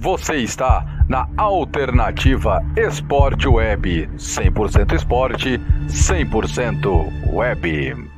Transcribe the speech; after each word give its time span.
Você 0.00 0.36
está 0.36 1.04
na 1.08 1.28
Alternativa 1.36 2.62
Esporte 2.76 3.48
Web. 3.48 4.08
100% 4.16 4.94
esporte, 4.94 5.58
100% 5.88 7.32
web. 7.32 8.17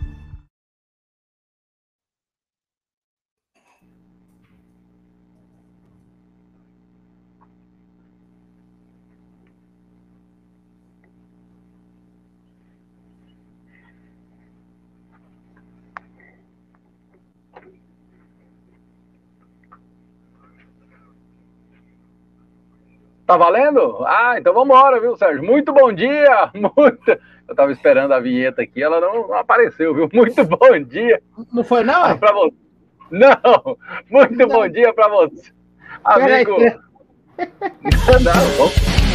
Tá 23.30 23.36
valendo? 23.36 24.04
Ah, 24.08 24.34
então 24.36 24.52
vamos 24.52 24.74
embora, 24.74 24.98
viu, 24.98 25.16
Sérgio? 25.16 25.44
Muito 25.44 25.72
bom 25.72 25.92
dia! 25.92 26.50
Muito... 26.76 27.16
Eu 27.48 27.54
tava 27.54 27.70
esperando 27.70 28.10
a 28.10 28.18
vinheta 28.18 28.62
aqui, 28.62 28.82
ela 28.82 29.00
não, 29.00 29.28
não 29.28 29.34
apareceu, 29.34 29.94
viu? 29.94 30.08
Muito 30.12 30.44
bom 30.44 30.82
dia! 30.82 31.22
Não 31.52 31.62
foi, 31.62 31.84
não? 31.84 32.02
Ah, 32.02 32.16
pra 32.16 32.32
você. 32.32 32.56
Não! 33.08 33.78
Muito 34.10 34.34
não. 34.36 34.48
bom 34.48 34.68
dia 34.68 34.92
para 34.92 35.06
você! 35.06 35.52
Amigo! 36.02 36.58
não, 37.38 38.32
vamos... 38.58 39.09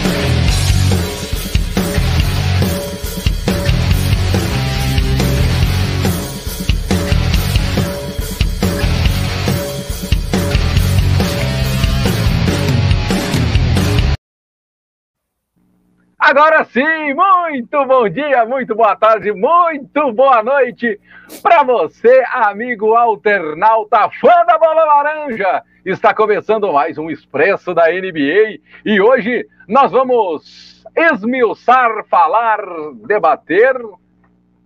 Agora 16.28 16.66
sim, 16.66 17.14
muito 17.14 17.86
bom 17.86 18.10
dia, 18.10 18.44
muito 18.48 18.74
boa 18.74 18.96
tarde, 18.96 19.32
muito 19.32 20.12
boa 20.12 20.42
noite 20.42 21.00
para 21.44 21.62
você, 21.62 22.24
amigo 22.34 22.96
alternauta, 22.96 24.10
fã 24.20 24.44
da 24.48 24.58
bola 24.58 24.86
laranja. 24.86 25.62
Está 25.86 26.16
começando 26.16 26.74
mais 26.74 26.98
um 26.98 27.12
Expresso 27.12 27.76
da 27.76 27.92
NBA 27.92 28.58
e 28.84 29.00
hoje 29.00 29.48
nós 29.68 29.92
vamos 29.92 30.84
esmiuçar, 30.96 32.04
falar, 32.10 32.58
debater 33.06 33.76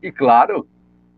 e, 0.01 0.13
claro, 0.13 0.65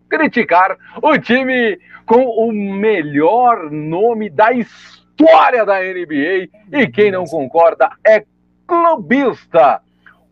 criticar 0.10 0.76
o 1.04 1.20
time 1.20 1.80
com 2.04 2.26
o 2.26 2.52
melhor 2.52 3.70
nome 3.70 4.28
da 4.28 4.52
história 4.52 5.64
da 5.64 5.80
NBA 5.82 6.50
e 6.72 6.88
quem 6.92 7.12
não 7.12 7.26
concorda 7.26 7.92
é 8.04 8.26
clubista. 8.66 9.84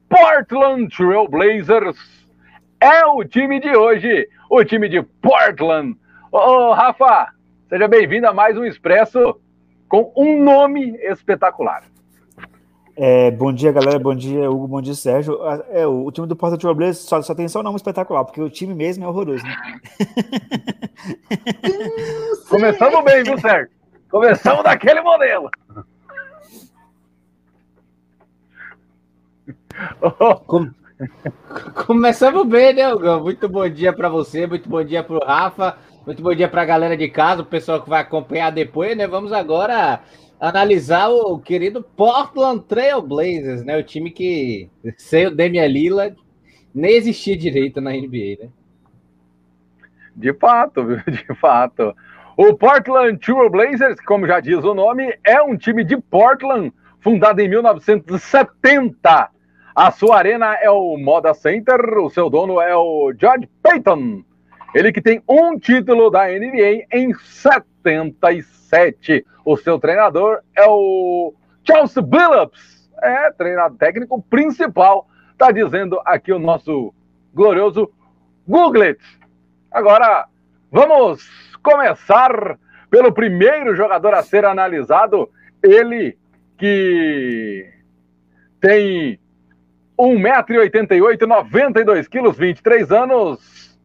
Portland 0.10 0.90
Trail 0.90 1.28
Blazers 1.28 1.98
é 2.82 3.06
o 3.06 3.24
time 3.24 3.60
de 3.60 3.76
hoje, 3.76 4.28
o 4.50 4.64
time 4.64 4.90
de 4.90 5.04
Portland. 5.22 5.96
Ô, 6.32 6.38
oh, 6.38 6.74
Rafa, 6.74 7.28
seja 7.70 7.88
bem-vindo 7.88 8.28
a 8.28 8.34
mais 8.34 8.58
um 8.58 8.66
Expresso 8.66 9.40
com 9.88 10.12
um 10.18 10.44
nome 10.44 10.98
espetacular. 10.98 11.84
É, 12.98 13.30
bom 13.32 13.54
dia, 13.54 13.72
galera. 13.72 14.00
Bom 14.00 14.16
dia, 14.16 14.50
Hugo. 14.50 14.68
Bom 14.68 14.82
dia, 14.82 14.96
Sérgio. 14.96 15.40
É, 15.70 15.86
o 15.86 16.12
time 16.12 16.28
do 16.28 16.36
Portland 16.36 16.60
Trail 16.60 16.76
Blazers 16.76 17.06
só, 17.06 17.22
só 17.22 17.36
tem 17.36 17.48
só 17.48 17.60
um 17.60 17.64
nome 17.64 17.78
espetacular, 17.78 18.26
porque 18.26 18.42
o 18.42 18.50
time 18.50 18.74
mesmo 18.74 19.06
é 19.06 19.08
horroroso, 19.08 19.44
né? 19.44 19.56
Começamos 22.50 23.04
bem, 23.04 23.24
viu, 23.24 23.38
Sérgio? 23.38 23.70
Começamos 24.10 24.64
daquele 24.64 25.02
modelo. 25.02 25.52
Começamos 31.86 32.48
bem, 32.48 32.74
né, 32.74 32.94
Hugo? 32.94 33.24
Muito 33.24 33.48
bom 33.48 33.68
dia 33.70 33.94
para 33.94 34.10
você, 34.10 34.46
muito 34.46 34.68
bom 34.68 34.84
dia 34.84 35.02
para 35.02 35.16
o 35.16 35.26
Rafa, 35.26 35.78
muito 36.06 36.22
bom 36.22 36.36
dia 36.36 36.50
para 36.50 36.64
a 36.64 36.66
galera 36.66 36.98
de 36.98 37.08
casa, 37.08 37.42
o 37.42 37.46
pessoal 37.46 37.82
que 37.82 37.90
vai 37.90 38.02
acompanhar 38.02 38.52
depois, 38.52 38.98
né? 38.98 39.08
Vamos 39.08 39.32
agora 39.32 40.02
analisar 40.40 41.10
o 41.10 41.40
querido 41.40 41.82
Portland 41.82 42.64
Trail 42.66 43.02
Blazers, 43.02 43.64
né? 43.64 43.78
O 43.78 43.84
time 43.84 44.12
que, 44.12 44.70
sem 44.98 45.28
o 45.28 45.36
Damian 45.36 45.68
Lillard, 45.68 46.18
nem 46.74 46.96
existia 46.96 47.38
direito 47.38 47.80
na 47.80 47.92
NBA, 47.92 48.38
né? 48.42 48.50
De 50.14 50.34
fato, 50.34 50.86
viu? 50.86 50.98
De 51.08 51.36
fato. 51.40 51.96
O 52.36 52.54
Portland 52.54 53.18
Trail 53.20 53.50
Blazers, 53.50 54.00
como 54.02 54.28
já 54.28 54.42
diz 54.42 54.62
o 54.64 54.74
nome, 54.74 55.18
é 55.24 55.42
um 55.42 55.56
time 55.56 55.84
de 55.84 55.98
Portland, 55.98 56.74
fundado 57.00 57.40
em 57.40 57.48
1970 57.48 59.39
a 59.76 59.92
sua 59.92 60.18
arena 60.18 60.56
é 60.56 60.70
o 60.70 60.98
Moda 60.98 61.34
Center, 61.34 61.80
o 62.00 62.10
seu 62.10 62.30
dono 62.30 62.60
é 62.60 62.76
o 62.76 63.14
George 63.18 63.50
Payton. 63.62 64.24
Ele 64.74 64.92
que 64.92 65.02
tem 65.02 65.24
um 65.28 65.58
título 65.58 66.10
da 66.10 66.28
NBA 66.28 66.86
em 66.92 67.14
77. 67.14 69.26
O 69.46 69.56
seu 69.58 69.80
treinador 69.80 70.42
é 70.56 70.66
o 70.68 71.34
Charles 71.66 71.96
Billups. 71.96 72.90
É, 73.02 73.32
treinador 73.32 73.78
técnico 73.78 74.22
principal. 74.24 75.08
Tá 75.38 75.52
dizendo 75.52 76.02
aqui 76.06 76.34
o 76.34 76.40
nosso 76.40 76.94
glorioso 77.34 77.90
Googlet. 78.48 79.00
Agora, 79.72 80.28
vamos 80.72 81.24
começar 81.64 82.58
pelo 82.90 83.14
primeiro 83.14 83.76
jogador 83.76 84.14
a 84.14 84.24
ser 84.24 84.46
analisado. 84.46 85.30
Ele 85.64 86.18
que 86.58 87.72
tem 88.60 89.20
1,88m, 90.00 91.28
92 91.28 92.08
quilos, 92.08 92.38
23 92.38 92.90
anos, 92.90 93.78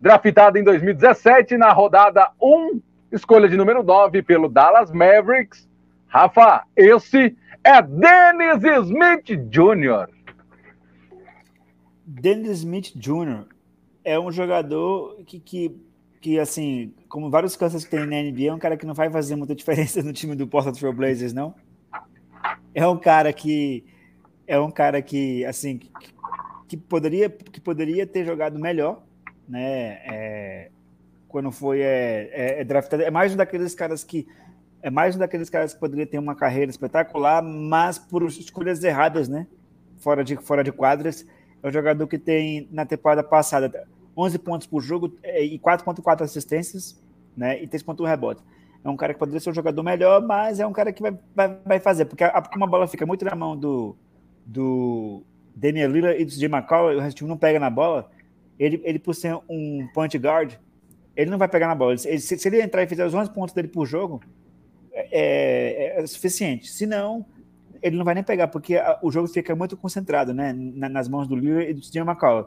draftado 0.00 0.58
em 0.58 0.62
2017 0.62 1.56
na 1.56 1.72
rodada 1.72 2.30
1, 2.40 2.80
escolha 3.10 3.48
de 3.48 3.56
número 3.56 3.82
9 3.82 4.22
pelo 4.22 4.48
Dallas 4.48 4.92
Mavericks. 4.92 5.68
Rafa, 6.06 6.62
esse 6.76 7.36
é 7.64 7.82
Dennis 7.82 8.86
Smith 8.86 9.48
Jr. 9.50 10.08
Dennis 12.06 12.58
Smith 12.58 12.92
Jr. 12.94 13.46
é 14.04 14.20
um 14.20 14.30
jogador 14.30 15.20
que, 15.26 15.40
que, 15.40 15.76
que, 16.20 16.38
assim, 16.38 16.94
como 17.08 17.28
vários 17.28 17.56
cânceres 17.56 17.84
que 17.84 17.90
tem 17.90 18.06
na 18.06 18.22
NBA, 18.22 18.50
é 18.50 18.54
um 18.54 18.58
cara 18.58 18.76
que 18.76 18.86
não 18.86 18.94
vai 18.94 19.10
fazer 19.10 19.34
muita 19.34 19.52
diferença 19.56 20.00
no 20.00 20.12
time 20.12 20.36
do 20.36 20.46
Portland 20.46 20.78
Trail 20.78 20.94
Blazers, 20.94 21.32
não. 21.32 21.56
É 22.72 22.86
um 22.86 22.96
cara 22.96 23.32
que 23.32 23.84
é 24.46 24.58
um 24.58 24.70
cara 24.70 25.02
que, 25.02 25.44
assim, 25.44 25.80
que, 26.68 26.76
poderia, 26.76 27.28
que 27.28 27.60
poderia 27.60 28.06
ter 28.06 28.24
jogado 28.24 28.58
melhor, 28.58 29.02
né? 29.48 30.00
É, 30.04 30.70
quando 31.28 31.50
foi 31.50 31.80
é, 31.80 32.30
é, 32.32 32.60
é, 32.60 32.64
draftado. 32.64 33.02
É 33.02 33.10
mais 33.10 33.34
um 33.34 33.36
daqueles 33.36 33.74
caras 33.74 34.04
que 34.04 34.26
é 34.82 34.90
mais 34.90 35.16
um 35.16 35.18
daqueles 35.18 35.50
caras 35.50 35.74
que 35.74 35.80
poderia 35.80 36.06
ter 36.06 36.18
uma 36.18 36.34
carreira 36.36 36.70
espetacular, 36.70 37.42
mas 37.42 37.98
por 37.98 38.22
escolhas 38.24 38.82
erradas, 38.84 39.28
né? 39.28 39.46
Fora 39.98 40.22
de, 40.22 40.36
fora 40.36 40.62
de 40.62 40.70
quadras. 40.70 41.26
É 41.62 41.68
um 41.68 41.72
jogador 41.72 42.06
que 42.06 42.18
tem, 42.18 42.68
na 42.70 42.86
temporada 42.86 43.22
passada, 43.22 43.88
11 44.16 44.38
pontos 44.38 44.66
por 44.66 44.80
jogo 44.80 45.12
é, 45.22 45.42
e 45.44 45.58
4.4 45.58 46.22
assistências, 46.22 47.02
né? 47.36 47.60
E 47.60 47.66
3.1 47.66 48.06
rebotes. 48.06 48.44
É 48.84 48.88
um 48.88 48.96
cara 48.96 49.12
que 49.12 49.18
poderia 49.18 49.40
ser 49.40 49.50
um 49.50 49.54
jogador 49.54 49.82
melhor, 49.82 50.22
mas 50.22 50.60
é 50.60 50.66
um 50.66 50.72
cara 50.72 50.92
que 50.92 51.02
vai, 51.02 51.18
vai, 51.34 51.58
vai 51.64 51.80
fazer, 51.80 52.04
porque 52.04 52.22
a, 52.22 52.42
uma 52.54 52.68
bola 52.68 52.86
fica 52.86 53.04
muito 53.04 53.24
na 53.24 53.34
mão 53.34 53.56
do, 53.56 53.96
do 54.46 55.22
Damian 55.54 55.88
Lillard 55.88 56.20
e 56.20 56.24
do 56.24 56.30
CJ 56.30 56.44
McCollum, 56.46 56.96
o 56.96 57.00
resto 57.00 57.16
do 57.16 57.18
time 57.18 57.28
não 57.28 57.36
pega 57.36 57.58
na 57.58 57.68
bola, 57.68 58.08
ele, 58.58 58.80
ele 58.84 58.98
por 58.98 59.14
ser 59.14 59.36
um 59.48 59.86
point 59.92 60.16
guard, 60.16 60.54
ele 61.16 61.30
não 61.30 61.38
vai 61.38 61.48
pegar 61.48 61.66
na 61.66 61.74
bola. 61.74 61.92
Ele, 61.92 62.20
se, 62.20 62.38
se, 62.38 62.48
ele 62.48 62.62
entrar 62.62 62.82
e 62.82 62.86
fizer 62.86 63.04
os 63.04 63.12
11 63.12 63.30
pontos 63.32 63.54
dele 63.54 63.68
por 63.68 63.86
jogo, 63.86 64.22
é, 64.92 65.98
é, 65.98 66.02
é 66.02 66.06
suficiente. 66.06 66.70
Se 66.70 66.86
não, 66.86 67.26
ele 67.82 67.96
não 67.96 68.04
vai 68.04 68.14
nem 68.14 68.22
pegar, 68.22 68.48
porque 68.48 68.76
a, 68.76 68.98
o 69.02 69.10
jogo 69.10 69.26
fica 69.28 69.54
muito 69.54 69.76
concentrado 69.76 70.32
né, 70.32 70.52
na, 70.52 70.88
nas 70.88 71.08
mãos 71.08 71.26
do 71.26 71.34
Lillard 71.34 71.70
e 71.70 71.74
do 71.74 71.80
CJ 71.80 72.02
McCollum. 72.02 72.46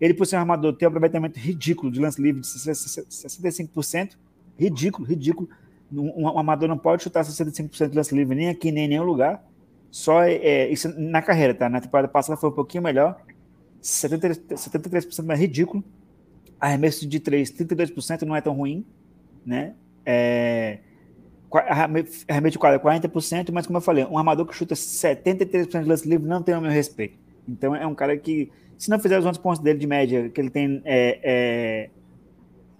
Ele, 0.00 0.14
por 0.14 0.26
ser 0.26 0.36
um 0.36 0.40
armador, 0.40 0.72
tem 0.74 0.86
um 0.86 0.90
aproveitamento 0.90 1.38
ridículo 1.38 1.92
de 1.92 2.00
lance 2.00 2.20
livre 2.20 2.40
de 2.40 2.46
65%. 2.46 4.16
Ridículo, 4.58 5.06
ridículo. 5.06 5.48
Um, 5.92 6.22
um 6.22 6.38
armador 6.38 6.68
não 6.68 6.78
pode 6.78 7.02
chutar 7.02 7.22
65% 7.22 7.90
de 7.90 7.96
lance 7.96 8.14
livre 8.14 8.34
nem 8.34 8.48
aqui, 8.48 8.72
nem 8.72 8.86
em 8.86 8.88
nenhum 8.88 9.04
lugar. 9.04 9.44
Só 9.90 10.22
é, 10.22 10.68
isso 10.68 10.88
na 10.98 11.20
carreira, 11.20 11.54
tá? 11.54 11.68
Na 11.68 11.80
temporada 11.80 12.08
passada 12.08 12.36
foi 12.36 12.50
um 12.50 12.52
pouquinho 12.54 12.82
melhor. 12.82 13.20
73%, 13.82 14.54
73% 14.54 15.24
mais 15.24 15.40
ridículo. 15.40 15.82
Arremesso 16.60 17.08
de 17.08 17.18
3, 17.18 17.50
32% 17.52 18.22
não 18.22 18.36
é 18.36 18.40
tão 18.40 18.54
ruim, 18.54 18.84
né? 19.44 19.74
É, 20.04 20.78
arremesso 22.28 22.52
de 22.52 22.58
quadra, 22.58 22.78
40%, 22.78 23.50
mas 23.52 23.66
como 23.66 23.78
eu 23.78 23.82
falei, 23.82 24.04
um 24.04 24.18
armador 24.18 24.46
que 24.46 24.54
chuta 24.54 24.74
73% 24.74 25.82
de 25.82 25.88
lance 25.88 26.08
livre 26.08 26.28
não 26.28 26.42
tem 26.42 26.54
o 26.54 26.60
meu 26.60 26.70
respeito. 26.70 27.18
Então 27.48 27.74
é 27.74 27.86
um 27.86 27.94
cara 27.94 28.16
que, 28.16 28.50
se 28.78 28.88
não 28.88 28.98
fizer 28.98 29.18
os 29.18 29.26
11 29.26 29.40
pontos 29.40 29.60
dele 29.60 29.78
de 29.78 29.86
média, 29.86 30.28
que 30.28 30.40
ele 30.40 30.50
tem 30.50 30.80
é, 30.84 31.20
é, 31.22 31.90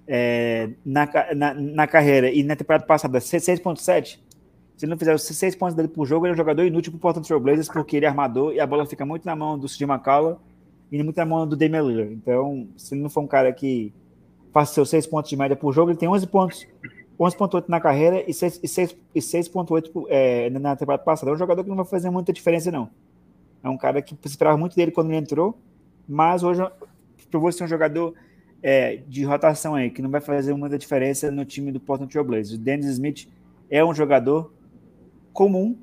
é, 0.07 0.71
na, 0.85 1.09
na, 1.35 1.55
na, 1.55 1.87
carreira 1.87 2.31
e 2.31 2.43
na 2.43 2.55
temporada 2.55 2.85
passada 2.85 3.19
6.7, 3.19 4.21
Se 4.81 4.87
ele 4.87 4.93
não 4.93 4.99
fizer 4.99 5.15
os 5.15 5.25
seis 5.25 5.55
pontos 5.55 5.75
dele 5.75 5.89
por 5.89 6.07
jogo, 6.07 6.25
ele 6.25 6.31
é 6.31 6.33
um 6.33 6.37
jogador 6.39 6.65
inútil 6.65 6.91
para 6.93 6.97
o 6.97 7.01
Portland 7.03 7.29
Trail 7.29 7.39
Blazers, 7.39 7.69
porque 7.69 7.99
ele 7.99 8.07
é 8.07 8.09
armador 8.09 8.55
e 8.55 8.61
a 8.61 8.67
bola 8.67 8.87
fica 8.87 9.05
muito 9.05 9.27
na 9.27 9.37
mão 9.37 9.59
do 9.59 9.67
CJ 9.67 9.85
McCollum 9.85 10.37
e 10.91 11.03
muito 11.03 11.19
na 11.19 11.27
mão 11.27 11.47
do 11.47 11.55
Damian 11.55 11.83
Lillard. 11.83 12.15
Então, 12.15 12.67
se 12.79 12.95
ele 12.95 13.03
não 13.03 13.11
for 13.11 13.21
um 13.21 13.27
cara 13.27 13.53
que 13.53 13.93
faça 14.55 14.73
seus 14.73 14.89
seis 14.89 15.07
pontos 15.07 15.29
de 15.29 15.37
média 15.37 15.55
por 15.55 15.71
jogo, 15.75 15.91
ele 15.91 15.99
tem 15.99 16.09
11 16.09 16.27
pontos 16.29 16.67
11.8 17.21 17.65
na 17.69 17.79
carreira 17.79 18.23
e 18.23 18.33
6.8 18.33 18.97
e 19.15 19.21
6, 19.21 19.51
é, 20.09 20.49
na 20.49 20.75
temporada 20.75 21.03
passada. 21.03 21.31
É 21.31 21.35
um 21.35 21.37
jogador 21.37 21.63
que 21.63 21.69
não 21.69 21.77
vai 21.77 21.85
fazer 21.85 22.09
muita 22.09 22.33
diferença, 22.33 22.71
não. 22.71 22.89
É 23.63 23.69
um 23.69 23.77
cara 23.77 24.01
que 24.01 24.17
esperava 24.25 24.57
muito 24.57 24.75
dele 24.75 24.93
quando 24.93 25.09
ele 25.09 25.19
entrou, 25.19 25.59
mas 26.09 26.43
hoje 26.43 26.67
provou 27.31 27.53
ser 27.53 27.65
um 27.65 27.69
jogador 27.69 28.15
é, 28.63 29.03
de 29.07 29.25
rotação 29.25 29.75
aí, 29.75 29.91
que 29.91 30.01
não 30.01 30.09
vai 30.09 30.23
fazer 30.23 30.55
muita 30.55 30.79
diferença 30.79 31.31
no 31.31 31.45
time 31.45 31.71
do 31.71 31.79
Portland 31.79 32.11
Trail 32.11 32.27
Blazers. 32.27 32.53
O 32.53 32.59
Dennis 32.59 32.87
Smith 32.87 33.29
é 33.69 33.85
um 33.85 33.93
jogador 33.93 34.59
comum, 35.41 35.75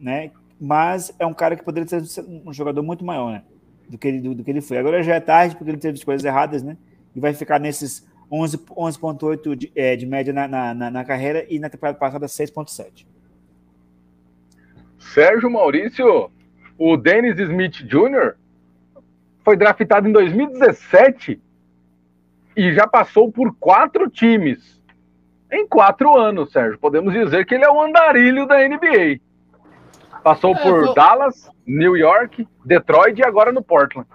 né? 0.00 0.32
Mas 0.60 1.14
é 1.20 1.24
um 1.24 1.32
cara 1.32 1.54
que 1.54 1.62
poderia 1.62 1.86
ser 1.86 2.20
um 2.20 2.52
jogador 2.52 2.82
muito 2.82 3.04
maior, 3.04 3.30
né? 3.30 3.44
Do 3.88 3.96
que 3.96 4.08
ele, 4.08 4.20
do, 4.20 4.34
do 4.34 4.42
que 4.42 4.50
ele 4.50 4.60
foi. 4.60 4.76
Agora 4.76 5.00
já 5.04 5.14
é 5.14 5.20
tarde, 5.20 5.54
porque 5.54 5.70
ele 5.70 5.78
teve 5.78 5.96
as 5.96 6.02
coisas 6.02 6.24
erradas, 6.24 6.64
né? 6.64 6.76
E 7.14 7.20
vai 7.20 7.32
ficar 7.32 7.60
nesses 7.60 8.04
11,8 8.28 9.46
11 9.46 9.56
de, 9.56 9.72
é, 9.76 9.94
de 9.94 10.04
média 10.04 10.32
na, 10.32 10.48
na, 10.48 10.90
na, 10.90 11.04
carreira 11.04 11.46
e 11.48 11.60
na 11.60 11.70
temporada 11.70 11.96
passada 11.96 12.26
6,7. 12.26 13.06
Sérgio 14.98 15.48
Maurício, 15.48 16.28
o 16.76 16.96
Dennis 16.96 17.38
Smith 17.38 17.84
Jr. 17.84 18.34
foi 19.44 19.56
draftado 19.56 20.08
em 20.08 20.12
2017 20.12 21.40
e 22.56 22.74
já 22.74 22.84
passou 22.88 23.30
por 23.30 23.54
quatro 23.54 24.10
times 24.10 24.77
em 25.50 25.66
quatro 25.66 26.16
anos, 26.18 26.52
Sérgio. 26.52 26.78
Podemos 26.78 27.12
dizer 27.12 27.46
que 27.46 27.54
ele 27.54 27.64
é 27.64 27.70
o 27.70 27.80
andarilho 27.80 28.46
da 28.46 28.56
NBA. 28.58 29.20
Passou 30.22 30.54
é, 30.54 30.58
por 30.58 30.94
Dallas, 30.94 31.50
New 31.66 31.96
York, 31.96 32.46
Detroit 32.64 33.18
e 33.18 33.24
agora 33.24 33.52
no 33.52 33.62
Portland. 33.62 34.06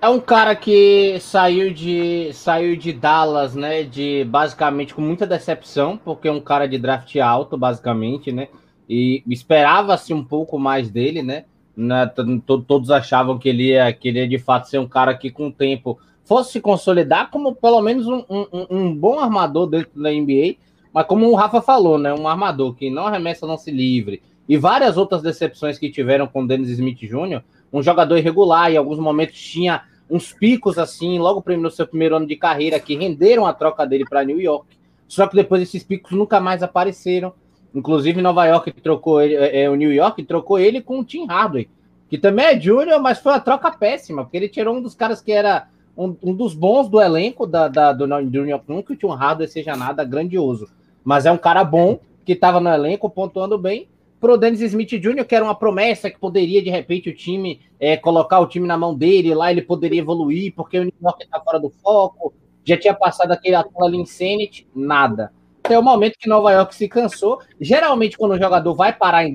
É 0.00 0.08
um 0.08 0.18
cara 0.18 0.56
que 0.56 1.16
saiu 1.20 1.72
de 1.72 2.32
saiu 2.32 2.76
de 2.76 2.92
Dallas, 2.92 3.54
né? 3.54 3.84
De 3.84 4.24
basicamente 4.24 4.92
com 4.92 5.00
muita 5.00 5.24
decepção, 5.26 5.96
porque 5.96 6.26
é 6.26 6.32
um 6.32 6.40
cara 6.40 6.66
de 6.66 6.76
draft 6.76 7.14
alto, 7.16 7.56
basicamente, 7.56 8.32
né? 8.32 8.48
E 8.88 9.22
esperava-se 9.28 10.12
um 10.12 10.24
pouco 10.24 10.58
mais 10.58 10.90
dele, 10.90 11.22
né? 11.22 11.44
Na, 11.74 12.06
todos 12.06 12.90
achavam 12.90 13.38
que 13.38 13.48
ele, 13.48 13.70
ia, 13.70 13.92
que 13.92 14.08
ele 14.08 14.20
ia 14.20 14.28
de 14.28 14.38
fato 14.38 14.68
ser 14.68 14.78
um 14.78 14.86
cara 14.86 15.14
que 15.14 15.30
com 15.30 15.48
o 15.48 15.52
tempo 15.52 15.98
fosse 16.22 16.52
se 16.52 16.60
consolidar 16.60 17.30
como 17.30 17.54
pelo 17.54 17.80
menos 17.80 18.06
um, 18.06 18.24
um, 18.28 18.66
um, 18.70 18.94
bom 18.94 19.18
armador 19.18 19.66
dentro 19.66 20.00
da 20.00 20.10
NBA, 20.10 20.56
mas 20.92 21.06
como 21.06 21.28
o 21.28 21.34
Rafa 21.34 21.62
falou, 21.62 21.98
né? 21.98 22.12
Um 22.12 22.28
armador 22.28 22.74
que 22.74 22.90
não 22.90 23.06
arremessa, 23.06 23.46
não 23.46 23.56
se 23.56 23.70
livre. 23.70 24.22
E 24.48 24.56
várias 24.56 24.96
outras 24.96 25.22
decepções 25.22 25.78
que 25.78 25.90
tiveram 25.90 26.26
com 26.26 26.42
o 26.42 26.46
Dennis 26.46 26.68
Smith 26.68 26.98
Jr., 26.98 27.42
um 27.72 27.82
jogador 27.82 28.18
irregular, 28.18 28.70
em 28.70 28.76
alguns 28.76 28.98
momentos 28.98 29.40
tinha 29.40 29.82
uns 30.10 30.32
picos 30.32 30.78
assim, 30.78 31.18
logo 31.18 31.42
no 31.56 31.70
seu 31.70 31.86
primeiro 31.86 32.16
ano 32.16 32.26
de 32.26 32.36
carreira, 32.36 32.78
que 32.78 32.94
renderam 32.94 33.46
a 33.46 33.52
troca 33.54 33.86
dele 33.86 34.04
para 34.04 34.24
New 34.24 34.40
York. 34.40 34.66
Só 35.08 35.26
que 35.26 35.36
depois 35.36 35.62
esses 35.62 35.82
picos 35.82 36.12
nunca 36.12 36.38
mais 36.38 36.62
apareceram. 36.62 37.32
Inclusive, 37.74 38.20
Nova 38.20 38.46
York 38.46 38.72
trocou 38.80 39.20
ele, 39.20 39.34
é, 39.34 39.62
é, 39.62 39.70
o 39.70 39.74
New 39.74 39.92
York 39.92 40.22
trocou 40.24 40.58
ele 40.58 40.80
com 40.80 41.00
o 41.00 41.04
Tim 41.04 41.26
Hardaway, 41.26 41.68
que 42.08 42.18
também 42.18 42.46
é 42.46 42.60
júnior, 42.60 43.00
mas 43.00 43.18
foi 43.18 43.32
uma 43.32 43.40
troca 43.40 43.70
péssima, 43.70 44.24
porque 44.24 44.36
ele 44.36 44.48
tirou 44.48 44.76
um 44.76 44.82
dos 44.82 44.94
caras 44.94 45.22
que 45.22 45.32
era 45.32 45.68
um, 45.96 46.14
um 46.22 46.34
dos 46.34 46.54
bons 46.54 46.88
do 46.88 47.00
elenco 47.00 47.46
da, 47.46 47.68
da 47.68 47.92
do, 47.92 48.06
do 48.06 48.20
New 48.20 48.46
York. 48.46 48.64
Não 48.68 48.82
que 48.82 48.92
o 48.92 48.96
Tim 48.96 49.08
Hardaway 49.08 49.48
seja 49.48 49.74
nada 49.74 50.04
grandioso, 50.04 50.68
mas 51.02 51.24
é 51.26 51.32
um 51.32 51.38
cara 51.38 51.64
bom 51.64 51.98
que 52.24 52.32
estava 52.32 52.60
no 52.60 52.68
elenco, 52.68 53.08
pontuando 53.10 53.58
bem, 53.58 53.88
pro 54.20 54.36
Dennis 54.36 54.60
Smith 54.60 54.90
Jr., 54.90 55.24
que 55.24 55.34
era 55.34 55.44
uma 55.44 55.54
promessa 55.54 56.08
que 56.08 56.18
poderia, 56.18 56.62
de 56.62 56.70
repente, 56.70 57.10
o 57.10 57.14
time 57.14 57.60
é, 57.80 57.96
colocar 57.96 58.38
o 58.38 58.46
time 58.46 58.68
na 58.68 58.78
mão 58.78 58.94
dele, 58.94 59.34
lá 59.34 59.50
ele 59.50 59.62
poderia 59.62 60.00
evoluir, 60.00 60.54
porque 60.54 60.78
o 60.78 60.84
New 60.84 60.94
York 61.02 61.26
tá 61.28 61.40
fora 61.40 61.58
do 61.58 61.70
foco, 61.70 62.32
já 62.64 62.76
tinha 62.76 62.94
passado 62.94 63.32
aquele 63.32 63.56
aquela 63.56 63.94
Insanity, 63.96 64.66
nada. 64.74 65.32
Até 65.64 65.78
o 65.78 65.82
momento 65.82 66.18
que 66.18 66.28
Nova 66.28 66.52
York 66.52 66.74
se 66.74 66.88
cansou. 66.88 67.40
Geralmente, 67.60 68.18
quando 68.18 68.32
o 68.32 68.38
jogador 68.38 68.74
vai 68.74 68.92
parar 68.92 69.24
em 69.24 69.34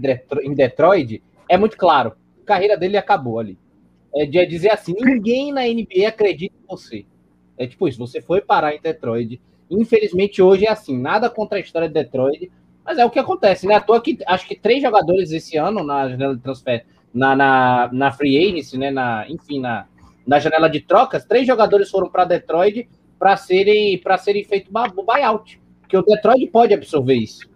Detroit, 0.54 1.24
é 1.48 1.58
muito 1.58 1.78
claro, 1.78 2.14
a 2.42 2.46
carreira 2.46 2.78
dele 2.78 2.98
acabou 2.98 3.40
ali. 3.40 3.58
É 4.14 4.26
de 4.26 4.46
dizer 4.46 4.72
assim: 4.72 4.94
ninguém 5.00 5.54
na 5.54 5.62
NBA 5.62 6.08
acredita 6.08 6.56
em 6.56 6.68
você. 6.68 7.06
É 7.58 7.66
tipo 7.66 7.88
isso, 7.88 7.98
você 7.98 8.22
foi 8.22 8.42
parar 8.42 8.76
em 8.76 8.82
Detroit. 8.82 9.42
Infelizmente, 9.70 10.42
hoje 10.42 10.66
é 10.66 10.72
assim, 10.72 10.98
nada 10.98 11.30
contra 11.30 11.58
a 11.58 11.62
história 11.62 11.88
de 11.88 11.94
Detroit, 11.94 12.52
mas 12.86 12.98
é 12.98 13.06
o 13.06 13.10
que 13.10 13.20
acontece, 13.20 13.68
né? 13.68 13.76
À 13.76 13.82
toa 13.82 14.02
que 14.02 14.18
acho 14.26 14.48
que 14.48 14.56
três 14.56 14.82
jogadores 14.82 15.32
esse 15.32 15.58
ano 15.58 15.84
na 15.84 16.10
janela 16.10 16.36
de 16.36 16.42
transfer, 16.42 16.86
na, 17.14 17.36
na, 17.36 17.90
na 17.92 18.12
free 18.12 18.38
agency, 18.38 18.78
né? 18.78 18.92
Na, 18.92 19.26
enfim, 19.30 19.60
na, 19.60 19.88
na 20.26 20.40
janela 20.40 20.70
de 20.70 20.82
trocas, 20.82 21.26
três 21.26 21.46
jogadores 21.46 21.90
foram 21.90 22.10
para 22.10 22.26
Detroit 22.26 22.88
para 23.20 23.36
serem 23.36 23.98
para 23.98 24.18
serem 24.18 24.44
feito 24.44 24.72
buyout, 24.72 25.60
que 25.88 25.98
o 25.98 26.02
Detroit 26.02 26.48
pode 26.48 26.74
absorver 26.74 27.16
isso. 27.16 27.50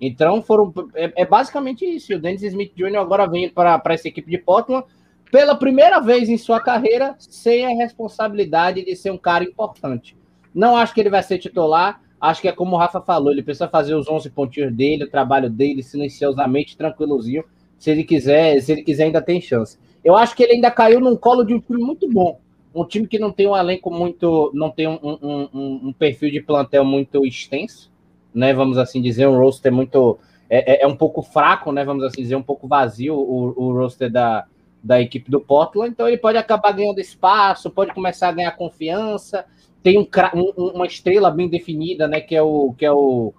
Então 0.00 0.42
foram 0.42 0.72
é, 0.94 1.22
é 1.22 1.26
basicamente 1.26 1.84
isso. 1.84 2.14
O 2.14 2.18
Dennis 2.18 2.42
Smith 2.42 2.72
Jr. 2.74 2.96
agora 2.96 3.26
vem 3.26 3.48
para 3.48 3.80
essa 3.88 4.08
equipe 4.08 4.30
de 4.30 4.38
Portland 4.38 4.84
pela 5.30 5.54
primeira 5.54 6.00
vez 6.00 6.28
em 6.28 6.36
sua 6.36 6.60
carreira 6.60 7.14
sem 7.18 7.64
a 7.64 7.68
responsabilidade 7.70 8.84
de 8.84 8.96
ser 8.96 9.10
um 9.10 9.18
cara 9.18 9.44
importante. 9.44 10.16
Não 10.54 10.76
acho 10.76 10.92
que 10.92 11.00
ele 11.00 11.10
vai 11.10 11.22
ser 11.22 11.38
titular, 11.38 12.00
Acho 12.20 12.42
que 12.42 12.48
é 12.48 12.52
como 12.52 12.76
o 12.76 12.78
Rafa 12.78 13.00
falou, 13.00 13.32
ele 13.32 13.42
precisa 13.42 13.66
fazer 13.66 13.94
os 13.94 14.06
11 14.06 14.28
pontinhos 14.30 14.74
dele, 14.74 15.04
o 15.04 15.10
trabalho 15.10 15.48
dele, 15.48 15.82
silenciosamente, 15.82 16.76
tranquilozinho. 16.76 17.42
Se 17.78 17.90
ele 17.90 18.04
quiser, 18.04 18.60
se 18.60 18.72
ele 18.72 18.82
quiser, 18.82 19.04
ainda 19.04 19.22
tem 19.22 19.40
chance. 19.40 19.78
Eu 20.04 20.14
acho 20.14 20.36
que 20.36 20.42
ele 20.42 20.52
ainda 20.52 20.70
caiu 20.70 21.00
num 21.00 21.16
colo 21.16 21.42
de 21.42 21.54
um 21.54 21.60
time 21.60 21.82
muito 21.82 22.06
bom. 22.10 22.38
Um 22.74 22.84
time 22.84 23.06
que 23.06 23.18
não 23.18 23.32
tem 23.32 23.46
um 23.46 23.56
elenco 23.56 23.90
muito. 23.90 24.50
não 24.54 24.70
tem 24.70 24.86
um, 24.86 24.98
um, 25.02 25.48
um, 25.52 25.80
um 25.88 25.92
perfil 25.92 26.30
de 26.30 26.40
plantel 26.40 26.84
muito 26.84 27.24
extenso, 27.26 27.90
né? 28.34 28.52
Vamos 28.52 28.78
assim 28.78 29.00
dizer, 29.02 29.26
um 29.26 29.38
roster 29.38 29.72
muito. 29.72 30.18
É, 30.48 30.74
é, 30.74 30.82
é, 30.82 30.86
um 30.86 30.96
pouco 30.96 31.22
fraco, 31.22 31.72
né? 31.72 31.84
Vamos 31.84 32.04
assim 32.04 32.22
dizer, 32.22 32.36
um 32.36 32.42
pouco 32.42 32.66
vazio 32.66 33.14
o, 33.14 33.54
o 33.56 33.72
roster 33.72 34.10
da, 34.10 34.46
da 34.82 35.00
equipe 35.00 35.30
do 35.30 35.40
Portland. 35.40 35.92
Então 35.92 36.08
ele 36.08 36.18
pode 36.18 36.38
acabar 36.38 36.72
ganhando 36.72 37.00
espaço, 37.00 37.70
pode 37.70 37.92
começar 37.92 38.28
a 38.28 38.32
ganhar 38.32 38.52
confiança 38.52 39.44
tem 39.82 39.98
um, 39.98 40.06
um, 40.34 40.68
uma 40.68 40.86
estrela 40.86 41.30
bem 41.30 41.48
definida, 41.48 42.06
né? 42.06 42.20
Que 42.20 42.36
é 42.36 42.42
o 42.42 42.74
que 42.76 42.84
é 42.84 42.92
o, 42.92 43.32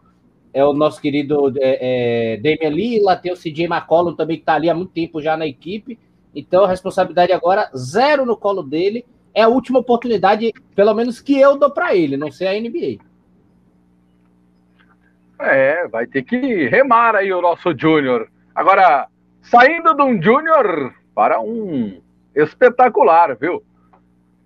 é 0.54 0.66
o 0.66 0.74
nosso 0.74 1.02
querido 1.02 1.54
é, 1.58 2.34
é, 2.34 2.38
Damian 2.38 3.16
tem 3.18 3.32
o 3.32 3.38
CJ 3.38 3.66
McCollum 3.66 4.16
também 4.16 4.38
que 4.38 4.44
está 4.44 4.56
ali 4.56 4.70
há 4.70 4.74
muito 4.74 4.92
tempo 4.92 5.22
já 5.22 5.38
na 5.38 5.46
equipe. 5.46 6.00
Então 6.36 6.64
a 6.64 6.68
responsabilidade 6.68 7.32
agora 7.32 7.70
zero 7.76 8.26
no 8.26 8.36
colo 8.36 8.64
dele. 8.64 9.06
É 9.34 9.44
a 9.44 9.48
última 9.48 9.80
oportunidade, 9.80 10.54
pelo 10.76 10.94
menos 10.94 11.22
que 11.22 11.40
eu 11.40 11.58
dou 11.58 11.72
para 11.72 11.96
ele, 11.96 12.18
não 12.18 12.32
sei 12.32 12.48
a 12.48 12.60
NBA. 12.60 13.04
É, 15.40 15.88
vai 15.88 16.06
ter 16.06 16.24
que 16.24 16.68
remar 16.68 17.16
aí 17.16 17.34
o 17.34 17.42
nosso 17.42 17.76
Júnior. 17.78 18.30
Agora, 18.54 19.08
saindo 19.42 19.94
de 19.96 20.04
um 20.04 20.22
Júnior 20.22 20.94
para 21.16 21.42
um 21.42 22.00
espetacular, 22.36 23.36
viu? 23.36 23.64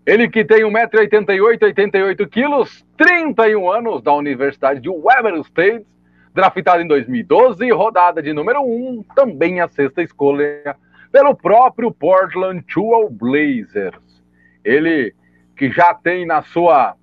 Ele 0.05 0.29
que 0.29 0.45
tem 0.45 0.63
1,88m, 0.63 1.41
88 1.63 2.27
quilos, 2.27 2.85
31 2.95 3.71
anos, 3.71 4.03
da 4.03 4.13
Universidade 4.13 4.79
de 4.79 4.89
Weber 4.89 5.33
State, 5.41 5.85
draftado 6.33 6.81
em 6.81 6.87
2012, 6.87 7.71
rodada 7.71 8.21
de 8.21 8.31
número 8.31 8.61
1, 8.61 9.03
também 9.15 9.61
a 9.61 9.67
sexta 9.67 10.03
escolha 10.03 10.75
pelo 11.11 11.33
próprio 11.33 11.91
Portland 11.91 12.63
Trail 12.63 13.09
Blazers. 13.09 14.04
Ele 14.65 15.13
que 15.55 15.69
já 15.69 15.93
tem 15.93 16.25
na 16.25 16.41
sua, 16.41 16.95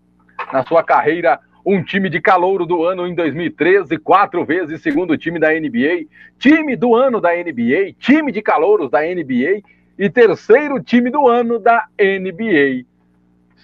na 0.53 0.67
sua 0.67 0.83
carreira 0.83 1.41
um 1.65 1.83
time 1.83 2.11
de 2.11 2.21
calouro 2.21 2.67
do 2.67 2.85
ano 2.85 3.07
em 3.07 3.15
2013, 3.15 3.97
quatro 3.99 4.45
vezes 4.45 4.83
segundo 4.83 5.17
time 5.17 5.39
da 5.39 5.53
NBA, 5.53 6.07
time 6.39 6.77
do 6.77 6.95
ano 6.95 7.21
da 7.21 7.31
NBA, 7.31 7.95
time 7.99 8.33
de 8.33 8.43
calouros 8.43 8.91
da 8.91 9.01
NBA 9.01 9.63
e 9.97 10.11
terceiro 10.11 10.83
time 10.83 11.09
do 11.09 11.29
ano 11.29 11.59
da 11.59 11.87
NBA. 11.99 12.85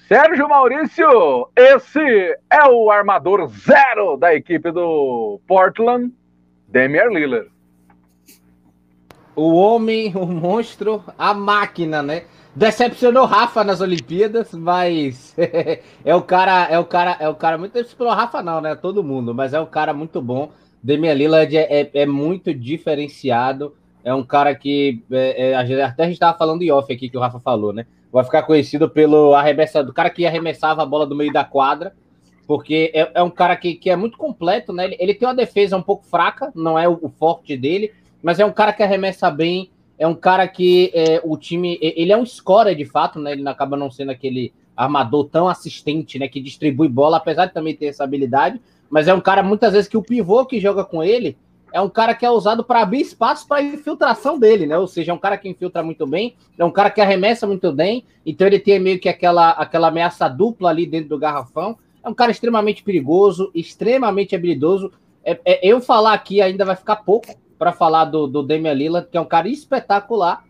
Sérgio 0.07 0.49
Maurício, 0.49 1.51
esse 1.55 2.01
é 2.49 2.65
o 2.67 2.91
armador 2.91 3.47
zero 3.49 4.17
da 4.17 4.35
equipe 4.35 4.71
do 4.71 5.41
Portland, 5.47 6.13
Damian 6.69 7.11
Lillard. 7.11 7.51
O 9.35 9.55
homem, 9.55 10.13
o 10.17 10.25
monstro, 10.25 11.05
a 11.19 11.35
máquina, 11.35 12.03
né? 12.03 12.23
Decepcionou 12.55 13.25
Rafa 13.25 13.63
nas 13.63 13.81
Olimpíadas, 13.81 14.53
mas 14.53 15.35
é 16.05 16.15
o 16.15 16.23
cara, 16.23 16.65
é 16.65 16.79
o 16.79 16.85
cara, 16.85 17.17
é 17.21 17.29
o 17.29 17.35
cara 17.35 17.57
muito 17.59 17.73
decepcionou 17.73 18.15
Rafa 18.15 18.43
não, 18.43 18.61
né? 18.61 18.75
Todo 18.75 19.05
mundo, 19.05 19.35
mas 19.35 19.55
é 19.55 19.61
um 19.61 19.67
cara 19.67 19.93
muito 19.93 20.21
bom. 20.21 20.51
Damian 20.83 21.15
Lillard 21.15 21.57
é, 21.57 21.81
é, 21.81 21.91
é 21.93 22.07
muito 22.07 22.53
diferenciado. 22.53 23.75
É 24.03 24.15
um 24.15 24.23
cara 24.23 24.55
que 24.55 25.03
é, 25.11 25.51
é, 25.51 25.83
até 25.83 26.03
a 26.03 26.07
gente 26.07 26.15
estava 26.15 26.37
falando 26.37 26.63
em 26.63 26.71
off 26.71 26.93
aqui 26.93 27.09
que 27.09 27.17
o 27.17 27.21
Rafa 27.21 27.41
falou, 27.41 27.73
né? 27.73 27.87
vai 28.13 28.25
ficar 28.25 28.43
conhecido 28.43 28.89
pelo 28.89 29.35
arremessador, 29.35 29.87
do 29.87 29.93
cara 29.93 30.11
que 30.11 30.27
arremessava 30.27 30.83
a 30.83 30.87
bola 30.87 31.07
do 31.07 31.15
meio 31.15 31.33
da 31.33 31.45
quadra. 31.45 31.93
porque 32.47 32.91
é, 32.95 33.11
é 33.15 33.23
um 33.23 33.31
cara 33.31 33.55
que, 33.57 33.75
que 33.75 33.91
é 33.91 33.97
muito 33.97 34.17
completo, 34.17 34.73
né? 34.73 34.87
Ele, 34.87 34.97
ele, 34.99 35.15
tem 35.15 35.29
uma 35.29 35.35
defesa 35.35 35.77
um 35.77 35.83
pouco 35.83 36.07
fraca, 36.07 36.51
não 36.55 36.79
é 36.79 36.89
o, 36.89 36.99
o, 37.03 37.09
forte 37.11 37.57
dele, 37.57 37.93
mas 38.23 38.41
é 38.41 38.47
um 38.47 38.53
cara 38.53 38.73
que 38.73 38.83
arremessa 38.83 39.31
bem, 39.31 39.71
é 39.99 40.07
um 40.07 40.15
cara 40.15 40.47
que 40.47 40.91
é, 40.95 41.21
o 41.25 41.37
time. 41.37 41.79
Ele 41.83 42.13
é 42.13 42.17
um 42.17 42.25
scorer 42.25 42.77
de 42.77 42.85
fato, 42.85 43.19
né? 43.19 43.33
Ele 43.33 43.47
acaba 43.49 43.77
não 43.77 43.91
sendo 43.91 44.11
aquele 44.11 44.53
armador 44.77 45.25
tão 45.25 45.49
assistente, 45.49 46.19
né? 46.19 46.29
Que 46.29 46.41
distribui 46.41 46.89
bola, 46.89 47.17
apesar 47.17 47.47
de 47.47 47.53
também 47.53 47.75
ter 47.75 47.87
essa 47.87 48.05
habilidade, 48.05 48.61
mas 48.89 49.09
é 49.09 49.15
um 49.15 49.21
cara 49.21 49.43
muitas 49.43 49.73
vezes 49.73 49.89
que 49.89 49.97
o 49.97 50.03
pivô 50.03 50.47
que 50.47 50.61
joga 50.61 50.85
com 50.85 51.03
ele 51.03 51.37
é 51.73 51.81
um 51.81 51.89
cara 51.89 52.15
que 52.15 52.25
é 52.25 52.31
usado 52.31 52.65
para 52.65 52.81
abrir 52.81 53.01
espaço 53.01 53.47
para 53.47 53.63
infiltração 53.63 54.39
dele, 54.39 54.67
né? 54.67 54.79
Ou 54.79 54.87
seja, 54.87 55.13
é 55.13 55.15
um 55.15 55.19
cara 55.19 55.37
que 55.37 55.49
infiltra 55.49 55.83
muito 55.83 56.07
bem, 56.07 56.35
é 56.57 56.65
um 56.65 56.71
cara 56.71 56.91
que 56.91 57.01
arremessa 57.01 57.47
muito 57.47 57.73
bem, 57.73 58.05
então 58.25 58.47
ele 58.47 58.59
tem 58.59 58.79
meio 58.79 58.99
que 58.99 59.09
aquela, 59.09 59.51
aquela 59.51 59.89
ameaça 59.89 60.29
dupla 60.29 60.71
ali 60.71 60.87
dentro 60.87 61.11
do 61.11 61.19
garrafão. 61.19 61.77
É 62.03 62.09
um 62.09 62.15
cara 62.15 62.31
extremamente 62.31 62.83
perigoso, 62.83 63.51
extremamente 63.55 64.35
habilidoso. 64.35 64.93
É, 65.23 65.39
é, 65.45 65.67
eu 65.67 65.81
falar 65.81 66.15
aqui 66.15 66.41
ainda 66.41 66.65
vai 66.65 66.77
ficar 66.77 66.97
pouco 66.97 67.35
para 67.59 67.73
falar 67.73 68.07
do, 68.07 68.27
do 68.27 68.43
Damian 68.43 68.73
Lillard, 68.73 69.09
que 69.11 69.17
é 69.17 69.21
um 69.21 69.27
cara 69.27 69.49
espetacular, 69.49 70.45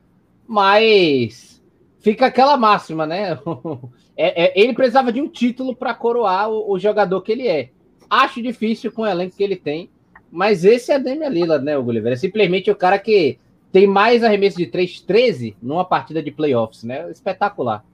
mas 0.46 1.62
fica 2.00 2.26
aquela 2.26 2.56
máxima, 2.56 3.06
né? 3.06 3.38
é, 4.16 4.44
é, 4.44 4.60
ele 4.60 4.74
precisava 4.74 5.12
de 5.12 5.20
um 5.20 5.28
título 5.28 5.74
para 5.74 5.94
coroar 5.94 6.50
o, 6.50 6.72
o, 6.72 6.78
jogador 6.78 7.22
que 7.22 7.32
ele 7.32 7.48
é. 7.48 7.70
Acho 8.08 8.42
difícil 8.42 8.92
com 8.92 9.02
o 9.02 9.06
elenco 9.06 9.36
que 9.36 9.42
ele 9.42 9.56
tem, 9.56 9.90
mas 10.30 10.64
esse 10.64 10.92
é 10.92 10.98
Damian 10.98 11.28
Lillard, 11.28 11.64
né, 11.64 11.76
Gulliver? 11.76 12.12
É 12.12 12.16
simplesmente 12.16 12.70
o 12.70 12.76
cara 12.76 12.98
que 12.98 13.38
tem 13.72 13.86
mais 13.86 14.22
arremesso 14.22 14.56
de 14.56 14.66
3, 14.66 15.00
13 15.00 15.56
numa 15.60 15.84
partida 15.84 16.22
de 16.22 16.30
playoffs, 16.30 16.84
né? 16.84 17.10
Espetacular. 17.10 17.84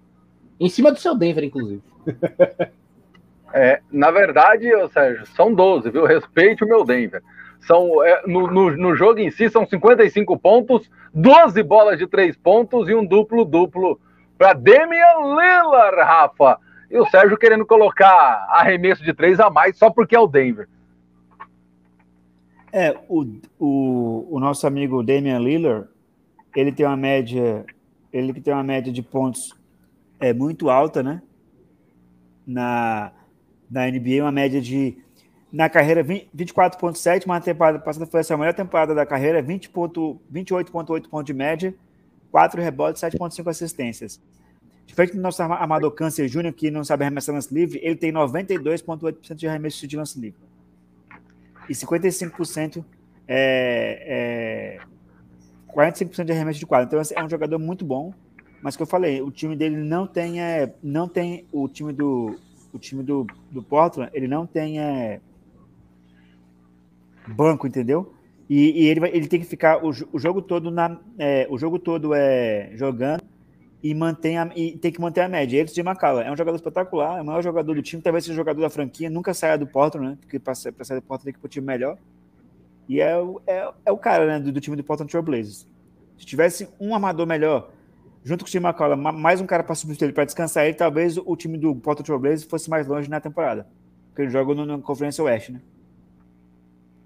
Em 0.58 0.68
cima 0.68 0.92
do 0.92 0.98
seu 0.98 1.14
Denver, 1.14 1.44
inclusive. 1.44 1.82
É, 3.56 3.80
na 3.92 4.10
verdade, 4.10 4.66
Sérgio, 4.92 5.24
são 5.36 5.54
12, 5.54 5.88
viu? 5.88 6.04
Respeite 6.04 6.64
o 6.64 6.66
meu 6.66 6.84
Denver. 6.84 7.22
São, 7.66 8.04
é, 8.04 8.22
no, 8.26 8.46
no, 8.46 8.76
no, 8.76 8.94
jogo 8.94 9.20
em 9.20 9.30
si, 9.30 9.48
são 9.48 9.66
55 9.66 10.38
pontos, 10.38 10.90
12 11.14 11.62
bolas 11.62 11.98
de 11.98 12.06
3 12.06 12.36
pontos 12.36 12.88
e 12.88 12.94
um 12.94 13.04
duplo-duplo 13.04 13.98
para 14.36 14.52
Damian 14.52 15.34
Lillard, 15.34 15.96
Rafa. 15.96 16.58
E 16.90 16.98
o 16.98 17.06
Sérgio 17.06 17.38
querendo 17.38 17.64
colocar 17.64 18.46
arremesso 18.50 19.02
de 19.02 19.14
3 19.14 19.40
a 19.40 19.50
mais 19.50 19.76
só 19.78 19.90
porque 19.90 20.14
é 20.14 20.20
o 20.20 20.26
Denver. 20.26 20.68
É, 22.72 22.96
o, 23.08 23.24
o, 23.58 24.36
o 24.36 24.40
nosso 24.40 24.66
amigo 24.66 25.02
Damian 25.02 25.38
Lillard, 25.38 25.88
ele 26.54 26.72
tem 26.72 26.84
uma 26.84 26.96
média, 26.96 27.64
ele 28.12 28.32
tem 28.40 28.52
uma 28.52 28.64
média 28.64 28.92
de 28.92 29.02
pontos 29.02 29.54
é 30.20 30.32
muito 30.32 30.70
alta, 30.70 31.02
né? 31.02 31.22
Na, 32.46 33.12
na 33.70 33.86
NBA, 33.90 34.22
uma 34.22 34.32
média 34.32 34.60
de 34.60 34.96
na 35.54 35.68
carreira 35.68 36.04
24.7, 36.04 37.26
uma 37.26 37.40
temporada 37.40 37.78
passada 37.78 38.06
foi 38.06 38.18
essa 38.18 38.34
a 38.34 38.36
melhor 38.36 38.54
temporada 38.54 38.92
da 38.92 39.06
carreira, 39.06 39.40
28.8 39.40 41.08
pontos 41.08 41.24
de 41.24 41.32
média, 41.32 41.72
4 42.32 42.60
rebotes, 42.60 43.00
7.5 43.00 43.48
assistência. 43.48 44.08
Diferente 44.84 45.14
do 45.14 45.22
nosso 45.22 45.40
amador 45.40 45.92
Câncer 45.92 46.26
Júnior, 46.26 46.52
que 46.52 46.72
não 46.72 46.82
sabe 46.82 47.04
arremessar 47.04 47.32
lance 47.32 47.54
livre, 47.54 47.78
ele 47.84 47.94
tem 47.94 48.12
92.8% 48.12 49.34
de 49.36 49.46
arremesso 49.46 49.86
de 49.86 49.96
lance 49.96 50.18
livre 50.18 50.40
e 51.68 51.72
55% 51.72 52.84
é, 53.28 54.80
é 55.68 55.72
45% 55.72 56.24
de 56.24 56.32
arremesso 56.32 56.58
de 56.58 56.66
quadra. 56.66 56.86
Então 56.86 56.98
assim, 56.98 57.14
é 57.16 57.22
um 57.22 57.30
jogador 57.30 57.60
muito 57.60 57.84
bom, 57.84 58.12
mas 58.60 58.76
que 58.76 58.82
eu 58.82 58.86
falei, 58.86 59.22
o 59.22 59.30
time 59.30 59.54
dele 59.54 59.76
não 59.76 60.04
tem 60.04 60.42
é, 60.42 60.74
não 60.82 61.08
tem 61.08 61.46
o 61.52 61.68
time 61.68 61.92
do 61.92 62.40
o 62.72 62.78
time 62.78 63.04
do, 63.04 63.24
do 63.52 63.62
Portland, 63.62 64.10
ele 64.12 64.26
não 64.26 64.46
tem 64.46 64.80
é, 64.80 65.20
banco, 67.28 67.66
entendeu? 67.66 68.12
E, 68.48 68.82
e, 68.84 68.86
ele, 68.88 69.00
vai, 69.00 69.10
ele 69.10 69.26
tem 69.26 69.40
que 69.40 69.46
ficar 69.46 69.84
o, 69.84 69.90
o 70.12 70.18
jogo 70.18 70.42
todo 70.42 70.70
na 70.70 70.98
é, 71.18 71.46
o 71.50 71.56
jogo 71.56 71.78
todo 71.78 72.12
é 72.12 72.72
jogando 72.74 73.22
e 73.82 73.94
mantém 73.94 74.38
a, 74.38 74.50
e 74.56 74.72
tem 74.78 74.90
que 74.90 75.00
manter 75.00 75.20
a 75.20 75.28
média. 75.28 75.58
Ele, 75.58 75.70
de 75.70 75.82
Macala, 75.82 76.22
é 76.22 76.32
um 76.32 76.36
jogador 76.36 76.56
espetacular, 76.56 77.18
é 77.18 77.22
o 77.22 77.24
maior 77.24 77.42
jogador 77.42 77.74
do 77.74 77.82
time, 77.82 78.02
talvez 78.02 78.24
seja 78.24 78.32
o 78.32 78.36
jogador 78.36 78.62
da 78.62 78.70
franquia, 78.70 79.10
nunca 79.10 79.34
saia 79.34 79.58
do 79.58 79.66
Portland, 79.66 80.08
né? 80.08 80.18
Porque 80.20 80.38
para 80.38 80.54
sair 80.54 80.72
do 80.72 81.02
Portland 81.02 81.24
tem 81.24 81.32
que 81.32 81.38
ir 81.38 81.40
para 81.40 81.46
o 81.46 81.50
time 81.50 81.66
melhor. 81.66 81.98
E 82.88 83.00
é, 83.00 83.12
é, 83.46 83.70
é 83.84 83.92
o 83.92 83.98
cara 83.98 84.26
né, 84.26 84.40
do, 84.40 84.52
do 84.52 84.60
time 84.60 84.76
do 84.76 84.82
Portland 84.82 85.10
Trail 85.10 85.22
Blazers. 85.22 85.66
Se 86.18 86.24
tivesse 86.24 86.68
um 86.80 86.94
armador 86.94 87.26
melhor, 87.26 87.70
junto 88.22 88.44
com 88.44 88.48
o 88.48 88.50
time 88.50 88.66
McCollum, 88.66 88.96
mais 88.96 89.40
um 89.40 89.46
cara 89.46 89.62
para 89.62 89.74
substituir 89.74 90.06
ele 90.06 90.12
para 90.14 90.24
descansar 90.24 90.64
ele, 90.64 90.74
talvez 90.74 91.18
o 91.18 91.36
time 91.36 91.58
do 91.58 91.74
Portland 91.74 92.06
Trail 92.06 92.20
Blazers 92.20 92.44
fosse 92.44 92.70
mais 92.70 92.86
longe 92.86 93.08
na 93.10 93.20
temporada. 93.20 93.66
Porque 94.08 94.22
ele 94.22 94.30
joga 94.30 94.54
no, 94.54 94.80
Conferência 94.80 95.22
Oeste, 95.24 95.52
né? 95.52 95.60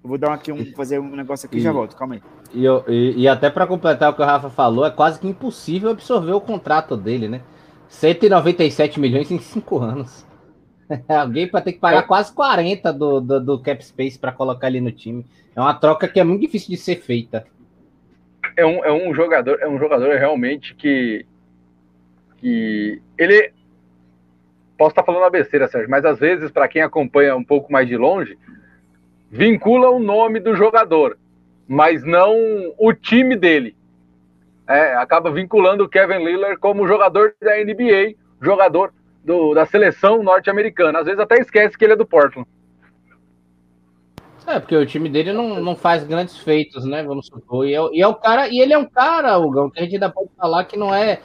Eu 0.03 0.09
vou 0.09 0.17
dar 0.17 0.33
aqui 0.33 0.51
um, 0.51 0.65
fazer 0.73 0.99
um 0.99 1.15
negócio 1.15 1.45
aqui 1.47 1.57
e 1.57 1.61
já 1.61 1.71
volto, 1.71 1.95
calma 1.95 2.15
aí. 2.15 2.21
E, 2.53 2.65
e, 2.87 3.21
e 3.21 3.27
até 3.27 3.49
para 3.49 3.67
completar 3.67 4.11
o 4.11 4.15
que 4.15 4.21
o 4.21 4.25
Rafa 4.25 4.49
falou, 4.49 4.85
é 4.85 4.91
quase 4.91 5.19
que 5.19 5.27
impossível 5.27 5.89
absorver 5.89 6.31
o 6.31 6.41
contrato 6.41 6.95
dele, 6.95 7.27
né? 7.27 7.41
197 7.89 8.99
milhões 8.99 9.29
em 9.29 9.39
5 9.39 9.79
anos. 9.79 10.25
Alguém 11.07 11.49
vai 11.49 11.61
ter 11.61 11.73
que 11.73 11.79
pagar 11.79 11.99
é. 11.99 12.07
quase 12.07 12.33
40 12.33 12.93
do, 12.93 13.19
do, 13.19 13.39
do 13.39 13.59
cap 13.59 13.83
space 13.83 14.17
para 14.17 14.31
colocar 14.31 14.67
ele 14.67 14.81
no 14.81 14.91
time. 14.91 15.25
É 15.55 15.59
uma 15.59 15.73
troca 15.73 16.07
que 16.07 16.19
é 16.19 16.23
muito 16.23 16.41
difícil 16.41 16.69
de 16.69 16.77
ser 16.77 16.97
feita. 16.97 17.45
É 18.55 18.65
um, 18.65 18.83
é 18.83 18.91
um 18.91 19.13
jogador, 19.13 19.59
é 19.61 19.67
um 19.67 19.77
jogador 19.77 20.17
realmente 20.17 20.73
que, 20.75 21.25
que 22.37 23.01
ele 23.17 23.51
posso 24.77 24.91
estar 24.91 25.03
falando 25.03 25.25
a 25.25 25.29
besteira, 25.29 25.67
Sérgio, 25.67 25.89
mas 25.89 26.05
às 26.05 26.17
vezes 26.19 26.51
para 26.51 26.67
quem 26.67 26.81
acompanha 26.81 27.35
um 27.35 27.43
pouco 27.43 27.71
mais 27.71 27.87
de 27.87 27.97
longe, 27.97 28.37
vincula 29.29 29.89
o 29.89 29.99
nome 29.99 30.39
do 30.39 30.55
jogador, 30.55 31.17
mas 31.67 32.03
não 32.03 32.35
o 32.77 32.93
time 32.93 33.35
dele. 33.35 33.75
É, 34.67 34.95
acaba 34.95 35.31
vinculando 35.31 35.83
o 35.83 35.89
Kevin 35.89 36.23
Lillard 36.23 36.57
como 36.57 36.87
jogador 36.87 37.33
da 37.41 37.57
NBA, 37.57 38.15
jogador 38.41 38.93
do, 39.23 39.53
da 39.53 39.65
seleção 39.65 40.21
norte-americana. 40.21 40.99
Às 40.99 41.05
vezes 41.05 41.19
até 41.19 41.39
esquece 41.39 41.77
que 41.77 41.83
ele 41.83 41.93
é 41.93 41.95
do 41.95 42.05
Portland. 42.05 42.47
É, 44.45 44.59
porque 44.59 44.75
o 44.75 44.85
time 44.85 45.09
dele 45.09 45.31
não, 45.31 45.59
não 45.61 45.75
faz 45.75 46.03
grandes 46.03 46.37
feitos, 46.37 46.83
né? 46.83 47.03
Vamos 47.03 47.27
supor. 47.27 47.67
E 47.67 47.75
é, 47.75 47.79
e 47.93 48.01
é 48.01 48.07
o 48.07 48.15
cara, 48.15 48.47
e 48.47 48.59
ele 48.59 48.73
é 48.73 48.77
um 48.77 48.85
cara, 48.85 49.37
Hugão, 49.37 49.69
que 49.69 49.79
a 49.79 49.83
gente 49.83 49.93
ainda 49.93 50.09
pode 50.09 50.29
falar 50.35 50.65
que 50.65 50.75
não 50.75 50.93
é. 50.93 51.21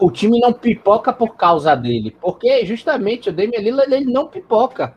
O 0.00 0.10
time 0.10 0.40
não 0.40 0.52
pipoca 0.52 1.12
por 1.12 1.36
causa 1.36 1.74
dele. 1.74 2.14
Porque 2.20 2.66
justamente 2.66 3.30
o 3.30 3.32
Damian 3.32 3.60
Lillard 3.60 3.94
ele 3.94 4.12
não 4.12 4.26
pipoca. 4.26 4.94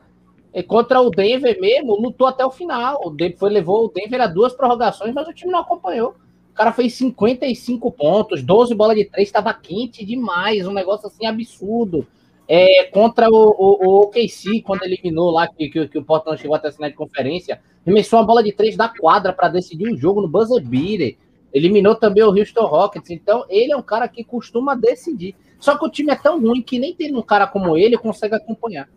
E 0.53 0.63
contra 0.63 0.99
o 0.99 1.09
Denver 1.09 1.59
mesmo, 1.59 1.99
lutou 1.99 2.27
até 2.27 2.45
o 2.45 2.51
final. 2.51 3.01
O 3.05 3.09
Denver 3.09 3.49
levou 3.49 3.85
o 3.85 3.89
Denver 3.89 4.21
a 4.21 4.27
duas 4.27 4.53
prorrogações, 4.53 5.13
mas 5.13 5.27
o 5.27 5.33
time 5.33 5.51
não 5.51 5.59
acompanhou. 5.59 6.15
O 6.51 6.53
cara 6.55 6.73
fez 6.73 6.93
55 6.95 7.91
pontos, 7.91 8.43
12 8.43 8.73
bolas 8.75 8.97
de 8.97 9.05
três, 9.05 9.29
estava 9.29 9.53
quente 9.53 10.03
demais, 10.03 10.67
um 10.67 10.73
negócio 10.73 11.07
assim 11.07 11.25
absurdo. 11.25 12.05
É, 12.47 12.85
contra 12.85 13.29
o, 13.29 13.35
o, 13.35 13.87
o 13.87 14.01
OKC, 14.01 14.61
quando 14.63 14.83
eliminou 14.83 15.29
lá, 15.29 15.47
que, 15.47 15.69
que, 15.69 15.87
que 15.87 15.97
o 15.99 16.03
Portland 16.03 16.41
chegou 16.41 16.55
até 16.55 16.69
a 16.69 16.71
final 16.71 16.89
de 16.89 16.95
conferência, 16.95 17.61
remessou 17.85 18.19
uma 18.19 18.25
bola 18.25 18.43
de 18.43 18.51
três 18.51 18.75
da 18.75 18.89
quadra 18.89 19.31
para 19.31 19.49
decidir 19.49 19.87
um 19.87 19.95
jogo 19.95 20.19
no 20.19 20.27
buzzer 20.27 20.61
beater. 20.65 21.15
Eliminou 21.53 21.95
também 21.95 22.23
o 22.23 22.35
Houston 22.35 22.65
Rockets. 22.65 23.11
Então, 23.11 23.45
ele 23.49 23.71
é 23.71 23.77
um 23.77 23.83
cara 23.83 24.07
que 24.07 24.23
costuma 24.23 24.75
decidir. 24.75 25.35
Só 25.59 25.77
que 25.77 25.85
o 25.85 25.89
time 25.89 26.11
é 26.11 26.15
tão 26.15 26.41
ruim 26.41 26.61
que 26.61 26.79
nem 26.79 26.93
tem 26.93 27.15
um 27.15 27.21
cara 27.21 27.45
como 27.45 27.77
ele 27.77 27.97
consegue 27.97 28.35
acompanhar. 28.35 28.89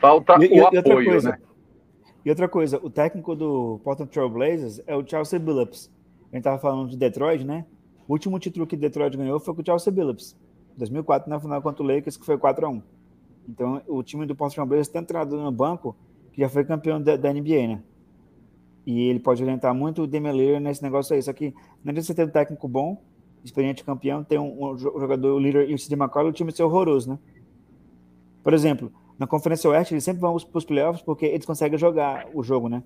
Falta 0.00 0.34
e, 0.44 0.48
o 0.48 0.72
e 0.72 0.78
apoio, 0.78 1.10
coisa, 1.10 1.30
né? 1.30 1.38
E 2.24 2.30
outra 2.30 2.48
coisa, 2.48 2.78
o 2.82 2.90
técnico 2.90 3.34
do 3.34 3.80
Portland 3.82 4.12
Trail 4.12 4.28
Blazers 4.28 4.80
é 4.86 4.94
o 4.94 5.06
Chelsea 5.06 5.38
Billups. 5.38 5.90
A 6.30 6.36
gente 6.36 6.40
estava 6.40 6.58
falando 6.58 6.90
de 6.90 6.96
Detroit, 6.96 7.44
né? 7.44 7.64
O 8.06 8.12
último 8.12 8.38
título 8.38 8.66
que 8.66 8.76
Detroit 8.76 9.16
ganhou 9.16 9.40
foi 9.40 9.54
com 9.54 9.62
o 9.62 9.64
Chelsea 9.64 9.92
Billups. 9.92 10.36
2004, 10.76 11.28
na 11.28 11.40
final 11.40 11.60
contra 11.60 11.82
o 11.82 11.86
Lakers, 11.86 12.16
que 12.16 12.24
foi 12.24 12.38
4 12.38 12.66
a 12.66 12.68
1 12.68 12.82
Então, 13.48 13.82
o 13.86 14.02
time 14.02 14.24
do 14.26 14.34
Portland 14.34 14.54
Trail 14.54 14.68
Blazers 14.68 14.88
tem 14.88 15.00
entrado 15.02 15.36
no 15.36 15.50
banco, 15.50 15.96
que 16.32 16.40
já 16.40 16.48
foi 16.48 16.64
campeão 16.64 17.00
da, 17.02 17.16
da, 17.16 17.32
NBA, 17.32 17.66
né? 17.66 17.82
E 18.86 19.08
ele 19.08 19.20
pode 19.20 19.42
orientar 19.42 19.74
muito 19.74 20.02
o 20.02 20.06
Demilir 20.06 20.60
nesse 20.60 20.82
negócio 20.82 21.14
aí. 21.14 21.22
Só 21.22 21.32
que 21.32 21.54
não 21.84 21.90
adianta 21.90 22.02
você 22.02 22.14
ter 22.14 22.24
um 22.24 22.30
técnico 22.30 22.68
bom, 22.68 23.02
experiente 23.44 23.84
campeão, 23.84 24.22
ter 24.22 24.38
um, 24.38 24.72
um 24.72 24.78
jogador, 24.78 25.34
o 25.34 25.38
líder 25.38 25.68
e 25.68 25.74
o 25.74 25.78
Sid 25.78 25.94
McCollum, 25.94 26.28
o 26.28 26.32
time 26.32 26.52
ser 26.52 26.62
horroroso, 26.62 27.10
né? 27.10 27.18
Por 28.42 28.54
exemplo, 28.54 28.92
na 29.18 29.26
Conferência 29.26 29.68
Oeste, 29.68 29.94
eles 29.94 30.04
sempre 30.04 30.20
vão 30.20 30.36
para 30.36 30.58
os 30.58 30.64
playoffs 30.64 31.02
porque 31.02 31.26
eles 31.26 31.44
conseguem 31.44 31.78
jogar 31.78 32.28
o 32.32 32.42
jogo, 32.42 32.68
né? 32.68 32.82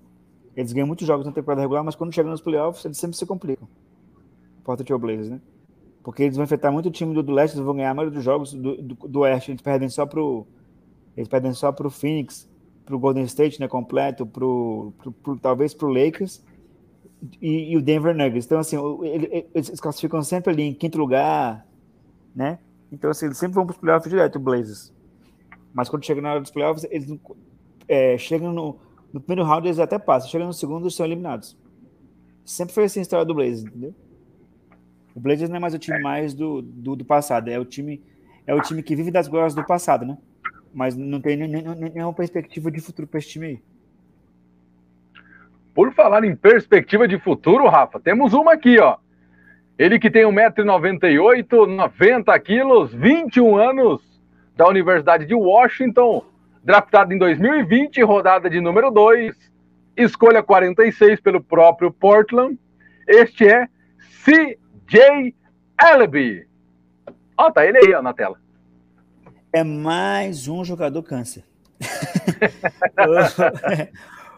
Eles 0.55 0.73
ganham 0.73 0.87
muitos 0.87 1.05
jogos 1.05 1.25
na 1.25 1.31
temporada 1.31 1.61
regular, 1.61 1.83
mas 1.83 1.95
quando 1.95 2.13
chegam 2.13 2.31
nos 2.31 2.41
playoffs, 2.41 2.83
eles 2.85 2.97
sempre 2.97 3.17
se 3.17 3.25
complicam. 3.25 3.67
Porta 4.63 4.83
Trail 4.83 4.99
Blazers, 4.99 5.29
né? 5.29 5.41
Porque 6.03 6.23
eles 6.23 6.35
vão 6.35 6.43
enfrentar 6.43 6.71
muito 6.71 6.91
time 6.91 7.13
do, 7.13 7.23
do 7.23 7.31
leste, 7.31 7.55
eles 7.55 7.65
vão 7.65 7.75
ganhar 7.75 7.91
a 7.91 7.93
maioria 7.93 8.15
dos 8.15 8.23
jogos 8.23 8.53
do, 8.53 8.81
do, 8.81 8.95
do 9.07 9.19
oeste. 9.19 9.51
Eles 9.51 9.61
perdem 9.61 9.89
só 9.89 10.05
pro. 10.05 10.45
Eles 11.15 11.29
perdem 11.29 11.53
só 11.53 11.71
pro 11.71 11.89
Phoenix, 11.89 12.49
pro 12.85 12.99
Golden 12.99 13.23
State, 13.23 13.59
né? 13.59 13.67
Completo, 13.67 14.25
pro, 14.25 14.93
pro, 14.97 15.11
pro 15.11 15.37
talvez 15.37 15.73
pro 15.73 15.87
Lakers 15.87 16.43
e, 17.41 17.71
e, 17.71 17.77
o 17.77 17.81
Denver 17.81 18.15
Nuggets. 18.15 18.45
Então, 18.45 18.59
assim, 18.59 18.77
eles 19.53 19.79
classificam 19.79 20.21
sempre 20.23 20.51
ali 20.51 20.63
em 20.63 20.73
quinto 20.73 20.97
lugar, 20.97 21.65
né? 22.35 22.59
Então, 22.91 23.09
assim, 23.09 23.25
eles 23.25 23.37
sempre 23.37 23.55
vão 23.55 23.65
para 23.65 23.73
os 23.73 23.79
playoffs 23.79 24.09
direto, 24.09 24.35
o 24.35 24.39
Blazers. 24.39 24.92
Mas 25.73 25.89
quando 25.89 26.05
chega 26.05 26.21
na 26.21 26.31
hora 26.31 26.41
dos 26.41 26.51
playoffs, 26.51 26.85
eles 26.89 27.11
é, 27.87 28.17
chegam 28.17 28.53
no, 28.53 28.79
no 29.11 29.19
primeiro 29.19 29.47
round, 29.47 29.67
eles 29.67 29.79
até 29.79 29.97
passam. 29.97 30.29
Chegam 30.29 30.47
no 30.47 30.53
segundo, 30.53 30.83
eles 30.83 30.95
são 30.95 31.05
eliminados. 31.05 31.57
Sempre 32.45 32.73
foi 32.73 32.85
assim 32.85 32.99
a 32.99 33.03
história 33.03 33.25
do 33.25 33.33
Blazers, 33.33 33.63
entendeu? 33.63 33.95
O 35.15 35.19
Blazers 35.19 35.49
não 35.49 35.57
é 35.57 35.59
mais 35.59 35.73
o 35.73 35.79
time 35.79 35.99
mais 35.99 36.33
do, 36.33 36.61
do, 36.61 36.95
do 36.95 37.05
passado, 37.05 37.49
é 37.49 37.59
o 37.59 37.65
time 37.65 38.01
é 38.45 38.53
o 38.53 38.61
time 38.61 38.83
que 38.83 38.95
vive 38.95 39.09
das 39.09 39.27
glórias 39.27 39.55
do 39.55 39.65
passado, 39.65 40.05
né? 40.05 40.17
Mas 40.73 40.97
não 40.97 41.21
tem 41.21 41.37
nenhuma 41.37 42.13
perspectiva 42.13 42.69
de 42.69 42.81
futuro 42.81 43.07
para 43.07 43.19
esse 43.19 43.29
time 43.29 43.45
aí. 43.45 43.63
Por 45.73 45.93
falar 45.93 46.23
em 46.23 46.35
perspectiva 46.35 47.07
de 47.07 47.17
futuro, 47.19 47.67
Rafa, 47.67 47.99
temos 47.99 48.33
uma 48.33 48.53
aqui, 48.53 48.79
ó. 48.79 48.97
Ele 49.77 49.97
que 49.97 50.11
tem 50.11 50.23
1,98m, 50.23 51.67
90 51.67 52.39
quilos, 52.39 52.93
21 52.93 53.55
anos, 53.57 54.12
da 54.55 54.67
Universidade 54.67 55.25
de 55.25 55.33
Washington, 55.33 56.23
draftado 56.63 57.13
em 57.13 57.17
2020, 57.17 58.01
rodada 58.03 58.49
de 58.49 58.61
número 58.61 58.91
2, 58.91 59.35
escolha 59.97 60.43
46 60.43 61.19
pelo 61.19 61.41
próprio 61.41 61.91
Portland. 61.91 62.57
Este 63.07 63.47
é 63.47 63.67
CJ 64.23 65.35
Ellaby. 65.81 66.47
Ó, 67.37 67.51
tá 67.51 67.65
ele 67.65 67.79
aí 67.79 67.93
ó, 67.93 68.01
na 68.01 68.13
tela. 68.13 68.39
É 69.51 69.63
mais 69.63 70.47
um 70.47 70.63
jogador 70.63 71.03
câncer. 71.03 71.43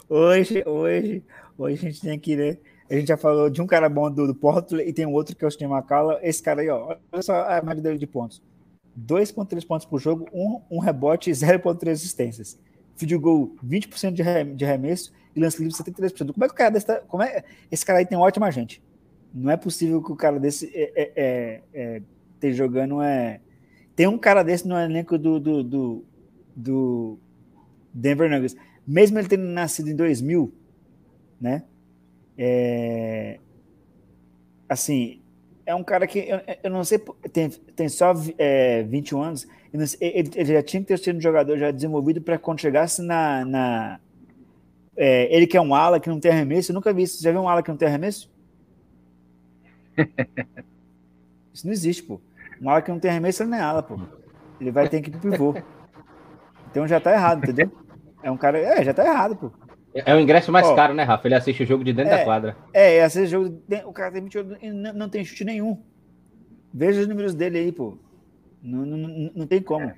hoje, 0.10 0.64
hoje, 0.66 1.24
hoje 1.58 1.88
a 1.88 1.92
gente 1.92 2.02
tem 2.02 2.20
que 2.20 2.36
ler. 2.36 2.60
A 2.90 2.96
gente 2.96 3.08
já 3.08 3.18
falou 3.18 3.50
de 3.50 3.62
um 3.62 3.68
cara 3.68 3.90
bom 3.90 4.12
do, 4.12 4.28
do 4.28 4.36
Portland 4.36 4.88
e 4.88 4.94
tem 4.94 5.06
um 5.06 5.14
outro 5.14 5.36
que 5.36 5.44
é 5.44 5.48
o 5.48 5.52
Steve 5.52 5.72
McCalla. 5.72 6.20
Esse 6.22 6.42
cara 6.42 6.62
aí, 6.62 6.70
ó, 6.70 6.96
olha 7.12 7.22
só 7.22 7.34
a 7.34 7.62
média 7.62 7.82
dele 7.82 7.98
de 7.98 8.08
pontos: 8.08 8.42
2,3 8.98 9.66
pontos 9.66 9.86
por 9.86 10.00
jogo, 10.00 10.28
um, 10.34 10.62
um 10.70 10.80
rebote 10.80 11.30
e 11.30 11.34
0,3 11.34 11.92
assistências. 11.92 12.60
Field 12.96 13.18
goal 13.18 13.56
20% 13.66 14.14
de, 14.14 14.24
rem, 14.24 14.56
de 14.56 14.64
arremesso 14.64 15.12
e 15.36 15.40
lance 15.40 15.62
livre 15.62 15.76
73%. 15.78 16.34
Como 16.34 16.46
é 16.46 16.48
que 16.48 16.54
o 16.54 16.58
cara 16.58 16.72
desse. 16.72 16.86
Tá, 16.86 17.00
como 17.02 17.22
é, 17.22 17.44
esse 17.70 17.86
cara 17.86 18.00
aí 18.00 18.06
tem 18.06 18.18
ótima 18.18 18.50
gente. 18.52 18.82
Não 19.34 19.52
é 19.52 19.58
possível 19.58 20.02
que 20.02 20.12
o 20.12 20.16
cara 20.16 20.40
desse 20.40 20.72
é, 20.74 20.92
é, 20.96 21.12
é, 21.16 21.62
é 21.74 22.02
esteja 22.36 22.58
jogando. 22.58 23.02
É... 23.02 23.42
Tem 23.96 24.08
um 24.08 24.18
cara 24.18 24.44
desse 24.44 24.68
no 24.68 24.78
elenco 24.78 25.18
do, 25.18 25.40
do, 25.40 25.64
do, 25.64 26.06
do 26.56 27.20
Denver 27.94 28.30
Nuggets. 28.30 28.56
Mesmo 28.88 29.18
ele 29.18 29.28
tendo 29.28 29.44
nascido 29.44 29.90
em 29.90 29.96
2000, 29.96 30.54
né? 31.40 31.64
É, 32.38 33.40
assim, 34.68 35.22
é 35.66 35.74
um 35.74 35.84
cara 35.84 36.06
que 36.06 36.20
eu, 36.20 36.40
eu 36.64 36.70
não 36.70 36.84
sei, 36.84 37.00
tem, 37.34 37.50
tem 37.50 37.90
só 37.90 38.14
é, 38.38 38.84
21 38.84 39.22
anos, 39.22 39.48
ele, 40.00 40.30
ele, 40.36 40.54
já 40.54 40.62
tinha 40.64 40.82
que 40.82 40.88
ter 40.88 41.00
sido 41.00 41.18
um 41.18 41.22
jogador 41.22 41.58
já 41.58 41.72
desenvolvido 41.72 42.22
para 42.22 42.38
quando 42.38 42.62
chegasse 42.62 43.02
na. 43.02 43.44
na 43.44 44.00
é, 44.96 45.36
ele 45.36 45.48
que 45.48 45.58
é 45.58 45.62
um 45.62 45.76
ala 45.76 46.00
que 46.00 46.10
não 46.10 46.20
tem 46.20 46.32
arremesso, 46.32 46.72
eu 46.72 46.76
nunca 46.76 46.94
vi 46.94 47.04
isso. 47.04 47.18
Você 47.18 47.24
já 47.24 47.32
viu 47.32 47.42
um 47.42 47.50
ala 47.50 47.62
que 47.62 47.70
não 47.70 47.78
tem 47.78 47.88
arremesso? 47.88 48.34
Isso 51.54 51.66
não 51.66 51.72
existe, 51.72 52.04
pô. 52.04 52.20
Um 52.62 52.70
ala 52.70 52.82
que 52.82 52.92
não 52.92 53.00
tem 53.00 53.10
arremesso, 53.10 53.42
ele 53.42 53.52
não 53.52 53.58
é 53.58 53.62
ala, 53.62 53.82
pô. 53.82 53.98
Ele 54.60 54.72
vai 54.72 54.90
ter 54.90 55.00
que 55.00 55.10
ir 55.10 55.14
pro 55.14 55.32
pivô. 55.32 55.56
Então 56.70 56.86
já 56.86 57.00
tá 57.00 57.14
errado, 57.14 57.44
entendeu? 57.44 57.72
É 58.22 58.30
um 58.30 58.36
cara. 58.36 58.60
É, 58.60 58.84
já 58.84 58.94
tá 58.94 59.06
errado, 59.06 59.38
pô. 59.38 59.52
É 60.04 60.14
o 60.14 60.20
ingresso 60.20 60.52
mais 60.52 60.68
Ó, 60.68 60.76
caro, 60.76 60.94
né, 60.94 61.04
Rafa? 61.04 61.26
Ele 61.26 61.36
assiste 61.36 61.64
o 61.64 61.66
jogo 61.66 61.82
de 61.82 61.94
dentro 61.94 62.14
é, 62.14 62.18
da 62.18 62.26
quadra. 62.26 62.58
É, 62.74 63.02
assiste 63.02 63.28
o 63.28 63.44
jogo. 63.44 63.62
O 63.86 63.94
cara 63.94 64.12
tem 64.12 64.22
28 64.22 64.58
e 64.62 64.70
não, 64.70 64.94
não 64.94 65.10
tem 65.10 65.24
chute 65.24 65.46
nenhum. 65.46 65.82
Veja 66.74 67.00
os 67.00 67.08
números 67.08 67.34
dele 67.34 67.58
aí, 67.60 67.72
pô. 67.72 67.98
Não, 68.62 68.86
não, 68.86 69.32
não 69.34 69.48
tem 69.48 69.62
como. 69.62 69.90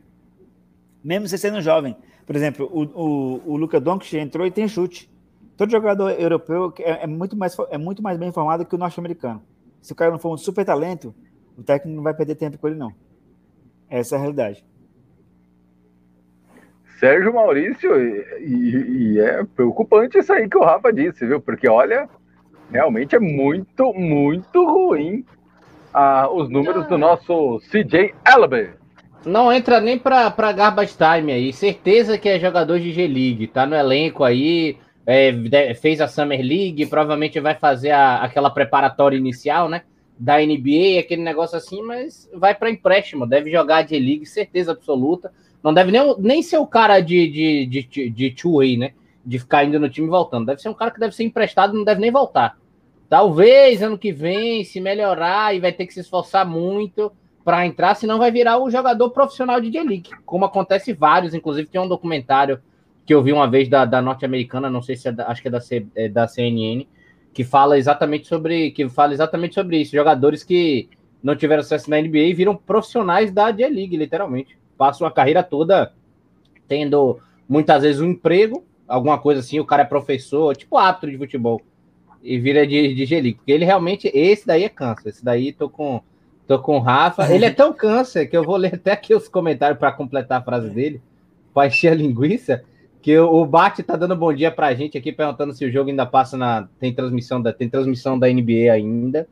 Mesmo 1.04 1.28
você 1.28 1.38
sendo 1.38 1.62
jovem. 1.62 1.98
Por 2.28 2.36
exemplo, 2.36 2.70
o, 2.72 2.84
o, 2.84 3.54
o 3.54 3.58
Luca 3.58 3.80
Doncic 3.80 4.14
entrou 4.14 4.46
e 4.46 4.52
tem 4.52 4.68
chute. 4.68 5.10
Todo 5.56 5.72
jogador 5.72 6.12
europeu 6.12 6.72
é, 6.80 7.04
é, 7.04 7.08
muito 7.08 7.36
mais, 7.36 7.58
é 7.72 7.78
muito 7.80 8.04
mais 8.04 8.20
bem 8.20 8.30
informado 8.30 8.66
que 8.66 8.76
o 8.76 8.78
norte-americano. 8.78 9.42
Se 9.82 9.94
o 9.94 9.96
cara 9.96 10.12
não 10.12 10.20
for 10.20 10.32
um 10.32 10.38
super 10.38 10.64
talento, 10.64 11.16
o 11.58 11.64
técnico 11.64 11.96
não 11.96 12.04
vai 12.04 12.14
perder 12.14 12.36
tempo 12.36 12.60
com 12.60 12.68
ele, 12.68 12.78
não. 12.78 12.94
Essa 13.90 14.16
é 14.16 14.18
a 14.18 14.20
realidade. 14.20 14.64
Sérgio 17.00 17.34
Maurício, 17.34 17.96
e, 18.40 19.14
e, 19.14 19.20
é 19.20 19.44
preocupante 19.56 20.18
isso 20.18 20.34
aí 20.34 20.50
que 20.50 20.58
o 20.58 20.64
Rafa 20.64 20.92
disse, 20.92 21.26
viu? 21.26 21.40
Porque 21.40 21.68
olha, 21.68 22.10
realmente 22.72 23.16
é 23.16 23.20
muito, 23.20 23.94
muito 23.94 24.66
ruim 24.66 25.24
ah, 25.94 26.28
os 26.32 26.50
números 26.50 26.88
do 26.88 26.98
nosso 26.98 27.60
CJ 27.70 28.14
Ellaby. 28.28 28.72
Não 29.26 29.52
entra 29.52 29.80
nem 29.80 29.98
para 29.98 30.52
garbage 30.52 30.96
time 30.96 31.32
aí. 31.32 31.54
Certeza 31.54 32.18
que 32.18 32.30
é 32.30 32.40
jogador 32.40 32.80
de 32.80 32.92
G-League, 32.92 33.48
tá 33.48 33.66
no 33.66 33.76
elenco 33.76 34.24
aí, 34.24 34.78
é, 35.06 35.74
fez 35.76 36.02
a 36.02 36.08
Summer 36.08 36.40
League, 36.40 36.86
provavelmente 36.88 37.40
vai 37.40 37.56
fazer 37.56 37.92
a, 37.92 38.24
aquela 38.24 38.50
preparatória 38.50 39.18
inicial, 39.18 39.70
né? 39.70 39.84
Da 40.18 40.38
NBA, 40.38 41.00
aquele 41.00 41.22
negócio 41.22 41.58
assim, 41.58 41.84
mas 41.84 42.30
vai 42.34 42.56
para 42.56 42.72
empréstimo, 42.72 43.28
deve 43.28 43.52
jogar 43.52 43.84
de 43.84 44.00
League, 44.00 44.26
certeza 44.26 44.72
absoluta. 44.72 45.32
Não 45.64 45.74
deve 45.74 45.92
nem, 45.92 46.16
nem 46.20 46.42
ser 46.42 46.58
o 46.58 46.68
cara 46.68 47.00
de, 47.00 47.28
de, 47.30 47.66
de, 47.66 48.10
de 48.10 48.32
two-way, 48.32 48.78
né? 48.78 48.92
De 49.26 49.40
ficar 49.40 49.66
indo 49.66 49.80
no 49.80 49.90
time 49.90 50.08
e 50.08 50.10
voltando. 50.10 50.46
Deve 50.46 50.62
ser 50.62 50.70
um 50.70 50.74
cara 50.74 50.92
que 50.92 51.00
deve 51.00 51.16
ser 51.16 51.24
emprestado 51.24 51.74
e 51.74 51.78
não 51.78 51.84
deve 51.84 52.00
nem 52.00 52.12
voltar. 52.12 52.58
Talvez 53.10 53.82
ano 53.82 53.98
que 53.98 54.12
vem, 54.12 54.64
se 54.64 54.80
melhorar 54.80 55.56
e 55.56 55.60
vai 55.60 55.72
ter 55.72 55.86
que 55.86 55.94
se 55.94 56.02
esforçar 56.02 56.46
muito 56.46 57.12
para 57.44 57.66
entrar, 57.66 57.96
senão 57.96 58.18
vai 58.18 58.30
virar 58.30 58.58
o 58.58 58.70
jogador 58.70 59.10
profissional 59.12 59.62
de 59.62 59.72
J-League, 59.72 60.10
como 60.26 60.44
acontece 60.44 60.92
vários. 60.92 61.34
Inclusive, 61.34 61.70
tem 61.70 61.80
um 61.80 61.88
documentário 61.88 62.62
que 63.06 63.14
eu 63.14 63.24
vi 63.24 63.32
uma 63.32 63.50
vez 63.50 63.70
da, 63.70 63.86
da 63.86 64.02
norte-americana, 64.02 64.70
não 64.70 64.82
sei 64.82 64.98
se 64.98 65.08
é 65.08 65.14
da, 65.14 65.28
acho 65.30 65.42
que 65.42 65.48
é 65.48 65.52
da, 65.52 65.62
C, 65.62 65.88
é 65.96 66.10
da 66.10 66.28
CNN, 66.28 66.86
que 67.34 67.46
fala 67.46 67.78
exatamente 67.78 68.28
sobre 68.28 68.72
que 68.72 68.90
fala 68.90 69.14
exatamente 69.14 69.56
sobre 69.56 69.78
isso. 69.78 69.96
Jogadores 69.96 70.44
que 70.44 70.90
não 71.24 71.38
tiveram 71.38 71.64
sucesso 71.64 71.90
na 71.90 72.02
NBA 72.02 72.36
viram 72.36 72.56
profissionais 72.56 73.32
da 73.32 73.50
J-League, 73.50 73.96
literalmente 73.96 74.58
passam 74.78 75.08
a 75.08 75.12
carreira 75.12 75.44
toda 75.44 75.94
tendo 76.68 77.20
muitas 77.48 77.82
vezes 77.84 78.02
um 78.02 78.10
emprego, 78.10 78.64
alguma 78.88 79.18
coisa 79.18 79.40
assim, 79.40 79.60
o 79.60 79.66
cara 79.66 79.84
é 79.84 79.86
professor, 79.86 80.56
tipo 80.56 80.78
árbitro 80.78 81.12
de 81.12 81.18
futebol, 81.18 81.62
e 82.22 82.38
vira 82.38 82.68
de, 82.68 82.94
de 82.94 83.06
Gelico. 83.06 83.40
Porque 83.40 83.52
ele 83.52 83.66
realmente, 83.66 84.12
esse 84.14 84.46
daí 84.46 84.64
é 84.64 84.70
câncer. 84.70 85.10
Esse 85.10 85.24
daí 85.24 85.54
tô 85.54 85.70
com, 85.70 86.02
tô 86.46 86.60
com 86.60 86.78
o 86.78 86.80
Rafa. 86.80 87.32
Ele 87.34 87.46
é 87.46 87.52
tão 87.52 87.72
câncer 87.72 88.28
que 88.28 88.36
eu 88.36 88.44
vou 88.44 88.58
ler 88.58 88.76
até 88.76 88.92
aqui 88.92 89.16
os 89.16 89.28
comentários 89.28 89.80
para 89.80 89.92
completar 89.92 90.40
a 90.40 90.44
frase 90.44 90.70
dele, 90.70 91.02
para 91.54 91.68
encher 91.68 91.92
a 91.92 91.96
linguiça. 91.96 92.64
Que 93.02 93.18
o 93.18 93.46
Bate 93.46 93.84
tá 93.84 93.96
dando 93.96 94.16
bom 94.16 94.34
dia 94.34 94.52
pra 94.52 94.74
gente 94.74 94.98
aqui, 94.98 95.14
perguntando 95.14 95.54
se 95.54 95.64
o 95.64 95.72
jogo 95.72 95.90
ainda 95.90 96.06
passa 96.06 96.36
na. 96.36 96.68
Tem 96.80 96.94
transmissão 96.94 97.42
da, 97.42 97.54
tem 97.54 97.70
transmissão 97.70 98.20
da 98.20 98.28
NBA 98.28 98.72
ainda. 98.74 99.28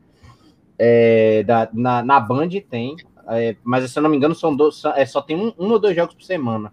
É, 0.78 1.42
da, 1.42 1.68
na, 1.74 2.02
na 2.02 2.20
Band 2.20 2.48
tem. 2.70 2.96
É, 3.28 3.56
mas 3.64 3.90
se 3.90 3.98
eu 3.98 4.02
não 4.02 4.10
me 4.10 4.16
engano, 4.16 4.34
são 4.34 4.54
dois, 4.54 4.82
é, 4.94 5.04
só 5.04 5.20
tem 5.20 5.36
um, 5.36 5.52
um 5.58 5.70
ou 5.70 5.78
dois 5.78 5.96
jogos 5.96 6.14
por 6.14 6.22
semana. 6.22 6.72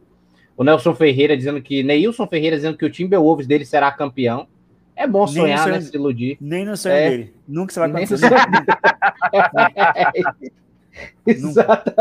O 0.56 0.64
Nelson 0.64 0.94
Ferreira 0.94 1.36
dizendo 1.36 1.62
que. 1.62 1.84
Neilson 1.84 2.28
Ferreira 2.28 2.56
dizendo 2.56 2.78
que 2.78 2.86
o 2.86 2.90
Timberwolves 2.90 3.48
dele 3.48 3.66
será 3.66 3.92
campeão. 3.92 4.48
É 4.96 5.08
bom 5.08 5.26
sonhar, 5.26 5.68
né? 5.68 5.82
Se 5.82 5.96
iludir. 5.96 6.38
Nem 6.40 6.66
no 6.66 6.78
sonho 6.78 6.94
é, 6.94 7.10
dele. 7.10 7.34
Nunca 7.48 7.74
você 7.74 7.80
vai 7.80 7.90
acontecer. 7.90 8.30
Exato. 11.26 11.92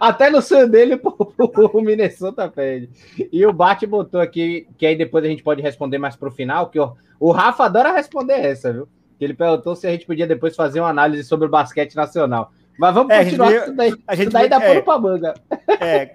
Até 0.00 0.30
no 0.30 0.42
sonho 0.42 0.68
dele, 0.68 0.98
o 1.00 1.80
Minnesota 1.80 2.48
pede. 2.48 2.90
E 3.32 3.44
o 3.46 3.52
Bate 3.52 3.86
botou 3.86 4.20
aqui, 4.20 4.66
que 4.76 4.86
aí 4.86 4.96
depois 4.96 5.24
a 5.24 5.28
gente 5.28 5.42
pode 5.42 5.62
responder 5.62 5.98
mais 5.98 6.16
pro 6.16 6.30
final, 6.30 6.68
que 6.68 6.78
o, 6.78 6.92
o 7.18 7.30
Rafa 7.30 7.64
adora 7.64 7.92
responder 7.92 8.34
essa, 8.34 8.72
viu? 8.72 8.88
Que 9.18 9.24
ele 9.24 9.34
perguntou 9.34 9.76
se 9.76 9.86
a 9.86 9.90
gente 9.90 10.06
podia 10.06 10.26
depois 10.26 10.56
fazer 10.56 10.80
uma 10.80 10.88
análise 10.88 11.24
sobre 11.24 11.46
o 11.46 11.50
basquete 11.50 11.94
nacional. 11.94 12.52
Mas 12.78 12.94
vamos 12.94 13.12
é, 13.12 13.24
continuar, 13.24 13.52
isso 13.52 13.74
daí, 13.74 13.94
a 14.06 14.14
gente 14.14 14.30
daí 14.30 14.48
dá 14.48 14.56
é, 14.56 14.68
pano 14.68 14.82
pra 14.82 14.98
manga. 14.98 15.34
É, 15.80 16.14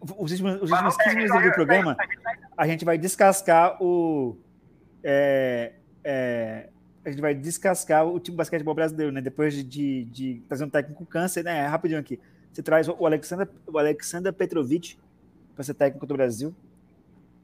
os 0.00 0.30
últimos, 0.30 0.62
os 0.62 0.70
últimos 0.70 0.96
15 0.96 1.16
minutos 1.16 1.42
do 1.42 1.52
programa, 1.52 1.96
a 2.56 2.66
gente 2.66 2.84
vai 2.84 2.96
descascar 2.96 3.82
o. 3.82 4.36
É, 5.02 5.72
é, 6.02 6.68
a 7.04 7.10
gente 7.10 7.20
vai 7.20 7.34
descascar 7.34 8.06
o 8.06 8.18
time 8.18 8.34
de 8.34 8.38
basquetebol 8.38 8.74
brasileiro, 8.74 9.12
né? 9.12 9.20
Depois 9.20 9.54
de, 9.54 9.62
de, 9.62 10.04
de 10.04 10.42
trazer 10.48 10.64
um 10.64 10.70
técnico 10.70 10.98
com 10.98 11.06
câncer, 11.06 11.42
né? 11.42 11.66
Rapidinho 11.66 12.00
aqui. 12.00 12.18
Você 12.52 12.62
traz 12.62 12.88
o 12.88 13.06
Alexander, 13.06 13.48
o 13.66 13.78
Alexander 13.78 14.32
Petrovic 14.32 14.96
para 15.54 15.64
ser 15.64 15.74
técnico 15.74 16.06
do 16.06 16.14
Brasil. 16.14 16.54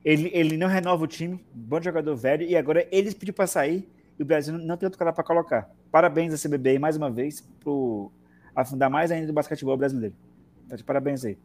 Ele, 0.04 0.30
ele 0.34 0.56
não 0.56 0.68
renova 0.68 1.04
o 1.04 1.06
time, 1.06 1.42
bom 1.52 1.80
jogador 1.80 2.14
velho, 2.14 2.46
e 2.46 2.56
agora 2.56 2.86
eles 2.92 3.14
pediu 3.14 3.32
para 3.32 3.46
sair 3.46 3.88
e 4.18 4.22
o 4.22 4.26
Brasil 4.26 4.56
não 4.58 4.76
tem 4.76 4.86
outro 4.86 4.98
cara 4.98 5.12
para 5.12 5.24
colocar. 5.24 5.70
Parabéns 5.90 6.34
a 6.34 6.48
CBB 6.48 6.78
mais 6.78 6.96
uma 6.96 7.10
vez 7.10 7.40
pro 7.60 8.12
afundar 8.54 8.90
mais 8.90 9.10
ainda 9.10 9.30
o 9.30 9.34
basquetebol 9.34 9.76
brasileiro. 9.76 10.14
Então, 10.66 10.76
de 10.76 10.84
parabéns 10.84 11.24
aí. 11.24 11.38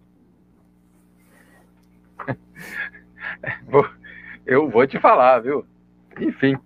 Eu 4.46 4.70
vou 4.70 4.86
te 4.88 5.00
falar, 5.00 5.40
viu? 5.40 5.66
Enfim. 6.20 6.58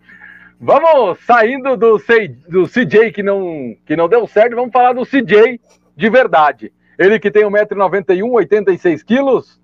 Vamos 0.60 1.20
saindo 1.26 1.76
do, 1.76 2.00
C, 2.00 2.30
do 2.48 2.66
CJ 2.66 3.12
que 3.12 3.22
não, 3.22 3.76
que 3.86 3.96
não 3.96 4.08
deu 4.08 4.26
certo, 4.26 4.56
vamos 4.56 4.72
falar 4.72 4.94
do 4.94 5.06
CJ 5.06 5.60
de 5.96 6.10
verdade. 6.10 6.72
Ele 6.98 7.20
que 7.20 7.30
tem 7.30 7.44
1,91m, 7.44 8.32
86 8.32 9.04
quilos, 9.04 9.62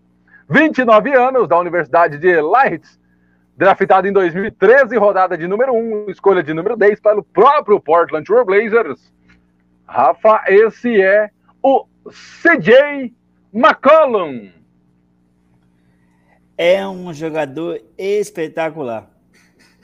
29 0.49 1.13
anos, 1.15 1.47
da 1.47 1.57
Universidade 1.57 2.17
de 2.17 2.41
Leeds, 2.41 2.99
draftado 3.55 4.07
em 4.07 4.11
2013, 4.11 4.97
rodada 4.97 5.37
de 5.37 5.47
número 5.47 5.73
1, 5.73 6.09
escolha 6.09 6.43
de 6.43 6.53
número 6.53 6.75
10 6.75 6.99
pelo 6.99 7.23
próprio 7.23 7.79
Portland 7.79 8.25
Trail 8.25 8.45
Blazers. 8.45 9.13
Rafa, 9.89 10.43
esse 10.47 11.01
é 11.01 11.31
o 11.63 11.87
CJ 12.11 13.11
McCollum. 13.51 14.51
É 16.55 16.87
um 16.87 17.11
jogador 17.11 17.81
espetacular. 17.97 19.09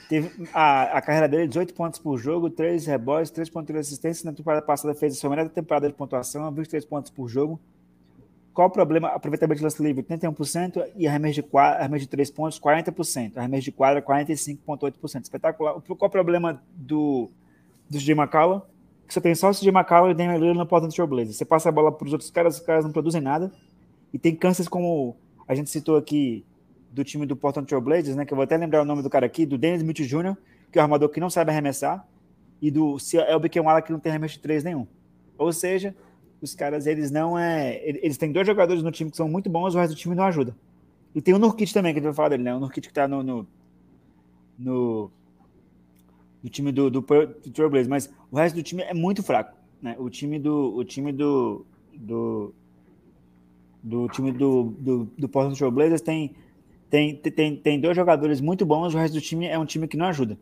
Teve 0.07 0.47
a, 0.53 0.97
a 0.97 1.01
carreira 1.01 1.27
dele, 1.27 1.47
18 1.47 1.73
pontos 1.73 1.99
por 1.99 2.19
jogo, 2.19 2.51
3 2.51 2.85
rebotes, 2.85 3.31
3.3 3.31 3.79
assistências. 3.79 4.23
Na 4.23 4.31
temporada 4.31 4.61
passada 4.63 4.93
fez 4.93 5.13
a 5.13 5.15
sua 5.19 5.31
melhor 5.31 5.49
temporada 5.49 5.87
de 5.87 5.95
pontuação, 5.95 6.51
23 6.51 6.85
pontos 6.85 7.09
por 7.09 7.27
jogo. 7.27 7.59
Qual 8.53 8.67
o 8.67 8.71
problema? 8.71 9.07
Aproveitamento 9.07 9.57
de 9.57 9.63
lance 9.63 9.81
livre, 9.81 10.03
81%, 10.03 10.85
e 10.95 11.07
arremesso 11.07 11.33
de, 11.35 11.43
quadra, 11.43 11.79
arremesso 11.79 12.05
de 12.05 12.09
3 12.09 12.29
pontos, 12.29 12.59
40%. 12.59 13.37
Arremesso 13.37 13.63
de 13.63 13.71
quadra, 13.71 14.03
45,8%. 14.03 15.23
Espetacular. 15.23 15.81
Qual 15.81 15.97
o 15.99 16.09
problema 16.09 16.61
do, 16.75 17.27
do 17.89 17.97
CJ 17.97 18.11
McCollum? 18.11 18.61
Você 19.07 19.21
tem 19.21 19.35
só 19.35 19.49
o 19.49 19.53
CJ 19.53 19.69
McCollum 19.69 20.09
e 20.09 20.11
o 20.11 20.15
Damian 20.15 20.37
Lillard 20.37 20.57
no 20.57 20.65
Portland 20.65 20.93
Trail 20.93 21.07
Blazers. 21.07 21.37
Você 21.37 21.45
passa 21.45 21.69
a 21.69 21.71
bola 21.71 21.91
para 21.91 22.05
os 22.05 22.11
outros 22.11 22.29
caras, 22.31 22.57
os 22.57 22.65
caras 22.65 22.83
não 22.83 22.91
produzem 22.91 23.21
nada. 23.21 23.51
E 24.13 24.17
tem 24.17 24.35
cânceres 24.35 24.67
como 24.67 25.15
a 25.47 25.53
gente 25.53 25.69
citou 25.69 25.95
aqui 25.95 26.43
do 26.91 27.03
time 27.03 27.25
do 27.25 27.35
Portland 27.35 27.67
Trail 27.67 27.81
Blazers, 27.81 28.15
né? 28.15 28.25
Que 28.25 28.33
eu 28.33 28.35
vou 28.35 28.43
até 28.43 28.57
lembrar 28.57 28.81
o 28.81 28.85
nome 28.85 29.03
do 29.03 29.09
cara 29.09 29.25
aqui, 29.25 29.45
do 29.45 29.57
Dennis 29.57 29.83
Mitchell 29.83 30.07
Jr., 30.07 30.37
que 30.71 30.79
é 30.79 30.81
o 30.81 30.83
armador 30.83 31.09
que 31.09 31.19
não 31.19 31.29
sabe 31.29 31.51
arremessar, 31.51 32.07
e 32.61 32.71
do 32.71 32.97
Elby 33.29 33.49
Kemwala, 33.49 33.81
que 33.81 33.91
não 33.91 33.99
tem 33.99 34.11
arremesso 34.11 34.35
de 34.35 34.39
três 34.39 34.63
nenhum. 34.63 34.87
Ou 35.37 35.51
seja, 35.51 35.93
os 36.41 36.55
caras, 36.55 36.87
eles 36.87 37.11
não 37.11 37.37
é. 37.37 37.81
Eles 37.83 38.17
têm 38.17 38.31
dois 38.31 38.47
jogadores 38.47 38.81
no 38.81 38.91
time 38.91 39.11
que 39.11 39.17
são 39.17 39.27
muito 39.27 39.49
bons, 39.49 39.75
o 39.75 39.77
resto 39.77 39.93
do 39.93 39.97
time 39.97 40.15
não 40.15 40.23
ajuda. 40.23 40.55
E 41.13 41.21
tem 41.21 41.33
o 41.33 41.39
Nurkit 41.39 41.73
também, 41.73 41.93
que 41.93 41.99
a 41.99 42.01
gente 42.01 42.09
vai 42.09 42.15
falar 42.15 42.29
dele, 42.29 42.43
né? 42.43 42.55
O 42.55 42.59
Nurkit 42.59 42.87
que 42.87 42.93
tá 42.93 43.07
no. 43.07 43.23
no, 43.23 43.47
no, 44.57 45.11
no 46.45 46.49
time 46.51 46.71
do, 46.71 46.91
do, 46.91 47.01
do 47.01 47.51
Trailblazers, 47.51 47.87
mas 47.87 48.13
o 48.31 48.37
resto 48.37 48.55
do 48.55 48.61
time 48.61 48.83
é 48.83 48.93
muito 48.93 49.23
fraco. 49.23 49.57
Né? 49.81 49.95
O 49.97 50.11
time 50.11 50.37
do. 50.37 50.77
O 50.77 50.85
time 50.85 51.11
do. 51.11 51.65
do 51.91 52.53
do 53.81 54.07
time 54.09 54.31
do, 54.31 54.73
do, 54.79 55.07
do 55.15 55.29
Portland 55.29 55.55
Trail 55.55 55.71
Blazers 55.71 56.01
tem 56.01 56.35
tem, 56.89 57.15
tem, 57.15 57.55
tem 57.55 57.79
dois 57.79 57.95
jogadores 57.95 58.39
muito 58.39 58.65
bons, 58.65 58.93
o 58.93 58.97
resto 58.97 59.15
do 59.15 59.21
time 59.21 59.47
é 59.47 59.57
um 59.57 59.65
time 59.65 59.87
que 59.87 59.97
não 59.97 60.05
ajuda. 60.05 60.37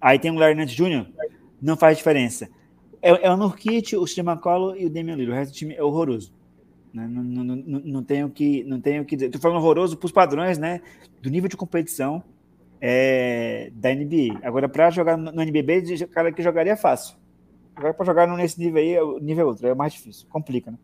Aí 0.00 0.18
tem 0.18 0.30
o 0.30 0.34
Larry 0.34 0.54
Nance 0.54 0.74
Jr., 0.74 1.06
não 1.60 1.76
faz 1.76 1.96
diferença. 1.96 2.48
É, 3.00 3.26
é 3.26 3.30
o 3.30 3.36
Nurkit, 3.36 3.96
o 3.96 4.06
Steve 4.06 4.28
McCollum 4.28 4.76
e 4.76 4.86
o 4.86 4.90
Damian 4.90 5.16
Lillard. 5.16 5.32
O 5.32 5.34
resto 5.34 5.52
do 5.52 5.56
time 5.56 5.74
é 5.74 5.82
horroroso. 5.82 6.32
Né? 6.92 7.08
Não, 7.08 7.22
não, 7.22 7.44
não, 7.44 7.80
não, 7.84 8.02
tenho 8.02 8.30
que, 8.30 8.64
não 8.64 8.80
tenho 8.80 9.04
que 9.04 9.16
dizer. 9.16 9.26
Estou 9.26 9.40
falando 9.40 9.58
horroroso 9.58 9.96
para 9.96 10.06
os 10.06 10.12
padrões 10.12 10.58
né, 10.58 10.82
do 11.22 11.30
nível 11.30 11.48
de 11.48 11.56
competição 11.56 12.22
é, 12.80 13.70
da 13.72 13.94
NBA. 13.94 14.40
Agora, 14.42 14.68
para 14.68 14.90
jogar 14.90 15.16
no 15.16 15.42
NBB, 15.42 16.06
cara 16.12 16.32
que 16.32 16.42
jogaria 16.42 16.72
é 16.72 16.76
fácil. 16.76 17.16
Agora, 17.74 17.94
para 17.94 18.06
jogar 18.06 18.26
nesse 18.26 18.58
nível 18.58 18.82
aí, 18.82 18.98
o 18.98 19.18
nível 19.18 19.44
é 19.44 19.48
outro, 19.48 19.68
é 19.68 19.74
mais 19.74 19.92
difícil, 19.92 20.26
complica, 20.28 20.70
né? 20.70 20.78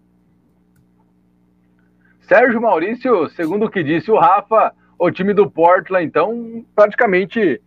Sérgio 2.21 2.61
Maurício, 2.61 3.29
segundo 3.31 3.67
o 3.67 3.71
que 3.71 3.83
disse 3.83 4.11
o 4.11 4.19
Rafa, 4.19 4.73
o 4.99 5.11
time 5.11 5.35
do 5.35 5.51
Portland, 5.51 6.07
então, 6.07 6.65
praticamente 6.75 7.61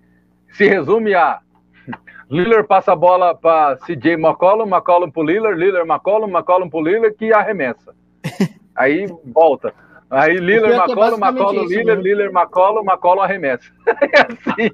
se 0.53 0.67
resume 0.67 1.13
a 1.13 1.39
Lillard 2.29 2.67
passa 2.67 2.93
a 2.93 2.95
bola 2.95 3.35
para 3.35 3.77
CJ 3.77 4.13
McCollum, 4.13 4.65
McCollum 4.65 5.11
para 5.11 5.23
Lillard, 5.23 5.59
Lillard 5.59 5.88
McCollum, 5.88 6.29
McCollum 6.29 6.69
para 6.69 6.81
Lillard, 6.81 7.15
que 7.15 7.33
arremessa. 7.33 7.93
Aí 8.75 9.07
volta. 9.25 9.73
Aí 10.09 10.37
Lillard, 10.37 10.91
McCollum, 10.91 11.25
é 11.25 11.29
McCollum, 11.29 11.65
Lillard, 11.65 11.85
né? 11.85 11.95
Lillard, 11.95 12.33
McCollum, 12.33 12.83
McCollum 12.83 13.21
arremessa. 13.21 13.71
É 13.87 14.21
assim. 14.21 14.71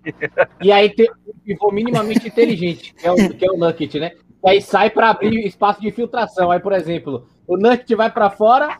E 0.61 0.71
aí 0.71 0.89
tem 0.93 1.09
um 1.27 1.33
pivô 1.43 1.71
minimamente 1.71 2.27
inteligente, 2.27 2.93
que 2.93 3.07
é 3.07 3.11
o, 3.11 3.15
que 3.15 3.45
é 3.45 3.51
o 3.51 3.57
Nugget, 3.57 3.99
né? 3.99 4.11
E 4.43 4.49
aí 4.49 4.61
sai 4.61 4.89
para 4.89 5.09
abrir 5.09 5.45
espaço 5.45 5.81
de 5.81 5.91
filtração. 5.91 6.51
Aí, 6.51 6.59
por 6.59 6.73
exemplo, 6.73 7.27
o 7.47 7.57
Nugget 7.57 7.95
vai 7.95 8.11
para 8.11 8.29
fora, 8.29 8.77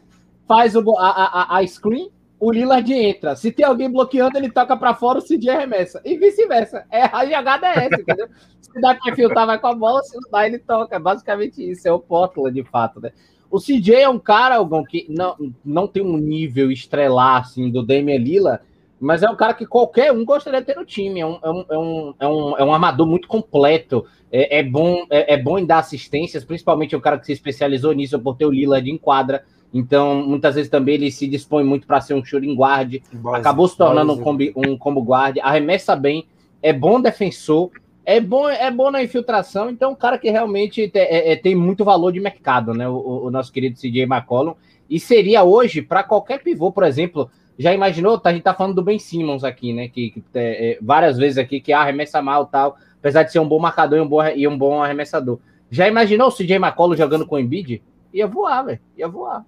faz 0.48 0.76
o, 0.76 0.98
a, 0.98 1.10
a, 1.10 1.58
a 1.58 1.68
screen, 1.68 2.12
o 2.42 2.52
Lillard 2.52 2.92
entra. 2.92 3.36
Se 3.36 3.52
tem 3.52 3.64
alguém 3.64 3.90
bloqueando, 3.90 4.36
ele 4.36 4.52
toca 4.52 4.76
para 4.76 4.96
fora, 4.96 5.20
o 5.20 5.22
CJ 5.22 5.48
arremessa. 5.52 6.02
E 6.04 6.18
vice-versa. 6.18 6.84
É, 6.90 7.04
a 7.04 7.24
jogada 7.24 7.68
é 7.68 7.86
essa, 7.86 8.02
entendeu? 8.02 8.28
Se 8.60 8.82
dá 8.82 8.96
para 8.96 9.16
filtrar, 9.16 9.46
vai 9.46 9.60
com 9.60 9.68
a 9.68 9.76
bola, 9.76 10.02
se 10.02 10.16
não 10.16 10.30
dá, 10.32 10.48
ele 10.48 10.58
toca. 10.58 10.96
É 10.96 11.00
basicamente 11.00 11.62
isso. 11.64 11.88
É 11.88 11.92
o 11.92 12.00
Portland, 12.00 12.60
de 12.60 12.68
fato, 12.68 13.00
né? 13.00 13.12
O 13.52 13.60
CJ 13.60 13.96
é 13.96 14.10
um 14.10 14.18
cara, 14.18 14.58
que 14.90 15.06
não, 15.10 15.36
não 15.64 15.88
tem 15.88 16.02
um 16.02 16.18
nível 16.18 16.72
estrelar, 16.72 17.42
assim, 17.42 17.70
do 17.70 17.84
Damian 17.84 18.18
Lillard, 18.18 18.64
mas 19.02 19.24
é 19.24 19.30
um 19.30 19.36
cara 19.36 19.54
que 19.54 19.66
qualquer 19.66 20.12
um 20.12 20.24
gostaria 20.24 20.62
de 20.62 20.68
ter 20.68 20.76
no 20.76 20.86
time. 20.86 21.20
É 21.20 21.26
um, 21.26 21.40
é 21.42 21.50
um, 21.50 21.66
é 21.70 21.78
um, 21.78 22.14
é 22.20 22.28
um, 22.28 22.58
é 22.58 22.64
um 22.64 22.74
armador 22.74 23.08
muito 23.08 23.28
completo. 23.28 24.06
É, 24.32 24.60
é 24.60 24.64
bom, 24.64 25.06
é, 25.10 25.34
é, 25.34 25.38
bom 25.38 25.58
em 25.58 25.66
dar 25.66 25.80
assistências, 25.80 26.46
principalmente 26.46 26.96
o 26.96 27.02
cara 27.02 27.18
que 27.18 27.26
se 27.26 27.34
especializou 27.34 27.94
nisso 27.94 28.20
por 28.20 28.36
ter 28.38 28.46
o 28.46 28.52
Lillard 28.52 28.90
em 28.90 28.98
quadra. 28.98 29.44
Então, 29.74 30.24
muitas 30.28 30.56
vezes 30.56 30.70
também 30.70 30.96
ele 30.96 31.12
se 31.12 31.28
dispõe 31.28 31.64
muito 31.64 31.88
para 31.88 32.00
ser 32.00 32.14
um 32.14 32.24
shooting 32.24 32.56
guard. 32.56 33.02
Base, 33.12 33.38
acabou 33.38 33.68
se 33.68 33.76
tornando 33.76 34.14
um, 34.14 34.20
combi, 34.20 34.54
um 34.56 34.78
combo 34.78 35.02
guard. 35.02 35.40
Arremessa 35.42 35.96
bem, 35.96 36.28
é 36.62 36.72
bom 36.72 37.02
defensor, 37.02 37.72
é 38.16 38.20
bom, 38.20 38.50
é 38.50 38.70
bom 38.72 38.92
na 38.92 39.04
infiltração. 39.04 39.70
Então, 39.70 39.92
um 39.92 39.96
cara 39.96 40.18
que 40.18 40.30
realmente 40.30 40.88
te, 40.88 41.00
é, 41.00 41.34
é, 41.34 41.36
tem 41.36 41.56
muito 41.56 41.86
valor 41.86 42.12
de 42.12 42.20
mercado, 42.20 42.74
né? 42.74 42.88
O, 42.88 43.26
o 43.26 43.32
nosso 43.32 43.52
querido 43.52 43.80
CJ 43.80 44.04
McCollum. 44.04 44.56
E 44.90 45.00
seria 45.00 45.44
hoje, 45.44 45.82
para 45.82 46.04
qualquer 46.04 46.44
pivô, 46.44 46.72
por 46.72 46.84
exemplo, 46.84 47.30
já 47.58 47.74
imaginou? 47.74 48.20
Tá, 48.20 48.30
a 48.30 48.34
gente 48.34 48.44
tá 48.44 48.54
falando 48.54 48.76
do 48.76 48.84
Ben 48.84 49.00
Simmons 49.00 49.44
aqui, 49.44 49.74
né? 49.74 49.88
Que, 49.88 50.12
que 50.12 50.24
é, 50.34 50.72
é 50.72 50.78
várias 50.82 51.18
vezes 51.18 51.38
aqui 51.38 51.62
que 51.62 51.72
arremessa 51.72 52.22
mal 52.22 52.46
tal, 52.46 52.76
apesar 53.00 53.24
de 53.24 53.32
ser 53.32 53.40
um 53.40 53.48
bom 53.48 53.60
marcador 53.60 53.98
e 53.98 54.02
um 54.02 54.08
bom, 54.08 54.28
e 54.28 54.48
um 54.48 54.58
bom 54.58 54.84
arremessador. 54.84 55.40
Já 55.70 55.88
imaginou 55.88 56.28
o 56.28 56.32
CJ 56.32 56.56
McCollum 56.56 56.96
jogando 56.96 57.26
com 57.26 57.36
o 57.36 57.40
Embiid? 57.40 57.82
Ia 58.14 58.28
voar, 58.28 58.64
velho. 58.64 58.80
Ia 58.98 59.08
voar. 59.08 59.46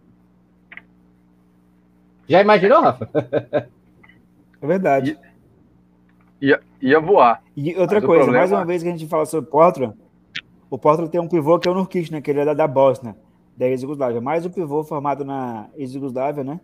Já 2.28 2.42
imaginou, 2.42 2.82
Rafa? 2.82 3.10
É 4.62 4.66
verdade. 4.66 5.18
Ia, 6.44 6.60
ia 6.82 7.00
voar. 7.00 7.42
E 7.56 7.74
outra 7.78 8.02
Mas 8.02 8.06
coisa, 8.06 8.30
mais 8.30 8.52
uma 8.52 8.66
vez 8.66 8.84
que 8.84 8.90
a 8.90 8.92
gente 8.92 9.08
fala 9.08 9.26
sobre 9.26 9.50
Portland, 9.50 9.96
o 10.70 10.78
Portland 10.78 11.10
tem 11.10 11.22
um 11.22 11.28
pivô 11.28 11.58
que 11.58 11.70
é 11.70 11.72
o 11.72 11.74
Nurkic, 11.74 12.12
né? 12.12 12.20
Que 12.20 12.32
ele 12.32 12.42
é 12.42 12.54
da, 12.54 12.68
Bósnia, 12.68 13.16
da 13.56 13.66
ex-Yugoslávia. 13.66 14.20
Mais 14.20 14.46
o 14.46 14.50
pivô 14.50 14.84
formado 14.84 15.24
na 15.24 15.70
ex-Yugoslávia, 15.78 16.44
né? 16.44 16.60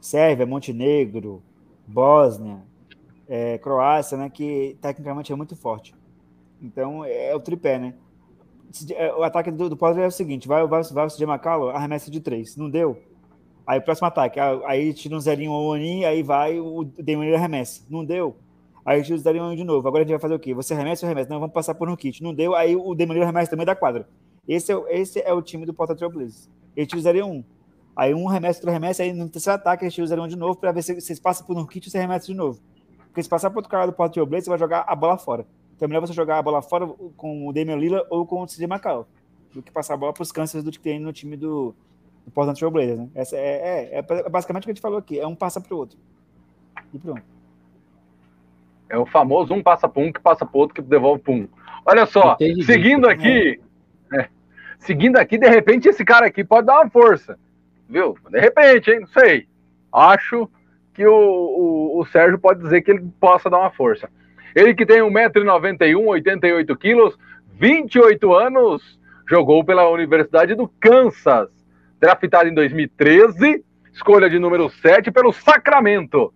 Sérvia, 0.00 0.44
Montenegro, 0.44 1.40
Bósnia, 1.86 2.58
é, 3.28 3.58
Croácia, 3.58 4.18
né? 4.18 4.28
Que 4.28 4.76
tecnicamente 4.80 5.32
é 5.32 5.36
muito 5.36 5.54
forte. 5.54 5.94
Então, 6.60 7.04
é, 7.04 7.28
é 7.28 7.36
o 7.36 7.38
tripé, 7.38 7.78
né? 7.78 7.94
É, 8.90 9.14
o 9.14 9.22
ataque 9.22 9.52
do, 9.52 9.68
do 9.68 9.76
Portland 9.76 10.02
é 10.02 10.08
o 10.08 10.10
seguinte: 10.10 10.48
vai, 10.48 10.66
vai, 10.66 10.82
vai 10.82 11.06
o 11.06 11.10
CJ 11.10 11.22
McCallum, 11.26 11.68
arremessa 11.68 12.10
de 12.10 12.18
três. 12.18 12.56
Não 12.56 12.68
deu? 12.68 13.00
Aí 13.64 13.80
próximo 13.80 14.08
ataque, 14.08 14.40
aí 14.40 14.92
tira 14.92 15.14
um 15.14 15.20
zerinho 15.20 15.52
ou 15.52 15.72
Oni, 15.72 16.04
aí 16.04 16.24
vai 16.24 16.58
o 16.58 16.82
Demônio 16.82 17.36
arremessa. 17.36 17.84
Não 17.88 18.04
deu? 18.04 18.36
Aí 18.86 19.02
tira 19.02 19.16
o 19.16 19.18
zerinho 19.18 19.56
de 19.56 19.64
novo. 19.64 19.88
Agora 19.88 20.04
a 20.04 20.06
gente 20.06 20.12
vai 20.12 20.20
fazer 20.20 20.34
o 20.34 20.38
quê? 20.38 20.54
Você 20.54 20.72
arremessa 20.72 21.04
ou 21.04 21.08
arremessa? 21.08 21.28
Não, 21.28 21.40
vamos 21.40 21.52
passar 21.52 21.74
por 21.74 21.88
um 21.88 21.96
kit. 21.96 22.22
Não 22.22 22.32
deu, 22.32 22.54
aí 22.54 22.76
o 22.76 22.94
Demônio 22.94 23.20
arremessa 23.20 23.50
também 23.50 23.66
da 23.66 23.74
quadra. 23.74 24.08
Esse 24.46 24.72
é, 24.72 24.76
esse 24.90 25.20
é 25.20 25.32
o 25.32 25.42
time 25.42 25.66
do 25.66 25.74
Porta 25.74 25.96
Trail 25.96 26.12
Blazers. 26.12 26.48
Ele 26.76 26.86
tira 26.86 27.00
o 27.00 27.02
zerinho 27.02 27.26
um. 27.26 27.44
Aí 27.96 28.14
um 28.14 28.28
arremessa, 28.28 28.60
outro 28.60 28.70
arremessa, 28.70 29.02
aí 29.02 29.12
no 29.12 29.28
terceiro 29.28 29.56
ataque 29.56 29.84
ele 29.84 29.90
tira 29.90 30.04
o 30.04 30.06
zerinho 30.06 30.28
de 30.28 30.36
novo 30.36 30.54
para 30.54 30.70
ver 30.70 30.82
se 30.82 31.00
vocês 31.00 31.18
passam 31.18 31.44
por 31.44 31.58
um 31.58 31.66
kit 31.66 31.84
e 31.84 31.90
você 31.90 31.98
arremessa 31.98 32.26
de 32.26 32.34
novo. 32.34 32.60
Porque 33.08 33.20
se 33.24 33.28
passar 33.28 33.50
para 33.50 33.58
outro 33.58 33.70
cara 33.70 33.86
do 33.86 33.92
Porta 33.92 34.14
Trail 34.14 34.28
você 34.28 34.48
vai 34.48 34.58
jogar 34.58 34.84
a 34.86 34.94
bola 34.94 35.18
fora. 35.18 35.44
Então 35.74 35.86
é 35.86 35.88
melhor 35.88 36.00
você 36.00 36.12
jogar 36.12 36.38
a 36.38 36.42
bola 36.42 36.62
fora 36.62 36.86
com 37.16 37.48
o 37.48 37.52
Damian 37.52 37.76
Lillard 37.76 38.06
ou 38.08 38.24
com 38.24 38.40
o 38.40 38.46
CJ 38.46 38.64
McCall 38.66 39.08
do 39.52 39.62
que 39.62 39.72
passar 39.72 39.94
a 39.94 39.96
bola 39.96 40.12
para 40.12 40.22
os 40.22 40.30
cânceres 40.30 40.62
do 40.62 40.70
que 40.70 40.78
tem 40.78 41.00
no 41.00 41.12
time 41.12 41.36
do, 41.36 41.74
do 42.24 42.30
Portland 42.30 42.58
Trail 42.58 42.96
né? 42.96 43.08
Essa 43.14 43.36
é, 43.36 43.90
é, 43.90 43.98
é, 43.98 44.28
basicamente 44.28 44.62
o 44.62 44.66
que 44.66 44.70
a 44.70 44.74
gente 44.74 44.82
falou 44.82 44.98
aqui, 44.98 45.18
é 45.18 45.26
um 45.26 45.34
passa 45.34 45.60
para 45.60 45.74
o 45.74 45.78
outro. 45.78 45.98
E 46.94 46.98
pronto. 46.98 47.35
É 48.88 48.96
o 48.98 49.06
famoso 49.06 49.52
um 49.52 49.62
passa 49.62 49.88
para 49.88 50.02
um 50.02 50.12
que 50.12 50.20
passa 50.20 50.46
para 50.46 50.58
outro 50.58 50.74
que 50.74 50.82
devolve 50.82 51.22
para 51.22 51.32
um. 51.32 51.48
Olha 51.84 52.06
só, 52.06 52.34
Entendi. 52.34 52.64
seguindo 52.64 53.08
aqui, 53.08 53.60
é. 54.12 54.28
seguindo 54.78 55.16
aqui, 55.16 55.38
de 55.38 55.48
repente 55.48 55.88
esse 55.88 56.04
cara 56.04 56.26
aqui 56.26 56.44
pode 56.44 56.66
dar 56.66 56.80
uma 56.80 56.90
força, 56.90 57.38
viu? 57.88 58.16
De 58.30 58.40
repente, 58.40 58.90
hein? 58.90 59.00
Não 59.00 59.08
sei. 59.08 59.46
Acho 59.92 60.48
que 60.94 61.06
o, 61.06 61.12
o, 61.12 62.00
o 62.00 62.06
Sérgio 62.06 62.38
pode 62.38 62.60
dizer 62.60 62.82
que 62.82 62.90
ele 62.90 63.06
possa 63.20 63.50
dar 63.50 63.58
uma 63.58 63.70
força. 63.70 64.08
Ele 64.54 64.74
que 64.74 64.86
tem 64.86 65.00
1,91m, 65.00 66.06
88 66.06 66.76
quilos, 66.76 67.18
28 67.54 68.34
anos, 68.34 68.98
jogou 69.28 69.62
pela 69.64 69.88
Universidade 69.88 70.54
do 70.54 70.68
Kansas 70.80 71.50
draftado 72.00 72.48
em 72.48 72.54
2013, 72.54 73.64
escolha 73.92 74.28
de 74.28 74.38
número 74.38 74.68
7 74.68 75.10
pelo 75.10 75.32
Sacramento. 75.32 76.32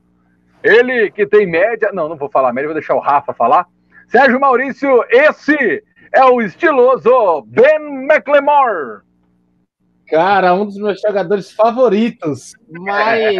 Ele 0.62 1.10
que 1.10 1.26
tem 1.26 1.46
média. 1.46 1.90
Não, 1.92 2.08
não 2.08 2.16
vou 2.16 2.30
falar 2.30 2.52
média, 2.52 2.68
vou 2.68 2.74
deixar 2.74 2.94
o 2.94 3.00
Rafa 3.00 3.32
falar. 3.32 3.66
Sérgio 4.08 4.40
Maurício, 4.40 5.04
esse 5.08 5.84
é 6.12 6.24
o 6.24 6.40
estiloso 6.42 7.42
Ben 7.46 8.04
McLemore. 8.04 9.02
Cara, 10.08 10.52
um 10.54 10.66
dos 10.66 10.76
meus 10.76 11.00
jogadores 11.00 11.52
favoritos. 11.52 12.54
Mas 12.68 13.36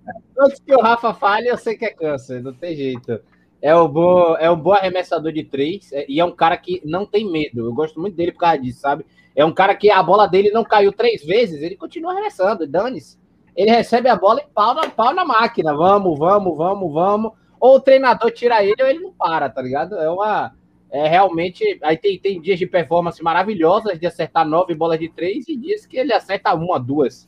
antes 0.38 0.58
que 0.60 0.74
o 0.74 0.80
Rafa 0.80 1.12
fale, 1.12 1.48
eu 1.48 1.58
sei 1.58 1.76
que 1.76 1.84
é 1.84 1.90
câncer, 1.90 2.42
não 2.42 2.54
tem 2.54 2.74
jeito. 2.74 3.20
É 3.60 3.76
um 3.76 3.88
bom, 3.88 4.36
é 4.36 4.50
um 4.50 4.56
bom 4.56 4.72
arremessador 4.72 5.32
de 5.32 5.44
três 5.44 5.92
é, 5.92 6.06
e 6.08 6.20
é 6.20 6.24
um 6.24 6.34
cara 6.34 6.56
que 6.56 6.80
não 6.84 7.04
tem 7.04 7.30
medo. 7.30 7.66
Eu 7.66 7.74
gosto 7.74 8.00
muito 8.00 8.16
dele 8.16 8.32
por 8.32 8.40
causa 8.40 8.58
disso, 8.58 8.80
sabe? 8.80 9.04
É 9.36 9.44
um 9.44 9.52
cara 9.52 9.74
que 9.74 9.90
a 9.90 10.02
bola 10.02 10.26
dele 10.26 10.50
não 10.50 10.64
caiu 10.64 10.92
três 10.92 11.24
vezes, 11.24 11.62
ele 11.62 11.76
continua 11.76 12.12
arremessando, 12.12 12.66
dane-se. 12.66 13.18
Ele 13.56 13.70
recebe 13.70 14.08
a 14.08 14.16
bola 14.16 14.40
e 14.40 14.52
pau 14.52 14.74
na, 14.74 14.88
pau 14.88 15.14
na 15.14 15.24
máquina. 15.24 15.74
Vamos, 15.74 16.18
vamos, 16.18 16.56
vamos, 16.56 16.92
vamos. 16.92 17.32
Ou 17.60 17.76
o 17.76 17.80
treinador 17.80 18.30
tira 18.30 18.64
ele 18.64 18.82
ou 18.82 18.88
ele 18.88 19.00
não 19.00 19.12
para, 19.12 19.48
tá 19.48 19.62
ligado? 19.62 19.96
É 19.96 20.10
uma 20.10 20.52
é 20.94 21.08
realmente. 21.08 21.76
Aí 21.82 21.96
tem, 21.96 22.16
tem 22.20 22.40
dias 22.40 22.56
de 22.56 22.68
performance 22.68 23.20
maravilhosas, 23.20 23.98
de 23.98 24.06
acertar 24.06 24.46
nove 24.46 24.76
bolas 24.76 25.00
de 25.00 25.08
três, 25.08 25.48
e 25.48 25.56
dias 25.56 25.84
que 25.84 25.96
ele 25.96 26.12
acerta 26.12 26.54
uma, 26.54 26.78
duas, 26.78 27.26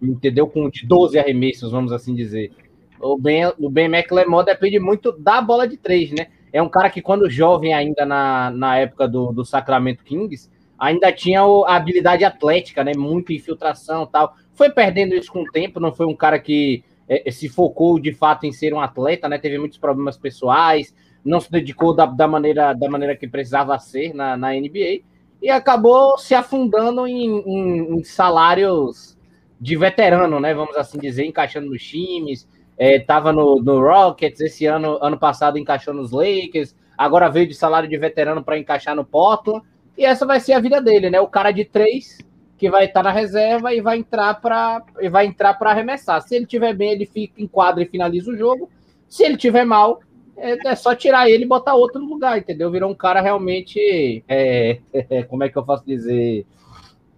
entendeu? 0.00 0.46
Com 0.46 0.70
de 0.70 0.86
12 0.86 1.18
arremessos, 1.18 1.72
vamos 1.72 1.90
assim 1.90 2.14
dizer. 2.14 2.52
O 3.00 3.18
Ben, 3.18 3.52
o 3.58 3.68
ben 3.68 3.86
McLemore 3.86 4.46
depende 4.46 4.78
muito 4.78 5.10
da 5.10 5.42
bola 5.42 5.66
de 5.66 5.76
três, 5.76 6.12
né? 6.12 6.28
É 6.52 6.62
um 6.62 6.68
cara 6.68 6.88
que, 6.88 7.02
quando 7.02 7.28
jovem, 7.28 7.74
ainda 7.74 8.06
na, 8.06 8.52
na 8.52 8.78
época 8.78 9.08
do, 9.08 9.32
do 9.32 9.44
Sacramento 9.44 10.04
Kings, 10.04 10.48
ainda 10.78 11.12
tinha 11.12 11.42
a 11.42 11.74
habilidade 11.74 12.24
atlética, 12.24 12.84
né? 12.84 12.92
Muita 12.96 13.32
infiltração 13.32 14.06
tal. 14.06 14.36
Foi 14.58 14.68
perdendo 14.68 15.14
isso 15.14 15.30
com 15.30 15.42
o 15.42 15.50
tempo, 15.52 15.78
não 15.78 15.94
foi 15.94 16.04
um 16.04 16.16
cara 16.16 16.36
que 16.36 16.82
é, 17.08 17.30
se 17.30 17.48
focou 17.48 17.96
de 17.96 18.12
fato 18.12 18.44
em 18.44 18.50
ser 18.50 18.74
um 18.74 18.80
atleta, 18.80 19.28
né? 19.28 19.38
Teve 19.38 19.56
muitos 19.56 19.78
problemas 19.78 20.16
pessoais, 20.16 20.92
não 21.24 21.38
se 21.38 21.48
dedicou 21.48 21.94
da, 21.94 22.06
da, 22.06 22.26
maneira, 22.26 22.72
da 22.72 22.90
maneira 22.90 23.14
que 23.14 23.28
precisava 23.28 23.78
ser 23.78 24.12
na, 24.12 24.36
na 24.36 24.52
NBA 24.52 25.02
e 25.40 25.48
acabou 25.48 26.18
se 26.18 26.34
afundando 26.34 27.06
em, 27.06 27.38
em, 27.38 27.98
em, 27.98 28.02
salários 28.02 29.16
de 29.60 29.76
veterano, 29.76 30.40
né? 30.40 30.52
Vamos 30.52 30.76
assim 30.76 30.98
dizer, 30.98 31.24
encaixando 31.24 31.70
nos 31.70 31.84
times. 31.84 32.48
Estava 32.76 33.30
é, 33.30 33.32
no, 33.32 33.62
no 33.62 33.80
Rockets, 33.80 34.40
esse 34.40 34.66
ano, 34.66 34.98
ano 35.00 35.16
passado 35.16 35.56
encaixou 35.56 35.94
nos 35.94 36.10
Lakers, 36.10 36.74
agora 36.96 37.28
veio 37.28 37.46
de 37.46 37.54
salário 37.54 37.88
de 37.88 37.96
veterano 37.96 38.42
para 38.42 38.58
encaixar 38.58 38.96
no 38.96 39.04
Portland. 39.04 39.64
E 39.96 40.04
essa 40.04 40.26
vai 40.26 40.40
ser 40.40 40.54
a 40.54 40.60
vida 40.60 40.82
dele, 40.82 41.10
né? 41.10 41.20
O 41.20 41.28
cara 41.28 41.52
de 41.52 41.64
três 41.64 42.18
que 42.58 42.68
vai 42.68 42.86
estar 42.86 43.04
na 43.04 43.12
reserva 43.12 43.72
e 43.72 43.80
vai 43.80 43.98
entrar 43.98 44.34
para 44.40 44.82
vai 45.10 45.26
entrar 45.26 45.54
para 45.54 45.70
arremessar. 45.70 46.20
Se 46.20 46.34
ele 46.34 46.44
tiver 46.44 46.74
bem, 46.74 46.90
ele 46.90 47.06
fica 47.06 47.40
em 47.40 47.46
quadra 47.46 47.82
e 47.82 47.86
finaliza 47.86 48.30
o 48.32 48.36
jogo. 48.36 48.68
Se 49.08 49.22
ele 49.22 49.36
tiver 49.36 49.64
mal, 49.64 50.00
é, 50.36 50.68
é, 50.68 50.74
só 50.74 50.94
tirar 50.94 51.30
ele 51.30 51.44
e 51.44 51.48
botar 51.48 51.74
outro 51.74 52.00
no 52.00 52.08
lugar, 52.08 52.36
entendeu? 52.36 52.70
Virou 52.70 52.90
um 52.90 52.94
cara 52.94 53.20
realmente, 53.20 54.24
é, 54.28 54.80
é, 54.92 55.22
como 55.22 55.44
é 55.44 55.48
que 55.48 55.56
eu 55.56 55.64
posso 55.64 55.86
dizer, 55.86 56.44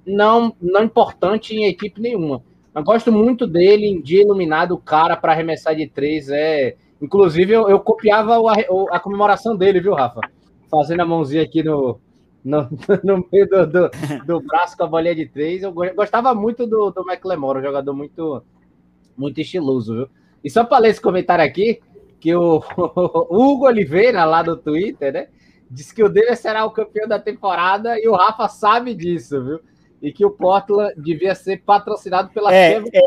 não, 0.06 0.54
não 0.60 0.84
importante 0.84 1.54
em 1.54 1.64
equipe 1.64 2.00
nenhuma. 2.00 2.42
Eu 2.74 2.84
gosto 2.84 3.10
muito 3.10 3.46
dele 3.46 3.86
em 3.86 4.00
dia 4.00 4.22
iluminado, 4.22 4.74
o 4.74 4.78
cara 4.78 5.16
para 5.16 5.32
arremessar 5.32 5.74
de 5.74 5.86
três 5.88 6.28
é. 6.28 6.76
Inclusive, 7.02 7.52
eu, 7.52 7.68
eu 7.68 7.80
copiava 7.80 8.38
o, 8.38 8.48
a, 8.48 8.54
a, 8.90 9.00
comemoração 9.00 9.56
dele, 9.56 9.80
viu, 9.80 9.94
Rafa? 9.94 10.20
Fazendo 10.70 11.00
a 11.00 11.06
mãozinha 11.06 11.42
aqui 11.42 11.62
no, 11.62 11.98
no, 12.44 12.68
no 13.04 13.28
meio 13.30 13.48
do, 13.48 13.66
do, 13.66 13.90
do, 14.26 14.40
braço 14.40 14.76
com 14.76 14.84
a 14.84 14.86
bolinha 14.86 15.14
de 15.14 15.26
três. 15.26 15.62
Eu 15.62 15.72
gostava 15.72 16.34
muito 16.34 16.66
do, 16.66 16.90
do 16.90 17.04
McLemore, 17.08 17.58
um 17.58 17.62
jogador 17.62 17.94
muito, 17.94 18.42
muito 19.16 19.40
estiloso, 19.40 19.94
viu? 19.94 20.08
E 20.42 20.50
só 20.50 20.64
para 20.64 20.78
ler 20.78 20.90
esse 20.90 21.00
comentário 21.00 21.44
aqui, 21.44 21.80
que 22.18 22.34
o, 22.36 22.62
Hugo 23.30 23.66
Oliveira, 23.66 24.24
lá 24.24 24.42
do 24.42 24.56
Twitter, 24.56 25.12
né? 25.12 25.28
Diz 25.70 25.92
que 25.92 26.02
o 26.02 26.08
dele 26.08 26.34
será 26.34 26.64
o 26.64 26.70
campeão 26.72 27.06
da 27.06 27.18
temporada 27.18 27.98
e 27.98 28.08
o 28.08 28.16
Rafa 28.16 28.48
sabe 28.48 28.94
disso, 28.94 29.42
viu? 29.42 29.60
E 30.02 30.12
que 30.12 30.24
o 30.24 30.30
Portland 30.30 30.94
devia 30.96 31.34
ser 31.34 31.62
patrocinado 31.62 32.30
pela 32.30 32.52
é. 32.52 32.78
É... 32.92 33.02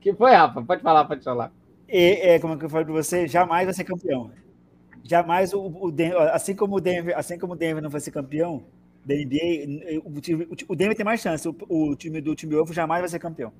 Que 0.00 0.12
foi, 0.12 0.32
Rafa? 0.32 0.60
Pode 0.62 0.82
falar, 0.82 1.04
pode 1.04 1.24
falar. 1.24 1.52
É, 1.88 2.34
é 2.34 2.38
como 2.38 2.54
é 2.54 2.56
que 2.56 2.64
eu 2.64 2.68
falei 2.68 2.84
para 2.84 2.94
você, 2.94 3.26
jamais 3.26 3.64
vai 3.64 3.72
ser 3.72 3.84
campeão. 3.84 4.30
Jamais 5.08 5.52
o, 5.52 5.60
o 5.60 5.90
Denver, 5.90 6.28
assim 6.34 6.54
como 6.54 6.76
o 6.76 6.80
Denver, 6.80 7.16
assim 7.16 7.38
como 7.38 7.52
o 7.52 7.56
Denver 7.56 7.82
não 7.82 7.90
vai 7.90 8.00
ser 8.00 8.10
campeão 8.10 8.64
da 9.04 9.14
NBA, 9.14 10.02
o, 10.04 10.20
time, 10.20 10.48
o 10.68 10.74
Denver 10.74 10.96
tem 10.96 11.04
mais 11.04 11.20
chance. 11.20 11.48
O, 11.48 11.54
o 11.68 11.94
time 11.94 12.20
do 12.20 12.34
time 12.34 12.56
Ovo 12.56 12.72
jamais 12.72 13.00
vai 13.00 13.08
ser 13.08 13.18
campeão. 13.18 13.52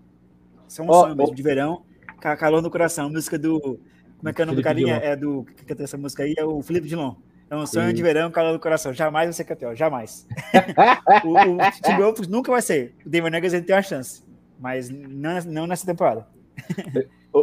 Isso 0.69 0.81
é 0.81 0.85
um 0.85 0.89
oh, 0.91 0.95
sonho 0.95 1.17
mesmo 1.17 1.33
oh. 1.33 1.35
de 1.35 1.43
verão 1.43 1.85
calor 2.17 2.63
no 2.63 2.71
coração. 2.71 3.11
Música 3.11 3.39
do. 3.39 3.79
Como 4.19 4.29
é 4.29 4.33
que 4.33 4.41
é 4.41 4.45
o 4.45 4.47
nome 4.47 4.57
do 4.57 4.63
carinha? 4.63 4.97
É 4.97 5.15
do. 5.15 5.45
Que 5.57 5.65
canta 5.65 5.85
essa 5.85 5.97
música 5.97 6.23
aí? 6.23 6.35
É 6.37 6.45
o 6.45 6.63
Felipe 6.63 6.89
Dilon. 6.89 7.15
É 7.49 7.55
um 7.55 7.65
sonho 7.65 7.89
Sim. 7.89 7.95
de 7.95 8.03
verão, 8.03 8.31
calor 8.31 8.53
no 8.53 8.59
coração. 8.59 8.93
Jamais 8.93 9.27
vai 9.27 9.33
ser 9.33 9.45
campeão, 9.45 9.73
jamais. 9.75 10.27
o, 11.25 11.35
o 11.35 11.71
Timberwolves 11.81 12.27
nunca 12.27 12.51
vai 12.51 12.61
ser. 12.61 12.95
O 13.05 13.09
Denver 13.09 13.31
Nuggets 13.31 13.65
tem 13.65 13.77
uma 13.77 13.83
chance, 13.83 14.25
mas 14.59 14.91
não, 14.91 15.41
não 15.47 15.67
nessa 15.67 15.87
temporada. 15.87 16.27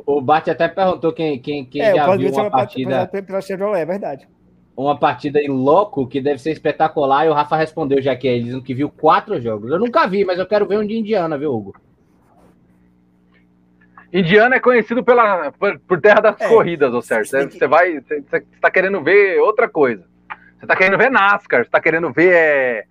O, 0.06 0.18
o 0.18 0.22
Bart 0.22 0.48
até 0.48 0.68
perguntou 0.68 1.14
quem, 1.14 1.40
quem, 1.40 1.66
quem 1.66 1.82
é, 1.82 1.96
já 1.96 2.16
viu 2.16 2.32
uma 2.32 2.50
partida... 2.50 3.08
Pela 3.08 3.42
Chevrolet, 3.42 3.82
é 3.82 3.86
verdade. 3.86 4.28
Uma 4.76 4.98
partida 4.98 5.40
em 5.40 5.50
louco 5.50 6.08
que 6.08 6.20
deve 6.20 6.40
ser 6.40 6.52
espetacular 6.52 7.26
e 7.26 7.30
o 7.30 7.34
Rafa 7.34 7.56
respondeu 7.56 8.02
já 8.02 8.16
que 8.16 8.28
é, 8.28 8.34
ele 8.34 8.46
dizendo 8.46 8.64
que 8.64 8.74
viu 8.74 8.90
quatro 8.90 9.40
jogos. 9.40 9.72
Eu 9.72 9.80
nunca 9.80 10.08
vi, 10.08 10.26
mas 10.26 10.40
eu 10.40 10.48
quero 10.48 10.66
ver 10.66 10.80
um 10.80 10.88
de 10.88 10.98
Indiana, 10.98 11.38
viu, 11.38 11.54
Hugo? 11.54 11.76
Indiana 14.12 14.56
é 14.56 14.60
conhecido 14.60 15.04
pela, 15.04 15.52
por, 15.52 15.80
por 15.80 16.02
terra 16.02 16.22
das 16.22 16.42
é, 16.42 16.48
corridas, 16.48 16.94
ou 16.94 17.02
certo? 17.02 17.30
Você, 17.30 17.48
que... 17.48 17.68
vai, 17.68 18.00
você 18.00 18.24
está 18.54 18.72
querendo 18.72 19.02
ver 19.02 19.40
outra 19.40 19.68
coisa. 19.68 20.04
Você 20.58 20.66
está 20.66 20.76
querendo 20.76 20.98
ver 20.98 21.12
NASCAR, 21.12 21.62
você 21.62 21.68
está 21.68 21.82
querendo 21.82 22.12
ver 22.12 22.34
é, 22.34 22.86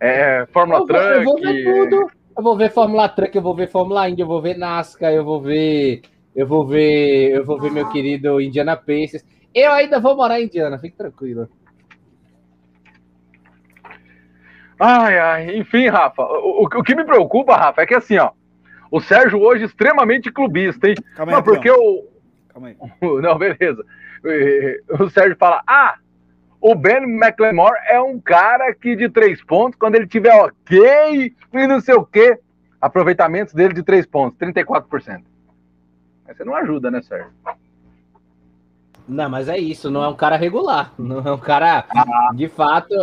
é, 0.00 0.46
Fórmula 0.52 0.80
eu 0.80 0.86
vou, 0.86 0.86
Truck. 0.86 1.14
Eu 1.14 1.24
vou 1.24 1.40
ver 1.40 1.64
tudo. 1.64 2.10
Eu 2.36 2.42
vou 2.42 2.56
ver 2.56 2.70
Fórmula 2.70 3.08
Truck, 3.08 3.36
eu 3.36 3.42
vou 3.42 3.54
ver 3.54 3.68
Fórmula 3.68 4.08
Indy, 4.08 4.22
eu 4.22 4.26
vou 4.26 4.40
ver 4.40 4.56
NASCAR, 4.56 5.12
eu 5.12 5.24
vou 5.24 5.40
ver, 5.40 6.02
eu 6.38 6.46
vou 6.46 6.64
ver, 6.64 7.32
eu 7.32 7.44
vou 7.44 7.58
ver 7.58 7.72
meu 7.72 7.88
querido 7.88 8.40
Indiana 8.40 8.76
Pacers. 8.76 9.24
Eu 9.52 9.72
ainda 9.72 9.98
vou 9.98 10.14
morar 10.14 10.40
em 10.40 10.44
Indiana, 10.44 10.78
fique 10.78 10.96
tranquilo. 10.96 11.48
Ai, 14.78 15.18
ai, 15.18 15.56
enfim, 15.56 15.88
Rafa, 15.88 16.22
o, 16.22 16.62
o, 16.62 16.64
o 16.66 16.82
que 16.84 16.94
me 16.94 17.04
preocupa, 17.04 17.56
Rafa, 17.56 17.82
é 17.82 17.86
que 17.86 17.94
assim, 17.96 18.18
ó, 18.18 18.30
o 18.88 19.00
Sérgio 19.00 19.40
hoje 19.40 19.64
extremamente 19.64 20.30
clubista, 20.30 20.88
hein? 20.88 20.94
Calma 21.16 21.32
aí, 21.32 21.36
não, 21.36 21.42
porque 21.42 21.68
o. 21.72 22.06
Calma 22.50 22.68
aí. 22.68 22.76
Não, 23.20 23.36
beleza. 23.36 23.84
O 25.00 25.10
Sérgio 25.10 25.36
fala: 25.36 25.60
ah, 25.66 25.96
o 26.60 26.72
Ben 26.76 27.02
McLemore 27.02 27.76
é 27.88 28.00
um 28.00 28.20
cara 28.20 28.72
que 28.72 28.94
de 28.94 29.08
três 29.08 29.42
pontos, 29.42 29.76
quando 29.76 29.96
ele 29.96 30.06
tiver 30.06 30.32
ok 30.34 31.34
e 31.52 31.66
não 31.66 31.80
sei 31.80 31.96
o 31.96 32.06
quê, 32.06 32.38
aproveitamentos 32.80 33.52
dele 33.52 33.74
de 33.74 33.82
três 33.82 34.06
pontos, 34.06 34.38
34%. 34.38 35.22
Mas 36.28 36.36
você 36.36 36.44
não 36.44 36.54
ajuda, 36.54 36.90
né, 36.90 37.00
Sérgio? 37.00 37.32
Não, 39.08 39.30
mas 39.30 39.48
é 39.48 39.58
isso, 39.58 39.90
não 39.90 40.04
é 40.04 40.08
um 40.08 40.14
cara 40.14 40.36
regular, 40.36 40.92
não 40.98 41.20
é 41.20 41.32
um 41.32 41.38
cara 41.38 41.86
ah. 41.88 42.30
de 42.34 42.46
fato 42.48 42.94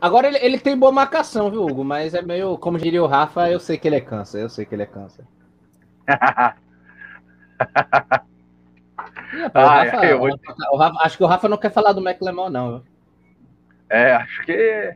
Agora 0.00 0.26
ele, 0.26 0.38
ele 0.38 0.58
tem 0.58 0.76
boa 0.76 0.92
marcação, 0.92 1.50
viu, 1.50 1.64
Hugo? 1.64 1.84
Mas 1.84 2.14
é 2.14 2.20
meio, 2.20 2.58
como 2.58 2.78
diria 2.78 3.02
o 3.02 3.06
Rafa, 3.06 3.50
eu 3.50 3.58
sei 3.58 3.78
que 3.78 3.88
ele 3.88 3.96
é 3.96 4.00
câncer, 4.00 4.42
eu 4.42 4.48
sei 4.48 4.66
que 4.66 4.74
ele 4.74 4.82
é 4.82 4.86
câncer. 4.86 5.24
acho 11.00 11.16
que 11.16 11.24
o 11.24 11.26
Rafa 11.26 11.48
não 11.48 11.56
quer 11.56 11.70
falar 11.70 11.92
do 11.92 12.06
McLemore, 12.06 12.52
não. 12.52 12.70
Viu? 12.72 12.82
É, 13.88 14.14
acho 14.14 14.42
que 14.44 14.94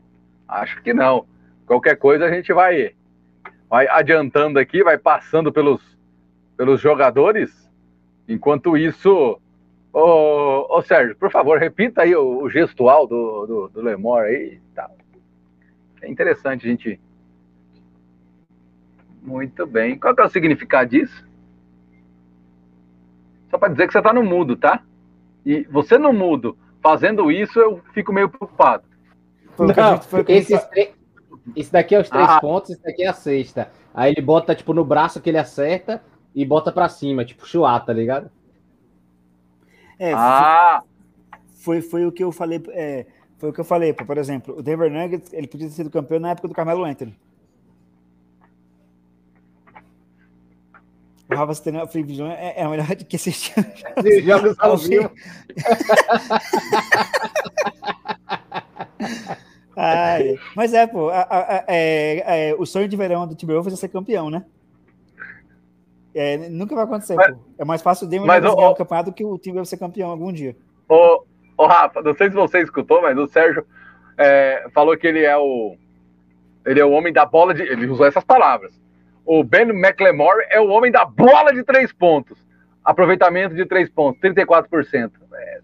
acho 0.48 0.82
que 0.82 0.92
não. 0.92 1.24
Qualquer 1.66 1.96
coisa 1.96 2.26
a 2.26 2.30
gente 2.30 2.52
vai 2.52 2.94
vai 3.68 3.86
adiantando 3.88 4.58
aqui, 4.58 4.82
vai 4.82 4.98
passando 4.98 5.52
pelos 5.52 5.80
pelos 6.60 6.78
jogadores. 6.78 7.50
Enquanto 8.28 8.76
isso, 8.76 9.40
Ô, 9.90 10.76
ô 10.76 10.82
Sérgio, 10.82 11.16
por 11.16 11.30
favor, 11.30 11.58
repita 11.58 12.02
aí 12.02 12.14
o, 12.14 12.42
o 12.42 12.50
gestual 12.50 13.06
do, 13.06 13.46
do, 13.46 13.68
do 13.70 13.80
Lemor 13.80 14.24
aí. 14.24 14.60
Tá. 14.74 14.90
É 16.02 16.08
interessante 16.10 16.68
gente. 16.68 17.00
Muito 19.22 19.66
bem. 19.66 19.98
Qual 19.98 20.14
que 20.14 20.20
é 20.20 20.24
o 20.26 20.28
significado 20.28 20.90
disso? 20.90 21.26
Só 23.48 23.56
para 23.56 23.70
dizer 23.70 23.86
que 23.86 23.94
você 23.94 23.98
está 23.98 24.12
no 24.12 24.22
mudo, 24.22 24.54
tá? 24.54 24.82
E 25.46 25.62
você 25.62 25.96
no 25.96 26.12
mudo, 26.12 26.58
fazendo 26.82 27.32
isso, 27.32 27.58
eu 27.58 27.80
fico 27.94 28.12
meio 28.12 28.28
preocupado. 28.28 28.84
Não, 29.58 29.98
esses 30.28 30.68
Esse 31.56 31.72
daqui 31.72 31.94
é 31.94 32.00
os 32.00 32.10
três 32.10 32.28
ah. 32.28 32.38
pontos, 32.38 32.68
esse 32.68 32.82
daqui 32.82 33.02
é 33.02 33.08
a 33.08 33.14
sexta. 33.14 33.70
Aí 33.94 34.12
ele 34.12 34.20
bota, 34.20 34.54
tipo, 34.54 34.74
no 34.74 34.84
braço 34.84 35.22
que 35.22 35.30
ele 35.30 35.38
acerta 35.38 36.02
e 36.34 36.44
bota 36.44 36.70
para 36.70 36.88
cima, 36.88 37.24
tipo, 37.24 37.46
chuá, 37.46 37.78
tá 37.80 37.92
ligado? 37.92 38.30
É, 39.98 40.12
ah! 40.14 40.82
Foi, 41.56 41.82
foi 41.82 42.06
o 42.06 42.12
que 42.12 42.24
eu 42.24 42.32
falei. 42.32 42.62
É, 42.70 43.06
foi 43.38 43.50
o 43.50 43.52
que 43.52 43.60
eu 43.60 43.64
falei, 43.64 43.92
por 43.92 44.16
exemplo, 44.18 44.58
o 44.58 44.62
Denver 44.62 44.90
Nuggets 44.90 45.32
ele 45.32 45.46
podia 45.46 45.66
ter 45.66 45.74
sido 45.74 45.90
campeão 45.90 46.20
na 46.20 46.30
época 46.30 46.48
do 46.48 46.54
Carmelo 46.54 46.84
Anthony. 46.84 47.14
O 51.30 51.34
Rafa 51.34 51.54
Stenel, 51.54 51.86
Free 51.86 52.02
Vision 52.02 52.30
é, 52.30 52.54
é 52.56 52.64
a 52.64 52.68
melhor 52.68 52.86
que 52.96 53.16
assistir. 53.16 53.54
Jogos 54.24 54.56
ao 54.58 54.76
vivo. 54.76 55.10
Ai, 59.76 60.38
mas 60.56 60.74
é, 60.74 60.86
pô, 60.86 61.08
a, 61.08 61.20
a, 61.20 61.56
a, 61.56 61.64
é, 61.68 62.50
é, 62.50 62.54
o 62.58 62.66
sonho 62.66 62.88
de 62.88 62.96
verão 62.96 63.26
do 63.26 63.34
Timberwolves 63.34 63.72
é 63.72 63.76
ser 63.76 63.88
campeão, 63.88 64.28
né? 64.28 64.44
É, 66.14 66.36
nunca 66.48 66.74
vai 66.74 66.84
acontecer, 66.84 67.14
mas. 67.14 67.36
É 67.58 67.64
mais 67.64 67.82
fácil 67.82 68.06
o 68.06 68.10
Denver 68.10 68.26
ganhar 68.26 68.70
o 68.70 68.74
campeonato 68.74 69.10
do 69.10 69.14
que 69.14 69.24
o 69.24 69.38
Timberwolves 69.38 69.68
ser 69.68 69.76
campeão 69.76 70.10
algum 70.10 70.32
dia. 70.32 70.56
Ô, 70.88 71.24
ô, 71.56 71.66
Rafa, 71.66 72.02
não 72.02 72.14
sei 72.14 72.28
se 72.28 72.34
você 72.34 72.60
escutou, 72.60 73.00
mas 73.00 73.16
o 73.16 73.26
Sérgio 73.28 73.64
é, 74.18 74.66
falou 74.74 74.96
que 74.96 75.06
ele 75.06 75.24
é 75.24 75.36
o 75.36 75.76
ele 76.64 76.80
é 76.80 76.84
o 76.84 76.90
homem 76.90 77.12
da 77.12 77.24
bola 77.24 77.54
de. 77.54 77.62
Ele 77.62 77.86
usou 77.86 78.06
essas 78.06 78.24
palavras. 78.24 78.78
O 79.24 79.44
Ben 79.44 79.62
McLemore 79.62 80.44
é 80.50 80.60
o 80.60 80.68
homem 80.68 80.90
da 80.90 81.04
bola 81.04 81.52
de 81.52 81.62
três 81.62 81.92
pontos. 81.92 82.38
Aproveitamento 82.84 83.54
de 83.54 83.64
três 83.66 83.88
pontos, 83.88 84.20
34%. 84.20 85.12
É, 85.34 85.60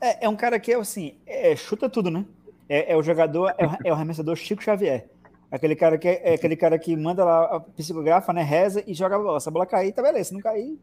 é, 0.00 0.24
é 0.24 0.28
um 0.28 0.36
cara 0.36 0.58
que 0.58 0.72
é 0.72 0.76
assim, 0.76 1.16
é, 1.26 1.54
chuta 1.54 1.88
tudo, 1.88 2.10
né? 2.10 2.24
É, 2.68 2.92
é 2.92 2.96
o 2.96 3.02
jogador, 3.02 3.54
é 3.58 3.66
o, 3.66 3.70
é 3.84 3.90
o 3.90 3.94
arremessador 3.94 4.36
Chico 4.36 4.62
Xavier. 4.62 5.06
Aquele 5.54 5.76
cara 5.76 5.96
que 5.96 6.08
é, 6.08 6.20
é, 6.30 6.34
aquele 6.34 6.56
cara 6.56 6.76
que 6.76 6.96
manda 6.96 7.24
lá 7.24 7.44
a 7.44 7.60
psicografa, 7.60 8.32
né? 8.32 8.42
Reza 8.42 8.82
e 8.88 8.92
joga 8.92 9.14
a 9.14 9.18
bola. 9.20 9.38
Se 9.38 9.48
a 9.48 9.52
bola 9.52 9.64
cair, 9.64 9.92
tá 9.92 10.02
beleza. 10.02 10.30
Se 10.30 10.34
não 10.34 10.40
cair, 10.40 10.76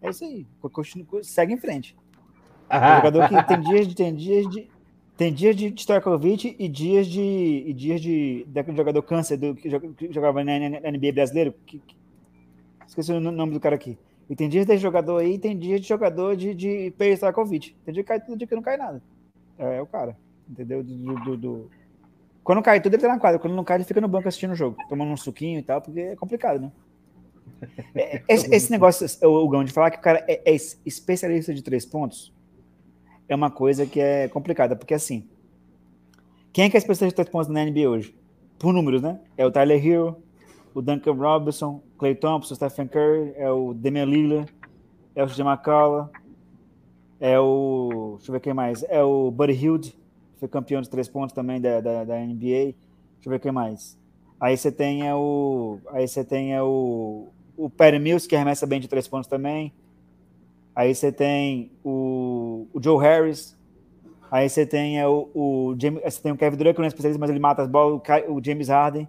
é 0.00 0.10
isso 0.10 0.22
aí. 0.22 0.46
Continua, 0.60 1.24
segue 1.24 1.52
em 1.52 1.56
frente. 1.56 1.96
Ah, 2.70 2.98
jogador 2.98 3.28
que 3.28 3.48
tem 3.48 3.60
dias 3.60 3.88
de, 3.88 3.96
tem 3.96 4.14
dias 4.14 4.48
de, 4.48 4.70
tem 5.16 5.34
dias 5.34 5.56
de 5.56 5.74
Stojkovic 5.76 6.54
e 6.56 6.68
dias 6.68 7.08
de. 7.08 7.20
e 7.66 7.72
dias 7.72 8.00
de. 8.00 8.46
daquele 8.46 8.76
jogador 8.76 9.02
câncer 9.02 9.36
do, 9.36 9.56
que 9.56 9.68
jogava 10.12 10.44
na, 10.44 10.70
na 10.70 10.92
NBA 10.92 11.10
brasileiro. 11.12 11.52
Que, 11.66 11.80
que, 11.80 11.96
esqueci 12.86 13.12
o 13.12 13.20
nome 13.20 13.54
do 13.54 13.58
cara 13.58 13.74
aqui. 13.74 13.98
E 14.30 14.36
tem 14.36 14.48
dias 14.48 14.64
de 14.64 14.78
jogador 14.78 15.18
aí, 15.18 15.36
tem 15.36 15.58
dias 15.58 15.80
de 15.80 15.88
jogador 15.88 16.36
de, 16.36 16.54
de 16.54 16.94
Stojkovic. 17.16 17.74
Tem 17.84 17.92
dia 17.92 18.04
que 18.04 18.08
cai 18.08 18.20
tudo, 18.20 18.38
dia 18.38 18.46
que 18.46 18.54
não 18.54 18.62
cai 18.62 18.76
nada. 18.76 19.02
É, 19.58 19.78
é 19.78 19.82
o 19.82 19.86
cara. 19.86 20.16
Entendeu? 20.48 20.80
Do, 20.84 21.14
do, 21.24 21.36
do, 21.36 21.70
Quando 22.44 22.62
cai 22.62 22.80
tudo, 22.80 22.94
ele 22.94 23.02
tá 23.02 23.08
na 23.08 23.18
quadra. 23.18 23.38
Quando 23.38 23.54
não 23.54 23.64
cai, 23.64 23.76
ele 23.76 23.84
fica 23.84 24.00
no 24.00 24.08
banco 24.08 24.28
assistindo 24.28 24.52
o 24.52 24.56
jogo, 24.56 24.76
tomando 24.88 25.12
um 25.12 25.16
suquinho 25.16 25.58
e 25.58 25.62
tal, 25.62 25.80
porque 25.80 26.00
é 26.00 26.16
complicado, 26.16 26.60
né? 26.60 26.72
É, 27.94 28.22
esse, 28.28 28.52
esse 28.52 28.70
negócio, 28.72 29.06
o 29.28 29.48
Gão, 29.48 29.62
de 29.62 29.72
falar 29.72 29.92
que 29.92 29.98
o 29.98 30.00
cara 30.00 30.24
é, 30.26 30.52
é 30.52 30.56
especialista 30.84 31.54
de 31.54 31.62
três 31.62 31.86
pontos, 31.86 32.32
é 33.28 33.36
uma 33.36 33.52
coisa 33.52 33.86
que 33.86 34.00
é 34.00 34.26
complicada, 34.26 34.74
porque 34.74 34.94
assim, 34.94 35.28
quem 36.52 36.64
é 36.64 36.70
que 36.70 36.76
é 36.76 36.78
especialista 36.78 37.06
de 37.06 37.14
três 37.14 37.28
pontos 37.28 37.48
na 37.48 37.64
NBA 37.64 37.88
hoje? 37.88 38.16
Por 38.58 38.72
números, 38.72 39.00
né? 39.00 39.20
É 39.36 39.46
o 39.46 39.50
Tyler 39.50 39.84
Hero, 39.84 40.16
o 40.74 40.82
Duncan 40.82 41.12
Robinson, 41.12 41.80
Clay 41.96 42.16
Thompson, 42.16 42.54
Stephen 42.56 42.88
Curry, 42.88 43.32
é 43.36 43.50
o 43.50 43.72
Damian 43.72 44.06
Lillard, 44.06 44.52
é 45.14 45.22
o 45.22 45.28
CJ 45.28 45.42
McCullough, 45.42 46.10
é 47.20 47.38
o. 47.38 48.14
Deixa 48.16 48.30
eu 48.30 48.32
ver 48.32 48.40
quem 48.40 48.52
mais. 48.52 48.82
É 48.88 49.02
o 49.02 49.30
Buddy 49.30 49.52
Hield, 49.52 49.96
foi 50.42 50.48
campeão 50.48 50.82
de 50.82 50.90
três 50.90 51.08
pontos 51.08 51.32
também 51.32 51.60
da, 51.60 51.80
da, 51.80 52.02
da, 52.02 52.18
NBA. 52.18 52.74
Deixa 52.74 53.26
eu 53.26 53.30
ver 53.30 53.38
quem 53.38 53.52
mais. 53.52 53.96
Aí 54.40 54.56
você 54.56 54.72
tem 54.72 55.06
é 55.06 55.14
o. 55.14 55.78
Aí 55.90 56.08
você 56.08 56.24
tem 56.24 56.52
é 56.52 56.60
o. 56.60 57.28
O 57.56 57.70
Perry 57.70 58.00
Mills, 58.00 58.28
que 58.28 58.34
arremessa 58.34 58.66
bem 58.66 58.80
de 58.80 58.88
três 58.88 59.06
pontos 59.06 59.28
também. 59.28 59.72
Aí 60.74 60.92
você 60.92 61.12
tem 61.12 61.70
o, 61.84 62.66
o 62.72 62.82
Joe 62.82 63.00
Harris. 63.00 63.56
Aí 64.32 64.48
você 64.48 64.66
tem 64.66 64.98
é, 64.98 65.06
o, 65.06 65.28
o, 65.32 65.76
James, 65.78 66.02
você 66.02 66.20
tem 66.20 66.32
o 66.32 66.36
Kevin 66.36 66.56
Durant, 66.56 66.74
que 66.74 66.80
não 66.80 66.86
é 66.86 66.88
especialista, 66.88 67.20
mas 67.20 67.30
ele 67.30 67.38
mata 67.38 67.62
as 67.62 67.68
bolas. 67.68 68.00
O, 68.26 68.32
o 68.32 68.44
James 68.44 68.68
Harden. 68.68 69.08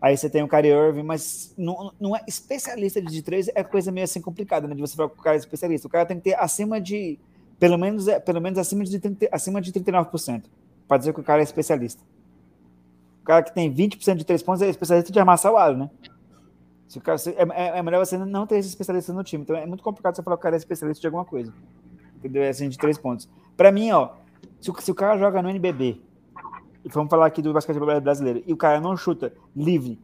Aí 0.00 0.16
você 0.16 0.30
tem 0.30 0.42
o 0.42 0.48
Kyrie 0.48 0.72
Irving, 0.72 1.02
mas 1.02 1.52
não, 1.58 1.92
não 2.00 2.16
é 2.16 2.22
especialista 2.26 3.02
de 3.02 3.22
três, 3.22 3.48
é 3.54 3.62
coisa 3.62 3.90
meio 3.92 4.04
assim 4.04 4.22
complicada, 4.22 4.66
né? 4.68 4.74
De 4.74 4.80
você 4.80 4.96
falar 4.96 5.10
com 5.10 5.20
o 5.20 5.22
cara 5.22 5.36
é 5.36 5.38
especialista. 5.38 5.86
O 5.86 5.90
cara 5.90 6.06
tem 6.06 6.16
que 6.16 6.24
ter 6.24 6.34
acima 6.34 6.80
de, 6.80 7.18
pelo 7.58 7.78
menos, 7.78 8.08
é, 8.08 8.18
pelo 8.20 8.40
menos 8.40 8.58
acima 8.58 8.84
de, 8.84 8.98
30, 8.98 9.28
acima 9.32 9.60
de 9.60 9.72
39%, 9.72 10.44
para 10.86 10.98
dizer 10.98 11.12
que 11.12 11.20
o 11.20 11.24
cara 11.24 11.40
é 11.40 11.44
especialista. 11.44 12.02
O 13.22 13.24
cara 13.26 13.42
que 13.42 13.52
tem 13.52 13.72
20% 13.72 14.16
de 14.16 14.24
três 14.24 14.42
pontos 14.42 14.62
é 14.62 14.68
especialista 14.68 15.12
de 15.12 15.18
amassar 15.18 15.52
o 15.52 15.76
né? 15.76 15.90
Se 16.86 16.98
o 16.98 17.00
cara, 17.00 17.18
se, 17.18 17.30
é, 17.30 17.42
é, 17.54 17.78
é, 17.78 17.82
melhor 17.82 18.04
você 18.04 18.16
não 18.16 18.46
ter 18.46 18.58
esse 18.58 18.68
especialista 18.68 19.12
no 19.12 19.24
time. 19.24 19.42
Então 19.42 19.56
é 19.56 19.66
muito 19.66 19.82
complicado 19.82 20.14
você 20.14 20.22
falar 20.22 20.36
que 20.36 20.40
o 20.40 20.42
cara 20.42 20.54
é 20.54 20.58
especialista 20.58 21.00
de 21.00 21.06
alguma 21.08 21.24
coisa. 21.24 21.52
Entendeu? 22.16 22.42
É 22.42 22.48
assim, 22.48 22.68
de 22.68 22.78
três 22.78 22.96
pontos. 22.96 23.28
Para 23.56 23.72
mim, 23.72 23.90
ó, 23.90 24.10
se, 24.60 24.70
se, 24.78 24.90
o 24.92 24.94
cara 24.94 25.18
joga 25.18 25.42
no 25.42 25.50
NBB, 25.50 26.00
e 26.84 26.88
vamos 26.88 27.10
falar 27.10 27.26
aqui 27.26 27.42
do 27.42 27.52
basquetebol 27.52 28.00
brasileiro, 28.00 28.44
e 28.46 28.52
o 28.52 28.56
cara 28.56 28.80
não 28.80 28.96
chuta 28.96 29.32
livre 29.54 29.98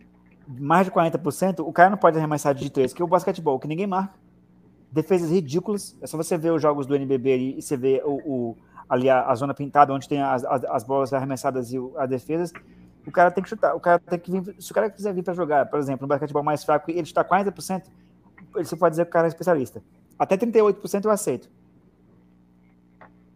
mais 0.48 0.86
de 0.86 0.92
40%, 0.92 1.60
o 1.60 1.72
cara 1.72 1.90
não 1.90 1.96
pode 1.96 2.18
arremessar 2.18 2.54
de 2.54 2.68
três, 2.70 2.92
que 2.92 3.00
é 3.00 3.04
o 3.04 3.08
basquetebol, 3.08 3.58
que 3.58 3.68
ninguém 3.68 3.86
marca. 3.86 4.14
Defesas 4.92 5.30
ridículas. 5.30 5.96
É 6.00 6.06
só 6.06 6.16
você 6.16 6.36
ver 6.36 6.52
os 6.52 6.62
jogos 6.62 6.86
do 6.86 6.94
NBB 6.94 7.32
ali, 7.32 7.58
e 7.58 7.62
você 7.62 7.76
vê 7.76 8.00
o, 8.04 8.12
o 8.24 8.56
ali 8.88 9.08
a, 9.08 9.26
a, 9.26 9.34
zona 9.34 9.54
pintada, 9.54 9.92
onde 9.92 10.08
tem 10.08 10.20
as, 10.20 10.44
as, 10.44 10.64
as 10.64 10.84
bolas 10.84 11.12
arremessadas 11.12 11.72
e 11.72 11.78
as 11.96 12.08
defesas 12.08 12.52
o 13.06 13.10
cara 13.10 13.30
tem 13.30 13.42
que 13.42 13.50
chutar, 13.50 13.74
o 13.74 13.80
cara 13.80 13.98
tem 13.98 14.18
que 14.18 14.30
vir, 14.30 14.54
se 14.58 14.70
o 14.70 14.74
cara 14.74 14.90
quiser 14.90 15.12
vir 15.12 15.22
para 15.22 15.34
jogar, 15.34 15.66
por 15.66 15.78
exemplo, 15.78 16.02
no 16.02 16.08
basquetebol 16.08 16.42
mais 16.42 16.62
fraco 16.62 16.90
e 16.90 16.94
ele 16.94 17.02
está 17.02 17.24
40%, 17.24 17.84
você 18.54 18.76
pode 18.76 18.92
dizer 18.92 19.04
que 19.04 19.10
o 19.10 19.12
cara 19.12 19.26
é 19.26 19.28
especialista. 19.28 19.82
Até 20.18 20.36
38% 20.36 21.04
eu 21.04 21.10
aceito. 21.10 21.50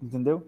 Entendeu? 0.00 0.46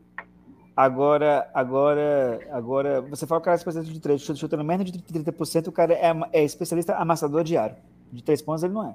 Agora, 0.77 1.51
agora, 1.53 2.39
agora, 2.53 3.01
você 3.01 3.27
fala 3.27 3.41
que 3.41 3.45
o 3.45 3.47
cara 3.47 3.57
é 3.57 3.59
especialista 3.59 3.93
de 3.93 4.01
três, 4.01 4.23
chutando 4.23 4.63
menos 4.63 4.91
de 4.91 4.99
30%, 5.01 5.67
o 5.67 5.73
cara 5.73 5.93
é, 5.95 6.13
é 6.33 6.45
especialista 6.45 6.95
amassador 6.95 7.43
diário. 7.43 7.77
De 8.13 8.23
três 8.23 8.41
pontos 8.41 8.63
ele 8.63 8.73
não 8.73 8.89
é. 8.89 8.95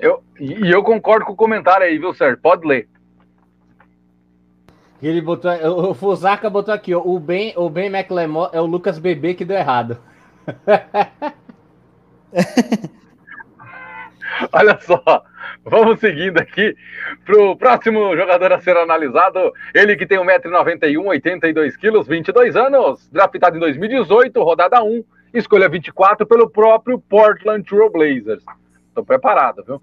Eu, 0.00 0.22
e 0.38 0.70
eu 0.70 0.82
concordo 0.82 1.26
com 1.26 1.32
o 1.32 1.36
comentário 1.36 1.86
aí, 1.86 1.98
viu, 1.98 2.14
Sérgio? 2.14 2.38
Pode 2.40 2.66
ler. 2.66 2.88
Ele 5.02 5.20
botou, 5.20 5.50
o 5.90 5.94
Fusaka 5.94 6.48
botou 6.50 6.72
aqui, 6.74 6.94
ó, 6.94 7.02
o 7.02 7.18
Ben, 7.18 7.52
o 7.56 7.68
Ben 7.70 7.86
McLemore 7.86 8.50
é 8.52 8.60
o 8.60 8.66
Lucas 8.66 8.98
Bebê 8.98 9.34
que 9.34 9.44
deu 9.44 9.56
errado. 9.56 9.98
Olha 14.52 14.78
só, 14.80 15.24
vamos 15.64 16.00
seguindo 16.00 16.38
aqui 16.38 16.74
para 17.24 17.42
o 17.42 17.56
próximo 17.56 18.16
jogador 18.16 18.52
a 18.52 18.60
ser 18.60 18.76
analisado. 18.76 19.52
Ele 19.74 19.96
que 19.96 20.06
tem 20.06 20.18
1,91m, 20.18 21.06
82 21.06 21.76
kg, 21.76 22.02
22 22.02 22.56
anos, 22.56 23.08
draftado 23.10 23.56
em 23.56 23.60
2018, 23.60 24.42
rodada 24.42 24.82
1, 24.82 25.02
escolha 25.34 25.68
24 25.68 26.26
pelo 26.26 26.48
próprio 26.48 26.98
Portland 26.98 27.64
Trail 27.64 27.90
Blazers. 27.90 28.44
Estou 28.88 29.04
preparado, 29.04 29.64
viu? 29.64 29.80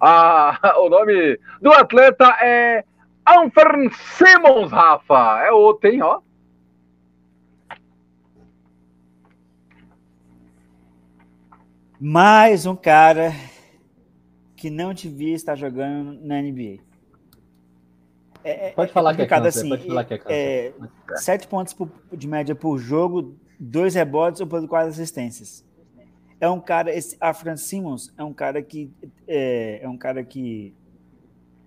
Ah, 0.00 0.58
o 0.78 0.88
nome 0.88 1.38
do 1.60 1.72
atleta 1.72 2.24
é 2.40 2.84
Anfern 3.26 3.90
Simmons, 3.92 4.70
Rafa. 4.70 5.42
É 5.44 5.52
outro, 5.52 5.90
hein, 5.90 6.02
ó. 6.02 6.20
Mais 12.00 12.64
um 12.64 12.76
cara 12.76 13.32
que 14.56 14.70
não 14.70 14.94
devia 14.94 15.34
estar 15.34 15.56
jogando 15.56 16.18
na 16.24 16.40
NBA. 16.40 16.78
É, 18.44 18.68
é, 18.68 18.70
pode 18.70 18.92
falar 18.92 19.12
é 19.12 19.16
que 19.16 19.22
é 19.22 19.26
câncer, 19.26 19.48
assim, 19.48 19.68
pode 19.68 19.86
falar 19.86 20.04
que 20.04 20.14
é, 20.14 20.68
é 20.68 20.72
sete 21.16 21.48
pontos 21.48 21.74
por, 21.74 21.90
de 22.12 22.28
média 22.28 22.54
por 22.54 22.78
jogo, 22.78 23.36
dois 23.58 23.94
rebotes 23.94 24.40
ou 24.40 24.46
por 24.46 24.66
quatro 24.68 24.90
assistências. 24.90 25.64
É 26.40 26.48
um 26.48 26.60
cara, 26.60 26.94
esse 26.94 27.16
Afran 27.20 27.56
Simmons 27.56 28.12
é 28.16 28.22
um 28.22 28.32
cara 28.32 28.62
que 28.62 28.90
é, 29.26 29.80
é 29.82 29.88
um 29.88 29.96
cara 29.96 30.22
que 30.22 30.72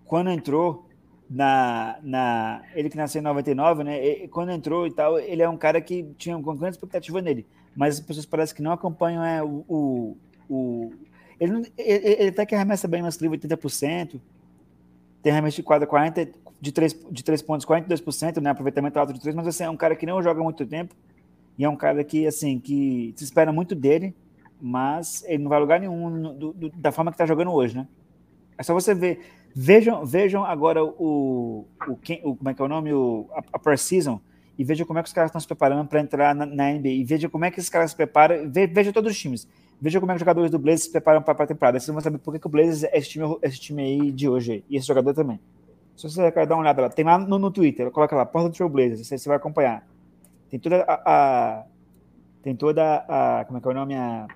quando 0.05 0.29
entrou 0.29 0.85
na, 1.29 1.97
na 2.03 2.61
ele 2.75 2.89
que 2.89 2.97
nasceu 2.97 3.19
em 3.19 3.23
99, 3.23 3.83
né? 3.83 4.05
E, 4.05 4.27
quando 4.27 4.51
entrou 4.51 4.85
e 4.85 4.91
tal, 4.91 5.17
ele 5.17 5.41
é 5.41 5.49
um 5.49 5.57
cara 5.57 5.79
que 5.79 6.03
tinha 6.17 6.37
uma 6.37 6.55
grande 6.55 6.75
expectativa 6.75 7.21
nele, 7.21 7.45
mas 7.75 7.95
as 7.95 8.01
pessoas 8.01 8.25
parecem 8.25 8.55
que 8.55 8.61
não 8.61 8.73
acompanham 8.73 9.23
é, 9.23 9.41
o, 9.41 10.17
o, 10.49 10.93
ele, 11.39 11.71
ele, 11.77 12.07
ele, 12.07 12.27
até 12.29 12.45
que 12.45 12.53
arremessa 12.53 12.87
bem 12.87 13.01
no 13.01 13.09
livro 13.21 13.37
80%, 13.37 14.19
tem 15.23 15.31
arremesso 15.31 15.55
de 15.55 15.63
quadra 15.63 15.87
40 15.87 16.29
de 16.59 16.71
3 16.71 17.05
de 17.09 17.23
3 17.23 17.41
pontos 17.41 17.65
42%, 17.65 18.41
né? 18.41 18.49
Aproveitamento 18.49 18.99
alto 18.99 19.13
de 19.13 19.19
3, 19.21 19.33
mas 19.35 19.47
assim, 19.47 19.63
é 19.63 19.69
um 19.69 19.77
cara 19.77 19.95
que 19.95 20.05
não 20.05 20.21
joga 20.21 20.43
muito 20.43 20.65
tempo 20.65 20.93
e 21.57 21.63
é 21.63 21.69
um 21.69 21.75
cara 21.75 22.03
que 22.03 22.27
assim, 22.27 22.59
que 22.59 23.13
se 23.15 23.23
espera 23.23 23.53
muito 23.53 23.73
dele, 23.73 24.13
mas 24.61 25.23
ele 25.27 25.43
não 25.43 25.49
vai 25.49 25.57
a 25.57 25.61
lugar 25.61 25.79
nenhum 25.79 26.33
do, 26.33 26.53
do, 26.53 26.69
da 26.69 26.91
forma 26.91 27.11
que 27.11 27.15
está 27.15 27.25
jogando 27.25 27.51
hoje, 27.51 27.75
né? 27.75 27.87
É 28.57 28.63
só 28.63 28.73
você 28.73 28.93
ver 28.93 29.19
Vejam, 29.53 30.05
vejam 30.05 30.45
agora 30.45 30.83
o, 30.83 31.67
o, 31.87 31.97
o, 32.23 32.35
como 32.35 32.49
é 32.49 32.53
que 32.53 32.61
é 32.61 32.65
o 32.65 32.67
nome, 32.67 32.93
o, 32.93 33.27
a, 33.33 33.43
a 33.53 33.59
Precision, 33.59 34.17
e 34.57 34.63
vejam 34.63 34.85
como 34.85 34.99
é 34.99 35.03
que 35.03 35.07
os 35.07 35.13
caras 35.13 35.29
estão 35.29 35.41
se 35.41 35.47
preparando 35.47 35.87
para 35.87 35.99
entrar 35.99 36.33
na, 36.33 36.45
na, 36.45 36.71
NBA. 36.71 36.89
E 36.89 37.03
vejam 37.03 37.29
como 37.29 37.43
é 37.45 37.51
que 37.51 37.59
esses 37.59 37.69
caras 37.69 37.91
se 37.91 37.97
preparam. 37.97 38.49
Ve, 38.49 38.67
veja 38.67 38.93
todos 38.93 39.11
os 39.11 39.19
times. 39.19 39.47
Veja 39.79 39.99
como 39.99 40.11
é 40.11 40.13
que 40.13 40.17
os 40.17 40.21
jogadores 40.21 40.51
do 40.51 40.59
Blazers 40.59 40.83
se 40.83 40.91
preparam 40.91 41.21
para 41.21 41.43
a 41.43 41.47
temporada. 41.47 41.79
Vocês 41.79 41.93
vão 41.93 42.01
saber 42.01 42.19
por 42.19 42.31
que, 42.33 42.39
que 42.39 42.47
o 42.47 42.49
Blazers 42.49 42.83
é 42.83 42.97
esse 42.97 43.09
time, 43.09 43.37
esse 43.41 43.59
time 43.59 43.81
aí 43.81 44.11
de 44.11 44.29
hoje. 44.29 44.63
E 44.69 44.77
esse 44.77 44.87
jogador 44.87 45.13
também. 45.13 45.39
Se 45.97 46.09
você 46.09 46.31
quer 46.31 46.45
dar 46.45 46.55
uma 46.55 46.61
olhada 46.61 46.83
lá, 46.83 46.89
tem 46.89 47.03
lá 47.03 47.17
no, 47.17 47.37
no 47.37 47.51
Twitter, 47.51 47.91
coloca 47.91 48.15
lá, 48.15 48.25
Porta 48.25 48.49
do 48.49 48.55
Trail 48.55 48.69
Blazers, 48.69 49.05
você, 49.05 49.17
você 49.17 49.27
vai 49.27 49.37
acompanhar. 49.37 49.85
Tem 50.49 50.59
toda 50.59 50.83
a, 50.83 51.01
a, 51.05 51.63
tem 52.41 52.55
toda 52.55 53.05
a, 53.07 53.45
como 53.45 53.57
é 53.57 53.61
que 53.61 53.67
é 53.67 53.71
o 53.71 53.73
nome, 53.73 53.95
a 53.95 54.27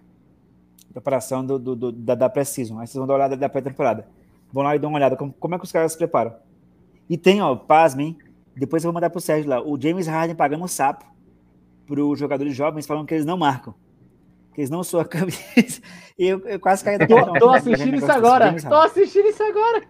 preparação 0.96 1.46
do, 1.46 1.60
do, 1.60 1.76
do 1.76 1.92
da, 1.92 2.16
da 2.16 2.30
Precision. 2.30 2.80
Aí 2.80 2.88
vocês 2.88 2.96
vão 2.96 3.06
dar 3.06 3.14
uma 3.14 3.20
olhada 3.20 3.36
da 3.36 3.50
pré-temporada. 3.50 4.08
Vão 4.52 4.64
lá 4.64 4.76
e 4.76 4.80
dão 4.80 4.90
uma 4.90 4.98
olhada 4.98 5.18
como, 5.18 5.34
como 5.34 5.56
é 5.56 5.58
que 5.58 5.66
os 5.66 5.72
caras 5.72 5.92
se 5.92 5.98
preparam. 5.98 6.34
E 7.10 7.18
tem, 7.18 7.42
ó, 7.42 7.56
pasmem, 7.56 8.18
Depois 8.56 8.84
eu 8.84 8.88
vou 8.88 8.94
mandar 8.94 9.10
pro 9.10 9.20
Sérgio 9.20 9.50
lá. 9.50 9.62
O 9.62 9.80
James 9.80 10.08
Harden 10.08 10.36
pagando 10.36 10.64
um 10.64 10.68
sapo 10.68 11.06
para 11.86 12.02
os 12.02 12.18
jogadores 12.18 12.56
jovens, 12.56 12.88
falando 12.88 13.06
que 13.06 13.14
eles 13.14 13.26
não 13.26 13.38
marcam. 13.38 13.74
Que 14.54 14.62
eles 14.62 14.70
não 14.70 14.84
são 14.84 15.00
a 15.00 15.06
camisa. 15.06 15.38
E 16.18 16.28
eu, 16.28 16.40
eu 16.48 16.58
quase 16.62 16.82
caí 16.82 16.98
da 16.98 17.06
Tô, 17.06 17.34
tô 17.34 17.50
assistindo 17.50 17.94
isso 17.94 18.10
agora. 18.10 18.56
Tô 18.62 18.76
assistindo 18.76 19.28
isso 19.28 19.44
agora. 19.44 19.84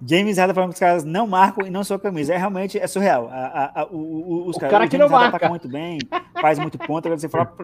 James 0.00 0.38
Harden 0.38 0.54
falando 0.54 0.70
que 0.70 0.76
os 0.76 0.80
caras 0.80 1.04
não 1.04 1.26
marcam 1.26 1.66
e 1.66 1.70
não 1.70 1.84
são 1.84 1.98
a 1.98 2.00
camisa. 2.00 2.32
É 2.32 2.38
realmente 2.38 2.78
é 2.78 2.86
surreal. 2.86 3.28
A, 3.30 3.34
a, 3.34 3.82
a, 3.82 3.86
o, 3.86 4.46
os 4.48 4.56
o 4.56 4.60
cara 4.60 4.88
que 4.88 4.96
não 4.96 5.10
marca. 5.10 5.46
muito 5.50 5.68
bem, 5.68 5.98
faz 6.40 6.58
muito 6.58 6.78
ponto. 6.78 7.06
Agora 7.06 7.20
você 7.20 7.28
fala. 7.28 7.54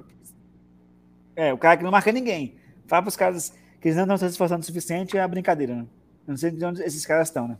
É, 1.35 1.53
o 1.53 1.59
cara 1.59 1.77
que 1.77 1.85
não 1.85 1.91
marca 1.91 2.13
ninguém. 2.13 2.57
Fala 2.87 3.03
para 3.03 3.09
os 3.09 3.17
caras 3.17 3.51
que 3.81 3.89
eles 3.89 3.97
não 3.97 4.03
estão 4.03 4.19
se 4.19 4.27
esforçando 4.27 4.63
o 4.63 4.65
suficiente, 4.65 5.17
é 5.17 5.21
a 5.21 5.29
brincadeira, 5.29 5.75
né? 5.75 5.87
Eu 6.27 6.33
não 6.33 6.37
sei 6.37 6.51
de 6.51 6.65
onde 6.65 6.83
esses 6.83 7.05
caras 7.05 7.29
estão, 7.29 7.49
né? 7.49 7.59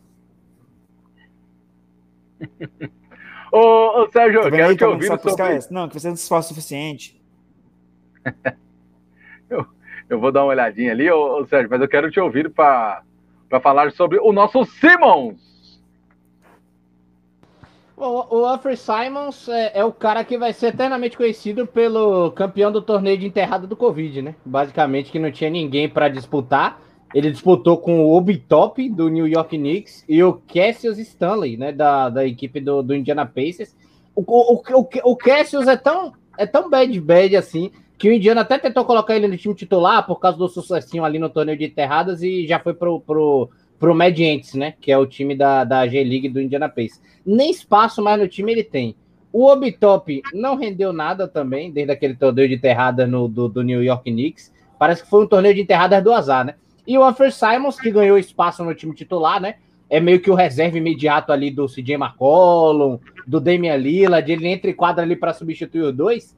ô, 3.51 4.01
ô, 4.01 4.11
Sérgio, 4.11 4.41
eu 4.41 4.51
quero 4.51 4.75
te 4.75 4.83
ouvir 4.85 5.07
sobre... 5.07 5.35
Caras? 5.35 5.69
Não, 5.69 5.87
que 5.87 5.99
você 5.99 6.09
não 6.09 6.15
se 6.15 6.23
esforça 6.23 6.51
o 6.51 6.55
suficiente. 6.55 7.21
eu, 9.49 9.65
eu 10.09 10.19
vou 10.19 10.31
dar 10.31 10.43
uma 10.43 10.51
olhadinha 10.51 10.91
ali, 10.91 11.09
ô, 11.09 11.41
ô 11.41 11.45
Sérgio, 11.45 11.69
mas 11.69 11.81
eu 11.81 11.87
quero 11.87 12.09
te 12.09 12.19
ouvir 12.19 12.49
para 12.49 13.03
para 13.53 13.61
falar 13.61 13.91
sobre 13.91 14.17
o 14.17 14.33
nosso 14.33 14.65
Simmons. 14.65 15.39
O, 18.03 18.41
o 18.41 18.45
Alfred 18.45 18.77
Simons 18.77 19.47
é, 19.47 19.79
é, 19.79 19.85
o 19.85 19.91
cara 19.93 20.25
que 20.25 20.37
vai 20.37 20.51
ser 20.51 20.67
eternamente 20.67 21.15
conhecido 21.15 21.65
pelo 21.65 22.31
campeão 22.31 22.69
do 22.69 22.81
torneio 22.81 23.17
de 23.17 23.25
enterrada 23.25 23.65
do 23.65 23.77
Covid, 23.77 24.21
né? 24.21 24.35
Basicamente, 24.43 25.09
que 25.09 25.17
não 25.17 25.31
tinha 25.31 25.49
ninguém 25.49 25.87
para 25.87 26.09
disputar. 26.09 26.81
Ele 27.15 27.31
disputou 27.31 27.77
com 27.77 28.03
o 28.03 28.13
Obi-Top 28.13 28.89
do 28.89 29.07
New 29.07 29.25
York 29.25 29.57
Knicks 29.57 30.03
e 30.09 30.21
o 30.21 30.33
Cassius 30.33 30.97
Stanley, 30.97 31.55
né? 31.55 31.71
Da, 31.71 32.09
da 32.09 32.25
equipe 32.25 32.59
do, 32.59 32.83
do 32.83 32.93
Indiana 32.93 33.25
Pacers. 33.25 33.73
O, 34.13 34.21
o, 34.21 34.61
o, 34.61 35.11
o 35.11 35.15
Cassius 35.15 35.69
é 35.69 35.77
tão, 35.77 36.11
é 36.37 36.45
tão 36.45 36.69
bad 36.69 36.99
bad 36.99 37.37
assim 37.37 37.71
que 37.97 38.09
o 38.09 38.13
Indiana 38.13 38.41
até 38.41 38.57
tentou 38.57 38.83
colocar 38.83 39.15
ele 39.15 39.29
no 39.29 39.37
time 39.37 39.55
titular 39.55 40.05
por 40.05 40.19
causa 40.19 40.37
do 40.37 40.49
sucessinho 40.49 41.05
ali 41.05 41.17
no 41.17 41.29
torneio 41.29 41.57
de 41.57 41.63
enterradas 41.63 42.21
e 42.21 42.45
já 42.45 42.59
foi 42.59 42.73
pro, 42.73 42.99
pro, 42.99 43.49
pro 43.83 43.93
Medientes, 43.93 44.53
né? 44.53 44.75
Que 44.79 44.93
é 44.93 44.97
o 44.97 45.05
time 45.05 45.35
da, 45.35 45.65
da 45.65 45.85
G-League 45.85 46.29
do 46.29 46.39
Indiana 46.39 46.69
Pacers. 46.69 47.01
Nem 47.25 47.51
espaço 47.51 48.01
mais 48.01 48.17
no 48.17 48.29
time 48.29 48.49
ele 48.49 48.63
tem. 48.63 48.95
O 49.29 49.45
Obitop 49.45 50.21
não 50.33 50.55
rendeu 50.55 50.93
nada 50.93 51.27
também, 51.27 51.69
desde 51.69 51.91
aquele 51.91 52.15
torneio 52.15 52.47
de 52.47 52.55
enterradas 52.55 53.09
no, 53.09 53.27
do, 53.27 53.49
do 53.49 53.61
New 53.61 53.83
York 53.83 54.09
Knicks. 54.09 54.53
Parece 54.79 55.03
que 55.03 55.09
foi 55.09 55.25
um 55.25 55.27
torneio 55.27 55.53
de 55.53 55.59
enterradas 55.59 56.01
do 56.01 56.13
azar, 56.13 56.45
né? 56.45 56.55
E 56.87 56.97
o 56.97 57.03
Anfer 57.03 57.33
Simons, 57.33 57.77
que 57.77 57.91
ganhou 57.91 58.17
espaço 58.17 58.63
no 58.63 58.73
time 58.73 58.95
titular, 58.95 59.41
né? 59.41 59.55
É 59.89 59.99
meio 59.99 60.21
que 60.21 60.31
o 60.31 60.33
reserva 60.33 60.77
imediato 60.77 61.33
ali 61.33 61.51
do 61.51 61.67
CJ 61.67 61.95
McCollum, 61.95 62.97
do 63.27 63.41
Damian 63.41 63.75
Lillard, 63.75 64.31
ele 64.31 64.47
entra 64.47 64.71
e 64.71 64.73
quadra 64.73 65.03
ali 65.03 65.17
para 65.17 65.33
substituir 65.33 65.81
os 65.81 65.93
dois. 65.93 66.37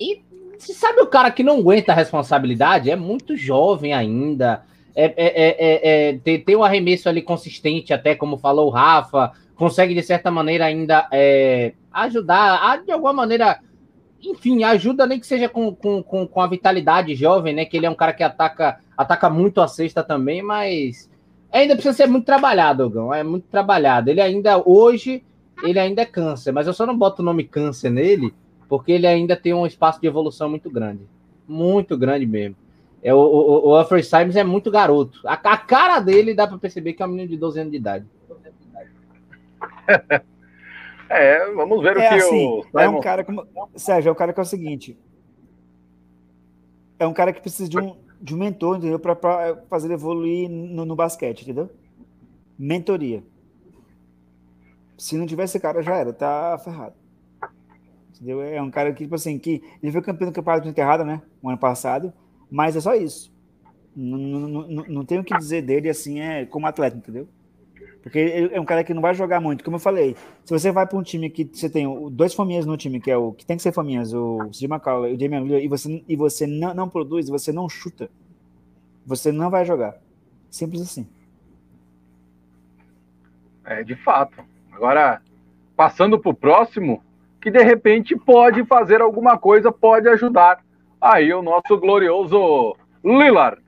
E 0.00 0.22
você 0.56 0.72
sabe 0.72 1.02
o 1.02 1.06
cara 1.06 1.30
que 1.30 1.42
não 1.42 1.58
aguenta 1.58 1.92
a 1.92 1.94
responsabilidade? 1.94 2.90
É 2.90 2.96
muito 2.96 3.36
jovem 3.36 3.92
ainda. 3.92 4.64
É, 4.94 5.04
é, 5.04 5.12
é, 5.16 6.08
é 6.10 6.18
tem, 6.18 6.40
tem 6.40 6.56
um 6.56 6.64
arremesso 6.64 7.08
ali 7.08 7.22
consistente, 7.22 7.92
até 7.92 8.14
como 8.14 8.38
falou 8.38 8.68
o 8.68 8.70
Rafa. 8.70 9.32
Consegue, 9.56 9.94
de 9.94 10.02
certa 10.02 10.30
maneira, 10.30 10.64
ainda 10.64 11.08
ajudar, 11.92 12.82
de 12.84 12.92
alguma 12.92 13.12
maneira. 13.12 13.60
Enfim, 14.24 14.62
ajuda 14.62 15.06
nem 15.06 15.18
que 15.18 15.26
seja 15.26 15.48
com, 15.48 15.74
com, 15.74 16.02
com, 16.02 16.26
com 16.26 16.40
a 16.40 16.46
vitalidade 16.46 17.14
jovem, 17.14 17.54
né? 17.54 17.64
Que 17.64 17.76
ele 17.76 17.86
é 17.86 17.90
um 17.90 17.94
cara 17.94 18.12
que 18.12 18.22
ataca, 18.22 18.78
ataca 18.96 19.28
muito 19.28 19.60
a 19.60 19.66
cesta 19.66 20.02
também, 20.02 20.42
mas 20.42 21.10
ainda 21.52 21.74
precisa 21.74 21.94
ser 21.94 22.06
muito 22.06 22.24
trabalhado, 22.24 22.88
Gão. 22.88 23.12
É 23.12 23.22
muito 23.22 23.46
trabalhado. 23.48 24.10
Ele 24.10 24.20
ainda, 24.20 24.62
hoje, 24.64 25.22
ele 25.62 25.78
ainda 25.78 26.02
é 26.02 26.06
câncer, 26.06 26.52
mas 26.52 26.66
eu 26.66 26.72
só 26.72 26.86
não 26.86 26.96
boto 26.96 27.20
o 27.20 27.24
nome 27.24 27.44
câncer 27.44 27.90
nele, 27.90 28.32
porque 28.68 28.92
ele 28.92 29.06
ainda 29.06 29.36
tem 29.36 29.52
um 29.52 29.66
espaço 29.66 30.00
de 30.00 30.06
evolução 30.06 30.48
muito 30.48 30.70
grande. 30.70 31.02
Muito 31.46 31.96
grande 31.96 32.26
mesmo. 32.26 32.56
É, 33.02 33.12
o, 33.12 33.18
o, 33.18 33.68
o 33.70 33.74
Alfred 33.74 34.06
Simons 34.06 34.36
é 34.36 34.44
muito 34.44 34.70
garoto. 34.70 35.20
A, 35.26 35.34
a 35.34 35.56
cara 35.56 35.98
dele 35.98 36.34
dá 36.34 36.46
para 36.46 36.56
perceber 36.56 36.92
que 36.92 37.02
é 37.02 37.06
um 37.06 37.08
menino 37.08 37.28
de 37.28 37.36
12 37.36 37.60
anos 37.60 37.72
de 37.72 37.78
idade. 37.78 38.06
é, 41.10 41.52
vamos 41.52 41.82
ver 41.82 41.96
é 41.96 42.06
o 42.06 42.08
que 42.08 42.14
assim, 42.14 42.46
o. 42.46 42.62
Simon... 42.62 42.80
É 42.80 42.88
um 42.88 43.00
cara 43.00 43.24
como. 43.24 43.46
Sérgio, 43.74 44.10
é 44.10 44.12
um 44.12 44.16
cara 44.16 44.32
que 44.32 44.38
é 44.38 44.42
o 44.42 44.46
seguinte. 44.46 44.96
É 46.96 47.06
um 47.06 47.12
cara 47.12 47.32
que 47.32 47.40
precisa 47.40 47.68
de 47.68 47.76
um, 47.76 47.96
de 48.20 48.34
um 48.34 48.38
mentor, 48.38 48.76
entendeu? 48.76 49.00
Para 49.00 49.56
fazer 49.68 49.88
ele 49.88 49.94
evoluir 49.94 50.48
no, 50.48 50.84
no 50.84 50.94
basquete, 50.94 51.42
entendeu? 51.42 51.68
Mentoria. 52.56 53.24
Se 54.96 55.16
não 55.16 55.26
tivesse 55.26 55.56
esse 55.56 55.62
cara, 55.62 55.82
já 55.82 55.96
era, 55.96 56.12
tá 56.12 56.56
ferrado. 56.62 56.94
Entendeu? 58.14 58.40
É 58.40 58.62
um 58.62 58.70
cara 58.70 58.92
que, 58.92 59.02
tipo 59.02 59.16
assim, 59.16 59.36
que 59.36 59.60
ele 59.82 59.90
foi 59.90 60.00
campeão 60.00 60.30
do 60.30 60.34
campeonato 60.34 60.62
de 60.62 60.70
enterrada, 60.70 61.04
né? 61.04 61.20
O 61.42 61.48
ano 61.48 61.58
passado, 61.58 62.12
mas 62.52 62.76
é 62.76 62.80
só 62.80 62.94
isso. 62.94 63.32
Não, 63.96 65.04
tenho 65.06 65.22
o 65.22 65.24
que 65.24 65.36
dizer 65.36 65.62
dele 65.62 65.88
assim, 65.88 66.20
é 66.20 66.44
como 66.44 66.66
atleta, 66.66 66.96
entendeu? 66.96 67.26
Porque 68.02 68.18
ele 68.18 68.54
é 68.54 68.60
um 68.60 68.64
cara 68.64 68.84
que 68.84 68.92
não 68.92 69.00
vai 69.00 69.14
jogar 69.14 69.40
muito, 69.40 69.64
como 69.64 69.76
eu 69.76 69.80
falei. 69.80 70.14
Se 70.44 70.52
você 70.52 70.70
vai 70.70 70.86
para 70.86 70.98
um 70.98 71.02
time 71.02 71.30
que 71.30 71.48
você 71.50 71.70
tem 71.70 71.86
dois 72.10 72.34
faminhas 72.34 72.66
no 72.66 72.76
time, 72.76 73.00
que 73.00 73.10
é 73.10 73.16
o 73.16 73.32
que 73.32 73.46
tem 73.46 73.56
que 73.56 73.62
ser 73.62 73.72
faminhas, 73.72 74.12
o 74.12 74.50
Jim 74.52 74.66
McCall 74.66 75.08
e 75.08 75.14
o 75.14 75.16
Damian 75.16 75.40
Lillard, 75.40 75.64
e 75.64 75.68
você, 75.68 76.04
e 76.06 76.16
você 76.16 76.46
não, 76.46 76.74
não 76.74 76.88
produz, 76.88 77.28
você 77.28 77.52
não 77.52 77.68
chuta, 77.68 78.10
você 79.06 79.32
não 79.32 79.48
vai 79.48 79.64
jogar. 79.64 79.96
Simples 80.50 80.82
assim. 80.82 81.06
É, 83.64 83.82
de 83.82 83.94
fato. 83.96 84.44
Agora, 84.72 85.22
passando 85.74 86.18
para 86.18 86.30
o 86.30 86.34
próximo, 86.34 87.02
que 87.40 87.50
de 87.50 87.62
repente 87.62 88.14
pode 88.16 88.64
fazer 88.66 89.00
alguma 89.00 89.38
coisa, 89.38 89.72
pode 89.72 90.08
ajudar. 90.08 90.62
Aí 91.02 91.34
o 91.34 91.42
nosso 91.42 91.76
glorioso 91.78 92.76
Lillard, 93.04 93.60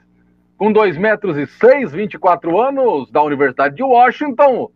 com 0.57 0.72
2 0.72 0.97
metros 0.97 1.37
e 1.37 1.49
6, 1.49 1.91
24 1.91 2.61
anos, 2.61 3.11
da 3.11 3.20
Universidade 3.24 3.74
de 3.74 3.82
Washington, 3.82 4.70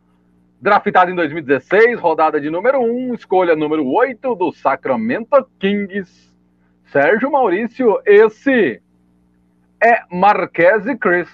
draftado 0.61 1.13
em 1.13 1.15
2016, 1.15 2.01
rodada 2.01 2.41
de 2.41 2.51
número 2.51 2.81
1, 2.81 3.15
escolha 3.15 3.55
número 3.55 3.87
8 3.87 4.35
do 4.35 4.51
Sacramento 4.51 5.49
Kings. 5.61 6.35
Sérgio 6.91 7.31
Maurício, 7.31 8.01
esse 8.05 8.83
é 9.81 10.03
Marquez 10.11 10.85
e 10.87 10.97
Chris. 10.97 11.29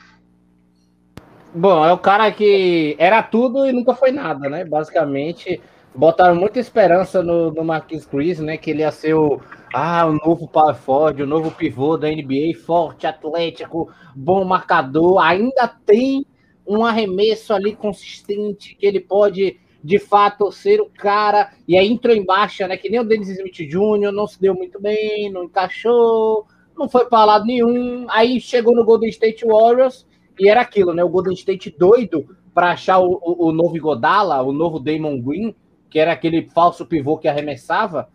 Bom, 1.54 1.86
é 1.86 1.92
o 1.94 1.98
cara 1.98 2.30
que 2.32 2.96
era 2.98 3.22
tudo 3.22 3.66
e 3.66 3.72
nunca 3.72 3.94
foi 3.94 4.10
nada, 4.10 4.50
né? 4.50 4.62
Basicamente, 4.62 5.58
botaram 5.94 6.34
muita 6.34 6.58
esperança 6.58 7.22
no, 7.22 7.52
no 7.52 7.64
Marquis 7.64 8.04
Chris, 8.04 8.40
né? 8.40 8.56
Que 8.56 8.70
ele 8.70 8.80
ia 8.80 8.90
ser 8.90 9.14
o, 9.14 9.40
ah, 9.72 10.06
o 10.06 10.12
novo 10.12 10.48
power 10.48 10.74
forward, 10.74 11.22
o 11.22 11.26
novo 11.26 11.50
pivô 11.50 11.96
da 11.96 12.08
NBA, 12.08 12.58
forte, 12.66 13.06
atlético, 13.06 13.90
bom 14.14 14.44
marcador. 14.44 15.18
Ainda 15.22 15.68
tem 15.68 16.26
um 16.66 16.84
arremesso 16.84 17.52
ali 17.52 17.74
consistente 17.74 18.74
que 18.74 18.86
ele 18.86 19.00
pode 19.00 19.58
de 19.82 19.98
fato 19.98 20.50
ser 20.50 20.80
o 20.80 20.86
cara. 20.86 21.52
E 21.68 21.76
aí 21.76 21.86
entrou 21.86 22.14
em 22.14 22.24
baixa, 22.24 22.66
né? 22.66 22.76
Que 22.76 22.88
nem 22.88 23.00
o 23.00 23.04
Dennis 23.04 23.28
Smith 23.28 23.68
Jr. 23.68 24.10
não 24.12 24.26
se 24.26 24.40
deu 24.40 24.54
muito 24.54 24.80
bem, 24.80 25.30
não 25.30 25.44
encaixou, 25.44 26.46
não 26.76 26.88
foi 26.88 27.06
para 27.06 27.24
lado 27.24 27.44
nenhum. 27.44 28.06
Aí 28.10 28.40
chegou 28.40 28.74
no 28.74 28.84
Golden 28.84 29.10
State 29.10 29.44
Warriors 29.46 30.06
e 30.38 30.48
era 30.48 30.62
aquilo, 30.62 30.92
né? 30.92 31.04
O 31.04 31.08
Golden 31.08 31.34
State 31.34 31.74
doido 31.78 32.26
para 32.52 32.70
achar 32.70 32.98
o, 32.98 33.20
o, 33.22 33.48
o 33.48 33.52
novo 33.52 33.78
Godala, 33.78 34.42
o 34.42 34.52
novo 34.52 34.78
Damon 34.78 35.20
Green 35.20 35.54
que 35.94 36.00
era 36.00 36.10
aquele 36.10 36.50
falso 36.50 36.84
pivô 36.84 37.16
que 37.16 37.28
arremessava, 37.28 38.08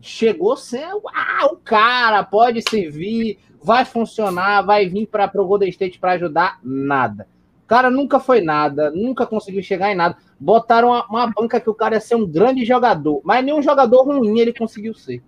chegou 0.00 0.56
ser 0.56 0.86
ah, 1.12 1.46
o 1.46 1.56
cara, 1.56 2.22
pode 2.22 2.62
servir, 2.62 3.40
vai 3.60 3.84
funcionar, 3.84 4.62
vai 4.62 4.88
vir 4.88 5.08
para 5.08 5.28
o 5.34 5.44
Golden 5.44 5.68
State 5.68 5.98
para 5.98 6.12
ajudar, 6.12 6.60
nada. 6.62 7.26
O 7.64 7.66
cara 7.66 7.90
nunca 7.90 8.20
foi 8.20 8.40
nada, 8.40 8.88
nunca 8.92 9.26
conseguiu 9.26 9.64
chegar 9.64 9.90
em 9.90 9.96
nada. 9.96 10.16
Botaram 10.38 10.90
uma, 10.90 11.06
uma, 11.06 11.26
banca 11.26 11.58
que 11.58 11.68
o 11.68 11.74
cara 11.74 11.96
ia 11.96 12.00
ser 12.00 12.14
um 12.14 12.24
grande 12.24 12.64
jogador, 12.64 13.20
mas 13.24 13.44
nenhum 13.44 13.60
jogador 13.60 14.04
ruim 14.04 14.38
ele 14.38 14.52
conseguiu 14.52 14.94
ser. 14.94 15.20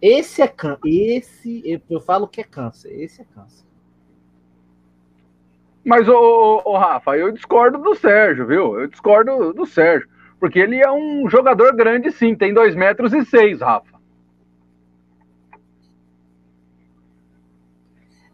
Esse 0.00 0.40
é 0.40 0.48
câncer. 0.48 0.80
Esse, 0.86 1.82
eu 1.90 2.00
falo 2.00 2.26
que 2.26 2.40
é 2.40 2.44
câncer. 2.44 2.88
Esse 2.98 3.20
é 3.20 3.26
câncer. 3.34 3.66
Mas, 5.84 6.08
ô, 6.08 6.62
ô, 6.64 6.78
Rafa, 6.78 7.18
eu 7.18 7.30
discordo 7.32 7.76
do 7.76 7.94
Sérgio, 7.94 8.46
viu? 8.46 8.80
Eu 8.80 8.86
discordo 8.86 9.52
do 9.52 9.66
Sérgio. 9.66 10.08
Porque 10.38 10.58
ele 10.58 10.76
é 10.76 10.90
um 10.90 11.28
jogador 11.28 11.74
grande, 11.74 12.12
sim, 12.12 12.34
tem 12.34 12.54
2 12.54 12.74
metros 12.74 13.12
e 13.12 13.24
6, 13.24 13.60
Rafa. 13.60 13.98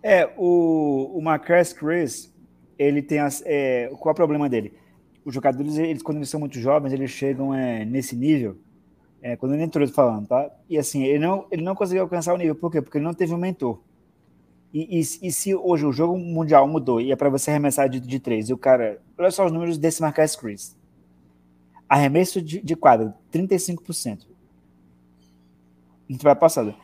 É, 0.02 0.30
o, 0.36 1.18
o 1.18 1.22
Marcus 1.22 1.72
Chris, 1.72 2.34
ele 2.78 3.00
tem 3.00 3.20
as. 3.20 3.42
É, 3.46 3.88
qual 3.98 4.11
é 4.11 4.12
o 4.12 4.14
problema 4.14 4.50
dele? 4.50 4.74
Os 5.24 5.32
jogadores, 5.32 5.78
eles, 5.78 6.02
quando 6.02 6.18
eles 6.18 6.28
são 6.28 6.38
muito 6.38 6.59
jovens, 6.59 6.92
eles 6.92 7.11
chegam 7.11 7.55
é, 7.55 7.86
nesse 7.86 8.14
nível. 8.14 8.59
É, 9.22 9.34
quando 9.34 9.55
ele 9.55 9.62
entrou 9.62 9.88
falando, 9.88 10.28
tá? 10.28 10.50
E 10.68 10.76
assim, 10.76 11.05
ele 11.05 11.20
não, 11.20 11.46
ele 11.50 11.62
não 11.62 11.74
conseguiu 11.74 12.02
alcançar 12.02 12.34
o 12.34 12.36
nível. 12.36 12.55
Por 12.55 12.70
quê? 12.70 12.82
Porque 12.82 12.98
ele 12.98 13.07
não 13.07 13.14
teve 13.14 13.32
um 13.32 13.38
mentor. 13.38 13.80
E, 14.74 14.98
e, 14.98 15.00
e, 15.00 15.32
se 15.32 15.55
hoje 15.55 15.86
o 15.86 15.92
jogo 15.92 16.18
mundial 16.18 16.68
mudou 16.68 17.00
e 17.00 17.11
é 17.11 17.16
para 17.16 17.30
você 17.30 17.50
arremessar 17.50 17.88
de, 17.88 17.98
de 17.98 18.20
três, 18.20 18.50
e 18.50 18.52
o 18.52 18.59
cara. 18.59 19.00
Olha 19.16 19.30
só 19.30 19.46
os 19.46 19.52
números 19.52 19.78
desse 19.78 20.02
Marcus 20.02 20.36
Chris. 20.36 20.76
Arremesso 21.89 22.41
de, 22.41 22.61
de 22.61 22.76
quadra, 22.76 23.14
35%. 23.32 24.26
No 26.09 26.18
vai 26.18 26.35
passado. 26.35 26.74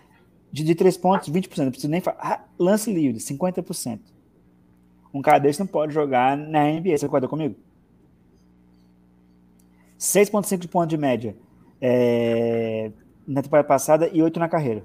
De, 0.53 0.65
de 0.65 0.75
três 0.75 0.97
pontos, 0.97 1.29
20%. 1.29 1.59
Não 1.59 1.71
preciso 1.71 1.91
nem 1.91 2.01
falar. 2.01 2.19
Ah, 2.21 2.45
lance 2.59 2.93
livre, 2.93 3.21
50%. 3.21 4.01
Um 5.13 5.23
cara 5.23 5.39
desse 5.39 5.61
não 5.61 5.67
pode 5.67 5.93
jogar 5.93 6.37
na 6.37 6.65
NBA. 6.65 6.97
Você 6.97 7.07
concorda 7.07 7.29
comigo? 7.29 7.57
6,5 9.99 10.59
de 10.59 10.69
ponto 10.69 10.89
de 10.89 10.97
média 10.97 11.37
é, 11.81 12.91
na 13.27 13.43
temporada 13.43 13.69
passada 13.69 14.09
e 14.13 14.23
8 14.23 14.41
na 14.41 14.49
carreira. 14.49 14.83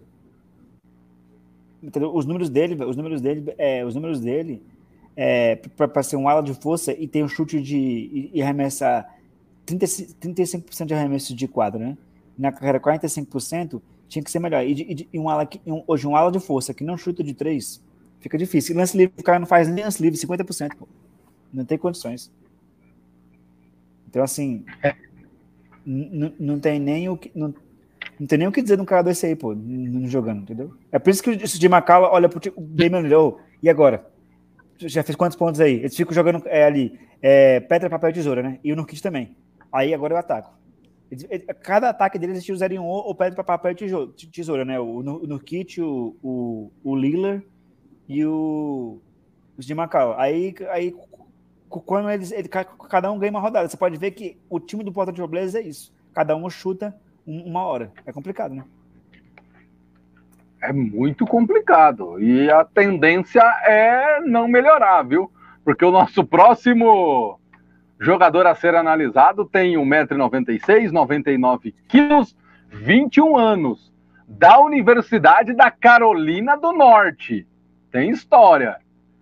Entendeu? 1.81 2.13
Os 2.13 2.25
números 2.25 2.49
dele, 2.49 2.83
os 2.83 2.97
números 2.97 3.21
dele, 3.21 3.53
é, 3.57 3.85
os 3.85 3.95
números 3.95 4.19
dele 4.19 4.61
é, 5.15 5.55
para 5.55 6.03
ser 6.03 6.17
um 6.17 6.27
ala 6.27 6.41
de 6.41 6.53
força 6.53 6.91
e 6.91 7.07
ter 7.07 7.23
um 7.23 7.27
chute 7.27 7.61
de 7.61 7.77
e, 7.77 8.31
e 8.33 8.41
arremessar 8.41 9.14
30, 9.65 9.85
35% 9.85 10.85
de 10.85 10.93
arremesso 10.93 11.35
de 11.35 11.47
quadro, 11.47 11.79
né? 11.79 11.97
Na 12.37 12.51
carreira 12.51 12.79
45%, 12.79 13.81
tinha 14.07 14.23
que 14.23 14.31
ser 14.31 14.39
melhor. 14.39 14.63
E, 14.65 14.71
e, 14.71 15.09
e 15.13 15.19
um 15.19 15.29
ala 15.29 15.45
que, 15.45 15.61
um, 15.65 15.83
hoje 15.87 16.07
um 16.07 16.15
ala 16.15 16.31
de 16.31 16.39
força 16.39 16.73
que 16.73 16.83
não 16.83 16.97
chuta 16.97 17.23
de 17.23 17.33
3, 17.33 17.81
fica 18.19 18.37
difícil. 18.37 18.75
lance 18.75 18.97
livre, 18.97 19.13
o 19.17 19.23
cara 19.23 19.39
não 19.39 19.47
faz 19.47 19.67
nem 19.67 19.83
lance 19.83 20.01
livre 20.01 20.19
50%, 20.19 20.75
pô. 20.75 20.87
Não 21.53 21.65
tem 21.65 21.77
condições. 21.77 22.31
Então 24.07 24.23
assim, 24.23 24.65
é. 24.81 24.95
não 25.85 26.59
tem 26.59 26.79
nem 26.79 27.09
o 27.09 27.17
que 27.17 27.31
não, 27.35 27.53
não 28.19 28.27
tem 28.27 28.37
nem 28.37 28.47
o 28.47 28.51
que 28.51 28.61
dizer 28.61 28.77
de 28.77 28.81
um 28.81 28.85
cara 28.85 29.03
desse 29.03 29.25
aí, 29.25 29.35
pô, 29.35 29.53
não 29.53 30.07
jogando, 30.07 30.43
entendeu? 30.43 30.73
É 30.91 30.97
por 30.97 31.09
isso 31.09 31.21
que 31.21 31.31
o 31.31 31.37
de 31.37 31.69
Macala 31.69 32.09
olha 32.09 32.29
pro 32.29 32.39
o 32.55 32.61
Damian 32.61 33.01
Lillard, 33.01 33.37
e 33.61 33.69
agora? 33.69 34.05
Já 34.77 35.03
fez 35.03 35.15
quantos 35.15 35.37
pontos 35.37 35.59
aí? 35.59 35.75
Eles 35.75 35.95
ficam 35.95 36.13
jogando 36.13 36.43
é, 36.45 36.63
ali, 36.63 36.97
é, 37.21 37.59
pedra, 37.61 37.89
papel 37.89 38.09
e 38.09 38.13
tesoura, 38.13 38.41
né? 38.41 38.59
E 38.63 38.71
o 38.71 38.75
Nurkit 38.75 39.01
também. 39.01 39.35
Aí 39.75 39.93
agora 39.93 40.13
eu 40.13 40.17
ataco. 40.17 40.55
Cada 41.61 41.89
ataque 41.89 42.17
deles 42.17 42.37
eles 42.37 42.49
usariam 42.49 42.85
ou, 42.85 43.07
ou 43.07 43.13
pedra, 43.13 43.43
papel 43.43 43.73
e 43.73 44.27
tesoura, 44.31 44.63
né? 44.63 44.79
O, 44.79 45.03
Nurkit, 45.03 45.81
o, 45.81 46.15
o, 46.23 46.71
o 46.81 46.95
Lillard 46.95 47.45
e 48.07 48.25
o, 48.25 49.01
os 49.57 49.65
de 49.65 49.75
Macau. 49.75 50.17
Aí, 50.17 50.55
aí 50.69 50.95
quando 51.67 52.09
eles, 52.09 52.31
ele, 52.31 52.47
cada 52.47 53.11
um 53.11 53.19
ganha 53.19 53.31
uma 53.31 53.41
rodada, 53.41 53.67
você 53.67 53.75
pode 53.75 53.97
ver 53.97 54.11
que 54.11 54.37
o 54.49 54.61
time 54.61 54.81
do 54.81 54.93
Portland 54.93 55.29
Blazers 55.29 55.55
é 55.55 55.61
isso. 55.61 55.93
Cada 56.13 56.37
um 56.37 56.49
chuta 56.49 56.95
uma 57.27 57.63
hora. 57.63 57.91
É 58.05 58.13
complicado, 58.13 58.55
né? 58.55 58.63
É 60.61 60.71
muito 60.71 61.25
complicado. 61.25 62.17
E 62.17 62.49
a 62.49 62.63
tendência 62.63 63.41
é 63.65 64.21
não 64.21 64.47
melhorar, 64.47 65.03
viu? 65.03 65.29
Porque 65.65 65.83
o 65.83 65.91
nosso 65.91 66.23
próximo 66.23 67.37
jogador 67.99 68.47
a 68.47 68.55
ser 68.55 68.75
analisado 68.75 69.45
tem 69.45 69.75
1,96m, 69.75 70.91
99kg, 70.91 72.35
21 72.69 73.37
anos, 73.37 73.93
da 74.27 74.59
Universidade 74.59 75.53
da 75.53 75.69
Carolina 75.69 76.55
do 76.55 76.71
Norte. 76.71 77.47
Tem 77.91 78.09
história. 78.09 78.77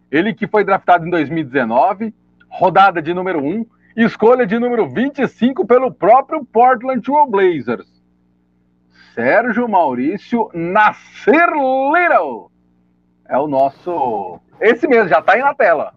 Ele 0.10 0.34
que 0.34 0.48
foi 0.48 0.64
draftado 0.64 1.06
em 1.06 1.10
2019, 1.10 2.14
rodada 2.50 3.02
de 3.02 3.14
número 3.14 3.40
1, 3.40 3.66
escolha 3.98 4.46
de 4.46 4.58
número 4.58 4.88
25 4.90 5.66
pelo 5.66 5.92
próprio 5.92 6.46
Portland 6.46 7.02
Trail 7.02 7.28
Blazers. 7.28 7.92
Sérgio 9.14 9.68
Maurício 9.68 10.50
Nascer 10.54 11.50
Little. 11.50 12.52
É 13.28 13.38
o 13.38 13.48
nosso. 13.48 14.40
Esse 14.60 14.88
mesmo, 14.88 15.10
já 15.10 15.22
tá 15.22 15.34
aí 15.34 15.42
na 15.42 15.54
tela. 15.54 15.94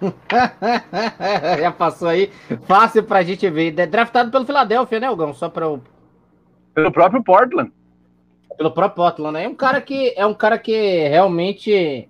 já 1.60 1.72
passou 1.72 2.08
aí. 2.08 2.30
Fácil 2.66 3.04
pra 3.04 3.22
gente 3.22 3.48
ver. 3.50 3.72
Draftado 3.72 4.30
pelo 4.30 4.46
Philadelphia, 4.46 5.00
né, 5.00 5.14
Gão? 5.14 5.34
Só 5.34 5.48
para 5.48 5.68
o. 5.68 5.80
Pelo 6.74 6.92
próprio 6.92 7.22
Portland. 7.22 7.72
Pelo 8.56 8.70
próprio 8.70 8.96
Portland, 8.96 9.32
né? 9.32 9.44
É 9.44 9.48
um 9.48 9.54
cara 9.54 9.80
que 9.80 10.12
é 10.16 10.26
um 10.26 10.34
cara 10.34 10.58
que 10.58 11.08
realmente. 11.08 12.08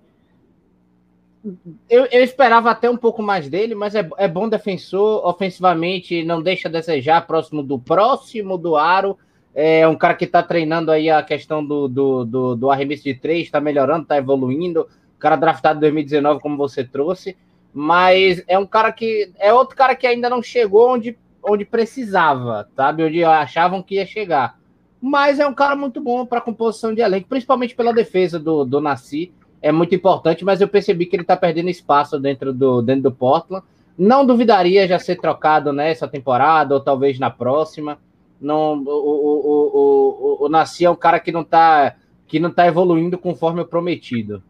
Eu, 1.89 2.05
eu 2.11 2.21
esperava 2.23 2.69
até 2.69 2.89
um 2.89 2.97
pouco 2.97 3.23
mais 3.23 3.49
dele, 3.49 3.73
mas 3.73 3.95
é, 3.95 4.07
é 4.17 4.27
bom 4.27 4.49
defensor. 4.49 5.25
Ofensivamente, 5.25 6.23
não 6.23 6.41
deixa 6.41 6.67
a 6.67 6.71
desejar 6.71 7.25
próximo 7.25 7.63
do 7.63 7.79
próximo 7.79 8.57
do 8.57 8.75
aro 8.75 9.17
é 9.53 9.87
um 9.87 9.95
cara 9.95 10.13
que 10.13 10.25
está 10.25 10.43
treinando 10.43 10.91
aí 10.91 11.09
a 11.09 11.21
questão 11.23 11.65
do, 11.65 11.87
do, 11.87 12.23
do, 12.23 12.55
do 12.55 12.71
arremesso 12.71 13.03
de 13.03 13.13
três, 13.13 13.43
está 13.43 13.59
melhorando, 13.59 14.03
está 14.03 14.17
evoluindo. 14.17 14.87
O 15.17 15.19
cara 15.19 15.35
draftado 15.35 15.79
em 15.79 15.81
2019, 15.81 16.39
como 16.39 16.55
você 16.55 16.83
trouxe. 16.83 17.35
Mas 17.73 18.43
é 18.47 18.57
um 18.57 18.65
cara 18.65 18.91
que. 18.91 19.31
É 19.37 19.53
outro 19.53 19.75
cara 19.75 19.95
que 19.95 20.07
ainda 20.07 20.29
não 20.29 20.41
chegou 20.41 20.89
onde, 20.89 21.17
onde 21.43 21.65
precisava, 21.65 22.67
sabe? 22.75 23.03
Onde 23.03 23.23
achavam 23.23 23.83
que 23.83 23.95
ia 23.95 24.05
chegar. 24.05 24.57
Mas 25.01 25.39
é 25.39 25.47
um 25.47 25.53
cara 25.53 25.75
muito 25.75 26.01
bom 26.01 26.25
para 26.25 26.41
composição 26.41 26.93
de 26.93 27.01
elenco, 27.01 27.29
principalmente 27.29 27.75
pela 27.75 27.93
defesa 27.93 28.37
do, 28.37 28.65
do 28.65 28.81
Nasci. 28.81 29.31
É 29.61 29.71
muito 29.71 29.93
importante, 29.93 30.43
mas 30.43 30.61
eu 30.61 30.67
percebi 30.67 31.05
que 31.05 31.15
ele 31.15 31.23
está 31.23 31.35
perdendo 31.35 31.69
espaço 31.69 32.19
dentro 32.19 32.53
do, 32.53 32.81
dentro 32.81 33.03
do 33.03 33.11
Portland. 33.11 33.65
Não 33.97 34.25
duvidaria 34.25 34.87
já 34.87 34.97
ser 34.97 35.17
trocado 35.17 35.73
nessa 35.73 36.07
temporada 36.07 36.73
ou 36.73 36.79
talvez 36.79 37.19
na 37.19 37.29
próxima. 37.29 37.97
Não, 38.39 38.81
o, 38.81 38.89
o, 38.89 40.39
o, 40.41 40.45
o, 40.45 40.49
Nasci 40.49 40.85
é 40.85 40.89
um 40.89 40.95
cara 40.95 41.19
que 41.19 41.31
não 41.31 41.41
está 41.41 41.95
que 42.25 42.39
não 42.39 42.51
tá 42.51 42.67
evoluindo 42.67 43.17
conforme 43.17 43.59
o 43.61 43.65
prometido. 43.65 44.41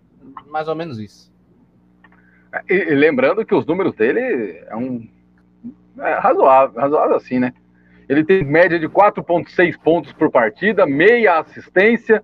Mais 0.48 0.68
ou 0.68 0.76
menos 0.76 1.00
isso. 1.00 1.29
E, 2.70 2.74
e 2.74 2.96
lembrando 2.96 3.46
que 3.46 3.54
os 3.54 3.66
números 3.66 3.96
dele 3.96 4.20
é 4.68 4.76
um 4.76 5.08
é 6.00 6.14
razoável, 6.14 6.80
razoável 6.80 7.16
assim, 7.16 7.40
né? 7.40 7.54
Ele 8.08 8.24
tem 8.24 8.44
média 8.44 8.80
de 8.80 8.88
4,6 8.88 9.78
pontos 9.78 10.14
por 10.14 10.32
partida, 10.32 10.86
meia 10.86 11.40
assistência, 11.40 12.24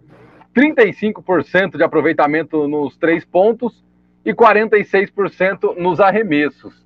35% 0.56 1.78
de 1.78 1.84
aproveitamento 1.84 2.68
nos 2.68 2.98
três 2.98 3.24
pontos 3.24 3.84
e 4.24 4.34
46% 4.34 5.78
nos 5.78 6.00
arremessos. 6.00 6.86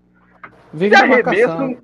Vive 0.74 0.96
de 0.96 1.02
arremesso, 1.02 1.78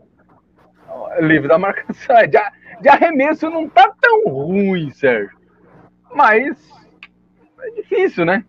livre 1.21 1.47
da 1.47 1.57
marcação. 1.57 2.15
De, 2.27 2.81
de 2.81 2.89
arremesso 2.89 3.49
não 3.49 3.69
tá 3.69 3.93
tão 4.01 4.25
ruim, 4.25 4.91
Sérgio. 4.91 5.37
Mas 6.13 6.57
é 7.61 7.71
difícil, 7.81 8.25
né? 8.25 8.43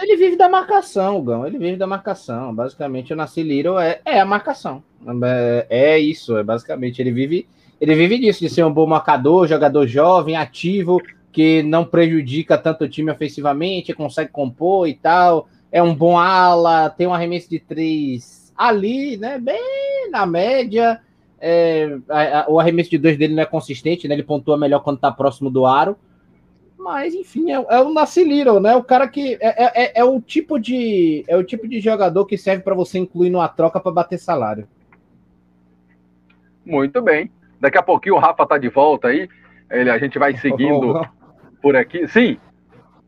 Ele 0.00 0.16
vive 0.16 0.36
da 0.36 0.48
marcação, 0.48 1.22
Gão. 1.22 1.46
Ele 1.46 1.58
vive 1.58 1.76
da 1.76 1.86
marcação. 1.86 2.54
Basicamente, 2.54 3.12
o 3.12 3.16
Nasci 3.16 3.42
Little 3.42 3.78
é, 3.78 4.00
é 4.04 4.20
a 4.20 4.24
marcação. 4.24 4.82
É, 5.22 5.66
é, 5.68 5.98
isso, 5.98 6.36
é 6.36 6.42
basicamente. 6.42 7.00
Ele 7.00 7.12
vive, 7.12 7.46
ele 7.80 7.94
vive 7.94 8.18
disso, 8.18 8.40
de 8.40 8.48
ser 8.48 8.64
um 8.64 8.72
bom 8.72 8.86
marcador, 8.86 9.46
jogador 9.46 9.86
jovem, 9.86 10.36
ativo, 10.36 11.00
que 11.30 11.62
não 11.62 11.84
prejudica 11.84 12.58
tanto 12.58 12.84
o 12.84 12.88
time 12.88 13.10
ofensivamente, 13.10 13.92
consegue 13.92 14.30
compor 14.30 14.88
e 14.88 14.94
tal. 14.94 15.48
É 15.70 15.82
um 15.82 15.94
bom 15.94 16.18
ala, 16.18 16.90
tem 16.90 17.06
um 17.06 17.14
arremesso 17.14 17.50
de 17.50 17.58
três 17.58 18.52
ali, 18.56 19.16
né? 19.16 19.38
Bem 19.38 20.10
na 20.10 20.26
média. 20.26 21.00
É, 21.40 21.98
a, 22.08 22.40
a, 22.40 22.50
o 22.50 22.58
arremesso 22.58 22.90
de 22.90 22.98
dois 22.98 23.18
dele 23.18 23.34
não 23.34 23.42
é 23.42 23.46
consistente, 23.46 24.08
né? 24.08 24.14
Ele 24.14 24.22
pontua 24.22 24.56
melhor 24.56 24.80
quando 24.80 24.98
tá 24.98 25.10
próximo 25.12 25.50
do 25.50 25.66
aro. 25.66 25.96
Mas, 26.84 27.14
enfim, 27.14 27.50
é, 27.50 27.54
é 27.54 27.80
o 27.80 27.94
Nasci 27.94 28.22
Little, 28.22 28.60
né? 28.60 28.76
O 28.76 28.84
cara 28.84 29.08
que. 29.08 29.38
É, 29.40 29.64
é, 29.64 29.84
é, 29.84 29.92
é 30.00 30.04
o 30.04 30.20
tipo 30.20 30.58
de. 30.58 31.24
É 31.26 31.34
o 31.34 31.42
tipo 31.42 31.66
de 31.66 31.80
jogador 31.80 32.26
que 32.26 32.36
serve 32.36 32.62
para 32.62 32.74
você 32.74 32.98
incluir 32.98 33.30
numa 33.30 33.48
troca 33.48 33.80
para 33.80 33.90
bater 33.90 34.18
salário. 34.18 34.68
Muito 36.62 37.00
bem. 37.00 37.30
Daqui 37.58 37.78
a 37.78 37.82
pouquinho 37.82 38.16
o 38.16 38.18
Rafa 38.18 38.46
tá 38.46 38.58
de 38.58 38.68
volta 38.68 39.08
aí. 39.08 39.26
Ele, 39.70 39.88
a 39.88 39.96
gente 39.96 40.18
vai 40.18 40.36
seguindo 40.36 41.08
por 41.62 41.74
aqui. 41.74 42.06
Sim. 42.06 42.36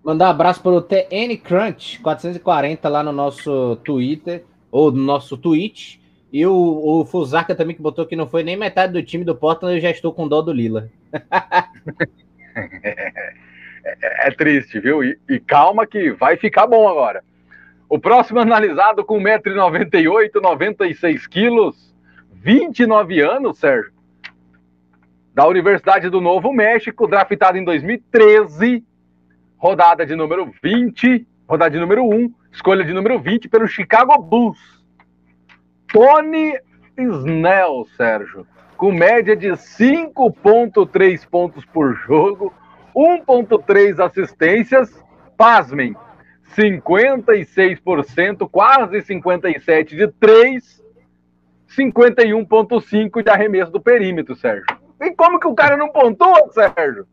Mandar 0.03 0.29
um 0.29 0.31
abraço 0.31 0.63
para 0.63 0.73
o 0.73 0.81
TN 0.81 1.37
Crunch 1.45 2.01
440 2.01 2.89
lá 2.89 3.03
no 3.03 3.13
nosso 3.13 3.77
Twitter, 3.85 4.47
ou 4.71 4.91
no 4.91 5.03
nosso 5.03 5.37
Twitch. 5.37 5.99
E 6.33 6.47
o, 6.47 6.81
o 6.83 7.05
Fusaka 7.05 7.55
também 7.55 7.77
que 7.77 7.83
botou 7.83 8.07
que 8.07 8.17
não 8.17 8.27
foi 8.27 8.43
nem 8.43 8.57
metade 8.57 8.95
do 8.95 9.03
time 9.03 9.23
do 9.23 9.37
Portland, 9.37 9.77
eu 9.77 9.83
já 9.83 9.91
estou 9.91 10.15
com 10.15 10.27
dó 10.27 10.41
do 10.41 10.51
Lila. 10.51 10.89
é, 13.87 14.29
é, 14.29 14.31
triste, 14.33 14.81
viu? 14.81 15.05
E, 15.05 15.17
e, 15.29 15.39
calma 15.39 15.87
que 15.87 16.11
vai 16.11 16.37
ficar 16.37 16.67
bom 16.67 16.89
agora. 16.89 17.23
O 17.89 18.01
próximo 18.01 18.41
analisado 18.41 19.05
com 19.05 19.21
1,98m, 19.21 20.41
96 20.43 21.27
quilos, 21.29 21.95
29 22.33 23.21
anos, 23.21 23.59
Sérgio. 23.59 23.93
Da 25.33 25.47
Universidade 25.47 26.09
do 26.09 26.21
Novo 26.21 26.53
México, 26.53 27.07
draftado 27.07 27.59
em 27.59 27.65
2013, 27.65 28.83
rodada 29.57 30.05
de 30.05 30.17
número 30.17 30.53
20, 30.61 31.27
rodada 31.47 31.71
de 31.71 31.79
número 31.79 32.05
1, 32.05 32.35
escolha 32.51 32.85
de 32.85 32.93
número 32.93 33.21
20 33.21 33.49
pelo 33.49 33.69
Chicago 33.69 34.21
Bulls. 34.21 34.59
Tony 35.93 36.59
Snell, 36.99 37.87
Sérgio, 37.97 38.47
com 38.77 38.91
média 38.91 39.37
de 39.37 39.49
5,3 39.49 41.29
pontos 41.29 41.65
por 41.67 41.95
jogo, 41.95 42.53
1,3 42.97 44.03
assistências, 44.03 44.91
pasmem, 45.37 45.95
56%, 46.57 48.49
quase 48.51 49.03
57% 49.03 49.89
de 49.89 50.09
3, 50.09 50.83
51,5% 51.69 53.23
de 53.23 53.31
arremesso 53.31 53.71
do 53.71 53.81
perímetro, 53.81 54.35
Sérgio. 54.35 54.65
E 54.99 55.11
como 55.11 55.39
que 55.39 55.47
o 55.47 55.55
cara 55.55 55.77
não 55.77 55.91
pontua, 55.91 56.51
Sérgio? 56.53 57.07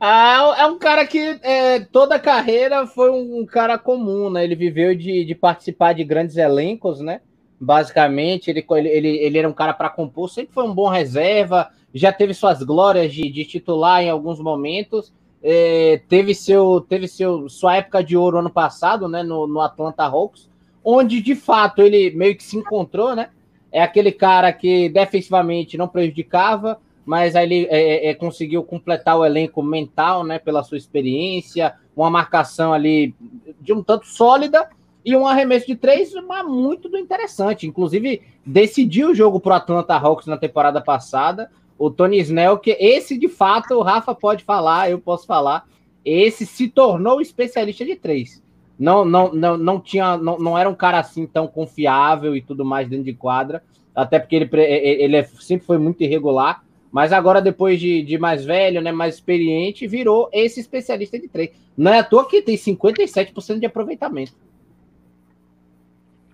Ah, 0.00 0.56
é 0.58 0.66
um 0.66 0.76
cara 0.78 1.06
que 1.06 1.38
é, 1.42 1.80
toda 1.80 2.16
a 2.16 2.20
carreira 2.20 2.84
foi 2.86 3.10
um, 3.10 3.46
cara 3.46 3.78
comum, 3.78 4.28
né? 4.28 4.42
Ele 4.42 4.56
viveu 4.56 4.94
de, 4.94 5.24
de 5.24 5.34
participar 5.34 5.92
de 5.92 6.02
grandes 6.02 6.36
elencos, 6.36 7.00
né? 7.00 7.20
Basicamente, 7.60 8.50
ele, 8.50 8.66
ele, 8.68 9.08
ele 9.08 9.38
era 9.38 9.48
um 9.48 9.52
cara 9.52 9.72
para 9.72 9.88
compor, 9.88 10.28
sempre 10.28 10.52
foi 10.52 10.64
um 10.64 10.74
bom 10.74 10.88
reserva, 10.88 11.70
já 11.94 12.12
teve 12.12 12.34
suas 12.34 12.60
glórias 12.62 13.14
de, 13.14 13.30
de 13.30 13.44
titular 13.44 14.02
em 14.02 14.10
alguns 14.10 14.40
momentos. 14.40 15.12
É, 15.40 16.00
teve 16.08 16.34
seu 16.34 16.80
teve 16.80 17.06
seu 17.06 17.48
sua 17.48 17.76
época 17.76 18.02
de 18.02 18.16
ouro 18.16 18.38
ano 18.38 18.50
passado, 18.50 19.06
né, 19.06 19.22
no, 19.22 19.46
no, 19.46 19.60
Atlanta 19.60 20.02
Hawks, 20.02 20.50
onde 20.82 21.20
de 21.20 21.34
fato 21.34 21.82
ele 21.82 22.10
meio 22.10 22.34
que 22.34 22.42
se 22.42 22.56
encontrou, 22.56 23.14
né? 23.14 23.28
É 23.70 23.82
aquele 23.82 24.10
cara 24.10 24.52
que 24.52 24.88
defensivamente 24.88 25.76
não 25.76 25.86
prejudicava, 25.86 26.78
mas 27.04 27.36
aí 27.36 27.44
ele 27.44 27.66
é, 27.70 28.06
é, 28.06 28.10
é 28.10 28.14
conseguiu 28.14 28.64
completar 28.64 29.18
o 29.18 29.24
elenco 29.24 29.62
mental, 29.62 30.24
né, 30.24 30.38
pela 30.38 30.62
sua 30.62 30.78
experiência, 30.78 31.74
uma 31.94 32.10
marcação 32.10 32.72
ali 32.72 33.14
de 33.60 33.72
um 33.72 33.82
tanto 33.82 34.06
sólida 34.06 34.68
e 35.04 35.14
um 35.14 35.26
arremesso 35.26 35.66
de 35.66 35.76
três, 35.76 36.12
mas 36.26 36.46
muito 36.46 36.88
do 36.88 36.96
interessante. 36.96 37.66
Inclusive, 37.66 38.22
decidiu 38.46 39.10
o 39.10 39.14
jogo 39.14 39.38
para 39.38 39.52
o 39.52 39.56
Atlanta 39.56 39.94
Hawks 39.94 40.26
na 40.26 40.38
temporada 40.38 40.80
passada 40.80 41.50
o 41.78 41.90
Tony 41.90 42.18
Snell, 42.18 42.58
que 42.58 42.76
esse 42.80 43.18
de 43.18 43.28
fato 43.28 43.74
o 43.74 43.82
Rafa 43.82 44.14
pode 44.14 44.44
falar, 44.44 44.90
eu 44.90 44.98
posso 44.98 45.26
falar, 45.26 45.66
esse 46.04 46.46
se 46.46 46.68
tornou 46.68 47.20
especialista 47.20 47.84
de 47.84 47.96
três. 47.96 48.42
Não, 48.78 49.04
não, 49.04 49.32
não, 49.32 49.56
não 49.56 49.80
tinha, 49.80 50.16
não, 50.16 50.38
não 50.38 50.58
era 50.58 50.68
um 50.68 50.74
cara 50.74 50.98
assim 50.98 51.26
tão 51.26 51.46
confiável 51.46 52.36
e 52.36 52.42
tudo 52.42 52.64
mais 52.64 52.88
dentro 52.88 53.04
de 53.04 53.14
quadra, 53.14 53.62
até 53.94 54.18
porque 54.18 54.36
ele, 54.36 54.48
ele 54.52 55.16
é, 55.16 55.22
sempre 55.22 55.66
foi 55.66 55.78
muito 55.78 56.02
irregular, 56.02 56.64
mas 56.90 57.12
agora 57.12 57.40
depois 57.40 57.80
de, 57.80 58.02
de 58.02 58.18
mais 58.18 58.44
velho, 58.44 58.80
né, 58.80 58.92
mais 58.92 59.14
experiente, 59.14 59.86
virou 59.86 60.28
esse 60.32 60.60
especialista 60.60 61.18
de 61.18 61.28
três. 61.28 61.50
Não 61.76 61.92
é 61.92 61.98
à 62.00 62.04
toa 62.04 62.28
que 62.28 62.42
tem 62.42 62.56
57% 62.56 63.58
de 63.58 63.66
aproveitamento. 63.66 64.34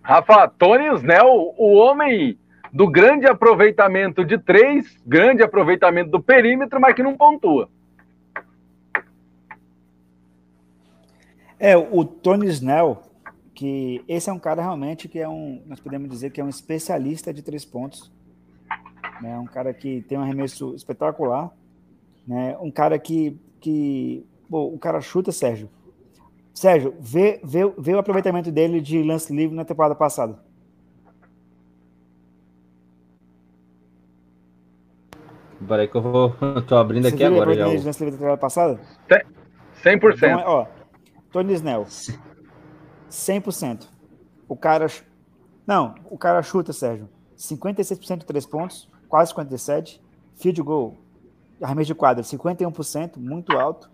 Rafa, 0.03 0.49
Tony 0.49 0.87
Snell, 0.97 1.55
o 1.57 1.75
homem 1.75 2.39
do 2.73 2.89
grande 2.89 3.27
aproveitamento 3.27 4.25
de 4.25 4.39
três, 4.39 4.97
grande 5.07 5.43
aproveitamento 5.43 6.11
do 6.11 6.23
perímetro, 6.23 6.81
mas 6.81 6.95
que 6.95 7.03
não 7.03 7.17
pontua. 7.17 7.69
É, 11.59 11.77
o 11.77 12.05
Tony 12.05 12.47
Snell, 12.47 13.03
que 13.55 14.03
esse 14.09 14.31
é 14.31 14.33
um 14.33 14.39
cara 14.39 14.63
realmente 14.63 15.07
que 15.09 15.19
é 15.19 15.29
um, 15.29 15.63
nós 15.67 15.79
podemos 15.79 16.09
dizer 16.09 16.31
que 16.31 16.41
é 16.41 16.45
um 16.45 16.49
especialista 16.49 17.35
de 17.35 17.43
três 17.43 17.65
pontos. 17.65 18.11
Né? 19.21 19.39
Um 19.39 19.45
cara 19.45 19.75
que 19.75 20.01
tem 20.09 20.17
um 20.17 20.23
arremesso 20.23 20.75
espetacular. 20.75 21.51
Né? 22.27 22.57
Um 22.61 22.71
cara 22.71 22.99
que, 22.99 23.39
que 23.61 24.25
bom, 24.49 24.73
o 24.73 24.79
cara 24.79 25.01
chuta, 25.01 25.31
Sérgio. 25.33 25.69
Sérgio, 26.55 26.95
vê, 26.99 27.41
vê, 27.45 27.61
vê 27.77 27.95
o 27.95 27.99
aproveitamento 27.99 28.51
dele 28.51 28.81
de 28.81 29.03
lance 29.03 29.35
livre 29.35 29.55
na 29.55 29.65
temporada 29.65 29.95
passada. 29.95 30.39
Peraí 35.67 35.89
que 35.89 35.97
eu 35.97 36.03
vou. 36.03 36.35
Tô 36.67 36.77
abrindo 36.77 37.05
Você 37.05 37.15
aqui 37.15 37.25
agora. 37.25 37.55
Já. 37.55 37.67
Na 37.67 37.93
temporada 37.93 38.37
passada? 38.39 38.81
100%. 39.85 40.17
Então, 40.17 40.43
ó, 40.47 40.67
Tony 41.31 41.55
Snell. 41.55 41.85
100%. 43.11 43.87
O 44.49 44.57
cara. 44.57 44.87
Não, 45.67 45.95
o 46.11 46.19
cara 46.19 46.43
chuta, 46.43 46.73
Sérgio. 46.73 47.09
56% 47.37 48.19
de 48.19 48.27
3 48.27 48.47
pontos, 48.47 48.89
quase 49.09 49.33
57%. 49.35 50.01
Field 50.37 50.63
goal, 50.63 50.97
arremesso 51.61 51.89
de 51.89 51.95
quadra, 51.95 52.23
51%, 52.23 53.19
muito 53.19 53.57
alto. 53.57 53.91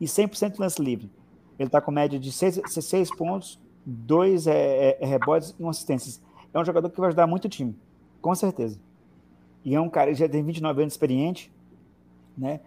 E 0.00 0.06
100% 0.06 0.58
lance 0.58 0.80
livre. 0.80 1.10
Ele 1.58 1.68
está 1.68 1.80
com 1.80 1.90
média 1.90 2.18
de 2.18 2.32
6, 2.32 2.62
6 2.66 3.16
pontos, 3.16 3.60
2 3.84 4.46
é, 4.46 4.52
é, 4.52 4.98
é, 5.00 5.06
rebotes 5.06 5.54
e 5.58 5.62
1 5.62 5.68
assistências. 5.68 6.22
É 6.54 6.58
um 6.58 6.64
jogador 6.64 6.88
que 6.88 6.98
vai 6.98 7.08
ajudar 7.08 7.26
muito 7.26 7.44
o 7.46 7.48
time, 7.48 7.76
com 8.22 8.34
certeza. 8.34 8.80
E 9.68 9.74
é 9.74 9.80
um 9.80 9.90
cara 9.90 10.10
que 10.10 10.18
já 10.18 10.26
tem 10.26 10.42
29 10.42 10.80
anos 10.80 10.94
experiente, 10.94 11.52
né? 12.36 12.60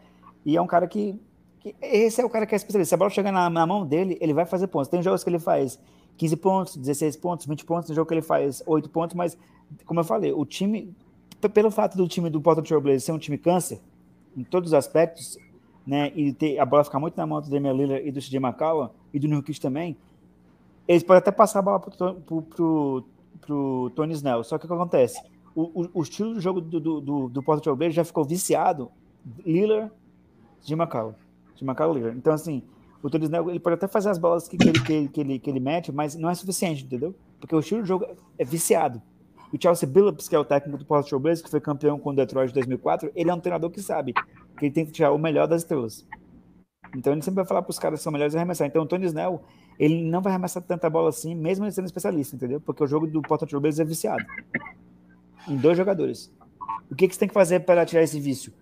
E 0.46 0.56
é 0.56 0.62
um 0.62 0.68
cara 0.68 0.88
que, 0.88 1.20
que 1.60 1.76
esse 1.82 2.22
é 2.22 2.26
o 2.26 2.30
cara 2.30 2.46
que 2.46 2.54
é 2.54 2.58
especialista. 2.58 2.90
Se 2.90 2.94
a 2.94 2.98
bola 2.98 3.10
chegar 3.10 3.32
na, 3.32 3.50
na, 3.50 3.66
mão 3.66 3.84
dele, 3.84 4.20
ele 4.22 4.36
vai 4.36 4.46
fazer 4.46 4.68
pontos. 4.68 4.88
Tem 4.88 5.02
jogos 5.02 5.24
que 5.24 5.30
ele 5.32 5.40
faz 5.40 5.80
15 6.18 6.38
pontos, 6.38 6.78
16 6.78 7.16
pontos, 7.16 7.48
20 7.48 7.66
pontos, 7.66 7.88
tem 7.88 7.96
jogo 7.96 8.08
que 8.08 8.14
ele 8.14 8.22
faz 8.22 8.62
8 8.68 8.88
pontos, 8.92 9.16
mas 9.16 9.36
como 9.84 10.00
eu 10.00 10.04
falei, 10.04 10.32
o 10.32 10.46
time 10.46 10.96
pelo 11.52 11.72
fato 11.72 11.98
do 11.98 12.08
time 12.08 12.30
do 12.30 12.40
Portland 12.40 12.68
Trail 12.68 12.82
Blazers 12.82 13.04
ser 13.04 13.14
um 13.14 13.18
time 13.18 13.36
câncer 13.36 13.82
em 14.38 14.44
todos 14.44 14.70
os 14.70 14.74
aspectos, 14.76 15.40
né, 15.88 16.12
e 16.16 16.32
ter 16.32 16.60
a 16.60 16.66
bola 16.66 16.84
ficar 16.84 17.00
muito 17.00 17.18
na 17.18 17.26
mão 17.26 17.42
do 17.42 17.50
Damian 17.50 17.74
Lillard 17.74 18.08
e 18.08 18.12
do 18.12 18.20
CJ 18.20 18.38
McCollum 18.38 18.90
e 19.12 19.18
do 19.18 19.28
Nurkic 19.28 19.60
também, 19.60 19.98
eles 20.88 21.02
podem 21.02 21.18
até 21.18 21.32
passar 21.32 21.60
a 21.60 21.62
bola 21.64 21.80
pro, 21.80 22.14
pro, 22.14 22.42
pro, 22.44 23.04
pro 23.42 23.92
Tony 23.96 24.14
Snell. 24.14 24.44
Só 24.44 24.60
que 24.60 24.66
o 24.66 24.68
que 24.68 24.74
acontece? 24.74 25.20
O, 25.56 25.90
o, 25.94 26.02
estilo 26.02 26.34
de 26.34 26.40
jogo 26.40 26.62
do, 26.62 26.80
do, 26.80 27.02
do, 27.02 27.30
do 27.30 27.44
Porto 27.44 27.64
Trail 27.64 27.92
já 27.92 28.04
ficou 28.04 28.24
viciado. 28.24 28.92
Lillard, 29.46 29.92
de 30.64 30.76
Macau. 30.76 31.16
De 31.56 31.64
Macau 31.64 31.94
Lillard. 31.94 32.18
Então, 32.18 32.34
assim, 32.34 32.64
o 33.04 33.08
Snell, 33.18 33.50
ele 33.50 33.60
pode 33.60 33.76
até 33.76 33.88
fazer 33.88 34.10
as 34.10 34.18
bolas 34.18 34.48
que, 34.48 34.58
que, 34.58 34.70
ele, 34.70 34.80
que, 34.80 35.08
que, 35.10 35.22
ele, 35.22 35.40
que 35.40 35.50
ele 35.50 35.60
mete, 35.60 35.92
mas 35.92 36.16
não 36.16 36.30
é 36.30 36.36
suficiente, 36.36 36.86
entendeu? 36.86 37.16
Porque 37.40 37.56
o 37.56 37.60
estilo 37.60 37.82
de 37.82 37.88
jogo 37.88 38.06
é 38.38 38.46
viciado. 38.46 39.02
O 39.52 39.62
Chelsea 39.62 39.88
Billups, 39.88 40.30
que 40.30 40.36
é 40.36 40.40
o 40.40 40.46
técnico 40.46 40.78
do 40.78 40.86
Porto 40.86 41.10
Trail 41.10 41.44
que 41.44 41.50
foi 41.50 41.60
campeão 41.60 42.00
com 42.00 42.12
o 42.12 42.16
Detroit 42.16 42.52
em 42.52 42.54
2004, 42.54 43.12
ele 43.14 43.30
é 43.30 43.34
um 43.34 43.40
treinador 43.40 43.70
que 43.70 43.82
sabe 43.82 44.14
que 44.14 44.66
ele 44.66 44.72
tem 44.72 44.86
que 44.86 44.92
tirar 44.92 45.12
o 45.12 45.18
melhor 45.18 45.48
das 45.48 45.64
estrelas. 45.64 46.08
Então 46.96 47.12
ele 47.12 47.22
sempre 47.22 47.38
vai 47.38 47.46
falar 47.46 47.62
para 47.62 47.72
os 47.72 47.80
caras 47.80 48.00
que 48.00 48.04
são 48.04 48.14
melhores 48.14 48.36
arremessar. 48.36 48.68
Então 48.68 48.84
o 48.84 48.86
Tony 48.86 49.06
Snell, 49.06 49.42
ele 49.78 50.04
não 50.10 50.22
vai 50.22 50.32
arremessar 50.32 50.64
tanta 50.64 50.90
bola 50.90 51.10
assim, 51.10 51.36
mesmo 51.36 51.66
ele 51.66 51.72
sendo 51.72 51.86
especialista, 51.86 52.36
entendeu? 52.36 52.62
Porque 52.62 52.84
o 52.84 52.88
jogo 52.88 53.08
do 53.08 53.22
Portland 53.22 53.50
Trail 53.50 53.82
é 53.82 53.84
viciado 53.84 54.24
em 55.48 55.56
dois 55.56 55.78
jogadores. 55.78 56.32
O 56.90 56.96
que, 56.96 57.08
que 57.08 57.14
você 57.14 57.20
tem 57.20 57.28
que 57.28 57.34
fazer 57.34 57.62
para 57.62 57.86
tirar 57.86 58.04
esse 58.04 58.20
vício? 58.20 58.54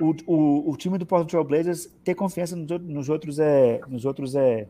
O, 0.00 0.14
o, 0.26 0.70
o 0.70 0.76
time 0.76 0.96
do 0.96 1.04
Portland 1.04 1.30
Trail 1.30 1.44
Blazers 1.44 1.86
ter 2.02 2.14
confiança 2.14 2.56
nos, 2.56 2.68
nos 2.80 3.08
outros 3.08 3.38
é 3.38 3.80
nos 3.86 4.04
outros 4.04 4.34
é 4.34 4.66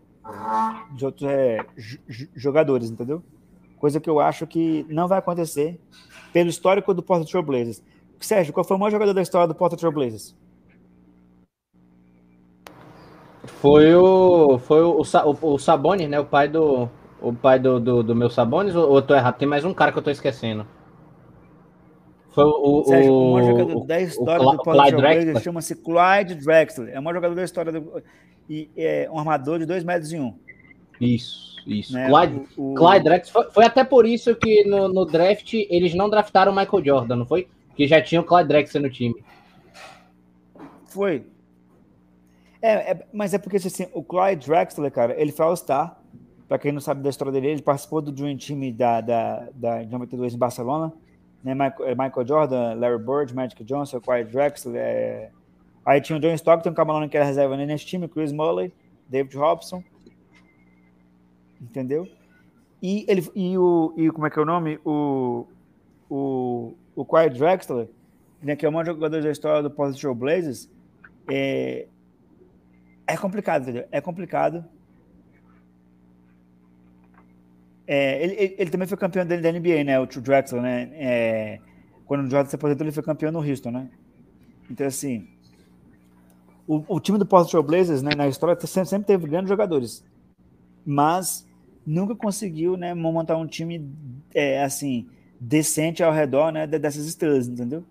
nos 0.92 1.02
outros 1.02 1.28
é 1.28 1.64
jogadores, 2.34 2.90
entendeu? 2.90 3.22
Coisa 3.78 4.00
que 4.00 4.10
eu 4.10 4.20
acho 4.20 4.46
que 4.46 4.84
não 4.88 5.08
vai 5.08 5.18
acontecer 5.18 5.80
pelo 6.32 6.50
histórico 6.50 6.92
do 6.92 7.02
Portland 7.02 7.30
Trail 7.30 7.46
Blazers. 7.46 7.82
Sérgio, 8.18 8.52
qual 8.52 8.64
foi 8.64 8.76
o 8.76 8.80
maior 8.80 8.90
jogador 8.90 9.14
da 9.14 9.22
história 9.22 9.48
do 9.48 9.54
Portland 9.54 9.80
Trail 9.80 9.94
Blazers? 9.94 10.36
Foi 13.44 13.94
o 13.94 14.58
foi 14.58 14.82
o, 14.82 15.00
o, 15.00 15.54
o 15.54 15.58
Sabonis, 15.58 16.08
né? 16.08 16.18
O 16.20 16.26
pai 16.26 16.48
do 16.48 16.88
o 17.20 17.32
pai 17.32 17.58
do, 17.58 17.78
do, 17.78 18.02
do 18.02 18.16
meu 18.16 18.28
Sabonis 18.28 18.74
ou, 18.74 18.88
ou 18.88 18.96
eu 18.96 19.02
tô 19.02 19.14
errado? 19.14 19.38
Tem 19.38 19.48
mais 19.48 19.64
um 19.64 19.72
cara 19.72 19.92
que 19.92 19.98
eu 19.98 20.02
tô 20.02 20.10
esquecendo. 20.10 20.66
Foi 22.32 22.44
o, 22.44 22.84
Sérgio, 22.84 23.12
o, 23.12 23.32
maior 23.32 23.46
jogador 23.46 23.86
da 23.86 24.00
história 24.00 24.46
o, 24.46 24.52
do 24.52 24.62
Portland 24.62 24.96
Trail 24.96 25.40
chama-se 25.40 25.74
Clyde 25.74 26.34
Drexler. 26.36 26.94
É 26.94 27.00
o 27.00 27.02
maior 27.02 27.16
jogador 27.16 27.34
da 27.34 27.44
história 27.44 27.72
do, 27.72 28.02
e 28.48 28.70
é 28.76 29.08
um 29.10 29.18
armador 29.18 29.58
de 29.58 29.66
2 29.66 29.82
metros 29.82 30.12
e 30.12 30.18
1. 30.18 30.24
Um. 30.24 30.34
Isso, 31.00 31.60
isso. 31.66 31.92
Né? 31.92 32.08
Clyde, 32.08 32.46
o, 32.56 32.72
o... 32.72 32.74
Clyde 32.74 33.04
Drexler. 33.04 33.32
Foi, 33.32 33.52
foi, 33.52 33.64
até 33.64 33.82
por 33.82 34.06
isso 34.06 34.34
que 34.36 34.64
no, 34.64 34.88
no, 34.88 35.04
draft 35.04 35.54
eles 35.54 35.92
não 35.94 36.08
draftaram 36.08 36.52
o 36.52 36.54
Michael 36.54 36.84
Jordan, 36.84 37.16
não 37.16 37.26
foi? 37.26 37.48
Porque 37.68 37.88
já 37.88 38.00
tinha 38.00 38.20
o 38.20 38.24
Clyde 38.24 38.48
Drexler 38.48 38.82
no 38.82 38.90
time. 38.90 39.24
Foi. 40.84 41.26
É, 42.62 42.92
é, 42.92 43.06
mas 43.12 43.34
é 43.34 43.38
porque 43.38 43.56
assim, 43.56 43.88
o 43.92 44.04
Clyde 44.04 44.46
Drexler, 44.46 44.92
cara, 44.92 45.20
ele 45.20 45.32
foi 45.32 45.46
All-Star. 45.46 45.96
Pra 46.46 46.58
quem 46.58 46.72
não 46.72 46.80
sabe 46.80 47.00
da 47.00 47.10
história 47.10 47.32
dele, 47.32 47.46
ele 47.46 47.62
participou 47.62 48.02
do 48.02 48.10
Dream 48.10 48.36
Team 48.36 48.72
da, 48.72 49.00
da, 49.00 49.48
da 49.54 49.84
92 49.84 50.34
em 50.34 50.38
Barcelona 50.38 50.92
né? 51.42 51.54
Michael, 51.54 51.96
Michael 51.96 52.26
Jordan, 52.26 52.74
Larry 52.74 52.98
Bird, 52.98 53.34
Magic 53.34 53.64
Johnson, 53.64 54.00
Quiet 54.00 54.30
Drexler. 54.30 54.76
É... 54.76 55.30
Aí 55.84 56.00
tinha 56.00 56.18
o 56.18 56.20
John 56.20 56.34
Stockton, 56.34 56.70
o 56.70 56.86
Malone 56.86 57.08
que 57.08 57.16
era 57.16 57.26
reserva 57.26 57.56
nesse 57.56 57.86
time, 57.86 58.08
Chris 58.08 58.32
Mulley, 58.32 58.72
David 59.08 59.36
Robson. 59.36 59.82
Entendeu? 61.60 62.08
E, 62.82 63.04
ele, 63.08 63.26
e, 63.34 63.58
o, 63.58 63.92
e 63.96 64.10
como 64.10 64.26
é 64.26 64.30
que 64.30 64.38
é 64.38 64.42
o 64.42 64.46
nome? 64.46 64.78
O, 64.84 65.46
o, 66.08 66.74
o 66.94 67.04
Quiet 67.04 67.38
Drexler, 67.38 67.88
né, 68.42 68.56
que 68.56 68.64
é 68.64 68.68
o 68.68 68.72
maior 68.72 68.86
jogador 68.86 69.22
da 69.22 69.30
história 69.30 69.62
do 69.62 69.70
Portland 69.70 70.00
Trail 70.00 70.14
Blazers, 70.14 70.70
é, 71.30 71.86
é 73.06 73.16
complicado, 73.16 73.62
entendeu? 73.62 73.84
É 73.90 74.00
complicado. 74.00 74.64
É, 77.92 78.22
ele, 78.22 78.54
ele, 78.56 78.70
também 78.70 78.86
foi 78.86 78.96
campeão 78.96 79.26
da, 79.26 79.34
da 79.34 79.50
NBA, 79.50 79.82
né? 79.82 79.98
O 79.98 80.06
Drexler, 80.06 80.62
né? 80.62 80.88
É, 80.92 81.58
quando 82.06 82.24
o 82.24 82.30
Jordan 82.30 82.48
se 82.48 82.54
aposentou, 82.54 82.86
ele 82.86 82.92
foi 82.92 83.02
campeão 83.02 83.32
no 83.32 83.40
Houston, 83.40 83.72
né? 83.72 83.90
Então, 84.70 84.86
assim, 84.86 85.26
o, 86.68 86.84
o 86.86 87.00
time 87.00 87.18
do 87.18 87.26
Portland 87.26 87.50
Trail 87.50 87.64
Blazers, 87.64 88.00
né, 88.00 88.12
na 88.16 88.28
história, 88.28 88.54
sempre, 88.64 88.88
sempre 88.88 89.06
teve 89.08 89.26
grandes 89.26 89.48
jogadores. 89.48 90.04
mas 90.86 91.44
nunca 91.84 92.14
conseguiu, 92.14 92.76
né, 92.76 92.94
montar 92.94 93.36
um 93.36 93.46
time 93.46 93.84
é, 94.32 94.62
assim 94.62 95.08
decente 95.40 96.00
ao 96.00 96.12
redor, 96.12 96.52
né, 96.52 96.68
dessas 96.68 97.06
estrelas, 97.06 97.48
entendeu? 97.48 97.82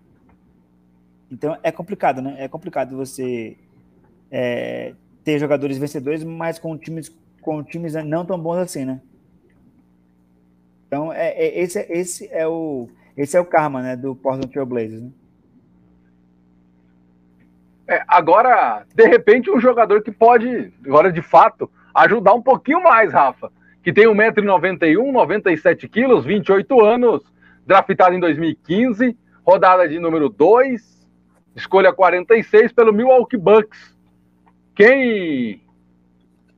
Então 1.30 1.58
é 1.62 1.70
complicado, 1.70 2.22
né? 2.22 2.36
É 2.38 2.48
complicado 2.48 2.96
você 2.96 3.54
é, 4.30 4.94
ter 5.22 5.38
jogadores 5.38 5.76
vencedores, 5.76 6.24
mas 6.24 6.58
com 6.58 6.78
times 6.78 7.14
com 7.42 7.62
times 7.62 7.92
não 8.06 8.24
tão 8.24 8.38
bons 8.38 8.56
assim, 8.56 8.86
né? 8.86 9.02
Então 10.90 11.12
é, 11.12 11.28
é 11.28 11.60
esse, 11.60 11.78
esse 11.88 12.28
é 12.32 12.48
o 12.48 12.88
esse 13.16 13.36
é 13.36 13.40
o 13.40 13.44
karma, 13.44 13.80
né, 13.80 13.96
do 13.96 14.16
Portland 14.16 14.50
Trail 14.50 14.66
Blazers. 14.66 15.02
Né? 15.02 15.10
É, 17.86 18.02
agora, 18.08 18.84
de 18.92 19.04
repente, 19.06 19.50
um 19.50 19.60
jogador 19.60 20.02
que 20.02 20.10
pode, 20.10 20.72
agora 20.84 21.12
de 21.12 21.22
fato, 21.22 21.70
ajudar 21.94 22.34
um 22.34 22.42
pouquinho 22.42 22.82
mais, 22.82 23.12
Rafa, 23.12 23.52
que 23.84 23.92
tem 23.92 24.06
1,91m, 24.06 25.12
97 25.12 25.88
quilos, 25.88 26.24
28 26.24 26.80
anos, 26.84 27.22
draftado 27.64 28.14
em 28.14 28.20
2015, 28.20 29.16
rodada 29.44 29.88
de 29.88 30.00
número 30.00 30.28
2, 30.28 31.08
escolha 31.54 31.92
46 31.92 32.72
pelo 32.72 32.92
Milwaukee 32.92 33.36
Bucks. 33.36 33.96
Quem. 34.74 35.62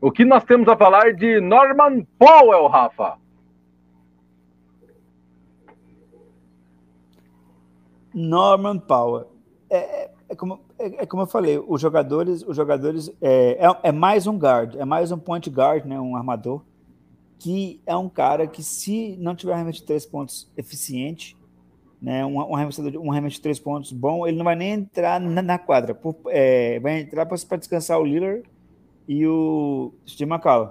O 0.00 0.10
que 0.10 0.24
nós 0.24 0.44
temos 0.44 0.68
a 0.68 0.76
falar 0.76 1.12
de 1.12 1.40
Norman 1.40 2.06
Powell, 2.18 2.66
Rafa? 2.66 3.21
Norman 8.14 8.78
Powell. 8.78 9.30
É, 9.68 9.76
é, 9.76 10.10
é 10.28 10.34
como, 10.34 10.60
é, 10.78 11.02
é, 11.02 11.06
como 11.06 11.22
eu 11.22 11.26
falei, 11.26 11.58
os 11.58 11.80
jogadores, 11.80 12.42
os 12.42 12.56
jogadores 12.56 13.10
é, 13.20 13.58
é, 13.60 13.88
é, 13.88 13.92
mais 13.92 14.26
um 14.26 14.36
guard, 14.36 14.76
é 14.76 14.84
mais 14.84 15.12
um 15.12 15.18
point 15.18 15.48
guard, 15.50 15.84
né, 15.84 16.00
um 16.00 16.16
armador, 16.16 16.62
que 17.38 17.80
é 17.86 17.96
um 17.96 18.08
cara 18.08 18.46
que 18.46 18.62
se 18.62 19.16
não 19.18 19.34
tiver 19.34 19.52
arremesso 19.52 19.80
de 19.80 19.84
três 19.84 20.06
pontos 20.06 20.50
eficiente, 20.56 21.36
né, 22.00 22.24
um, 22.24 22.38
um, 22.38 22.54
arremesso, 22.54 22.82
um 22.82 23.28
de 23.28 23.40
três 23.40 23.58
pontos 23.58 23.92
bom, 23.92 24.26
ele 24.26 24.36
não 24.36 24.44
vai 24.44 24.56
nem 24.56 24.72
entrar 24.72 25.20
na, 25.20 25.42
na 25.42 25.58
quadra, 25.58 25.94
por, 25.94 26.16
é, 26.28 26.80
vai 26.80 27.00
entrar 27.00 27.26
para 27.26 27.56
descansar 27.56 27.98
o 27.98 28.04
Lillard 28.04 28.42
e 29.06 29.26
o 29.26 29.92
Steve 30.06 30.30
McCallum, 30.30 30.70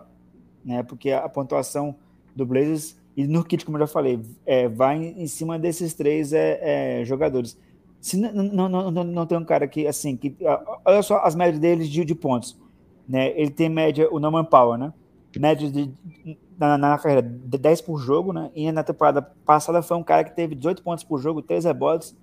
né, 0.63 0.83
porque 0.83 1.11
a, 1.11 1.25
a 1.25 1.29
pontuação 1.29 1.95
do 2.35 2.45
Blazers 2.45 3.00
e 3.15 3.27
no 3.27 3.43
kit, 3.43 3.65
como 3.65 3.77
eu 3.77 3.81
já 3.81 3.87
falei, 3.87 4.21
é, 4.45 4.67
vai 4.69 4.97
em 4.97 5.27
cima 5.27 5.59
desses 5.59 5.93
três 5.93 6.31
é, 6.31 7.01
é, 7.01 7.05
jogadores. 7.05 7.57
Se 7.99 8.17
não, 8.17 8.31
não, 8.69 8.91
não, 8.91 9.03
não 9.03 9.25
tem 9.25 9.37
um 9.37 9.45
cara 9.45 9.67
que, 9.67 9.85
assim, 9.85 10.15
que, 10.15 10.35
olha 10.85 11.03
só 11.03 11.19
as 11.19 11.35
médias 11.35 11.59
deles 11.59 11.89
de, 11.89 12.03
de 12.03 12.15
pontos. 12.15 12.57
Né? 13.07 13.31
Ele 13.39 13.51
tem 13.51 13.69
média, 13.69 14.07
o 14.11 14.19
Norman 14.19 14.45
Power, 14.45 14.79
né? 14.79 14.93
Média 15.37 15.69
de, 15.69 15.91
na, 16.57 16.77
na 16.77 16.97
carreira, 16.97 17.21
de 17.21 17.57
10 17.57 17.81
por 17.81 17.97
jogo, 17.99 18.33
né? 18.33 18.49
E 18.55 18.71
na 18.71 18.83
temporada 18.83 19.21
passada 19.21 19.81
foi 19.81 19.97
um 19.97 20.03
cara 20.03 20.23
que 20.23 20.35
teve 20.35 20.55
18 20.55 20.81
pontos 20.81 21.03
por 21.03 21.19
jogo, 21.19 21.41
3 21.41 21.65
rebotes 21.65 22.15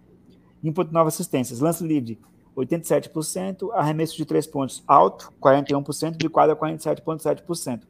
e 0.63 0.71
1.9 0.71 1.07
assistências. 1.07 1.61
Lance 1.61 1.85
livre, 1.85 2.19
87%, 2.57 3.71
arremesso 3.73 4.17
de 4.17 4.25
3 4.25 4.47
pontos 4.47 4.83
alto, 4.87 5.33
41%, 5.41 6.17
de 6.17 6.29
quadra, 6.29 6.57
47,7%. 6.57 7.83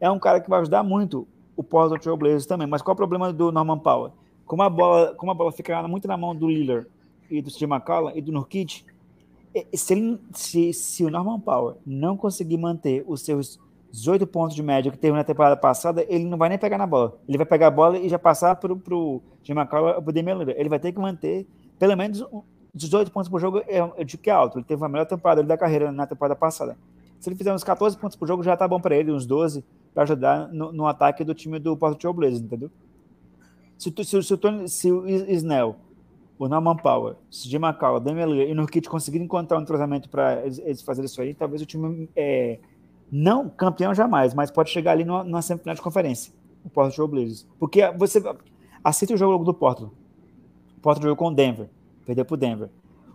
É 0.00 0.10
um 0.10 0.18
cara 0.18 0.40
que 0.40 0.50
vai 0.50 0.60
ajudar 0.60 0.82
muito 0.82 1.26
o 1.56 1.62
Portland 1.62 2.02
Trail 2.02 2.16
Blazers 2.16 2.46
também. 2.46 2.66
Mas 2.66 2.82
qual 2.82 2.92
é 2.92 2.94
o 2.94 2.96
problema 2.96 3.32
do 3.32 3.50
Norman 3.50 3.78
Powell? 3.78 4.12
Como 4.44 4.62
a 4.62 4.70
bola, 4.70 5.14
como 5.14 5.32
a 5.32 5.34
bola 5.34 5.50
fica 5.50 5.86
muito 5.88 6.06
na 6.06 6.16
mão 6.16 6.34
do 6.34 6.48
Lillard 6.48 6.86
e 7.30 7.42
do 7.42 7.50
Steve 7.50 7.72
McCollum 7.72 8.12
e 8.14 8.20
do 8.20 8.30
Nurkic, 8.30 8.84
se, 9.74 9.94
ele, 9.94 10.20
se, 10.32 10.72
se 10.72 11.04
o 11.04 11.10
Norman 11.10 11.40
Powell 11.40 11.78
não 11.84 12.16
conseguir 12.16 12.58
manter 12.58 13.04
os 13.06 13.22
seus 13.22 13.58
18 13.90 14.26
pontos 14.26 14.54
de 14.54 14.62
média 14.62 14.92
que 14.92 14.98
teve 14.98 15.16
na 15.16 15.24
temporada 15.24 15.56
passada, 15.56 16.04
ele 16.08 16.24
não 16.24 16.36
vai 16.36 16.48
nem 16.48 16.58
pegar 16.58 16.76
na 16.76 16.86
bola. 16.86 17.18
Ele 17.26 17.38
vai 17.38 17.46
pegar 17.46 17.68
a 17.68 17.70
bola 17.70 17.98
e 17.98 18.08
já 18.08 18.18
passar 18.18 18.54
para 18.56 18.72
o 18.72 19.22
Steve 19.42 19.58
McCollum 19.58 20.02
para 20.02 20.10
o 20.10 20.12
Damian 20.12 20.34
Lillard. 20.34 20.60
Ele 20.60 20.68
vai 20.68 20.78
ter 20.78 20.92
que 20.92 20.98
manter 20.98 21.46
pelo 21.78 21.96
menos 21.96 22.24
18 22.74 23.10
pontos 23.10 23.28
por 23.28 23.40
jogo, 23.40 23.62
é, 23.66 23.80
eu 23.80 24.04
digo 24.04 24.22
que 24.22 24.30
é 24.30 24.32
alto. 24.32 24.58
Ele 24.58 24.64
teve 24.64 24.84
a 24.84 24.88
melhor 24.88 25.06
temporada 25.06 25.42
da 25.42 25.56
carreira 25.56 25.90
na 25.90 26.06
temporada 26.06 26.36
passada. 26.36 26.76
Se 27.18 27.28
ele 27.30 27.36
fizer 27.36 27.52
uns 27.52 27.64
14 27.64 27.96
pontos 27.96 28.16
por 28.16 28.28
jogo, 28.28 28.42
já 28.42 28.56
tá 28.56 28.68
bom 28.68 28.78
para 28.78 28.94
ele, 28.94 29.10
uns 29.10 29.24
12 29.24 29.64
para 29.96 30.02
ajudar 30.02 30.48
no, 30.52 30.70
no, 30.72 30.86
ataque 30.86 31.24
do 31.24 31.32
time 31.32 31.58
do 31.58 31.74
Porto 31.74 31.98
Trail 31.98 32.12
Blazers, 32.12 32.42
entendeu? 32.42 32.70
Se, 33.78 33.90
tu, 33.90 34.04
se, 34.04 34.22
se, 34.22 34.36
Tony, 34.36 34.68
se 34.68 34.92
o 34.92 35.08
Snell, 35.08 35.74
o 36.38 36.46
Norman 36.46 36.76
Power, 36.76 37.14
se 37.30 37.48
o 37.48 37.50
Jim 37.50 37.56
McCall, 37.56 37.96
o 37.96 38.00
Damian 38.00 38.28
e 38.28 38.52
o 38.52 38.54
Nurkic 38.54 38.90
conseguirem 38.90 39.24
encontrar 39.24 39.56
um 39.56 39.62
entrosamento 39.62 40.10
para 40.10 40.42
eles, 40.42 40.58
eles 40.58 40.82
fazerem 40.82 41.06
isso 41.06 41.18
aí, 41.22 41.32
talvez 41.32 41.62
o 41.62 41.66
time 41.66 42.10
é, 42.14 42.58
não 43.10 43.48
campeão 43.48 43.94
jamais, 43.94 44.34
mas 44.34 44.50
pode 44.50 44.68
chegar 44.68 44.92
ali 44.92 45.02
numa, 45.02 45.24
numa 45.24 45.40
semifinal 45.40 45.74
de 45.74 45.80
conferência, 45.80 46.30
o 46.62 46.68
Porto 46.68 46.94
Trail 46.94 47.08
Blazers. 47.08 47.48
Porque 47.58 47.90
você 47.92 48.22
aceita 48.84 49.14
o 49.14 49.16
jogo 49.16 49.46
do 49.46 49.54
Porto. 49.54 49.90
O 50.76 50.80
Porto 50.82 51.00
jogou 51.00 51.16
com 51.16 51.28
o 51.28 51.34
Denver, 51.34 51.70
perdeu 52.04 52.26
para 52.26 52.34
o 52.34 52.36
Denver. 52.36 52.68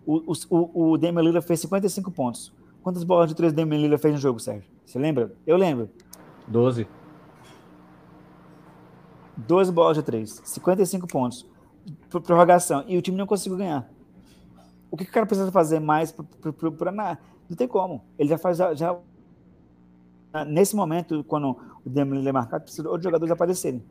O, 0.04 0.34
o, 0.50 0.94
o 0.94 0.98
Damian 0.98 1.22
Lillard 1.22 1.46
fez 1.46 1.60
55 1.60 2.10
pontos. 2.10 2.52
Quantas 2.82 3.04
bolas 3.04 3.30
de 3.30 3.36
três 3.36 3.54
o 3.54 3.56
Damian 3.56 3.78
Lillard 3.78 4.02
fez 4.02 4.16
no 4.16 4.20
jogo, 4.20 4.40
Sérgio? 4.40 4.68
Você 4.84 4.98
lembra? 4.98 5.32
Eu 5.46 5.58
lembro. 5.58 5.88
12. 6.52 6.88
12 9.38 9.72
bolas 9.72 9.98
de 9.98 10.04
3, 10.04 10.42
55 10.44 11.08
pontos. 11.08 11.48
Prorrogação. 12.10 12.84
E 12.88 12.98
o 12.98 13.02
time 13.02 13.18
não 13.18 13.26
conseguiu 13.26 13.58
ganhar. 13.58 13.90
O 14.92 14.98
que 14.98 15.04
o 15.04 15.12
cara 15.12 15.26
precisa 15.26 15.52
fazer 15.52 15.80
mais 15.80 16.12
para? 16.12 17.18
Não 17.50 17.58
tem 17.58 17.68
como. 17.68 18.04
Ele 18.20 18.30
já 18.30 18.38
faz. 18.38 18.58
Já, 18.58 18.98
nesse 20.48 20.76
momento, 20.76 21.24
quando 21.24 21.58
o 21.84 21.90
Demoliner 21.90 22.30
é 22.30 22.32
marcado, 22.34 22.64
precisa 22.64 22.88
outros 22.88 23.04
jogadores 23.04 23.32
aparecerem. 23.32 23.84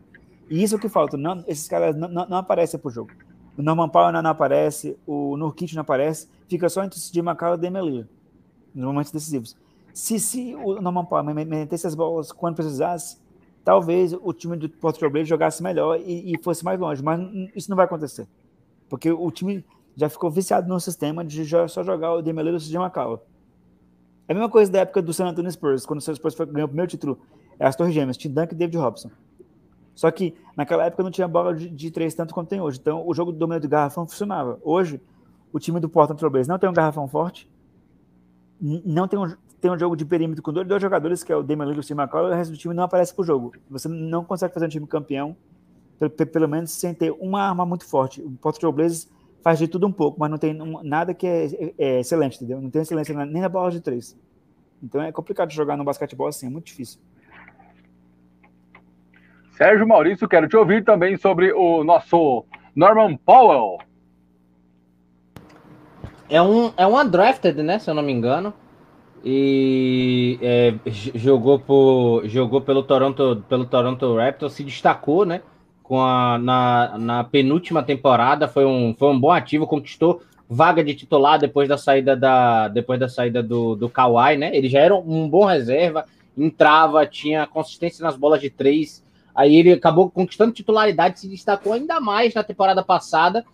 E 0.48 0.62
isso 0.62 0.74
é 0.74 0.78
o 0.78 0.80
que 0.80 0.88
falta. 0.88 1.16
Não, 1.16 1.42
esses 1.48 1.66
caras 1.66 1.96
não, 1.96 2.08
não, 2.08 2.28
não 2.28 2.36
aparecem 2.36 2.78
pro 2.78 2.90
jogo. 2.90 3.10
O 3.56 3.62
Norman 3.62 3.88
Powell 3.88 4.12
não, 4.12 4.22
não 4.22 4.30
aparece, 4.30 4.96
o 5.06 5.36
Nurkic 5.36 5.74
não 5.74 5.82
aparece, 5.82 6.28
fica 6.48 6.68
só 6.68 6.84
entre 6.84 6.98
o 6.98 7.02
Steve 7.02 7.26
McCall 7.26 7.52
e 7.52 7.54
o 7.54 7.58
Demoliner 7.58 8.06
nos 8.74 8.84
momentos 8.84 9.10
decisivos. 9.10 9.56
Se, 9.92 10.18
se 10.18 10.54
o 10.54 10.80
Norman 10.80 11.06
metesse 11.46 11.86
as 11.86 11.94
bolas 11.94 12.32
quando 12.32 12.56
precisasse, 12.56 13.18
talvez 13.64 14.12
o 14.12 14.32
time 14.32 14.56
do 14.56 14.68
Porto 14.68 14.98
Trail 14.98 15.24
jogasse 15.24 15.62
melhor 15.62 15.98
e, 15.98 16.32
e, 16.32 16.38
fosse 16.42 16.64
mais 16.64 16.78
longe, 16.78 17.02
mas 17.02 17.20
isso 17.54 17.70
não 17.70 17.76
vai 17.76 17.86
acontecer. 17.86 18.26
Porque 18.88 19.10
o 19.10 19.30
time 19.30 19.64
já 19.96 20.08
ficou 20.08 20.30
viciado 20.30 20.68
no 20.68 20.80
sistema 20.80 21.24
de 21.24 21.44
só 21.68 21.82
jogar 21.82 22.14
o 22.14 22.22
Demeleiro 22.22 22.58
e 22.58 22.76
o 22.76 22.80
Macau. 22.80 23.24
É 24.26 24.32
a 24.32 24.34
mesma 24.34 24.48
coisa 24.48 24.70
da 24.70 24.80
época 24.80 25.02
do 25.02 25.12
San 25.12 25.26
Antonio 25.26 25.50
Spurs, 25.50 25.84
quando 25.84 25.98
o 25.98 26.02
San 26.02 26.14
Spurs 26.14 26.34
ganhou 26.34 26.66
o 26.66 26.68
primeiro 26.68 26.88
título, 26.88 27.18
é 27.58 27.66
as 27.66 27.76
Torres 27.76 27.92
Gêmeas, 27.92 28.16
tinha 28.16 28.32
Dunk 28.32 28.52
e 28.52 28.56
David 28.56 28.78
Robson. 28.78 29.10
Só 29.94 30.10
que 30.10 30.34
naquela 30.56 30.86
época 30.86 31.02
não 31.02 31.10
tinha 31.10 31.28
bola 31.28 31.54
de, 31.54 31.68
de 31.68 31.90
três 31.90 32.14
tanto 32.14 32.32
quanto 32.32 32.48
tem 32.48 32.60
hoje. 32.60 32.78
Então 32.80 33.06
o 33.06 33.12
jogo 33.12 33.32
do 33.32 33.38
domínio 33.38 33.60
do 33.60 33.68
garrafão 33.68 34.06
funcionava. 34.06 34.58
Hoje, 34.62 35.00
o 35.52 35.58
time 35.58 35.78
do 35.80 35.88
Portland 35.88 36.18
Trail 36.18 36.46
não 36.46 36.58
tem 36.58 36.70
um 36.70 36.72
garrafão 36.72 37.06
forte, 37.06 37.50
não 38.60 39.08
tem 39.08 39.18
um, 39.18 39.34
tem 39.60 39.70
um 39.70 39.78
jogo 39.78 39.94
de 39.94 40.04
perímetro 40.04 40.42
com 40.42 40.52
dois, 40.52 40.66
dois 40.66 40.80
jogadores, 40.80 41.22
que 41.22 41.30
é 41.30 41.36
o 41.36 41.42
Damian 41.42 41.64
Lillard 41.64 41.78
e 41.78 41.80
o 41.80 41.82
Steve 41.82 42.00
McCollum, 42.00 42.28
e 42.28 42.32
o 42.32 42.34
resto 42.34 42.52
do 42.52 42.56
time 42.56 42.74
não 42.74 42.84
aparece 42.84 43.14
pro 43.14 43.22
jogo. 43.22 43.52
Você 43.68 43.88
não 43.88 44.24
consegue 44.24 44.54
fazer 44.54 44.66
um 44.66 44.70
time 44.70 44.86
campeão, 44.86 45.36
pelo, 45.98 46.10
pelo 46.10 46.48
menos 46.48 46.70
sem 46.72 46.94
ter 46.94 47.10
uma 47.20 47.42
arma 47.42 47.66
muito 47.66 47.84
forte. 47.84 48.22
O 48.22 48.30
Porto 48.32 48.72
Blazers 48.72 49.08
faz 49.42 49.58
de 49.58 49.68
tudo 49.68 49.86
um 49.86 49.92
pouco, 49.92 50.18
mas 50.18 50.30
não 50.30 50.38
tem 50.38 50.54
nada 50.82 51.12
que 51.12 51.26
é, 51.26 51.44
é, 51.46 51.74
é, 51.78 52.00
excelente, 52.00 52.36
entendeu? 52.36 52.60
Não 52.60 52.70
tem 52.70 52.82
excelência 52.82 53.14
nem 53.26 53.42
na 53.42 53.48
bola 53.48 53.70
de 53.70 53.80
três. 53.80 54.18
Então 54.82 55.02
é 55.02 55.12
complicado 55.12 55.50
jogar 55.50 55.76
no 55.76 55.84
basquetebol 55.84 56.28
assim, 56.28 56.46
é 56.46 56.50
muito 56.50 56.66
difícil. 56.66 56.98
Sérgio 59.52 59.86
Maurício, 59.86 60.26
quero 60.26 60.48
te 60.48 60.56
ouvir 60.56 60.84
também 60.84 61.18
sobre 61.18 61.52
o 61.52 61.84
nosso 61.84 62.46
Norman 62.74 63.14
Powell. 63.18 63.78
É 66.30 66.40
um, 66.40 66.72
é 66.78 66.86
um 66.86 66.98
undrafted, 66.98 67.62
né? 67.62 67.78
Se 67.78 67.90
eu 67.90 67.94
não 67.94 68.02
me 68.02 68.12
engano 68.12 68.54
e 69.24 70.38
é, 70.40 70.74
jogou, 71.14 71.58
por, 71.58 72.26
jogou 72.26 72.60
pelo 72.60 72.82
Toronto 72.82 73.44
pelo 73.48 73.66
Toronto 73.66 74.16
Raptors, 74.16 74.54
se 74.54 74.64
destacou, 74.64 75.26
né? 75.26 75.42
Com 75.82 76.00
a, 76.00 76.38
na, 76.38 76.98
na 76.98 77.24
penúltima 77.24 77.82
temporada, 77.82 78.48
foi 78.48 78.64
um, 78.64 78.94
foi 78.98 79.08
um 79.08 79.20
bom 79.20 79.30
ativo, 79.30 79.66
conquistou 79.66 80.22
vaga 80.48 80.82
de 80.82 80.94
titular 80.94 81.38
depois 81.38 81.68
da 81.68 81.76
saída 81.76 82.16
da 82.16 82.68
depois 82.68 82.98
da 82.98 83.08
saída 83.08 83.42
do, 83.42 83.76
do 83.76 83.88
Kawhi, 83.88 84.36
né? 84.36 84.56
Ele 84.56 84.68
já 84.68 84.80
era 84.80 84.94
um 84.94 85.28
bom 85.28 85.44
reserva, 85.44 86.06
entrava, 86.36 87.06
tinha 87.06 87.46
consistência 87.46 88.02
nas 88.02 88.16
bolas 88.16 88.40
de 88.40 88.48
três. 88.48 89.04
Aí 89.34 89.54
ele 89.54 89.72
acabou 89.72 90.10
conquistando 90.10 90.52
titularidade, 90.52 91.20
se 91.20 91.28
destacou 91.28 91.72
ainda 91.72 92.00
mais 92.00 92.34
na 92.34 92.42
temporada 92.42 92.82
passada. 92.82 93.44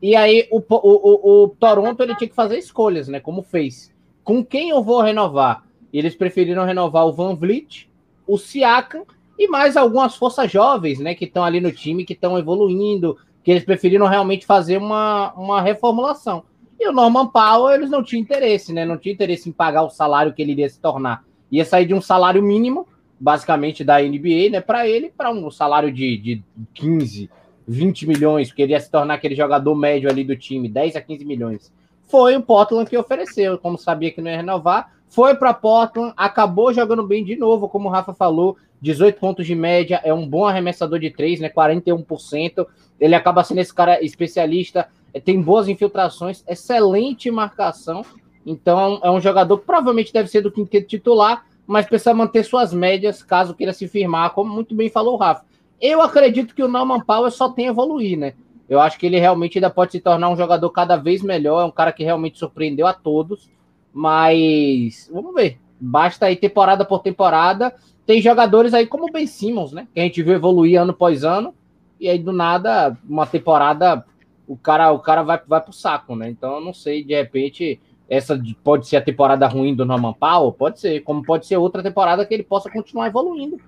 E 0.00 0.14
aí 0.14 0.46
o, 0.50 0.58
o, 0.58 0.64
o, 0.70 1.44
o 1.44 1.48
Toronto 1.48 2.02
ele 2.02 2.14
tinha 2.14 2.28
que 2.28 2.34
fazer 2.34 2.58
escolhas, 2.58 3.08
né? 3.08 3.18
Como 3.18 3.42
fez 3.42 3.94
com 4.26 4.44
quem 4.44 4.70
eu 4.70 4.82
vou 4.82 5.00
renovar? 5.00 5.62
Eles 5.92 6.16
preferiram 6.16 6.64
renovar 6.64 7.06
o 7.06 7.12
Van 7.12 7.36
Vliet, 7.36 7.88
o 8.26 8.36
Siakam 8.36 9.04
e 9.38 9.46
mais 9.46 9.76
algumas 9.76 10.16
forças 10.16 10.50
jovens, 10.50 10.98
né, 10.98 11.14
que 11.14 11.26
estão 11.26 11.44
ali 11.44 11.60
no 11.60 11.70
time, 11.70 12.04
que 12.04 12.12
estão 12.12 12.36
evoluindo, 12.36 13.16
que 13.44 13.52
eles 13.52 13.64
preferiram 13.64 14.08
realmente 14.08 14.44
fazer 14.44 14.78
uma, 14.78 15.32
uma 15.34 15.62
reformulação. 15.62 16.42
E 16.78 16.88
o 16.88 16.92
Norman 16.92 17.28
Powell, 17.28 17.76
eles 17.76 17.88
não 17.88 18.02
tinham 18.02 18.20
interesse, 18.20 18.72
né? 18.72 18.84
Não 18.84 18.98
tinha 18.98 19.14
interesse 19.14 19.48
em 19.48 19.52
pagar 19.52 19.84
o 19.84 19.90
salário 19.90 20.34
que 20.34 20.42
ele 20.42 20.52
iria 20.52 20.68
se 20.68 20.80
tornar. 20.80 21.24
Ia 21.50 21.64
sair 21.64 21.86
de 21.86 21.94
um 21.94 22.00
salário 22.00 22.42
mínimo 22.42 22.86
basicamente 23.18 23.84
da 23.84 24.02
NBA, 24.02 24.50
né, 24.50 24.60
para 24.60 24.88
ele, 24.88 25.12
para 25.16 25.30
um 25.30 25.50
salário 25.52 25.92
de, 25.92 26.18
de 26.18 26.42
15, 26.74 27.30
20 27.66 28.08
milhões, 28.08 28.48
porque 28.48 28.62
ele 28.62 28.72
ia 28.72 28.80
se 28.80 28.90
tornar 28.90 29.14
aquele 29.14 29.36
jogador 29.36 29.74
médio 29.74 30.10
ali 30.10 30.24
do 30.24 30.36
time, 30.36 30.68
10 30.68 30.96
a 30.96 31.00
15 31.00 31.24
milhões. 31.24 31.72
Foi 32.06 32.36
o 32.36 32.42
Portland 32.42 32.88
que 32.88 32.96
ofereceu, 32.96 33.58
como 33.58 33.76
sabia 33.76 34.10
que 34.10 34.20
não 34.20 34.30
ia 34.30 34.36
renovar, 34.36 34.92
foi 35.08 35.34
para 35.34 35.54
Portland, 35.54 36.12
acabou 36.16 36.72
jogando 36.72 37.06
bem 37.06 37.24
de 37.24 37.36
novo, 37.36 37.68
como 37.68 37.88
o 37.88 37.90
Rafa 37.90 38.12
falou, 38.12 38.56
18 38.80 39.18
pontos 39.18 39.46
de 39.46 39.54
média, 39.54 40.00
é 40.04 40.12
um 40.12 40.28
bom 40.28 40.46
arremessador 40.46 40.98
de 40.98 41.10
3, 41.10 41.40
né, 41.40 41.48
41%. 41.48 42.66
Ele 43.00 43.14
acaba 43.14 43.42
sendo 43.42 43.60
esse 43.60 43.74
cara 43.74 44.02
especialista, 44.04 44.88
é, 45.12 45.20
tem 45.20 45.40
boas 45.40 45.68
infiltrações, 45.68 46.44
excelente 46.46 47.30
marcação. 47.30 48.04
Então 48.44 49.00
é 49.02 49.10
um 49.10 49.20
jogador 49.20 49.58
que 49.58 49.66
provavelmente 49.66 50.12
deve 50.12 50.28
ser 50.28 50.42
do 50.42 50.52
quinteto 50.52 50.86
titular, 50.86 51.46
mas 51.66 51.86
precisa 51.86 52.14
manter 52.14 52.44
suas 52.44 52.72
médias 52.72 53.22
caso 53.22 53.54
queira 53.54 53.72
se 53.72 53.88
firmar, 53.88 54.30
como 54.30 54.52
muito 54.52 54.74
bem 54.74 54.88
falou 54.88 55.14
o 55.14 55.18
Rafa. 55.18 55.44
Eu 55.80 56.00
acredito 56.00 56.54
que 56.54 56.62
o 56.62 56.68
Norman 56.68 57.00
Powell 57.00 57.30
só 57.30 57.50
tem 57.50 57.66
a 57.66 57.70
evoluir, 57.70 58.18
né? 58.18 58.34
Eu 58.68 58.80
acho 58.80 58.98
que 58.98 59.06
ele 59.06 59.18
realmente 59.18 59.58
ainda 59.58 59.70
pode 59.70 59.92
se 59.92 60.00
tornar 60.00 60.28
um 60.28 60.36
jogador 60.36 60.68
cada 60.70 60.96
vez 60.96 61.22
melhor, 61.22 61.62
é 61.62 61.64
um 61.64 61.70
cara 61.70 61.92
que 61.92 62.02
realmente 62.02 62.38
surpreendeu 62.38 62.86
a 62.86 62.92
todos, 62.92 63.48
mas 63.92 65.08
vamos 65.12 65.34
ver. 65.34 65.58
Basta 65.80 66.26
aí 66.26 66.36
temporada 66.36 66.84
por 66.84 67.00
temporada. 67.00 67.74
Tem 68.04 68.20
jogadores 68.20 68.74
aí 68.74 68.86
como 68.86 69.08
o 69.08 69.12
Ben 69.12 69.26
Simmons, 69.26 69.72
né? 69.72 69.86
Que 69.94 70.00
a 70.00 70.02
gente 70.02 70.22
viu 70.22 70.34
evoluir 70.34 70.80
ano 70.80 70.92
após 70.92 71.22
ano, 71.24 71.54
e 72.00 72.08
aí 72.08 72.18
do 72.18 72.32
nada, 72.32 72.96
uma 73.08 73.26
temporada, 73.26 74.04
o 74.46 74.56
cara, 74.56 74.90
o 74.92 74.98
cara 74.98 75.22
vai, 75.22 75.40
vai 75.46 75.60
pro 75.60 75.72
saco, 75.72 76.14
né? 76.16 76.28
Então 76.28 76.56
eu 76.56 76.60
não 76.60 76.74
sei, 76.74 77.04
de 77.04 77.14
repente, 77.14 77.80
essa 78.08 78.40
pode 78.62 78.86
ser 78.86 78.96
a 78.96 79.02
temporada 79.02 79.46
ruim 79.46 79.74
do 79.74 79.84
Norman 79.84 80.12
Powell, 80.12 80.52
pode 80.52 80.80
ser, 80.80 81.00
como 81.00 81.24
pode 81.24 81.46
ser 81.46 81.56
outra 81.56 81.82
temporada 81.82 82.24
que 82.24 82.34
ele 82.34 82.44
possa 82.44 82.70
continuar 82.70 83.06
evoluindo. 83.06 83.60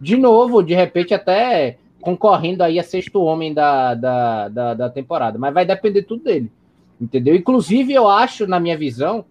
De 0.00 0.16
novo, 0.16 0.62
de 0.62 0.74
repente, 0.74 1.14
até 1.14 1.78
concorrendo 2.02 2.62
aí 2.62 2.78
a 2.78 2.82
sexto 2.82 3.22
homem 3.22 3.54
da, 3.54 3.94
da, 3.94 4.48
da, 4.48 4.74
da 4.74 4.90
temporada. 4.90 5.38
Mas 5.38 5.54
vai 5.54 5.64
depender 5.64 6.02
tudo 6.02 6.24
dele. 6.24 6.50
Entendeu? 7.00 7.34
Inclusive, 7.34 7.94
eu 7.94 8.08
acho, 8.08 8.46
na 8.46 8.60
minha 8.60 8.76
visão, 8.76 9.24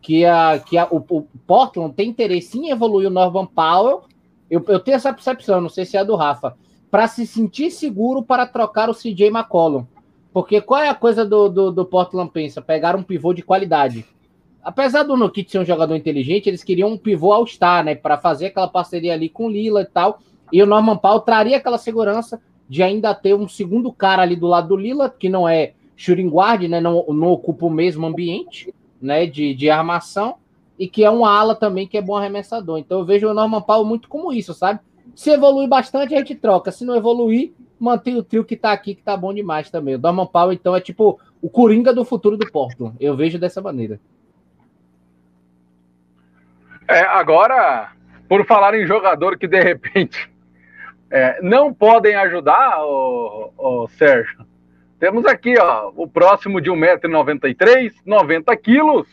que, 0.00 0.24
a, 0.24 0.58
que 0.58 0.76
a, 0.78 0.86
o, 0.90 0.98
o 1.08 1.22
Portland 1.46 1.94
tem 1.94 2.10
interesse 2.10 2.58
em 2.58 2.70
evoluir 2.70 3.08
o 3.08 3.10
Norman 3.10 3.46
Powell. 3.46 4.02
Eu, 4.50 4.62
eu 4.68 4.78
tenho 4.78 4.94
essa 4.94 5.12
percepção, 5.12 5.60
não 5.60 5.70
sei 5.70 5.84
se 5.84 5.96
é 5.96 6.00
a 6.00 6.04
do 6.04 6.14
Rafa, 6.14 6.54
para 6.90 7.08
se 7.08 7.26
sentir 7.26 7.70
seguro 7.70 8.22
para 8.22 8.46
trocar 8.46 8.88
o 8.88 8.94
CJ 8.94 9.28
McCollum. 9.28 9.84
Porque 10.32 10.60
qual 10.60 10.82
é 10.82 10.88
a 10.88 10.94
coisa 10.94 11.24
do, 11.24 11.48
do, 11.48 11.72
do 11.72 11.84
Portland 11.84 12.30
pensa? 12.30 12.60
Pegar 12.60 12.94
um 12.94 13.02
pivô 13.02 13.32
de 13.32 13.42
qualidade. 13.42 14.04
Apesar 14.62 15.02
do 15.02 15.16
Nokit 15.16 15.50
ser 15.50 15.58
um 15.58 15.64
jogador 15.64 15.96
inteligente, 15.96 16.46
eles 16.48 16.62
queriam 16.62 16.90
um 16.90 16.98
pivô 16.98 17.32
all-star, 17.32 17.82
né? 17.82 17.94
Para 17.94 18.18
fazer 18.18 18.46
aquela 18.46 18.68
parceria 18.68 19.14
ali 19.14 19.30
com 19.30 19.48
Lila 19.48 19.82
e 19.82 19.86
tal. 19.86 20.20
E 20.52 20.62
o 20.62 20.66
Norman 20.66 20.96
Powell 20.96 21.20
traria 21.20 21.56
aquela 21.56 21.78
segurança 21.78 22.40
de 22.68 22.82
ainda 22.82 23.14
ter 23.14 23.34
um 23.34 23.48
segundo 23.48 23.92
cara 23.92 24.22
ali 24.22 24.36
do 24.36 24.46
lado 24.46 24.68
do 24.68 24.76
Lila, 24.76 25.08
que 25.08 25.28
não 25.28 25.48
é 25.48 25.72
shooting 25.96 26.28
guard, 26.28 26.62
né? 26.62 26.80
Não, 26.80 27.04
não 27.08 27.28
ocupa 27.28 27.66
o 27.66 27.70
mesmo 27.70 28.06
ambiente, 28.06 28.74
né? 29.00 29.26
De, 29.26 29.54
de 29.54 29.70
armação. 29.70 30.36
E 30.78 30.86
que 30.86 31.02
é 31.02 31.10
um 31.10 31.24
ala 31.24 31.56
também 31.56 31.88
que 31.88 31.98
é 31.98 32.02
bom 32.02 32.16
arremessador. 32.16 32.78
Então 32.78 33.00
eu 33.00 33.04
vejo 33.04 33.28
o 33.28 33.34
Norman 33.34 33.62
Powell 33.62 33.84
muito 33.84 34.08
como 34.08 34.32
isso, 34.32 34.54
sabe? 34.54 34.80
Se 35.14 35.30
evoluir 35.30 35.68
bastante, 35.68 36.14
a 36.14 36.18
gente 36.18 36.34
troca. 36.34 36.70
Se 36.70 36.84
não 36.84 36.94
evoluir, 36.94 37.52
mantém 37.80 38.16
o 38.16 38.22
trio 38.22 38.44
que 38.44 38.56
tá 38.56 38.72
aqui, 38.72 38.94
que 38.94 39.02
tá 39.02 39.16
bom 39.16 39.34
demais 39.34 39.70
também. 39.70 39.96
O 39.96 39.98
Norman 39.98 40.26
Powell, 40.26 40.52
então, 40.52 40.76
é 40.76 40.80
tipo 40.80 41.18
o 41.42 41.48
Coringa 41.48 41.92
do 41.92 42.04
futuro 42.04 42.36
do 42.36 42.50
Porto. 42.50 42.94
Eu 43.00 43.16
vejo 43.16 43.38
dessa 43.38 43.60
maneira. 43.60 44.00
É, 46.88 47.00
agora, 47.00 47.92
por 48.28 48.46
falar 48.46 48.74
em 48.74 48.86
jogador 48.86 49.36
que 49.36 49.46
de 49.46 49.60
repente 49.60 50.30
é, 51.10 51.40
não 51.42 51.72
podem 51.72 52.14
ajudar, 52.14 52.84
o, 52.84 53.52
o 53.56 53.88
Sérgio, 53.88 54.46
temos 54.98 55.24
aqui 55.24 55.54
ó, 55.58 55.92
o 55.94 56.08
próximo 56.08 56.60
de 56.60 56.70
1,93m, 56.70 57.94
90 58.04 58.56
quilos, 58.56 59.06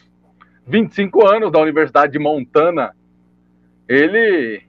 25 0.65 1.27
anos 1.27 1.51
da 1.51 1.59
Universidade 1.59 2.13
de 2.13 2.19
Montana. 2.19 2.95
Ele 3.87 4.63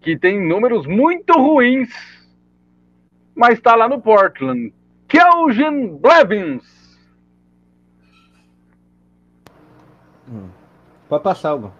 que 0.00 0.18
tem 0.18 0.40
números 0.40 0.86
muito 0.86 1.32
ruins, 1.34 1.90
mas 3.34 3.54
está 3.54 3.76
lá 3.76 3.88
no 3.88 4.00
Portland. 4.00 4.72
Kelvin 5.06 5.98
Blevins. 5.98 6.98
Hum. 10.28 10.48
Pode 11.08 11.22
passar, 11.22 11.54
Hugo. 11.54 11.72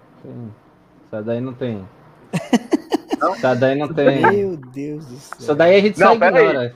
Essa 1.06 1.22
daí 1.22 1.40
não 1.40 1.54
tem. 1.54 1.86
Não? 3.20 3.34
Essa 3.34 3.54
daí 3.54 3.78
não 3.78 3.92
tem. 3.92 4.20
Meu 4.20 4.56
Deus 4.56 5.06
do 5.06 5.16
céu. 5.16 5.38
Essa 5.38 5.54
daí 5.54 5.76
a 5.76 5.80
gente 5.80 6.00
não, 6.00 6.06
só 6.08 6.14
ignora. 6.14 6.60
Aí. 6.60 6.72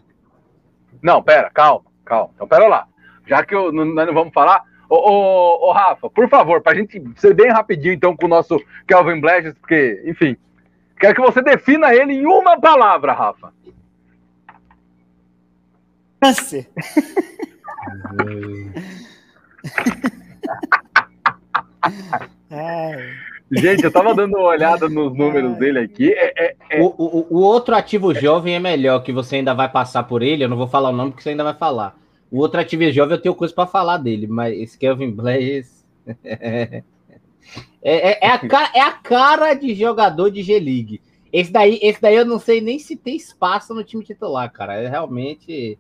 Não, 1.03 1.23
pera, 1.23 1.51
calma, 1.51 1.85
calma. 2.05 2.31
Então, 2.35 2.47
pera 2.47 2.69
lá. 2.69 2.87
Já 3.27 3.45
que 3.45 3.55
eu, 3.55 3.73
nós 3.73 4.07
não 4.07 4.15
vamos 4.15 4.33
falar. 4.33 4.63
Ô, 4.89 4.97
ô, 4.97 5.69
ô, 5.69 5.73
Rafa, 5.73 6.11
por 6.11 6.29
favor, 6.29 6.61
pra 6.61 6.75
gente 6.75 7.03
ser 7.17 7.33
bem 7.35 7.51
rapidinho, 7.51 7.95
então, 7.95 8.15
com 8.15 8.27
o 8.27 8.29
nosso 8.29 8.63
Kelvin 8.87 9.19
Bledges, 9.21 9.55
porque, 9.55 10.03
enfim, 10.05 10.37
quero 10.99 11.15
que 11.15 11.23
você 11.23 11.41
defina 11.43 11.95
ele 11.95 12.13
em 12.13 12.27
uma 12.27 12.61
palavra, 12.61 13.15
Rafa. 13.15 13.53
Câncer. 16.21 16.69
Ai. 22.51 23.34
Gente, 23.51 23.85
eu 23.85 23.93
tava 23.93 24.15
dando 24.15 24.37
uma 24.37 24.49
olhada 24.49 24.89
nos 24.89 25.15
números 25.17 25.57
dele 25.59 25.79
aqui. 25.79 26.13
É, 26.13 26.33
é, 26.37 26.57
é... 26.71 26.83
O, 26.83 26.87
o, 26.97 27.27
o, 27.31 27.43
outro 27.43 27.75
ativo 27.75 28.15
jovem 28.15 28.55
é 28.55 28.59
melhor, 28.59 29.03
que 29.03 29.13
você 29.13 29.37
ainda 29.37 29.55
vai 29.55 29.69
passar 29.71 30.05
por 30.05 30.23
ele. 30.23 30.45
Eu 30.45 30.49
não 30.49 30.57
vou 30.57 30.67
falar 30.67 30.91
o 30.91 30.97
nome 30.97 31.11
porque 31.11 31.23
você 31.23 31.31
ainda 31.31 31.45
vai 31.45 31.55
falar. 31.55 31.97
O 32.31 32.39
outro 32.39 32.61
ativo 32.61 32.91
jovem 32.91 33.17
eu 33.17 33.23
tenho 33.23 33.35
coisa 33.35 33.55
para 33.55 33.67
falar 33.67 33.99
dele, 33.99 34.27
mas 34.27 34.59
esse 34.59 34.79
Kelvin 34.79 35.11
Blaze. 35.11 35.85
é, 36.25 36.83
é, 37.83 38.27
é, 38.27 38.29
a 38.29 38.39
cara, 38.39 38.71
é 38.75 38.81
a 38.81 38.93
cara 38.93 39.55
de 39.55 39.75
jogador 39.75 40.31
de 40.31 40.43
G-League. 40.43 41.01
Esse 41.33 41.53
daí, 41.53 41.79
esse 41.83 42.01
daí 42.01 42.17
eu 42.17 42.25
não 42.25 42.39
sei 42.39 42.61
nem 42.61 42.79
se 42.79 42.97
tem 42.97 43.17
espaço 43.17 43.75
no 43.75 43.85
time 43.85 44.03
titular, 44.03 44.51
cara. 44.51 44.75
É 44.75 44.89
realmente. 44.89 45.79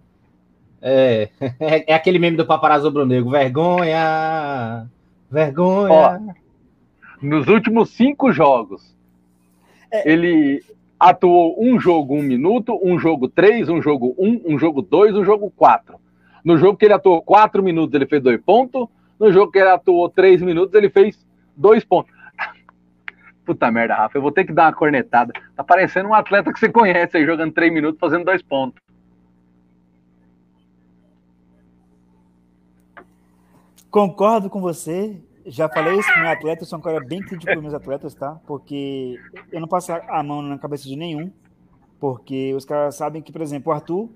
É, 0.82 1.30
é, 1.58 1.92
é 1.92 1.94
aquele 1.94 2.18
meme 2.18 2.36
do 2.36 2.46
paparazzo 2.46 2.90
Brunego. 2.90 3.30
Vergonha! 3.30 4.86
Vergonha! 5.30 5.92
Ó, 5.92 6.43
nos 7.22 7.48
últimos 7.48 7.90
cinco 7.90 8.32
jogos, 8.32 8.94
é. 9.90 10.10
ele 10.10 10.62
atuou 10.98 11.56
um 11.62 11.78
jogo 11.78 12.14
um 12.14 12.22
minuto, 12.22 12.78
um 12.82 12.98
jogo 12.98 13.28
três, 13.28 13.68
um 13.68 13.80
jogo 13.80 14.14
um, 14.18 14.40
um 14.54 14.58
jogo 14.58 14.82
dois, 14.82 15.14
um 15.14 15.24
jogo 15.24 15.50
quatro. 15.50 15.98
No 16.44 16.58
jogo 16.58 16.76
que 16.76 16.84
ele 16.84 16.94
atuou 16.94 17.22
quatro 17.22 17.62
minutos, 17.62 17.94
ele 17.94 18.06
fez 18.06 18.22
dois 18.22 18.40
pontos. 18.40 18.86
No 19.18 19.32
jogo 19.32 19.50
que 19.50 19.58
ele 19.58 19.68
atuou 19.68 20.08
três 20.08 20.42
minutos, 20.42 20.74
ele 20.74 20.90
fez 20.90 21.26
dois 21.56 21.84
pontos. 21.84 22.12
Puta 23.46 23.70
merda, 23.70 23.94
Rafa, 23.94 24.18
eu 24.18 24.22
vou 24.22 24.32
ter 24.32 24.44
que 24.44 24.52
dar 24.52 24.66
uma 24.66 24.72
cornetada. 24.72 25.32
Tá 25.56 25.64
parecendo 25.64 26.08
um 26.08 26.14
atleta 26.14 26.52
que 26.52 26.58
você 26.58 26.68
conhece 26.68 27.16
aí 27.16 27.24
jogando 27.24 27.52
três 27.52 27.72
minutos, 27.72 27.98
fazendo 28.00 28.24
dois 28.24 28.42
pontos. 28.42 28.82
Concordo 33.90 34.50
com 34.50 34.60
você. 34.60 35.20
Já 35.46 35.68
falei 35.68 35.98
isso 35.98 36.12
com 36.12 36.20
meu 36.20 36.30
atleta, 36.30 36.62
eu 36.62 36.66
sou 36.66 36.78
um 36.78 36.82
cara 36.82 37.00
bem 37.04 37.20
crítico 37.20 37.54
com 37.54 37.60
meus 37.60 37.74
atletas, 37.74 38.14
tá? 38.14 38.40
Porque 38.46 39.20
eu 39.52 39.60
não 39.60 39.68
passo 39.68 39.92
a 39.92 40.22
mão 40.22 40.40
na 40.40 40.58
cabeça 40.58 40.84
de 40.84 40.96
nenhum, 40.96 41.30
porque 42.00 42.54
os 42.54 42.64
caras 42.64 42.94
sabem 42.94 43.20
que, 43.20 43.30
por 43.30 43.42
exemplo, 43.42 43.70
o 43.70 43.74
Arthur, 43.74 44.08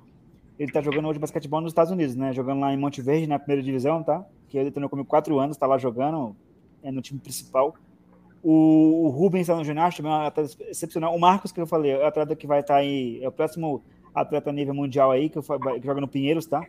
ele 0.59 0.73
tá 0.73 0.81
jogando 0.81 1.07
hoje 1.07 1.19
basquetebol 1.19 1.61
nos 1.61 1.71
Estados 1.71 1.93
Unidos, 1.93 2.17
né? 2.17 2.33
Jogando 2.33 2.61
lá 2.61 2.73
em 2.73 2.79
Monte 2.79 3.03
Verde, 3.03 3.27
na 3.27 3.39
primeira 3.39 3.63
divisão, 3.63 4.03
tá? 4.03 4.25
Que 4.49 4.57
ele 4.57 4.71
treinou 4.71 4.89
comigo 4.89 5.07
quatro 5.07 5.39
anos, 5.39 5.57
tá 5.57 5.67
lá 5.67 5.77
jogando, 5.77 6.35
é 6.83 6.91
no 6.91 7.03
time 7.03 7.21
principal. 7.21 7.75
O, 8.43 9.09
Rubens 9.09 9.43
está 9.43 9.55
no 9.55 9.65
ginásio, 9.65 10.07
é 10.07 10.09
um 10.09 10.13
atleta 10.13 10.51
excepcional. 10.71 11.15
O 11.15 11.21
Marcos, 11.21 11.53
que 11.53 11.61
eu 11.61 11.67
falei, 11.67 11.93
é 11.93 11.99
o 11.99 12.07
atleta 12.07 12.35
que 12.35 12.47
vai 12.47 12.61
estar 12.61 12.75
tá 12.75 12.81
aí, 12.81 13.23
é 13.23 13.29
o 13.29 13.33
próximo 13.33 13.83
atleta 14.15 14.51
nível 14.51 14.75
mundial 14.75 15.11
aí, 15.11 15.29
que, 15.29 15.37
eu, 15.37 15.43
que 15.43 15.87
joga 15.87 16.01
no 16.01 16.09
Pinheiros, 16.09 16.47
tá? 16.47 16.67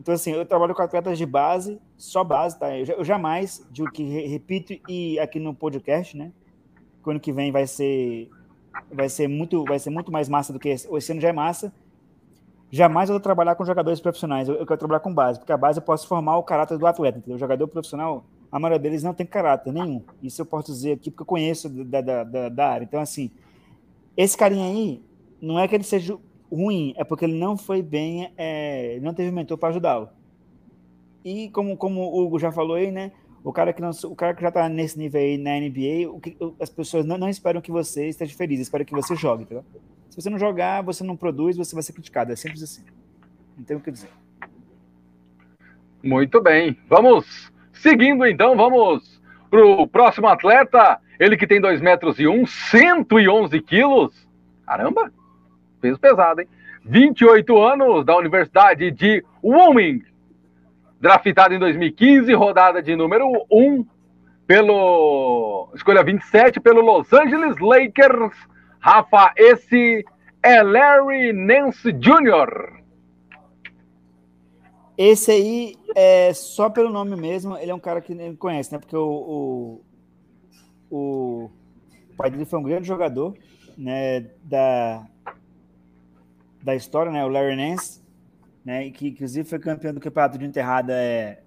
Então, 0.00 0.14
assim, 0.14 0.32
eu 0.32 0.46
trabalho 0.46 0.74
com 0.74 0.82
atletas 0.82 1.18
de 1.18 1.26
base, 1.26 1.80
só 1.96 2.22
base, 2.22 2.58
tá? 2.58 2.76
Eu, 2.76 2.86
eu 2.86 3.04
jamais, 3.04 3.66
digo 3.70 3.90
que 3.90 4.02
repito 4.28 4.74
e 4.88 5.18
aqui 5.18 5.40
no 5.40 5.52
podcast, 5.52 6.16
né? 6.16 6.32
Que 7.02 7.10
ano 7.10 7.18
que 7.18 7.32
vem 7.32 7.50
vai 7.50 7.66
ser, 7.66 8.30
vai 8.92 9.08
ser 9.08 9.28
muito, 9.28 9.64
vai 9.64 9.78
ser 9.78 9.90
muito 9.90 10.12
mais 10.12 10.28
massa 10.28 10.52
do 10.52 10.58
que 10.58 10.68
esse. 10.68 10.88
Esse 10.94 11.12
ano 11.12 11.20
já 11.20 11.28
é 11.28 11.32
massa. 11.32 11.72
Jamais 12.70 13.08
eu 13.08 13.14
vou 13.14 13.20
trabalhar 13.20 13.54
com 13.54 13.64
jogadores 13.64 13.98
profissionais. 13.98 14.48
Eu, 14.48 14.54
eu 14.56 14.66
quero 14.66 14.78
trabalhar 14.78 15.00
com 15.00 15.12
base, 15.12 15.38
porque 15.38 15.52
a 15.52 15.56
base 15.56 15.78
eu 15.78 15.82
posso 15.82 16.06
formar 16.06 16.36
o 16.36 16.42
caráter 16.42 16.78
do 16.78 16.86
atleta. 16.86 17.18
Entendeu? 17.18 17.36
O 17.36 17.38
jogador 17.38 17.66
profissional, 17.66 18.24
a 18.52 18.58
maioria 18.60 18.78
deles 18.78 19.02
não 19.02 19.14
tem 19.14 19.26
caráter 19.26 19.72
nenhum. 19.72 20.02
Isso 20.22 20.40
eu 20.40 20.46
posso 20.46 20.70
dizer 20.70 20.92
aqui 20.92 21.10
porque 21.10 21.22
eu 21.22 21.26
conheço 21.26 21.68
da, 21.68 22.00
da, 22.00 22.24
da, 22.24 22.48
da 22.48 22.68
área. 22.68 22.84
Então, 22.84 23.00
assim, 23.00 23.30
esse 24.16 24.36
carinha 24.36 24.66
aí, 24.66 25.02
não 25.40 25.58
é 25.58 25.66
que 25.66 25.74
ele 25.74 25.84
seja 25.84 26.16
ruim 26.50 26.94
é 26.96 27.04
porque 27.04 27.24
ele 27.24 27.38
não 27.38 27.56
foi 27.56 27.82
bem, 27.82 28.32
é, 28.36 28.98
não 29.00 29.14
teve 29.14 29.30
mentor 29.30 29.58
para 29.58 29.68
ajudá-lo. 29.70 30.08
E 31.24 31.50
como, 31.50 31.76
como 31.76 32.00
o 32.00 32.24
Hugo 32.24 32.38
já 32.38 32.50
falou 32.50 32.76
aí, 32.76 32.90
né? 32.90 33.12
O 33.42 33.50
O 33.50 33.52
cara 33.52 33.72
que, 33.72 33.80
não, 33.80 33.90
o 34.04 34.14
cara 34.14 34.34
que 34.34 34.42
já 34.42 34.50
tá 34.50 34.68
nesse 34.68 34.98
nível 34.98 35.20
aí 35.20 35.38
na 35.38 35.58
NBA, 35.58 36.10
o 36.10 36.20
que, 36.20 36.36
as 36.60 36.70
pessoas 36.70 37.04
não, 37.04 37.18
não 37.18 37.28
esperam 37.28 37.60
que 37.60 37.70
você 37.70 38.08
esteja 38.08 38.36
feliz, 38.36 38.60
esperam 38.60 38.84
que 38.84 38.94
você 38.94 39.14
jogue? 39.14 39.46
Se 40.10 40.20
você 40.20 40.30
não 40.30 40.38
jogar, 40.38 40.82
você 40.82 41.04
não 41.04 41.16
produz, 41.16 41.56
você 41.56 41.74
vai 41.74 41.82
ser 41.82 41.92
criticado. 41.92 42.32
É 42.32 42.36
simples 42.36 42.62
assim. 42.62 42.82
Não 43.56 43.64
tem 43.64 43.76
o 43.76 43.80
que 43.80 43.90
dizer. 43.90 44.10
Muito 46.02 46.40
bem. 46.40 46.76
Vamos 46.88 47.52
seguindo 47.72 48.26
então, 48.26 48.56
vamos 48.56 49.20
pro 49.50 49.86
próximo 49.88 50.28
atleta. 50.28 51.00
Ele 51.18 51.36
que 51.36 51.46
tem 51.46 51.60
2 51.60 51.80
metros 51.80 52.18
e 52.18 52.28
1, 52.28 52.46
111 52.46 53.60
quilos. 53.62 54.28
Caramba, 54.64 55.12
peso 55.78 55.98
pesado, 55.98 56.40
hein? 56.40 56.48
28 56.84 57.62
anos, 57.62 58.04
da 58.04 58.16
Universidade 58.16 58.90
de 58.90 59.24
Wyoming. 59.42 60.02
Draftado 61.00 61.54
em 61.54 61.58
2015, 61.58 62.32
rodada 62.34 62.82
de 62.82 62.96
número 62.96 63.26
1 63.50 63.86
pelo 64.46 65.70
escolha 65.74 66.02
27 66.02 66.58
pelo 66.60 66.80
Los 66.80 67.12
Angeles 67.12 67.56
Lakers. 67.60 68.34
Rafa, 68.80 69.32
esse 69.36 70.04
é 70.42 70.62
Larry 70.62 71.32
Nance 71.32 71.92
Jr. 71.92 72.78
Esse 74.96 75.30
aí, 75.30 75.76
é, 75.94 76.32
só 76.32 76.68
pelo 76.68 76.90
nome 76.90 77.14
mesmo, 77.14 77.56
ele 77.56 77.70
é 77.70 77.74
um 77.74 77.78
cara 77.78 78.00
que 78.00 78.14
nem 78.14 78.34
conhece, 78.34 78.72
né? 78.72 78.78
Porque 78.78 78.96
o, 78.96 79.80
o, 80.90 80.90
o 80.90 81.50
pai 82.16 82.30
dele 82.30 82.44
foi 82.44 82.58
um 82.58 82.64
grande 82.64 82.88
jogador, 82.88 83.34
né? 83.76 84.26
Da, 84.42 85.06
da 86.62 86.74
história, 86.74 87.10
né? 87.10 87.24
O 87.24 87.28
Larry 87.28 87.56
Nance, 87.56 88.02
né? 88.64 88.90
Que 88.90 89.08
inclusive 89.08 89.48
foi 89.48 89.58
campeão 89.58 89.94
do 89.94 90.00
campeonato 90.00 90.38
de 90.38 90.44
enterrada 90.44 90.92
é, 90.92 91.40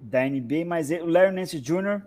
da 0.00 0.24
NBA, 0.24 0.64
mas 0.66 0.90
ele, 0.90 1.02
o 1.02 1.06
Larry 1.06 1.34
Nance 1.34 1.60
Jr., 1.60 2.02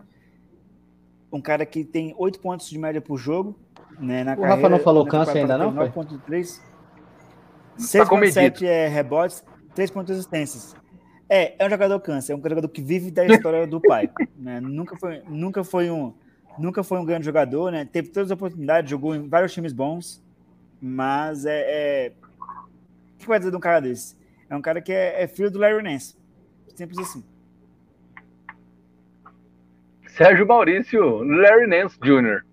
um 1.32 1.41
cara 1.41 1.66
que 1.66 1.84
tem 1.84 2.14
oito 2.18 2.39
pontos 2.39 2.70
de 2.70 2.78
média 2.78 3.01
por 3.01 3.18
jogo, 3.18 3.58
né? 3.99 4.24
Na 4.24 4.34
o 4.34 4.36
carreira, 4.36 4.56
Rafa 4.56 4.70
não 4.70 4.80
falou 4.80 5.06
câncer 5.06 5.39
ainda 5.39 5.58
não? 5.58 5.74
9.3, 5.74 6.60
Tá 7.91 8.06
comedido. 8.06 8.39
6.7 8.39 8.66
é 8.66 8.88
rebotes, 8.88 9.43
3 9.74 9.91
pontos 9.91 10.12
assistências. 10.16 10.76
É, 11.28 11.56
é 11.58 11.66
um 11.66 11.70
jogador 11.70 11.99
câncer, 11.99 12.34
é 12.34 12.36
um 12.36 12.41
jogador 12.41 12.68
que 12.68 12.82
vive 12.82 13.10
da 13.10 13.26
história 13.26 13.66
do 13.66 13.82
pai. 13.82 14.10
Né? 14.38 14.60
Nunca, 14.60 14.97
foi, 14.97 15.22
nunca, 15.30 15.64
foi 15.64 15.89
um, 15.89 16.14
nunca 16.60 16.84
foi 16.84 16.99
um 16.99 17.06
grande 17.06 17.26
jogador, 17.26 17.72
né? 17.72 17.86
Teve 17.86 18.10
todas 18.10 18.30
as 18.30 18.36
oportunidades, 18.36 18.91
jogou 18.91 19.16
em 19.16 19.30
vários 19.30 19.54
times 19.54 19.72
bons, 19.72 20.22
mas 20.82 21.45
é. 21.45 21.62
é... 21.62 22.12
Que 23.24 23.30
vai 23.30 23.39
dizer 23.39 23.51
de 23.51 23.57
um 23.57 23.61
cara 23.61 23.80
desse? 23.80 24.17
É 24.49 24.55
um 24.55 24.61
cara 24.61 24.82
que 24.82 24.91
é, 24.91 25.24
é 25.24 25.28
filho 25.28 25.49
do 25.49 25.57
Larry 25.57 25.82
Nance. 25.82 26.15
Simples 26.76 26.99
assim. 26.99 27.24
Sérgio 30.07 30.45
Maurício, 30.45 31.24
Larry 31.24 31.67
Nance 31.67 31.97
Jr. 32.01 32.43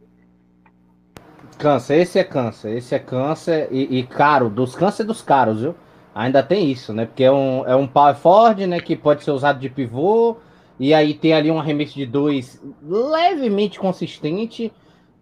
Câncer, 1.59 1.99
esse 1.99 2.19
é 2.19 2.25
câncer, 2.25 2.75
esse 2.77 2.95
é 2.95 2.99
câncer 2.99 3.69
e, 3.71 3.99
e 3.99 4.07
caro, 4.07 4.49
dos 4.49 4.75
câncer 4.75 5.05
dos 5.05 5.21
caros, 5.21 5.61
viu? 5.61 5.75
Ainda 6.15 6.43
tem 6.43 6.71
isso, 6.71 6.93
né? 6.95 7.05
Porque 7.05 7.25
é 7.25 7.33
um, 7.33 7.67
é 7.67 7.77
um 7.77 7.87
power 7.87 8.15
forward, 8.15 8.67
né? 8.67 8.81
Que 8.81 8.97
pode 8.97 9.23
ser 9.23 9.33
usado 9.33 9.59
de 9.59 9.69
pivô, 9.69 10.39
e 10.79 10.95
aí 10.95 11.13
tem 11.13 11.35
ali 11.35 11.51
um 11.51 11.59
arremesso 11.59 11.95
de 11.95 12.07
dois 12.07 12.63
levemente 12.83 13.79
consistente, 13.79 14.73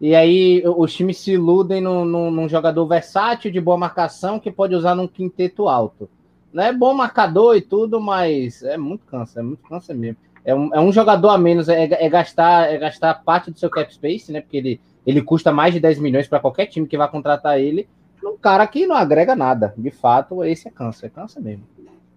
e 0.00 0.14
aí 0.14 0.62
os 0.64 0.94
times 0.94 1.18
se 1.18 1.32
iludem 1.32 1.80
num, 1.80 2.04
num, 2.04 2.30
num 2.30 2.48
jogador 2.48 2.86
versátil, 2.86 3.50
de 3.50 3.60
boa 3.60 3.76
marcação, 3.76 4.38
que 4.38 4.50
pode 4.50 4.74
usar 4.74 4.94
num 4.94 5.08
quinteto 5.08 5.68
alto. 5.68 6.08
Não 6.52 6.62
é 6.62 6.72
bom 6.72 6.94
marcador 6.94 7.56
e 7.56 7.60
tudo, 7.60 8.00
mas 8.00 8.62
é 8.62 8.76
muito 8.76 9.04
câncer, 9.06 9.40
é 9.40 9.42
muito 9.42 9.62
câncer 9.64 9.94
mesmo. 9.94 10.16
É 10.44 10.54
um, 10.54 10.74
é 10.74 10.80
um 10.80 10.92
jogador 10.92 11.28
a 11.30 11.38
menos, 11.38 11.68
é, 11.68 11.84
é, 11.84 12.08
gastar, 12.08 12.72
é 12.72 12.78
gastar 12.78 13.14
parte 13.22 13.50
do 13.50 13.58
seu 13.58 13.68
cap 13.68 13.92
space, 13.92 14.32
né? 14.32 14.40
Porque 14.40 14.56
ele, 14.56 14.80
ele 15.06 15.20
custa 15.20 15.52
mais 15.52 15.74
de 15.74 15.80
10 15.80 15.98
milhões 15.98 16.28
para 16.28 16.40
qualquer 16.40 16.66
time 16.66 16.86
que 16.86 16.96
vai 16.96 17.08
contratar 17.10 17.60
ele. 17.60 17.88
Um 18.24 18.36
cara 18.36 18.66
que 18.66 18.86
não 18.86 18.96
agrega 18.96 19.34
nada. 19.34 19.74
De 19.76 19.90
fato, 19.90 20.44
esse 20.44 20.68
é 20.68 20.70
câncer, 20.70 21.06
é 21.06 21.10
câncer 21.10 21.40
mesmo. 21.40 21.64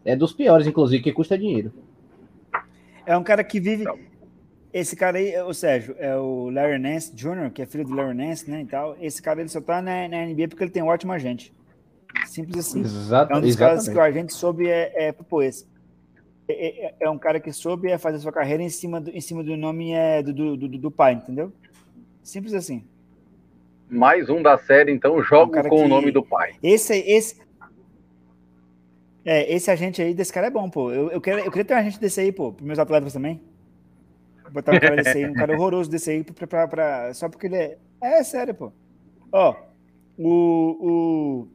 É 0.06 0.16
dos 0.16 0.34
piores, 0.34 0.66
inclusive, 0.66 1.04
que 1.04 1.12
custa 1.12 1.38
dinheiro. 1.38 1.74
É 3.06 3.18
um 3.18 3.24
cara 3.24 3.44
que 3.44 3.60
vive. 3.60 3.86
Esse 4.74 4.96
cara 4.96 5.18
aí, 5.18 5.38
o 5.42 5.54
Sérgio, 5.54 5.96
é 6.00 6.16
o 6.16 6.50
Larry 6.50 6.80
Nance 6.80 7.14
Jr., 7.14 7.52
que 7.54 7.62
é 7.62 7.66
filho 7.66 7.84
do 7.86 7.94
Larry 7.94 8.16
Nance, 8.16 8.50
né? 8.50 8.62
E 8.62 8.66
tal. 8.66 8.96
Esse 9.02 9.22
cara 9.22 9.42
ele 9.42 9.50
só 9.50 9.60
tá 9.60 9.82
na, 9.82 10.08
na 10.08 10.26
NBA 10.26 10.48
porque 10.48 10.64
ele 10.64 10.72
tem 10.72 10.82
um 10.82 10.88
ótimo 10.88 11.12
agente. 11.12 11.54
Simples 12.26 12.58
assim. 12.68 12.80
Exato, 12.82 13.34
é 13.34 13.38
um 13.38 13.42
dos 13.42 13.50
exatamente. 13.50 13.58
caras 13.76 13.90
que 13.90 13.96
o 13.96 14.02
agente 14.02 14.34
soube 14.34 14.68
é, 14.68 15.08
é 15.08 15.12
pô, 15.12 15.42
esse. 15.42 15.66
É, 16.48 16.86
é- 16.88 16.96
é 17.02 17.10
um 17.10 17.18
cara 17.18 17.40
que 17.40 17.52
soube 17.52 17.90
é 17.90 17.98
fazer 17.98 18.20
sua 18.20 18.32
carreira 18.32 18.64
em 18.64 18.70
cima 18.70 19.00
do, 19.02 19.10
em 19.12 19.22
cima 19.22 19.44
do 19.44 19.56
nome 19.58 19.92
é, 19.92 20.22
do, 20.24 20.34
do, 20.34 20.58
do, 20.58 20.68
do 20.70 20.92
pai, 20.92 21.14
entendeu? 21.14 21.52
Simples 22.24 22.54
assim. 22.54 22.84
Mais 23.90 24.30
um 24.30 24.42
da 24.42 24.58
série, 24.58 24.92
então, 24.94 25.18
Um 25.18 25.24
jogo 25.24 25.52
cara 25.52 25.68
com 25.68 25.80
o 25.80 25.84
que- 25.84 25.88
nome 25.90 26.12
do 26.12 26.24
pai. 26.24 26.54
Esse, 26.64 26.96
esse, 26.98 27.42
é, 29.26 29.54
esse 29.54 29.70
agente 29.70 30.02
aí 30.02 30.14
desse 30.14 30.32
cara 30.32 30.48
é 30.48 30.50
bom, 30.50 30.70
pô. 30.70 30.92
Eu, 30.92 31.12
eu, 31.12 31.20
quero, 31.22 31.40
eu 31.42 31.52
queria 31.52 31.66
ter 31.66 31.74
um 31.74 31.78
agente 31.78 32.00
desse 32.00 32.22
aí, 32.22 32.32
pô, 32.32 32.54
para 32.54 32.66
meus 32.66 32.80
atletas 32.80 33.12
também. 33.14 33.42
Botar 34.52 34.74
um 34.74 34.80
cara 34.80 34.96
desse 34.96 35.18
aí, 35.18 35.26
um 35.26 35.34
cara 35.34 35.54
horroroso 35.54 35.90
desse 35.90 36.12
aí, 36.12 36.24
pra, 36.24 36.48
pra, 36.48 36.68
pra- 36.68 37.14
só 37.14 37.30
porque 37.30 37.48
ele 37.48 37.56
é. 37.56 37.78
É 38.02 38.24
sério, 38.24 38.54
pô. 38.54 38.72
Ó, 39.32 39.56
o, 40.18 41.48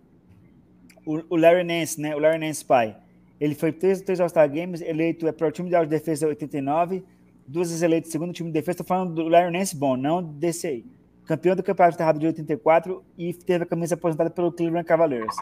o, 1.04 1.22
o, 1.30 1.36
Larry 1.36 1.64
Nance, 1.64 2.00
né? 2.00 2.14
O 2.14 2.18
Larry 2.18 2.38
Nance 2.38 2.64
pai. 2.64 2.96
Ele 3.38 3.54
foi 3.54 3.72
três, 3.72 4.00
três 4.00 4.18
All-Star 4.18 4.50
Games, 4.50 4.80
eleito 4.80 5.28
é, 5.28 5.32
para 5.32 5.46
o 5.46 5.50
time 5.50 5.68
de 5.68 5.86
defesa 5.86 6.26
89, 6.26 7.04
duas 7.46 7.68
vezes 7.68 7.82
eleito 7.82 8.08
segundo 8.08 8.32
time 8.32 8.48
de 8.48 8.54
defesa. 8.54 8.78
Tô 8.78 8.84
falando 8.84 9.14
do 9.14 9.28
Larry 9.28 9.52
Nance 9.52 9.76
bom, 9.76 9.96
não 9.96 10.22
desse 10.22 10.66
aí. 10.66 10.84
Campeão 11.26 11.56
do 11.56 11.62
Campeonato 11.62 11.98
Terrado 11.98 12.18
de 12.18 12.26
84 12.26 13.04
e 13.18 13.34
teve 13.34 13.64
a 13.64 13.66
camisa 13.66 13.94
aposentada 13.94 14.30
pelo 14.30 14.52
Cleveland 14.52 14.86
Cavaliers. 14.86 15.34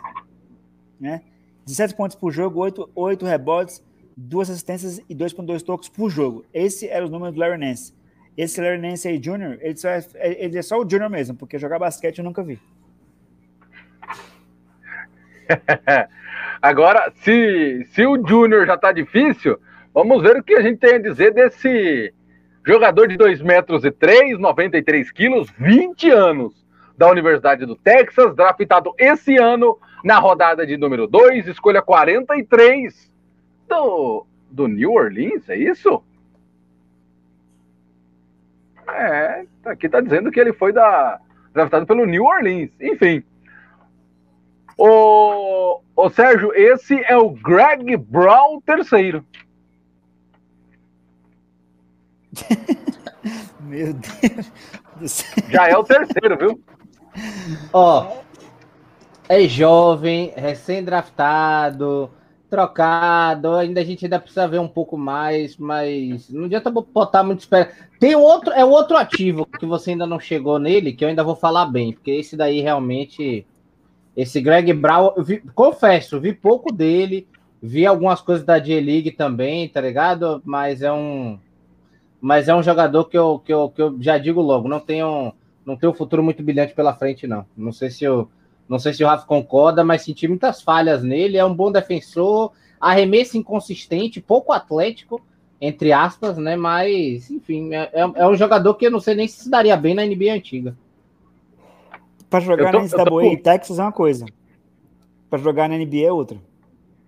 Né? 0.98 1.22
17 1.66 1.94
pontos 1.94 2.16
por 2.16 2.32
jogo, 2.32 2.58
8, 2.60 2.90
8 2.94 3.26
rebotes, 3.26 3.82
duas 4.16 4.50
assistências 4.50 4.98
e 5.08 5.14
2,2 5.14 5.62
tocos 5.62 5.88
por 5.88 6.10
jogo. 6.10 6.44
Esse 6.52 6.88
era 6.88 7.06
o 7.06 7.08
número 7.08 7.32
do 7.32 7.40
Larry 7.40 7.58
Nance. 7.58 7.94
Esse 8.36 8.60
Larry 8.60 8.78
Nance 8.78 9.08
aí, 9.08 9.18
Jr., 9.18 9.58
ele, 9.60 9.76
só 9.76 9.88
é, 9.88 10.04
ele 10.16 10.58
é 10.58 10.62
só 10.62 10.78
o 10.78 10.84
Jr. 10.84 11.08
mesmo, 11.08 11.36
porque 11.36 11.58
jogar 11.58 11.78
basquete 11.78 12.18
eu 12.18 12.24
nunca 12.24 12.42
vi. 12.42 12.58
Agora, 16.60 17.12
se, 17.16 17.86
se 17.90 18.06
o 18.06 18.26
Júnior 18.26 18.66
já 18.66 18.76
tá 18.76 18.90
difícil, 18.90 19.58
vamos 19.92 20.22
ver 20.22 20.36
o 20.38 20.42
que 20.42 20.54
a 20.54 20.62
gente 20.62 20.78
tem 20.78 20.94
a 20.94 20.98
dizer 20.98 21.32
desse 21.32 22.12
jogador 22.66 23.06
de 23.06 23.16
2 23.16 23.42
metros 23.42 23.84
e 23.84 23.90
3, 23.90 24.38
93 24.38 25.10
quilos, 25.12 25.50
20 25.58 26.10
anos, 26.10 26.64
da 26.96 27.10
Universidade 27.10 27.66
do 27.66 27.76
Texas, 27.76 28.34
draftado 28.34 28.94
esse 28.98 29.36
ano 29.36 29.78
na 30.02 30.18
rodada 30.18 30.66
de 30.66 30.76
número 30.76 31.06
2, 31.06 31.48
escolha 31.48 31.82
43 31.82 33.12
do, 33.68 34.26
do 34.50 34.68
New 34.68 34.92
Orleans, 34.92 35.48
é 35.48 35.56
isso? 35.56 36.02
É, 38.88 39.44
aqui 39.64 39.88
tá 39.88 40.00
dizendo 40.00 40.30
que 40.30 40.38
ele 40.38 40.52
foi 40.52 40.72
da, 40.72 41.20
draftado 41.52 41.86
pelo 41.86 42.04
New 42.04 42.24
Orleans. 42.24 42.70
Enfim. 42.80 43.24
O, 44.76 45.80
o 45.96 46.10
Sérgio, 46.10 46.52
esse 46.54 47.00
é 47.04 47.16
o 47.16 47.30
Greg 47.30 47.96
Brown 47.96 48.60
terceiro. 48.60 49.24
Meu 53.60 53.94
Deus 53.94 54.52
do 54.96 55.08
céu. 55.08 55.44
Já 55.48 55.68
é 55.68 55.76
o 55.76 55.84
terceiro, 55.84 56.36
viu? 56.36 56.60
Ó, 57.72 58.18
é 59.28 59.42
jovem, 59.48 60.32
recém-draftado, 60.36 62.10
trocado, 62.54 63.54
ainda 63.54 63.80
a 63.80 63.84
gente 63.84 64.04
ainda 64.04 64.20
precisa 64.20 64.46
ver 64.46 64.60
um 64.60 64.68
pouco 64.68 64.96
mais, 64.96 65.56
mas 65.56 66.30
não 66.30 66.44
adianta 66.44 66.70
botar 66.70 67.24
muito 67.24 67.40
espera. 67.40 67.72
Tem 67.98 68.14
outro, 68.14 68.52
é 68.52 68.64
outro 68.64 68.96
ativo 68.96 69.44
que 69.44 69.66
você 69.66 69.90
ainda 69.90 70.06
não 70.06 70.20
chegou 70.20 70.56
nele, 70.60 70.92
que 70.92 71.04
eu 71.04 71.08
ainda 71.08 71.24
vou 71.24 71.34
falar 71.34 71.66
bem, 71.66 71.92
porque 71.92 72.12
esse 72.12 72.36
daí 72.36 72.60
realmente, 72.60 73.44
esse 74.16 74.40
Greg 74.40 74.72
Brown, 74.72 75.14
vi- 75.18 75.42
confesso, 75.52 76.20
vi 76.20 76.32
pouco 76.32 76.72
dele, 76.72 77.26
vi 77.60 77.84
algumas 77.84 78.20
coisas 78.20 78.46
da 78.46 78.60
J-League 78.60 79.10
também, 79.10 79.68
tá 79.68 79.80
ligado? 79.80 80.40
Mas 80.44 80.80
é 80.80 80.92
um, 80.92 81.36
mas 82.20 82.48
é 82.48 82.54
um 82.54 82.62
jogador 82.62 83.06
que 83.06 83.18
eu, 83.18 83.40
que 83.44 83.52
eu, 83.52 83.68
que 83.68 83.82
eu 83.82 83.96
já 84.00 84.16
digo 84.16 84.40
logo, 84.40 84.68
não 84.68 84.78
tenho 84.78 85.32
não 85.66 85.76
tem 85.76 85.88
um 85.88 85.94
futuro 85.94 86.22
muito 86.22 86.40
brilhante 86.42 86.74
pela 86.74 86.94
frente, 86.94 87.26
não. 87.26 87.46
Não 87.56 87.72
sei 87.72 87.90
se 87.90 88.04
eu, 88.04 88.28
não 88.68 88.78
sei 88.78 88.92
se 88.94 89.04
o 89.04 89.06
Rafa 89.06 89.26
concorda, 89.26 89.84
mas 89.84 90.02
senti 90.02 90.26
muitas 90.28 90.62
falhas 90.62 91.02
nele. 91.02 91.36
É 91.36 91.44
um 91.44 91.54
bom 91.54 91.70
defensor, 91.70 92.52
arremesso 92.80 93.36
inconsistente, 93.36 94.20
pouco 94.20 94.52
atlético, 94.52 95.20
entre 95.60 95.92
aspas, 95.92 96.36
né? 96.38 96.56
Mas, 96.56 97.30
enfim, 97.30 97.74
é, 97.74 97.90
é- 97.92 98.12
é 98.14 98.28
um 98.28 98.34
jogador 98.34 98.74
que 98.74 98.86
eu 98.86 98.90
não 98.90 99.00
sei 99.00 99.14
nem 99.14 99.28
se 99.28 99.44
se 99.44 99.50
daria 99.50 99.76
bem 99.76 99.94
na 99.94 100.04
NBA 100.06 100.32
antiga. 100.34 100.76
Para 102.28 102.40
jogar 102.40 102.72
tô- 102.72 102.78
na 102.78 102.84
eu 102.84 102.90
tô 102.90 103.20
e 103.22 103.36
Texas 103.36 103.78
é 103.78 103.82
uma 103.82 103.92
coisa. 103.92 104.26
Para 105.30 105.38
jogar 105.38 105.68
na 105.68 105.76
NBA 105.76 106.06
é 106.08 106.12
outra. 106.12 106.38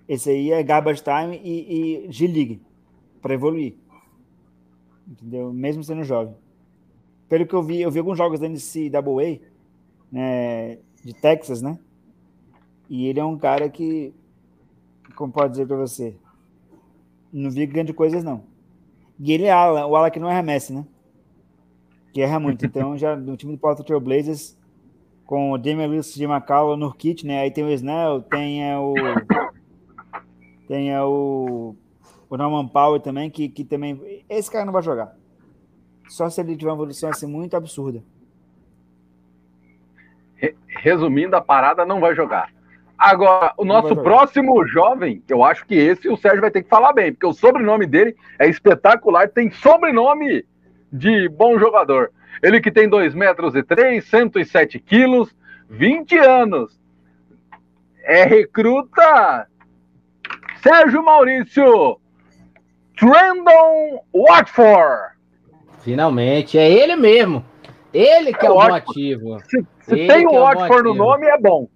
Esse 0.08 0.30
aí 0.30 0.52
é 0.52 0.62
garbage 0.62 1.02
time 1.02 1.40
e, 1.42 2.06
e 2.06 2.12
G-League. 2.12 2.60
Para 3.20 3.34
evoluir. 3.34 3.74
entendeu? 5.08 5.52
Mesmo 5.52 5.82
sendo 5.84 6.04
jovem. 6.04 6.34
Pelo 7.28 7.46
que 7.46 7.54
eu 7.54 7.62
vi, 7.62 7.80
eu 7.80 7.90
vi 7.90 7.98
alguns 7.98 8.16
jogos 8.18 8.38
da 8.40 8.48
NCAA, 8.48 9.40
né, 10.10 10.78
de 11.06 11.14
Texas, 11.14 11.62
né? 11.62 11.78
E 12.90 13.06
ele 13.06 13.20
é 13.20 13.24
um 13.24 13.38
cara 13.38 13.68
que, 13.68 14.12
como 15.14 15.32
pode 15.32 15.52
dizer 15.52 15.66
para 15.66 15.76
você, 15.76 16.16
não 17.32 17.48
vi 17.48 17.64
grande 17.64 17.92
coisas 17.92 18.24
não. 18.24 18.42
E 19.20 19.32
ele 19.32 19.44
é 19.44 19.52
ala, 19.52 19.86
o 19.86 19.94
ala 19.94 20.10
que 20.10 20.18
não 20.18 20.28
arremessa, 20.28 20.74
né? 20.74 20.84
Que 22.12 22.22
erra 22.22 22.40
muito. 22.40 22.66
Então, 22.66 22.98
já 22.98 23.14
no 23.14 23.36
time 23.36 23.52
do 23.52 23.58
Portland 23.58 23.86
Trail 23.86 24.00
Blazers, 24.00 24.58
com 25.24 25.52
o 25.52 25.58
Damian 25.58 25.86
Lewis 25.86 26.12
de 26.12 26.26
Macau 26.26 26.76
no 26.76 26.92
kit, 26.92 27.24
né? 27.24 27.40
Aí 27.40 27.52
tem 27.52 27.62
o 27.62 27.70
Snell, 27.70 28.22
tem 28.22 28.68
é, 28.68 28.76
o. 28.76 28.94
Tem 30.66 30.92
é, 30.92 31.00
o. 31.02 31.76
O 32.28 32.36
Norman 32.36 32.66
Powell 32.66 32.98
também, 32.98 33.30
que, 33.30 33.48
que 33.48 33.64
também. 33.64 34.24
Esse 34.28 34.50
cara 34.50 34.64
não 34.64 34.72
vai 34.72 34.82
jogar. 34.82 35.16
Só 36.08 36.28
se 36.28 36.40
ele 36.40 36.56
tiver 36.56 36.70
uma 36.70 36.76
evolução 36.76 37.08
assim 37.10 37.26
muito 37.26 37.56
absurda. 37.56 38.02
Resumindo, 40.76 41.36
a 41.36 41.40
parada 41.40 41.84
não 41.84 42.00
vai 42.00 42.14
jogar. 42.14 42.50
Agora, 42.98 43.52
o 43.58 43.64
nosso 43.64 43.94
próximo 43.94 44.66
jovem, 44.66 45.22
eu 45.28 45.44
acho 45.44 45.66
que 45.66 45.74
esse 45.74 46.08
o 46.08 46.16
Sérgio 46.16 46.40
vai 46.40 46.50
ter 46.50 46.62
que 46.62 46.68
falar 46.68 46.92
bem, 46.92 47.12
porque 47.12 47.26
o 47.26 47.32
sobrenome 47.32 47.86
dele 47.86 48.16
é 48.38 48.48
espetacular, 48.48 49.28
tem 49.28 49.50
sobrenome 49.50 50.44
de 50.90 51.28
bom 51.28 51.58
jogador. 51.58 52.10
Ele 52.42 52.60
que 52.60 52.70
tem 52.70 52.88
2 52.88 53.14
metros 53.14 53.54
e 53.54 53.62
3, 53.62 54.02
107 54.04 54.78
quilos, 54.78 55.34
20 55.68 56.16
anos. 56.18 56.80
É 58.02 58.24
recruta 58.24 59.46
Sérgio 60.62 61.04
Maurício 61.04 62.00
Trendon 62.96 64.02
Watford. 64.14 65.16
Finalmente, 65.80 66.58
é 66.58 66.70
ele 66.70 66.96
mesmo. 66.96 67.44
Ele 67.92 68.32
que 68.32 68.46
é, 68.46 68.48
é 68.48 68.52
o 68.52 68.60
ativo. 68.60 69.38
Se, 69.48 69.66
se 69.88 70.06
tem 70.06 70.26
o 70.26 70.34
é 70.34 70.40
Watford 70.40 70.82
no 70.82 70.94
nome, 70.94 71.26
é 71.26 71.38
bom. 71.38 71.68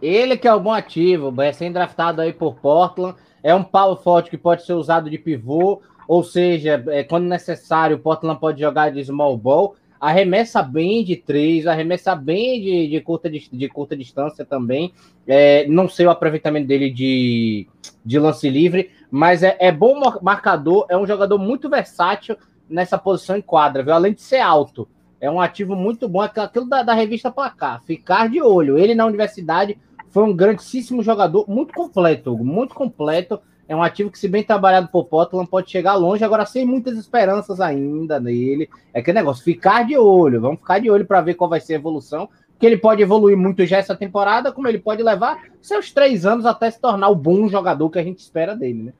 Ele 0.00 0.36
que 0.36 0.48
é 0.48 0.54
o 0.54 0.60
bom 0.60 0.72
ativo, 0.72 1.40
é 1.40 1.52
sendo 1.52 1.74
draftado 1.74 2.20
aí 2.20 2.32
por 2.32 2.56
Portland. 2.56 3.16
É 3.42 3.54
um 3.54 3.62
pau 3.62 3.96
forte 3.96 4.30
que 4.30 4.36
pode 4.36 4.64
ser 4.64 4.74
usado 4.74 5.08
de 5.08 5.18
pivô, 5.18 5.80
ou 6.06 6.22
seja, 6.22 6.82
é, 6.88 7.02
quando 7.02 7.24
necessário, 7.24 7.96
o 7.96 7.98
Portland 7.98 8.38
pode 8.38 8.60
jogar 8.60 8.90
de 8.90 9.04
small 9.04 9.36
ball. 9.36 9.76
Arremessa 10.00 10.62
bem 10.62 11.04
de 11.04 11.14
três, 11.16 11.66
arremessa 11.66 12.16
bem 12.16 12.60
de, 12.60 12.88
de, 12.88 13.00
curta, 13.00 13.30
de, 13.30 13.48
de 13.52 13.68
curta 13.68 13.96
distância 13.96 14.44
também. 14.44 14.92
É, 15.26 15.64
não 15.68 15.88
sei 15.88 16.06
o 16.06 16.10
aproveitamento 16.10 16.66
dele 16.66 16.90
de, 16.90 17.68
de 18.04 18.18
lance 18.18 18.50
livre, 18.50 18.90
mas 19.10 19.44
é, 19.44 19.56
é 19.60 19.70
bom 19.70 20.00
marcador, 20.20 20.86
é 20.88 20.96
um 20.96 21.06
jogador 21.06 21.38
muito 21.38 21.70
versátil 21.70 22.36
nessa 22.68 22.98
posição 22.98 23.36
em 23.36 23.42
quadra, 23.42 23.84
viu? 23.84 23.94
Além 23.94 24.12
de 24.12 24.22
ser 24.22 24.40
alto. 24.40 24.88
É 25.22 25.30
um 25.30 25.40
ativo 25.40 25.76
muito 25.76 26.08
bom, 26.08 26.20
aquilo 26.20 26.68
da, 26.68 26.82
da 26.82 26.92
revista 26.94 27.30
Placar. 27.30 27.80
Ficar 27.84 28.28
de 28.28 28.42
olho. 28.42 28.76
Ele 28.76 28.92
na 28.92 29.06
universidade 29.06 29.78
foi 30.08 30.24
um 30.24 30.34
grandíssimo 30.34 31.00
jogador, 31.00 31.48
muito 31.48 31.72
completo, 31.72 32.36
muito 32.36 32.74
completo. 32.74 33.40
É 33.68 33.76
um 33.76 33.84
ativo 33.84 34.10
que, 34.10 34.18
se 34.18 34.26
bem 34.26 34.42
trabalhado 34.42 34.88
por 34.88 35.04
Portland, 35.04 35.48
pode 35.48 35.70
chegar 35.70 35.94
longe, 35.94 36.24
agora 36.24 36.44
sem 36.44 36.66
muitas 36.66 36.98
esperanças 36.98 37.60
ainda 37.60 38.18
nele. 38.18 38.68
É 38.92 39.00
que 39.00 39.12
negócio, 39.12 39.44
ficar 39.44 39.86
de 39.86 39.96
olho, 39.96 40.40
vamos 40.40 40.58
ficar 40.58 40.80
de 40.80 40.90
olho 40.90 41.06
para 41.06 41.20
ver 41.20 41.34
qual 41.34 41.48
vai 41.48 41.60
ser 41.60 41.74
a 41.74 41.76
evolução. 41.76 42.28
Que 42.58 42.66
ele 42.66 42.76
pode 42.76 43.00
evoluir 43.00 43.36
muito 43.36 43.64
já 43.64 43.76
essa 43.76 43.94
temporada, 43.94 44.50
como 44.50 44.66
ele 44.66 44.80
pode 44.80 45.04
levar 45.04 45.40
seus 45.60 45.92
três 45.92 46.26
anos 46.26 46.44
até 46.44 46.68
se 46.68 46.80
tornar 46.80 47.08
o 47.10 47.14
bom 47.14 47.46
jogador 47.46 47.88
que 47.90 47.98
a 48.00 48.04
gente 48.04 48.18
espera 48.18 48.56
dele, 48.56 48.82
né? 48.82 48.92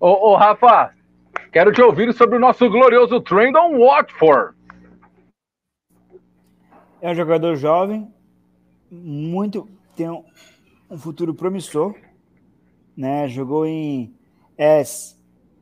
Ô, 0.00 0.32
ô 0.32 0.34
Rafa, 0.34 0.90
quero 1.52 1.70
te 1.70 1.82
ouvir 1.82 2.12
sobre 2.14 2.36
o 2.36 2.40
nosso 2.40 2.68
glorioso 2.70 3.20
Trendon 3.20 3.78
Watford. 3.78 4.56
É 7.00 7.10
um 7.10 7.14
jogador 7.14 7.54
jovem, 7.56 8.08
muito 8.90 9.68
tem 9.94 10.08
um, 10.08 10.24
futuro 10.96 11.34
promissor, 11.34 11.94
né? 12.96 13.28
Jogou 13.28 13.66
em 13.66 14.14
S, 14.56 15.16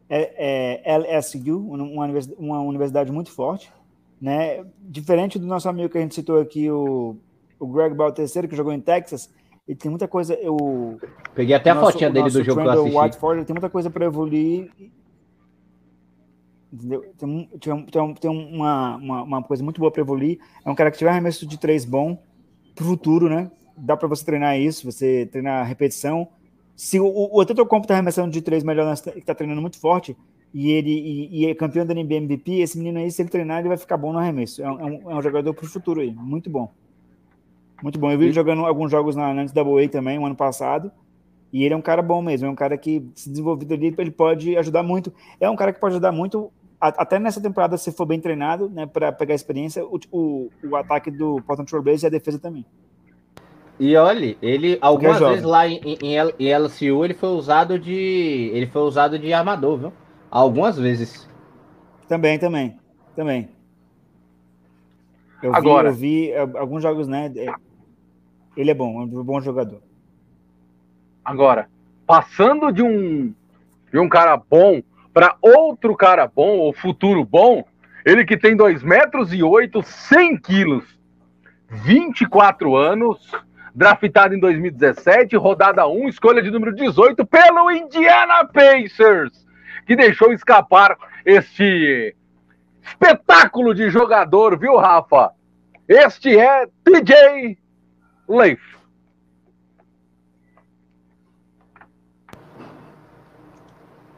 é, 0.09 0.83
é, 0.85 0.99
LSU, 0.99 1.59
uma 1.59 2.05
universidade, 2.05 2.41
uma 2.41 2.61
universidade 2.61 3.11
muito 3.11 3.33
forte, 3.33 3.73
né? 4.21 4.65
Diferente 4.79 5.39
do 5.39 5.47
nosso 5.47 5.69
amigo 5.69 5.89
que 5.89 5.99
a 5.99 6.01
gente 6.03 6.15
citou 6.15 6.41
aqui, 6.41 6.71
o, 6.71 7.17
o 7.59 7.67
Greg 7.67 7.95
Baltecer, 7.95 8.49
que 8.49 8.55
jogou 8.55 8.73
em 8.73 8.81
Texas, 8.81 9.33
ele 9.67 9.77
tem 9.77 9.91
muita 9.91 10.07
coisa. 10.07 10.35
Eu 10.35 11.01
peguei 11.35 11.55
até 11.55 11.71
a 11.71 11.81
fotinha 11.81 12.11
dele 12.11 12.31
do 12.31 12.45
jogo 12.45 12.61
que 12.61 12.67
eu 12.67 12.71
assisti. 12.71 12.97
Whiteford, 12.97 13.39
ele 13.39 13.47
tem 13.47 13.55
muita 13.55 13.71
coisa 13.71 13.91
para 13.91 14.05
evoluir. 14.05 14.71
Entendeu? 16.73 17.05
Tem, 17.19 17.49
tem, 17.61 17.87
tem, 17.87 18.15
tem 18.15 18.31
uma, 18.31 18.97
uma, 18.97 19.23
uma, 19.23 19.43
coisa 19.43 19.63
muito 19.63 19.81
boa 19.81 19.91
para 19.91 20.03
evoluir. 20.03 20.39
É 20.65 20.71
um 20.71 20.75
cara 20.75 20.91
que 20.91 20.99
tiver 20.99 21.11
arremesso 21.11 21.47
de 21.47 21.59
três 21.59 21.85
bom, 21.85 22.23
para 22.75 22.85
o 22.85 22.87
futuro, 22.87 23.29
né? 23.29 23.51
Dá 23.77 23.97
para 23.97 24.09
você 24.09 24.25
treinar 24.25 24.59
isso, 24.59 24.91
você 24.91 25.27
treinar 25.27 25.67
repetição. 25.67 26.29
Se 26.77 27.01
o, 27.01 27.07
o 27.07 27.41
Antetokounmpo 27.41 27.85
está 27.85 27.95
arremessando 27.95 28.31
de 28.31 28.41
três 28.41 28.63
melhor, 28.63 28.93
está 28.93 29.35
treinando 29.35 29.61
muito 29.61 29.79
forte, 29.79 30.17
e 30.53 30.71
ele 30.71 30.91
e, 30.91 31.43
e, 31.43 31.47
é 31.47 31.55
campeão 31.55 31.87
da 31.87 31.95
NBA 31.95 32.15
MVP, 32.17 32.61
esse 32.61 32.79
menino 32.79 32.99
aí, 32.99 33.11
se 33.11 33.23
ele 33.23 33.29
treinar, 33.29 33.61
ele 33.61 33.69
vai 33.69 33.77
ficar 33.77 33.97
bom 33.97 34.13
no 34.13 34.19
arremesso. 34.19 34.63
É 34.63 34.71
um, 34.71 35.11
é 35.11 35.15
um 35.15 35.23
jogador 35.23 35.55
para 35.55 35.65
o 35.65 35.69
futuro 35.69 36.01
aí, 36.01 36.11
muito 36.11 36.51
bom. 36.51 36.73
Muito 37.83 37.99
bom. 37.99 38.11
Eu 38.11 38.19
vi 38.19 38.27
ele 38.27 38.33
jogando 38.33 38.65
alguns 38.65 38.91
jogos 38.91 39.17
na, 39.17 39.33
na 39.33 39.45
NCAA 39.45 39.89
também, 39.91 40.19
o 40.19 40.23
um 40.23 40.27
ano 40.27 40.35
passado, 40.35 40.91
e 41.53 41.65
ele 41.65 41.75
é 41.75 41.77
um 41.77 41.83
cara 41.83 42.03
bom 42.03 42.21
mesmo, 42.23 42.47
é 42.47 42.51
um 42.51 42.55
cara 42.55 42.77
que, 42.77 43.05
se 43.15 43.29
desenvolvido 43.29 43.75
ali, 43.75 43.95
ele 43.97 44.11
pode 44.11 44.57
ajudar 44.57 44.83
muito. 44.83 45.13
É 45.41 45.49
um 45.49 45.57
cara 45.57 45.73
que 45.73 45.81
pode 45.81 45.95
ajudar 45.95 46.13
muito, 46.13 46.53
até 46.81 47.19
nessa 47.19 47.41
temporada, 47.41 47.77
se 47.77 47.93
for 47.93 48.07
bem 48.07 48.19
treinado, 48.19 48.69
né, 48.71 48.87
para 48.87 49.13
pegar 49.13 49.35
experiência, 49.35 49.85
o, 49.85 50.01
o, 50.11 50.51
o 50.65 50.77
ataque 50.77 51.11
do 51.11 51.43
Portland 51.43 51.69
Trail 51.69 51.83
Blazers 51.83 52.05
e 52.05 52.07
a 52.07 52.11
defesa 52.11 52.39
também. 52.39 52.65
E 53.79 53.97
olha, 53.97 54.37
ele 54.43 54.79
algumas 54.81 55.19
vezes 55.19 55.43
lá 55.43 55.67
em, 55.67 55.81
em, 55.83 56.15
em, 56.39 56.55
LCU 56.55 57.03
ele 57.03 57.15
foi 57.15 57.31
usado 57.31 57.79
de 57.79 58.51
ele 58.53 58.67
foi 58.67 58.83
usado 58.83 59.19
de 59.19 59.33
armador, 59.33 59.79
viu? 59.79 59.93
Algumas 60.31 60.79
vezes. 60.79 61.29
Também, 62.07 62.39
também, 62.39 62.79
também. 63.17 63.49
Eu 65.43 65.55
Agora, 65.55 65.91
vi, 65.91 66.29
eu 66.29 66.47
vi 66.47 66.59
alguns 66.59 66.83
jogos, 66.83 67.09
né? 67.09 67.33
É, 67.35 67.55
ele 68.55 68.71
é 68.71 68.75
bom, 68.75 69.01
é 69.01 69.05
um 69.05 69.25
bom 69.25 69.41
jogador. 69.41 69.81
Agora, 71.25 71.71
passando 72.07 72.71
de 72.71 72.83
um 72.83 73.33
de 73.91 73.99
um 73.99 74.09
cara 74.11 74.37
bom 74.37 74.83
para 75.13 75.37
outro 75.41 75.97
cara 75.97 76.27
bom 76.27 76.59
ou 76.59 76.73
futuro 76.73 77.25
bom, 77.25 77.65
ele 78.05 78.25
que 78.25 78.37
tem 78.37 78.57
2 78.57 78.83
metros 78.83 79.33
e 79.33 79.43
8, 79.43 79.83
100 79.83 80.37
quilos, 80.39 80.85
24 81.69 82.77
anos, 82.77 83.31
draftado 83.75 84.35
em 84.35 84.41
2017, 84.41 85.37
rodada 85.37 85.87
1, 85.87 86.09
escolha 86.09 86.43
de 86.43 86.51
número 86.51 86.75
18 86.75 87.25
pelo 87.27 87.71
Indiana 87.71 88.45
Pacers, 88.45 89.47
que 89.87 89.97
deixou 89.97 90.33
escapar 90.33 90.97
este 91.25 92.15
espetáculo 92.83 93.75
de 93.75 93.91
jogador, 93.91 94.59
viu, 94.59 94.77
Rafa? 94.77 95.33
Este 95.89 96.39
é 96.39 96.67
TJ 96.85 97.59
Leif. 98.29 98.61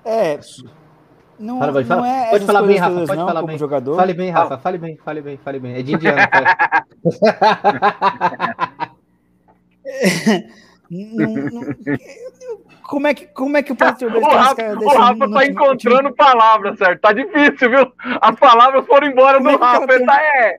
É, 0.05 0.41
não, 1.43 1.59
fala, 1.59 1.85
fala. 1.85 2.09
É 2.09 2.31
pode 2.31 2.47
falar 2.47 2.63
bem, 2.63 2.77
Rafa. 2.79 2.95
Pode 2.95 3.17
não, 3.17 3.27
falar 3.27 3.43
bem. 3.43 3.59
Jogador. 3.59 3.97
Fale 3.97 4.15
bem, 4.15 4.31
Rafa. 4.31 4.55
Ah. 4.55 4.59
Fale 4.59 4.79
bem, 4.79 4.97
fale 5.05 5.21
bem, 5.21 5.37
fale 5.39 5.59
bem. 5.59 5.75
É 5.75 5.83
de 5.83 5.95
indiano. 5.95 6.19
não, 10.91 11.35
não, 11.35 11.63
como 12.89 13.07
é 13.07 13.15
que 13.15 13.27
como 13.27 13.57
é 13.57 13.63
que 13.63 13.73
o 13.73 13.77
pastor 13.77 14.15
o 14.15 14.21
Rafa, 14.21 14.79
o 14.79 14.89
Rafa 14.89 15.31
tá 15.31 15.47
encontrando 15.47 16.03
time... 16.03 16.15
palavras, 16.15 16.79
certo? 16.79 17.01
Tá 17.01 17.13
difícil, 17.13 17.71
viu? 17.71 17.93
As 18.21 18.39
palavras 18.39 18.87
foram 18.87 19.09
embora 19.09 19.39
como 19.39 19.51
do 19.51 19.57
é 19.57 19.59
Rafa. 19.59 19.87
Tem... 19.87 20.07
Tá, 20.07 20.23
é. 20.23 20.59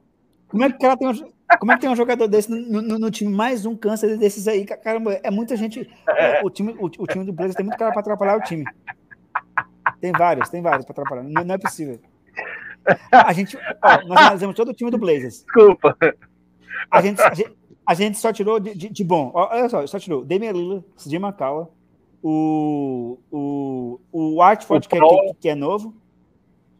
Como 0.49 0.63
é 0.65 0.71
que 0.71 0.85
ela 0.85 0.97
tem 0.97 1.07
um, 1.07 1.13
como 1.59 1.71
é 1.71 1.75
que 1.75 1.81
tem 1.81 1.89
um 1.89 1.95
jogador 1.95 2.27
desse 2.27 2.51
no, 2.51 2.81
no, 2.81 2.99
no, 2.99 3.11
time? 3.11 3.33
Mais 3.33 3.65
um 3.65 3.75
câncer 3.75 4.17
desses 4.17 4.47
aí, 4.47 4.65
caramba, 4.65 5.19
é 5.23 5.31
muita 5.31 5.55
gente. 5.55 5.89
É, 6.07 6.41
o 6.43 6.49
time, 6.49 6.75
o, 6.79 6.85
o 6.85 7.07
time 7.07 7.25
do 7.25 7.33
Blazers 7.33 7.55
tem 7.55 7.65
muito 7.65 7.77
cara 7.77 7.91
para 7.91 8.01
atrapalhar 8.01 8.37
o 8.37 8.41
time. 8.41 8.65
Tem 10.03 10.11
vários, 10.11 10.49
tem 10.49 10.61
vários 10.61 10.85
para 10.85 10.91
atrapalhar. 10.91 11.23
Não, 11.23 11.45
não, 11.45 11.55
é 11.55 11.57
possível. 11.57 11.97
A 13.09 13.31
gente, 13.31 13.57
ó, 13.81 14.05
nós 14.05 14.17
analisamos 14.17 14.53
todo 14.53 14.71
o 14.71 14.73
time 14.73 14.91
do 14.91 14.97
Blazers. 14.97 15.45
Desculpa. 15.45 15.97
A 16.91 17.01
gente, 17.01 17.21
a 17.21 17.33
gente, 17.33 17.57
a 17.87 17.93
gente 17.93 18.17
só 18.17 18.33
tirou 18.33 18.59
de, 18.59 18.75
de, 18.75 18.89
de, 18.89 19.03
bom. 19.05 19.31
Olha 19.33 19.69
só, 19.69 19.87
só 19.87 19.97
tirou 19.97 20.25
Damian 20.25 20.51
Lillard, 20.51 20.85
CJ 20.97 21.15
McCallum, 21.15 21.67
o, 22.21 23.17
o, 23.31 23.99
o 24.11 24.41
Artford, 24.41 24.89
que, 24.89 24.97
é, 24.97 24.99
que, 24.99 25.33
que, 25.39 25.49
é 25.49 25.55
novo. 25.55 25.95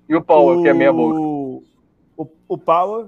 E 0.09 0.15
o 0.17 0.21
Power, 0.21 0.57
o, 0.57 0.61
que 0.61 0.67
é 0.67 0.73
meia 0.73 0.91
boca. 0.91 1.17
O, 1.17 2.27
o 2.49 2.57
Power. 2.57 3.07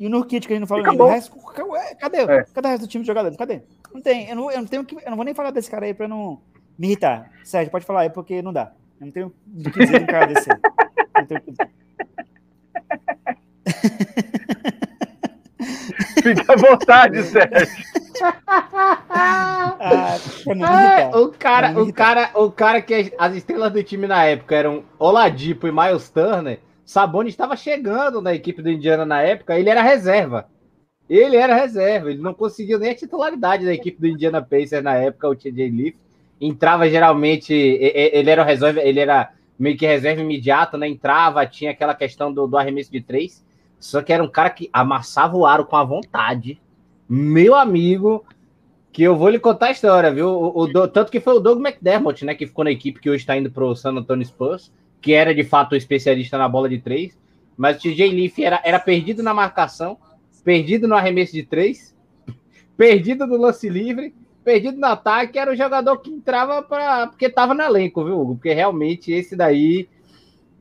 E 0.00 0.06
o 0.06 0.10
Nurkit, 0.10 0.46
que 0.46 0.54
a 0.54 0.56
gente 0.56 0.60
não 0.60 0.66
falou 0.66 0.88
ainda. 0.88 1.04
O 1.04 1.06
resto, 1.06 1.36
cadê? 2.00 2.20
É. 2.22 2.44
Cadê 2.44 2.68
o 2.68 2.70
resto 2.70 2.86
do 2.86 2.88
time 2.88 3.02
de 3.02 3.08
jogadores? 3.08 3.36
Cadê? 3.36 3.60
Não 3.92 4.00
tem. 4.00 4.26
Eu 4.30 4.36
não, 4.36 4.50
eu 4.50 4.58
não 4.58 4.66
tenho 4.66 4.86
que. 4.86 4.94
Eu 4.94 5.10
não 5.10 5.16
vou 5.16 5.24
nem 5.26 5.34
falar 5.34 5.50
desse 5.50 5.70
cara 5.70 5.84
aí 5.84 5.92
para 5.92 6.08
não 6.08 6.40
me 6.78 6.86
irritar. 6.86 7.30
Sérgio, 7.44 7.70
pode 7.70 7.84
falar 7.84 8.00
aí, 8.00 8.10
porque 8.10 8.40
não 8.40 8.54
dá. 8.54 8.72
Eu 9.00 9.06
não 9.06 9.12
tenho 9.12 9.34
do 9.46 9.70
que 9.70 9.78
dizer 9.80 10.00
do 10.00 10.06
cara 10.06 10.26
desse 10.26 10.50
aí. 10.50 10.58
Não 11.16 11.26
tenho 11.26 11.40
o 11.40 11.42
que 11.44 11.50
dizer. 11.50 11.70
Fica 16.22 16.52
à 16.52 16.56
vontade, 16.56 17.22
Sérgio. 17.24 17.84
Ah, 19.78 20.16
É, 20.48 20.50
irritar. 20.52 21.16
o 21.20 21.28
cara, 21.32 21.80
o 21.82 21.92
cara, 21.92 22.30
o 22.34 22.50
cara 22.50 22.82
que 22.82 22.94
as- 22.94 23.10
as 23.18 23.36
estrelas 23.36 23.72
do 23.72 23.82
time 23.82 24.06
na 24.06 24.24
época 24.24 24.54
eram 24.54 24.84
Oladipo 24.98 25.66
e 25.66 25.72
Miles 25.72 26.08
Turner. 26.10 26.60
Sabonis 26.84 27.32
estava 27.32 27.56
chegando 27.56 28.20
na 28.22 28.32
equipe 28.34 28.62
do 28.62 28.70
Indiana 28.70 29.04
na 29.04 29.20
época, 29.22 29.58
ele 29.58 29.68
era 29.68 29.82
reserva. 29.82 30.46
Ele 31.08 31.36
era 31.36 31.54
reserva, 31.54 32.10
ele 32.10 32.20
não 32.22 32.34
conseguiu 32.34 32.78
nem 32.78 32.90
a 32.90 32.94
titularidade 32.94 33.64
da 33.64 33.72
equipe 33.74 34.00
do 34.00 34.06
Indiana 34.08 34.42
Pacers 34.42 34.82
na 34.82 34.94
época, 34.94 35.28
o 35.28 35.34
TJ 35.36 35.70
Leaf. 35.70 35.96
Entrava 36.40 36.88
geralmente, 36.88 37.52
ele 37.54 38.30
era 38.30 38.44
reserva, 38.44 38.80
ele 38.80 39.00
era 39.00 39.32
meio 39.58 39.76
que 39.76 39.86
reserva 39.86 40.20
imediato, 40.20 40.76
né? 40.76 40.88
Entrava, 40.88 41.46
tinha 41.46 41.70
aquela 41.70 41.94
questão 41.94 42.32
do, 42.32 42.46
do 42.46 42.58
arremesso 42.58 42.92
de 42.92 43.00
três. 43.00 43.44
Só 43.78 44.02
que 44.02 44.12
era 44.12 44.22
um 44.22 44.28
cara 44.28 44.50
que 44.50 44.68
amassava 44.72 45.36
o 45.36 45.46
aro 45.46 45.64
com 45.64 45.76
a 45.76 45.84
vontade. 45.84 46.60
Meu 47.08 47.54
amigo, 47.54 48.24
que 48.92 49.02
eu 49.02 49.16
vou 49.16 49.28
lhe 49.28 49.38
contar 49.38 49.66
a 49.66 49.70
história, 49.70 50.12
viu? 50.12 50.28
O, 50.28 50.62
o 50.62 50.88
tanto 50.88 51.10
que 51.10 51.20
foi 51.20 51.34
o 51.34 51.40
Doug 51.40 51.60
McDermott, 51.60 52.24
né? 52.24 52.34
Que 52.34 52.46
ficou 52.46 52.64
na 52.64 52.70
equipe 52.70 53.00
que 53.00 53.10
hoje 53.10 53.22
está 53.22 53.36
indo 53.36 53.50
para 53.50 53.64
o 53.64 53.74
San 53.74 53.92
Antonio 53.92 54.26
Spurs, 54.26 54.72
que 55.00 55.12
era 55.12 55.34
de 55.34 55.44
fato 55.44 55.72
o 55.72 55.76
especialista 55.76 56.38
na 56.38 56.48
bola 56.48 56.68
de 56.68 56.78
três. 56.78 57.18
Mas 57.56 57.76
o 57.76 57.80
TJ 57.80 58.10
Leaf 58.10 58.38
era, 58.38 58.60
era 58.64 58.78
perdido 58.78 59.22
na 59.22 59.32
marcação, 59.32 59.96
perdido 60.44 60.86
no 60.86 60.94
arremesso 60.94 61.32
de 61.32 61.42
três, 61.42 61.94
perdido 62.76 63.26
no 63.26 63.36
lance 63.36 63.68
livre, 63.68 64.14
perdido 64.46 64.78
no 64.78 64.86
ataque. 64.86 65.36
Era 65.38 65.50
o 65.50 65.56
jogador 65.56 65.98
que 65.98 66.08
entrava 66.08 66.62
para 66.62 67.08
porque 67.08 67.26
estava 67.26 67.52
no 67.52 67.62
elenco, 67.62 68.04
viu, 68.04 68.18
Hugo? 68.20 68.34
Porque 68.36 68.54
realmente 68.54 69.10
esse 69.12 69.34
daí. 69.34 69.88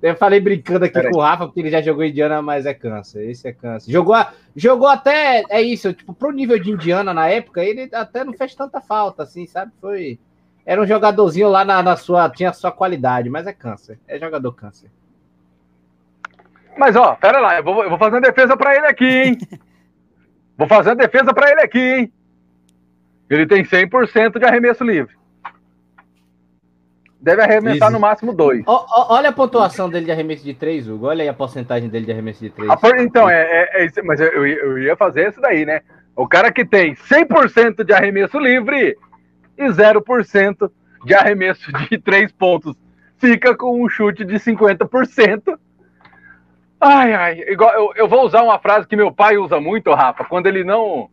Eu 0.02 0.16
falei 0.16 0.40
brincando 0.40 0.86
aqui 0.86 0.94
Peraí. 0.94 1.12
com 1.12 1.18
o 1.18 1.22
Rafa, 1.22 1.46
porque 1.46 1.62
ele 1.62 1.70
já 1.72 1.82
jogou 1.82 2.04
Indiana, 2.04 2.42
mas 2.42 2.66
é 2.66 2.74
câncer. 2.74 3.28
Esse 3.30 3.48
é 3.48 3.54
câncer. 3.54 3.92
Jogou, 3.92 4.14
a- 4.14 4.34
jogou 4.56 4.88
até. 4.88 5.44
É 5.50 5.62
isso, 5.62 5.94
tipo, 5.94 6.14
pro 6.14 6.32
nível 6.32 6.60
de 6.60 6.70
Indiana 6.72 7.14
na 7.14 7.28
época, 7.28 7.64
ele 7.64 7.90
até 7.94 8.24
não 8.24 8.34
fez 8.34 8.54
tanta 8.54 8.82
falta, 8.82 9.24
assim, 9.24 9.46
sabe? 9.48 9.72
Foi. 9.80 10.20
Era 10.66 10.82
um 10.82 10.86
jogadorzinho 10.86 11.48
lá 11.50 11.64
na, 11.64 11.82
na 11.82 11.96
sua. 11.96 12.30
Tinha 12.30 12.52
sua 12.54 12.72
qualidade, 12.72 13.30
mas 13.30 13.48
é 13.48 13.54
câncer. 13.54 13.98
É 14.08 14.20
jogador 14.20 14.52
câncer. 14.52 14.90
Mas, 16.78 16.96
ó, 16.96 17.16
pera 17.16 17.40
lá, 17.40 17.58
eu 17.58 17.64
vou, 17.64 17.84
eu 17.84 17.90
vou 17.90 17.98
fazer 17.98 18.16
uma 18.16 18.22
defesa 18.22 18.58
pra 18.58 18.76
ele 18.76 18.86
aqui, 18.88 19.06
hein? 19.06 19.38
vou 20.58 20.68
fazer 20.68 20.90
uma 20.90 20.96
defesa 20.98 21.34
pra 21.34 21.50
ele 21.52 21.62
aqui, 21.62 21.80
hein? 21.80 22.14
Ele 23.30 23.46
tem 23.48 23.64
100% 23.64 24.38
de 24.40 24.46
arremesso 24.46 24.84
livre. 24.84 25.16
Deve 27.20 27.42
arremessar 27.42 27.88
Easy. 27.88 27.94
no 27.94 28.00
máximo 28.00 28.34
dois. 28.34 28.64
Ó, 28.68 28.86
ó, 28.88 29.16
olha 29.16 29.30
a 29.30 29.34
pontuação 29.34 29.90
dele 29.90 30.06
de 30.06 30.12
arremesso 30.12 30.44
de 30.44 30.54
três, 30.54 30.88
Hugo. 30.88 31.08
Olha 31.08 31.24
aí 31.24 31.30
a 31.30 31.34
porcentagem 31.34 31.90
dele 31.90 32.06
de 32.06 32.12
arremesso 32.12 32.40
de 32.42 32.52
três. 32.52 32.74
Por- 32.76 33.00
Então, 33.00 33.28
é, 33.28 33.68
é- 33.74 33.86
é 33.88 34.02
mas 34.04 34.20
eu, 34.20 34.46
eu 34.46 34.78
ia 34.78 34.96
fazer 34.96 35.30
isso 35.30 35.42
daí, 35.42 35.66
né? 35.66 35.82
O 36.16 36.28
cara 36.28 36.52
que 36.52 36.64
tem 36.64 36.94
100% 36.94 37.84
de 37.84 37.94
arremesso 37.94 38.38
livre 38.38 38.96
e 39.58 39.64
0% 39.72 40.70
de 41.04 41.14
arremesso 41.16 41.72
de 41.90 41.98
três 41.98 42.32
pontos 42.32 42.76
fica 43.18 43.56
com 43.56 43.84
um 43.84 43.90
chute 43.90 44.24
de 44.24 44.36
50%. 44.40 45.58
Ai, 46.80 47.14
ai, 47.14 47.40
igual, 47.48 47.74
eu, 47.74 47.92
eu 47.96 48.08
vou 48.08 48.24
usar 48.26 48.44
uma 48.44 48.60
frase 48.60 48.88
que 48.88 48.96
meu 48.96 49.12
pai 49.12 49.38
usa 49.38 49.60
muito, 49.60 49.92
Rafa, 49.94 50.26
quando 50.26 50.46
ele 50.46 50.64
não. 50.64 51.10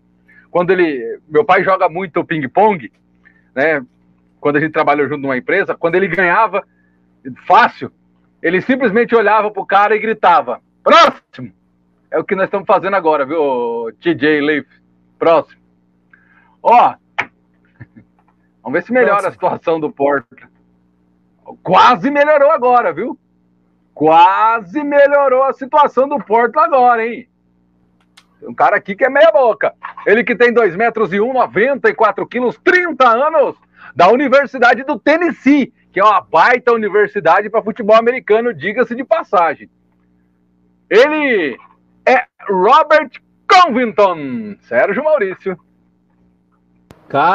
Quando 0.53 0.71
ele. 0.71 1.19
Meu 1.27 1.45
pai 1.47 1.65
joga 1.65 1.89
muito 1.89 2.23
ping-pong, 2.23 2.93
né? 3.55 3.85
Quando 4.39 4.57
a 4.57 4.61
gente 4.61 4.73
trabalhou 4.73 5.09
junto 5.09 5.23
numa 5.23 5.37
empresa, 5.37 5.75
quando 5.75 5.95
ele 5.95 6.07
ganhava 6.07 6.63
fácil, 7.47 7.91
ele 8.43 8.61
simplesmente 8.61 9.17
olhava 9.17 9.51
pro 9.51 9.65
cara 9.65 9.97
e 9.97 9.99
gritava: 9.99 10.61
Próximo! 10.85 11.53
É 12.11 12.19
o 12.19 12.25
que 12.25 12.35
nós 12.35 12.45
estamos 12.45 12.67
fazendo 12.67 12.95
agora, 12.95 13.25
viu, 13.25 13.91
TJ 13.99 14.43
Leaf? 14.43 14.67
Próximo. 15.19 15.63
Ó, 16.63 16.95
vamos 18.63 18.79
ver 18.79 18.83
se 18.83 18.93
melhora 18.93 19.15
a 19.15 19.33
Próximo. 19.33 19.33
situação 19.33 19.81
do 19.81 19.91
Porto. 19.91 20.37
Quase 21.63 22.11
melhorou 22.11 22.51
agora, 22.51 22.93
viu? 22.93 23.19
Quase 23.95 24.85
melhorou 24.85 25.45
a 25.45 25.55
situação 25.55 26.07
do 26.07 26.19
Porto 26.19 26.59
agora, 26.59 27.07
hein? 27.07 27.27
Um 28.43 28.55
cara 28.55 28.77
aqui 28.77 28.95
que 28.95 29.05
é 29.05 29.09
meia 29.11 29.31
boca. 29.31 29.75
Ele 30.07 30.25
que 30.25 30.35
tem 30.35 30.53
2 30.53 30.77
metros 30.77 31.13
e 31.13 31.21
1, 31.21 31.33
94 31.33 32.27
quilos, 32.27 32.59
30 32.63 33.09
anos, 33.09 33.57
da 33.95 34.09
Universidade 34.09 34.85
do 34.85 34.99
Tennessee, 34.99 35.73
que 35.93 36.01
é 36.01 36.05
uma 36.05 36.21
baita 36.21 36.73
universidade 36.73 37.51
para 37.51 37.63
futebol 37.63 37.97
americano, 37.97 38.55
diga-se 38.55 38.95
de 38.95 39.05
passagem. 39.05 39.69
Ele 40.89 41.57
é 42.07 42.27
Robert 42.49 43.11
Covington, 43.47 44.57
Sérgio 44.63 45.05
Maurício. 45.05 45.59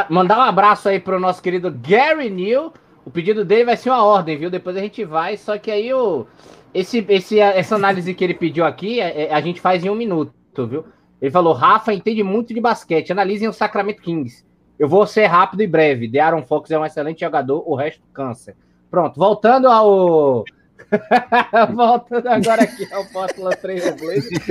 Mandar 0.09 0.39
um 0.39 0.41
abraço 0.41 0.89
aí 0.89 0.99
pro 0.99 1.19
nosso 1.19 1.41
querido 1.41 1.71
Gary 1.71 2.29
Neal. 2.29 2.73
O 3.05 3.11
pedido 3.11 3.45
dele 3.45 3.65
vai 3.65 3.77
ser 3.77 3.89
uma 3.89 4.03
ordem, 4.03 4.37
viu? 4.37 4.49
Depois 4.49 4.75
a 4.75 4.79
gente 4.79 5.05
vai. 5.05 5.37
Só 5.37 5.57
que 5.57 5.69
aí 5.71 5.93
o, 5.93 6.25
esse, 6.73 7.05
esse, 7.09 7.39
essa 7.39 7.75
análise 7.75 8.13
que 8.13 8.23
ele 8.23 8.33
pediu 8.33 8.65
aqui, 8.65 8.99
é- 8.99 9.25
é- 9.25 9.33
a 9.33 9.39
gente 9.39 9.61
faz 9.61 9.85
em 9.85 9.89
um 9.89 9.95
minuto, 9.95 10.33
viu? 10.67 10.85
Ele 11.21 11.31
falou: 11.31 11.53
Rafa 11.53 11.93
entende 11.93 12.21
muito 12.23 12.53
de 12.53 12.61
basquete. 12.61 13.11
Analisem 13.11 13.47
o 13.47 13.53
Sacramento 13.53 14.01
Kings. 14.01 14.45
Eu 14.77 14.87
vou 14.87 15.07
ser 15.07 15.25
rápido 15.25 15.61
e 15.63 15.67
breve. 15.67 16.09
The 16.09 16.19
Aaron 16.19 16.43
Fox 16.45 16.69
é 16.69 16.77
um 16.77 16.85
excelente 16.85 17.21
jogador, 17.21 17.63
o 17.67 17.75
resto 17.75 18.03
câncer. 18.13 18.55
Pronto, 18.91 19.19
voltando 19.19 19.67
ao. 19.67 20.43
voltando 21.73 22.27
agora 22.27 22.61
aqui 22.61 22.87
ao 22.93 23.03
Portland 23.05 23.57
Trail 23.57 23.95
Blazers. 23.95 24.27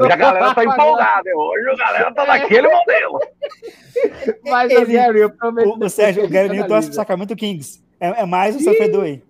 Hoje 0.00 0.12
a 0.12 0.16
galera 0.16 0.54
tá 0.54 0.64
empolgada, 0.64 1.28
hoje 1.36 1.70
a 1.70 1.74
galera 1.76 2.14
tá 2.14 2.24
naquele 2.24 2.68
modelo. 2.68 3.18
Mas, 4.46 4.70
Ele- 4.70 4.92
Gary, 4.92 5.18
eu 5.20 5.30
prometo. 5.30 5.68
O, 5.68 5.84
o 5.84 5.90
Sérgio, 5.90 6.24
o 6.24 6.28
Gary 6.28 6.50
Neal 6.50 6.68
torce 6.68 6.88
pro. 6.88 6.94
Sacramento 6.96 7.34
Kings. 7.34 7.82
É, 7.98 8.22
é 8.22 8.26
mais 8.26 8.54
um 8.54 8.60
sofredor 8.60 9.04
aí. 9.04 9.22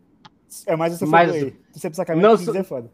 É 0.66 0.76
mais 0.76 0.92
um 0.94 0.98
sofredor 0.98 1.34
aí. 1.34 1.50
Torcer 1.72 1.90
pro 1.90 1.96
Sacramento 1.96 2.22
Não 2.22 2.32
Kings 2.36 2.44
sou- 2.44 2.56
é 2.56 2.62
foda. 2.62 2.90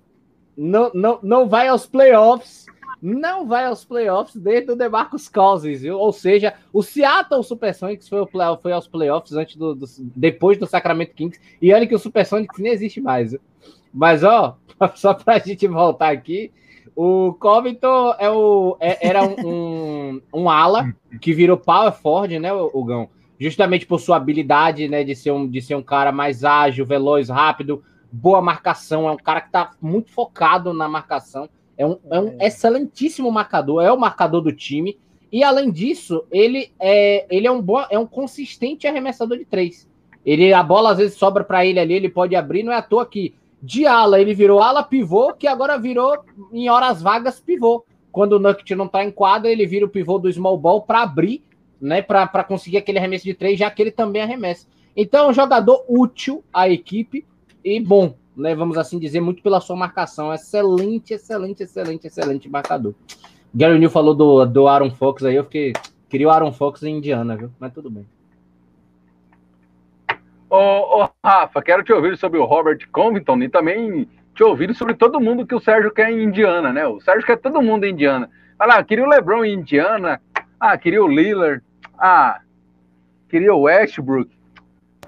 Não, 0.56 0.90
não, 0.94 1.18
não 1.22 1.48
vai 1.48 1.68
aos 1.68 1.86
playoffs. 1.86 2.66
Não 3.00 3.48
vai 3.48 3.64
aos 3.64 3.84
playoffs 3.84 4.36
desde 4.40 4.70
o 4.70 4.76
DeMarcus 4.76 5.28
Cousins, 5.28 5.80
viu? 5.82 5.98
Ou 5.98 6.12
seja, 6.12 6.54
o 6.72 6.84
Seattle 6.84 7.42
Supersonics 7.42 8.08
foi, 8.08 8.20
ao 8.20 8.56
foi 8.60 8.70
aos 8.72 8.86
playoffs 8.86 9.32
antes 9.32 9.56
do, 9.56 9.74
do- 9.74 9.86
depois 10.14 10.56
do 10.56 10.68
Sacramento 10.68 11.12
Kings. 11.12 11.40
E 11.60 11.74
olha 11.74 11.84
que 11.84 11.96
o 11.96 11.98
Supersonics 11.98 12.60
nem 12.60 12.70
existe 12.72 13.00
mais. 13.00 13.36
Mas, 13.92 14.22
ó, 14.22 14.56
só 14.94 15.14
pra 15.14 15.40
gente 15.40 15.66
voltar 15.66 16.10
aqui, 16.12 16.52
o 16.94 17.32
Covington 17.40 18.14
é 18.20 18.30
o, 18.30 18.76
é- 18.78 19.08
era 19.08 19.24
um, 19.24 19.34
um, 19.48 20.22
um 20.32 20.48
ala 20.50 20.94
que 21.20 21.32
virou 21.32 21.56
power 21.56 21.92
forward, 21.92 22.38
né, 22.38 22.52
o, 22.52 22.70
o 22.72 22.84
Gão? 22.84 23.08
Justamente 23.36 23.84
por 23.84 23.98
sua 23.98 24.16
habilidade, 24.16 24.86
né, 24.88 25.02
de 25.02 25.16
ser, 25.16 25.32
um, 25.32 25.48
de 25.48 25.60
ser 25.60 25.74
um 25.74 25.82
cara 25.82 26.12
mais 26.12 26.44
ágil, 26.44 26.86
veloz, 26.86 27.28
rápido, 27.28 27.82
boa 28.12 28.42
marcação, 28.42 29.08
é 29.08 29.12
um 29.12 29.16
cara 29.16 29.40
que 29.40 29.50
tá 29.50 29.70
muito 29.80 30.10
focado 30.10 30.74
na 30.74 30.86
marcação, 30.86 31.48
é 31.78 31.86
um, 31.86 31.98
é 32.10 32.20
um 32.20 32.36
excelentíssimo 32.40 33.32
marcador, 33.32 33.82
é 33.82 33.90
o 33.90 33.98
marcador 33.98 34.42
do 34.42 34.52
time, 34.52 34.98
e 35.32 35.42
além 35.42 35.70
disso, 35.70 36.24
ele 36.30 36.70
é, 36.78 37.26
ele 37.34 37.46
é 37.46 37.50
um 37.50 37.62
bom, 37.62 37.82
é 37.90 37.98
um 37.98 38.06
consistente 38.06 38.86
arremessador 38.86 39.38
de 39.38 39.46
três. 39.46 39.88
Ele, 40.26 40.52
a 40.52 40.62
bola 40.62 40.92
às 40.92 40.98
vezes 40.98 41.16
sobra 41.16 41.42
para 41.42 41.64
ele 41.64 41.80
ali, 41.80 41.94
ele 41.94 42.10
pode 42.10 42.36
abrir, 42.36 42.62
não 42.62 42.72
é 42.72 42.76
à 42.76 42.82
toa 42.82 43.06
que 43.06 43.34
de 43.62 43.86
ala 43.86 44.20
ele 44.20 44.34
virou 44.34 44.60
ala 44.60 44.82
pivô, 44.82 45.32
que 45.32 45.46
agora 45.46 45.78
virou 45.78 46.18
em 46.52 46.68
horas 46.68 47.00
vagas 47.00 47.40
pivô. 47.40 47.84
Quando 48.10 48.34
o 48.34 48.38
Nuggets 48.38 48.76
não 48.76 48.86
tá 48.86 49.02
em 49.02 49.10
quadra, 49.10 49.50
ele 49.50 49.66
vira 49.66 49.86
o 49.86 49.88
pivô 49.88 50.18
do 50.18 50.30
small 50.30 50.58
ball 50.58 50.82
para 50.82 51.02
abrir, 51.02 51.42
né, 51.80 52.02
para 52.02 52.44
conseguir 52.44 52.76
aquele 52.76 52.98
arremesso 52.98 53.24
de 53.24 53.32
três, 53.32 53.58
já 53.58 53.70
que 53.70 53.80
ele 53.80 53.90
também 53.90 54.20
arremessa. 54.20 54.66
Então, 54.94 55.26
é 55.26 55.30
um 55.30 55.32
jogador 55.32 55.82
útil 55.88 56.44
à 56.52 56.68
equipe 56.68 57.24
e 57.64 57.80
bom, 57.80 58.14
né, 58.36 58.54
vamos 58.54 58.78
assim 58.78 58.98
dizer, 58.98 59.20
muito 59.20 59.42
pela 59.42 59.60
sua 59.60 59.76
marcação. 59.76 60.32
Excelente, 60.32 61.14
excelente, 61.14 61.62
excelente, 61.62 62.06
excelente 62.06 62.48
marcador. 62.48 62.94
Gary 63.54 63.78
Neal 63.78 63.90
falou 63.90 64.14
do, 64.14 64.44
do 64.46 64.66
Aaron 64.66 64.90
Fox 64.90 65.24
aí, 65.24 65.36
eu 65.36 65.44
fiquei. 65.44 65.72
Queria 66.08 66.28
o 66.28 66.30
Aaron 66.30 66.52
Fox 66.52 66.82
em 66.82 66.96
Indiana, 66.96 67.36
viu? 67.36 67.50
Mas 67.58 67.72
tudo 67.72 67.90
bem. 67.90 68.06
Ô, 70.48 71.02
ô, 71.04 71.08
Rafa, 71.24 71.62
quero 71.62 71.82
te 71.82 71.92
ouvir 71.92 72.16
sobre 72.18 72.38
o 72.38 72.44
Robert 72.44 72.78
Covington 72.90 73.38
e 73.42 73.48
também 73.48 74.08
te 74.34 74.42
ouvir 74.42 74.74
sobre 74.74 74.94
todo 74.94 75.20
mundo 75.20 75.46
que 75.46 75.54
o 75.54 75.60
Sérgio 75.60 75.90
quer 75.90 76.10
em 76.10 76.24
Indiana, 76.24 76.72
né? 76.72 76.86
O 76.86 77.00
Sérgio 77.00 77.26
quer 77.26 77.38
todo 77.38 77.62
mundo 77.62 77.84
em 77.84 77.92
Indiana. 77.92 78.28
Olha 78.58 78.74
lá, 78.74 78.84
queria 78.84 79.04
o 79.04 79.08
LeBron 79.08 79.44
em 79.44 79.54
Indiana. 79.54 80.20
Ah, 80.60 80.76
queria 80.76 81.02
o 81.02 81.08
Lillard. 81.08 81.62
Ah, 81.98 82.40
queria 83.28 83.54
o 83.54 83.62
Westbrook. 83.62 84.30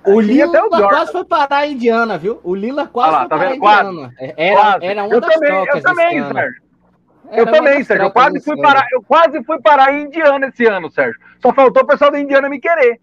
O 0.06 0.20
Lila 0.20 0.50
o 0.50 0.52
Jordan. 0.52 0.88
quase 0.88 1.12
foi 1.12 1.24
parar 1.24 1.66
em 1.66 1.72
Indiana, 1.72 2.18
viu? 2.18 2.40
O 2.44 2.54
Lila 2.54 2.86
quase 2.86 3.12
lá, 3.12 3.18
foi 3.20 3.28
tá 3.28 3.36
parar 3.38 3.58
Quase. 3.58 3.88
Indiana. 3.90 4.14
Era, 4.18 4.54
Quase. 4.56 4.84
era 4.84 5.04
uma 5.04 5.14
eu 5.14 5.20
das 5.20 5.34
também, 5.34 5.50
trocas 5.50 5.74
eu 5.74 5.82
também, 5.82 6.18
ano. 6.18 6.34
Sérgio. 6.34 6.62
Eu 7.32 7.46
também, 7.46 7.84
Sérgio. 7.84 8.06
Eu 8.06 8.10
quase, 8.10 8.40
fui 8.40 8.52
ano. 8.52 8.62
parar, 8.62 8.86
eu 8.92 9.02
quase 9.02 9.44
fui 9.44 9.60
parar 9.60 9.94
em 9.94 10.04
Indiana 10.04 10.46
esse 10.46 10.66
ano, 10.66 10.90
Sérgio. 10.90 11.18
Só 11.40 11.52
faltou 11.52 11.82
o 11.82 11.86
pessoal 11.86 12.10
da 12.10 12.20
Indiana 12.20 12.48
me 12.48 12.60
querer. 12.60 13.00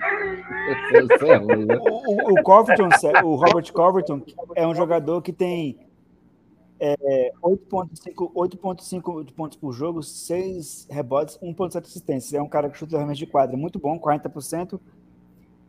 é 0.00 1.56
né? 1.56 1.76
o, 1.78 2.32
o, 2.32 2.42
Covington, 2.42 2.88
o 3.22 3.34
Robert 3.34 3.72
Covington, 3.72 4.22
é 4.56 4.66
um 4.66 4.74
jogador 4.74 5.20
que 5.20 5.32
tem 5.32 5.78
é, 6.80 7.32
8,5 7.40 9.32
pontos 9.34 9.56
por 9.56 9.72
jogo, 9.72 10.02
6 10.02 10.88
rebotes, 10.90 11.38
1,7 11.38 11.82
assistências. 11.82 12.34
É 12.34 12.42
um 12.42 12.48
cara 12.48 12.68
que 12.68 12.78
chuta 12.78 12.96
realmente 12.96 13.18
de 13.18 13.26
quadra 13.26 13.56
muito 13.56 13.78
bom, 13.78 14.00
40%. 14.00 14.80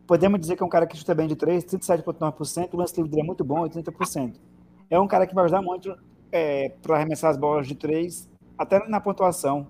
Podemos 0.06 0.38
dizer 0.38 0.56
que 0.56 0.62
é 0.62 0.66
um 0.66 0.70
cara 0.70 0.86
que 0.86 0.96
chuta 0.96 1.14
bem 1.14 1.26
de 1.26 1.36
3, 1.36 1.64
37,9%. 1.64 2.74
O 2.74 2.76
lance 2.76 2.94
livre 2.96 3.10
dele 3.10 3.22
é 3.22 3.26
muito 3.26 3.42
bom, 3.44 3.66
80%. 3.66 4.34
É 4.90 5.00
um 5.00 5.06
cara 5.06 5.26
que 5.26 5.34
vai 5.34 5.44
ajudar 5.44 5.62
muito 5.62 5.96
é, 6.30 6.68
para 6.82 6.96
arremessar 6.96 7.30
as 7.30 7.36
bolas 7.36 7.66
de 7.66 7.74
3, 7.74 8.28
até 8.58 8.86
na 8.88 9.00
pontuação 9.00 9.66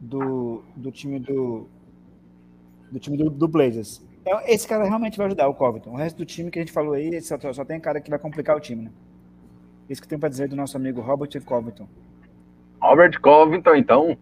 do, 0.00 0.62
do 0.76 0.90
time 0.90 1.18
do, 1.18 1.66
do 2.90 2.98
time 2.98 3.16
do, 3.16 3.30
do 3.30 3.48
Blazers. 3.48 4.04
É, 4.24 4.52
esse 4.52 4.68
cara 4.68 4.84
realmente 4.84 5.16
vai 5.16 5.26
ajudar 5.26 5.48
o 5.48 5.54
Covington. 5.54 5.90
O 5.90 5.96
resto 5.96 6.18
do 6.18 6.26
time 6.26 6.50
que 6.50 6.58
a 6.58 6.62
gente 6.62 6.72
falou 6.72 6.92
aí, 6.92 7.20
só, 7.20 7.38
só 7.52 7.64
tem 7.64 7.80
cara 7.80 8.00
que 8.00 8.10
vai 8.10 8.18
complicar 8.18 8.56
o 8.56 8.60
time, 8.60 8.84
né? 8.84 8.90
Isso 9.88 10.00
que 10.00 10.08
tem 10.08 10.18
para 10.18 10.28
dizer 10.28 10.48
do 10.48 10.56
nosso 10.56 10.76
amigo 10.76 11.00
Robert 11.00 11.30
Covington. 11.44 11.88
Robert 12.80 13.20
Covington, 13.20 13.74
então, 13.74 14.16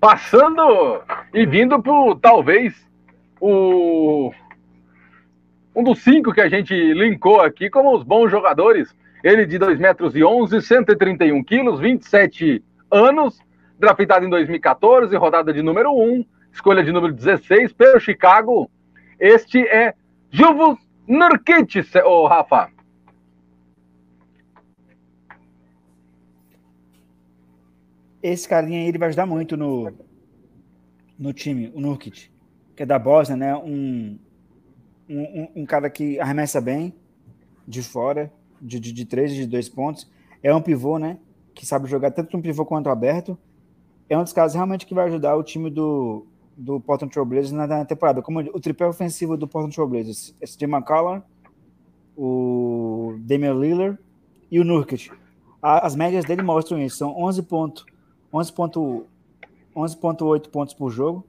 passando 0.00 1.02
e 1.32 1.46
vindo 1.46 1.80
para 1.82 2.16
talvez 2.20 2.74
o 3.40 4.32
um 5.74 5.82
dos 5.82 6.02
cinco 6.02 6.32
que 6.32 6.40
a 6.40 6.48
gente 6.48 6.74
linkou 6.74 7.40
aqui 7.40 7.68
como 7.68 7.94
os 7.96 8.04
bons 8.04 8.30
jogadores. 8.30 8.94
Ele 9.22 9.46
de 9.46 9.58
2 9.58 9.78
metros 9.78 10.14
e 10.14 10.22
11, 10.22 10.60
131 10.60 11.42
quilos, 11.42 11.80
27 11.80 12.62
anos, 12.90 13.40
draftado 13.78 14.26
em 14.26 14.28
2014, 14.28 15.16
rodada 15.16 15.52
de 15.52 15.62
número 15.62 15.90
1, 15.92 16.24
escolha 16.52 16.84
de 16.84 16.92
número 16.92 17.12
16 17.12 17.72
pelo 17.72 17.98
Chicago. 17.98 18.70
Este 19.18 19.66
é 19.66 19.94
Juvus 20.30 20.78
Nurkic, 21.08 21.82
ô 22.04 22.26
Rafa. 22.26 22.70
Esse 28.22 28.48
carinha 28.48 28.80
aí, 28.80 28.88
ele 28.88 28.98
vai 28.98 29.08
ajudar 29.08 29.26
muito 29.26 29.56
no, 29.56 29.92
no 31.18 31.32
time, 31.32 31.70
o 31.74 31.80
Nurkic, 31.80 32.30
que 32.74 32.82
é 32.82 32.86
da 32.86 32.98
Bósnia, 32.98 33.36
né? 33.36 33.54
Um, 33.56 34.18
um, 35.08 35.48
um, 35.62 35.66
cara 35.66 35.90
que 35.90 36.18
arremessa 36.18 36.60
bem 36.60 36.94
de 37.66 37.82
fora, 37.82 38.32
de, 38.60 38.80
de, 38.80 38.92
de 38.92 39.04
três, 39.04 39.34
de 39.34 39.46
dois 39.46 39.68
pontos. 39.68 40.10
É 40.42 40.54
um 40.54 40.60
pivô, 40.60 40.98
né? 40.98 41.18
Que 41.54 41.66
sabe 41.66 41.88
jogar 41.88 42.10
tanto 42.10 42.36
um 42.36 42.42
pivô 42.42 42.64
quanto 42.64 42.88
aberto. 42.88 43.38
É 44.08 44.18
um 44.18 44.22
dos 44.22 44.32
casos 44.32 44.54
realmente 44.54 44.86
que 44.86 44.94
vai 44.94 45.06
ajudar 45.06 45.36
o 45.36 45.42
time 45.42 45.70
do, 45.70 46.26
do 46.56 46.80
Portland 46.80 47.12
Trail 47.12 47.26
Blazers 47.26 47.52
na, 47.52 47.66
na 47.66 47.84
temporada. 47.84 48.22
Como 48.22 48.40
o 48.40 48.60
tripé 48.60 48.86
ofensivo 48.86 49.36
do 49.36 49.48
Portland 49.48 49.74
Trail 49.74 49.88
Blazers. 49.88 50.34
Esse 50.40 50.58
Jim 50.58 50.66
McCollum, 50.66 51.22
o 52.16 53.16
Damian 53.20 53.54
Lillard 53.54 53.98
e 54.50 54.60
o 54.60 54.64
Nurkic. 54.64 55.10
as 55.62 55.96
médias 55.96 56.24
dele 56.24 56.42
mostram 56.42 56.80
isso. 56.80 56.98
São 56.98 57.14
11.8 57.14 57.84
11 58.32 58.52
11 59.76 59.96
pontos 60.50 60.74
por 60.74 60.90
jogo 60.90 61.24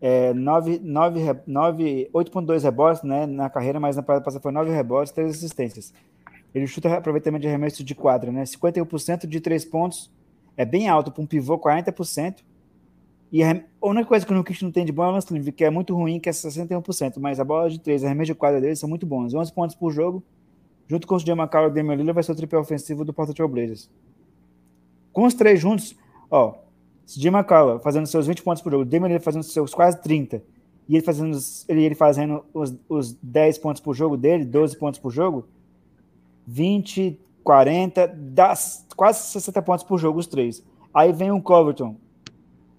é, 0.00 0.34
9, 0.34 0.80
9, 0.82 1.20
9, 1.46 2.10
8.2 2.12 2.62
rebotes 2.62 3.02
né, 3.02 3.26
na 3.26 3.48
carreira, 3.48 3.80
mas 3.80 3.96
na 3.96 4.02
passada 4.02 4.40
foi 4.40 4.52
9 4.52 4.70
rebotes, 4.70 5.12
3 5.12 5.30
assistências. 5.30 5.92
Ele 6.54 6.66
chuta 6.66 6.94
aproveitamento 6.94 7.42
de 7.42 7.48
arremesso 7.48 7.84
de 7.84 7.94
quadra, 7.94 8.32
né? 8.32 8.44
51% 8.44 9.26
de 9.26 9.40
3 9.40 9.64
pontos, 9.66 10.10
é 10.56 10.64
bem 10.64 10.88
alto 10.88 11.10
para 11.10 11.22
um 11.22 11.26
pivô, 11.26 11.58
40%. 11.58 12.36
E 13.32 13.42
a 13.42 13.60
única 13.82 14.06
coisa 14.06 14.24
que 14.24 14.32
o 14.32 14.34
Nukic 14.34 14.62
não 14.62 14.70
tem 14.70 14.84
de 14.84 14.92
bom 14.92 15.04
é 15.04 15.08
o 15.08 15.10
lance 15.10 15.32
livre, 15.32 15.52
que 15.52 15.64
é 15.64 15.70
muito 15.70 15.94
ruim, 15.94 16.18
que 16.20 16.28
é 16.28 16.32
61%, 16.32 17.18
mas 17.18 17.40
a 17.40 17.44
bola 17.44 17.68
de 17.68 17.78
3, 17.80 18.04
arremesso 18.04 18.32
de 18.32 18.34
quadra 18.34 18.60
dele 18.60 18.76
são 18.76 18.88
muito 18.88 19.04
bons. 19.04 19.34
11 19.34 19.52
pontos 19.52 19.76
por 19.76 19.90
jogo, 19.90 20.22
junto 20.86 21.06
com 21.06 21.16
o 21.16 21.18
Jama 21.18 21.48
Carroll 21.48 21.68
e 21.68 21.72
o 21.72 21.74
Damian 21.74 21.96
Lillard, 21.96 22.14
vai 22.14 22.22
ser 22.22 22.32
o 22.32 22.36
tripé 22.36 22.56
ofensivo 22.56 23.04
do 23.04 23.12
Portland 23.12 23.36
Trail 23.36 23.48
Blazers. 23.48 23.90
Com 25.12 25.24
os 25.24 25.34
três 25.34 25.60
juntos, 25.60 25.96
ó, 26.30 26.54
Jim 27.06 27.28
McCullough 27.28 27.80
fazendo 27.80 28.06
seus 28.06 28.26
20 28.26 28.42
pontos 28.42 28.62
por 28.62 28.72
jogo, 28.72 28.84
Damian 28.84 29.06
Lillard 29.08 29.24
fazendo 29.24 29.44
seus 29.44 29.72
quase 29.72 30.00
30, 30.02 30.42
e 30.88 30.96
ele 30.96 31.04
fazendo, 31.04 31.36
ele, 31.68 31.84
ele 31.84 31.94
fazendo 31.94 32.44
os, 32.52 32.74
os 32.88 33.12
10 33.22 33.58
pontos 33.58 33.80
por 33.80 33.94
jogo 33.94 34.16
dele, 34.16 34.44
12 34.44 34.76
pontos 34.76 34.98
por 34.98 35.10
jogo, 35.10 35.46
20, 36.46 37.18
40, 37.42 38.08
das, 38.08 38.86
quase 38.96 39.20
60 39.30 39.62
pontos 39.62 39.84
por 39.84 39.98
jogo, 39.98 40.18
os 40.18 40.26
três. 40.26 40.64
Aí 40.92 41.12
vem 41.12 41.30
o 41.30 41.40
Coverton 41.40 41.96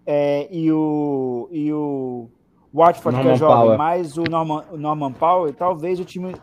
é, 0.05 0.47
e 0.51 0.71
o, 0.71 1.47
e 1.51 1.71
o 1.71 2.27
Watford, 2.73 3.21
que 3.21 3.27
é 3.27 3.35
jovem, 3.35 3.57
Power. 3.57 3.77
mais 3.77 4.17
o 4.17 4.23
Norman, 4.23 4.63
o 4.71 4.77
Norman 4.77 5.13
Powell, 5.13 5.53
talvez 5.53 5.99
o 5.99 6.05
time 6.05 6.35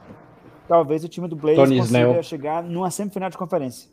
talvez 0.67 1.05
o 1.05 1.09
time 1.09 1.29
do 1.29 1.37
Blaze 1.37 1.59
consiga 1.59 1.83
Snell. 1.83 2.23
chegar 2.23 2.63
numa 2.63 2.91
semifinal 2.91 3.29
de 3.29 3.37
conferência. 3.37 3.91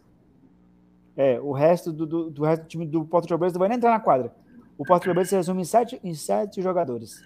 É, 1.22 1.40
o 1.40 1.52
resto 1.52 1.94
do, 1.94 2.08
do, 2.08 2.32
do 2.32 2.44
resto 2.44 2.64
do 2.64 2.68
time 2.68 2.84
do 2.84 3.06
Porto 3.06 3.28
Trailblazers 3.28 3.54
não 3.54 3.60
vai 3.60 3.70
nem 3.70 3.78
entrar 3.78 3.92
na 3.92 4.00
quadra. 4.00 4.34
O 4.76 4.84
Porto 4.84 5.04
Trailblazers 5.04 5.30
se 5.30 5.36
resume 5.36 5.62
em 5.62 5.66
sete, 5.66 6.02
em 6.04 6.16
sete 6.16 6.64
jogadores. 6.64 7.24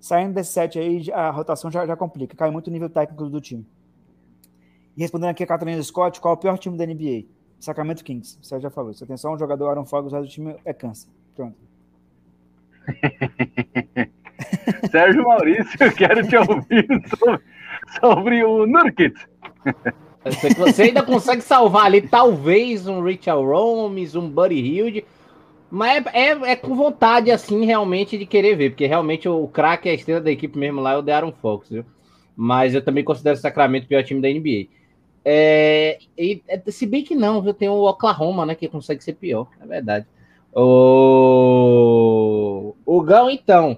Saindo 0.00 0.34
desse 0.34 0.52
sete 0.52 0.76
aí, 0.76 1.08
a 1.12 1.30
rotação 1.30 1.70
já, 1.70 1.86
já 1.86 1.94
complica, 1.94 2.36
cai 2.36 2.50
muito 2.50 2.66
o 2.66 2.72
nível 2.72 2.90
técnico 2.90 3.28
do 3.28 3.40
time. 3.40 3.64
E 4.96 5.02
respondendo 5.02 5.30
aqui 5.30 5.44
a 5.44 5.46
Catarina 5.46 5.80
Scott, 5.80 6.20
qual 6.20 6.34
é 6.34 6.36
o 6.36 6.40
pior 6.40 6.58
time 6.58 6.76
da 6.76 6.84
NBA? 6.84 7.26
Sacramento 7.60 8.02
Kings. 8.02 8.36
Você 8.42 8.58
já 8.58 8.70
falou. 8.70 8.92
Você 8.92 9.06
tem 9.06 9.16
só 9.16 9.32
um 9.32 9.38
jogador 9.38 9.68
Aaron 9.68 9.84
Fox, 9.84 10.10
o 10.10 10.16
resto 10.16 10.26
do 10.26 10.32
time 10.32 10.56
é 10.64 10.72
câncer. 10.72 11.08
Pronto. 11.36 11.56
Sérgio 14.90 15.22
Maurício, 15.22 15.94
quero 15.94 16.26
te 16.26 16.36
ouvir 16.36 16.88
sobre, 17.16 17.44
sobre 18.00 18.44
o 18.44 18.66
Nurkit. 18.66 19.14
Você 20.58 20.82
ainda 20.82 21.02
consegue 21.02 21.42
salvar 21.42 21.86
ali, 21.86 22.02
talvez, 22.02 22.86
um 22.86 23.02
Richard 23.02 23.44
Holmes, 23.44 24.14
um 24.14 24.28
Buddy 24.28 24.56
Hilde. 24.56 25.04
Mas 25.70 26.06
é, 26.06 26.30
é, 26.30 26.30
é, 26.52 26.56
com 26.56 26.74
vontade, 26.74 27.30
assim, 27.30 27.64
realmente, 27.66 28.16
de 28.16 28.24
querer 28.24 28.56
ver, 28.56 28.70
porque 28.70 28.86
realmente 28.86 29.28
o, 29.28 29.44
o 29.44 29.48
craque, 29.48 29.88
a 29.88 29.94
estrela 29.94 30.20
da 30.20 30.30
equipe 30.30 30.58
mesmo 30.58 30.80
lá 30.80 30.92
é 30.92 30.96
o 30.96 31.02
De'Aaron 31.02 31.32
Fox, 31.32 31.68
viu? 31.68 31.84
Mas 32.34 32.74
eu 32.74 32.82
também 32.82 33.04
considero 33.04 33.36
o 33.36 33.40
Sacramento 33.40 33.84
o 33.84 33.88
pior 33.88 34.02
time 34.02 34.20
da 34.20 34.28
NBA. 34.28 34.68
É, 35.24 35.98
e, 36.16 36.42
é, 36.48 36.58
se 36.70 36.86
bem 36.86 37.04
que 37.04 37.14
não, 37.14 37.42
viu? 37.42 37.52
Tem 37.52 37.68
o 37.68 37.82
Oklahoma, 37.86 38.46
né, 38.46 38.54
que 38.54 38.66
consegue 38.66 39.04
ser 39.04 39.12
pior, 39.14 39.48
é 39.60 39.66
verdade. 39.66 40.06
O, 40.54 40.64
o 42.86 43.02
Gão, 43.02 43.28
então, 43.30 43.76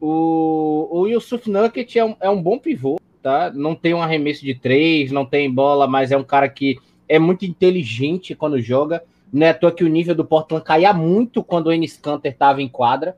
o, 0.00 0.88
o 0.90 1.06
Yusuf 1.06 1.50
Nuggets 1.50 1.94
é 1.94 2.04
um, 2.04 2.16
é 2.20 2.30
um 2.30 2.42
bom 2.42 2.58
pivô, 2.58 2.98
tá? 3.28 3.52
Não 3.54 3.74
tem 3.74 3.92
um 3.92 4.00
arremesso 4.00 4.42
de 4.42 4.54
três, 4.54 5.12
não 5.12 5.26
tem 5.26 5.52
bola, 5.52 5.86
mas 5.86 6.10
é 6.10 6.16
um 6.16 6.24
cara 6.24 6.48
que 6.48 6.78
é 7.06 7.18
muito 7.18 7.44
inteligente 7.44 8.34
quando 8.34 8.58
joga. 8.58 9.02
Não 9.30 9.46
é 9.46 9.52
toa 9.52 9.70
que 9.70 9.84
o 9.84 9.88
nível 9.88 10.14
do 10.14 10.24
Portland 10.24 10.64
caía 10.64 10.94
muito 10.94 11.44
quando 11.44 11.66
o 11.66 11.72
Enes 11.72 11.98
Kanter 11.98 12.32
estava 12.32 12.62
em 12.62 12.68
quadra. 12.68 13.14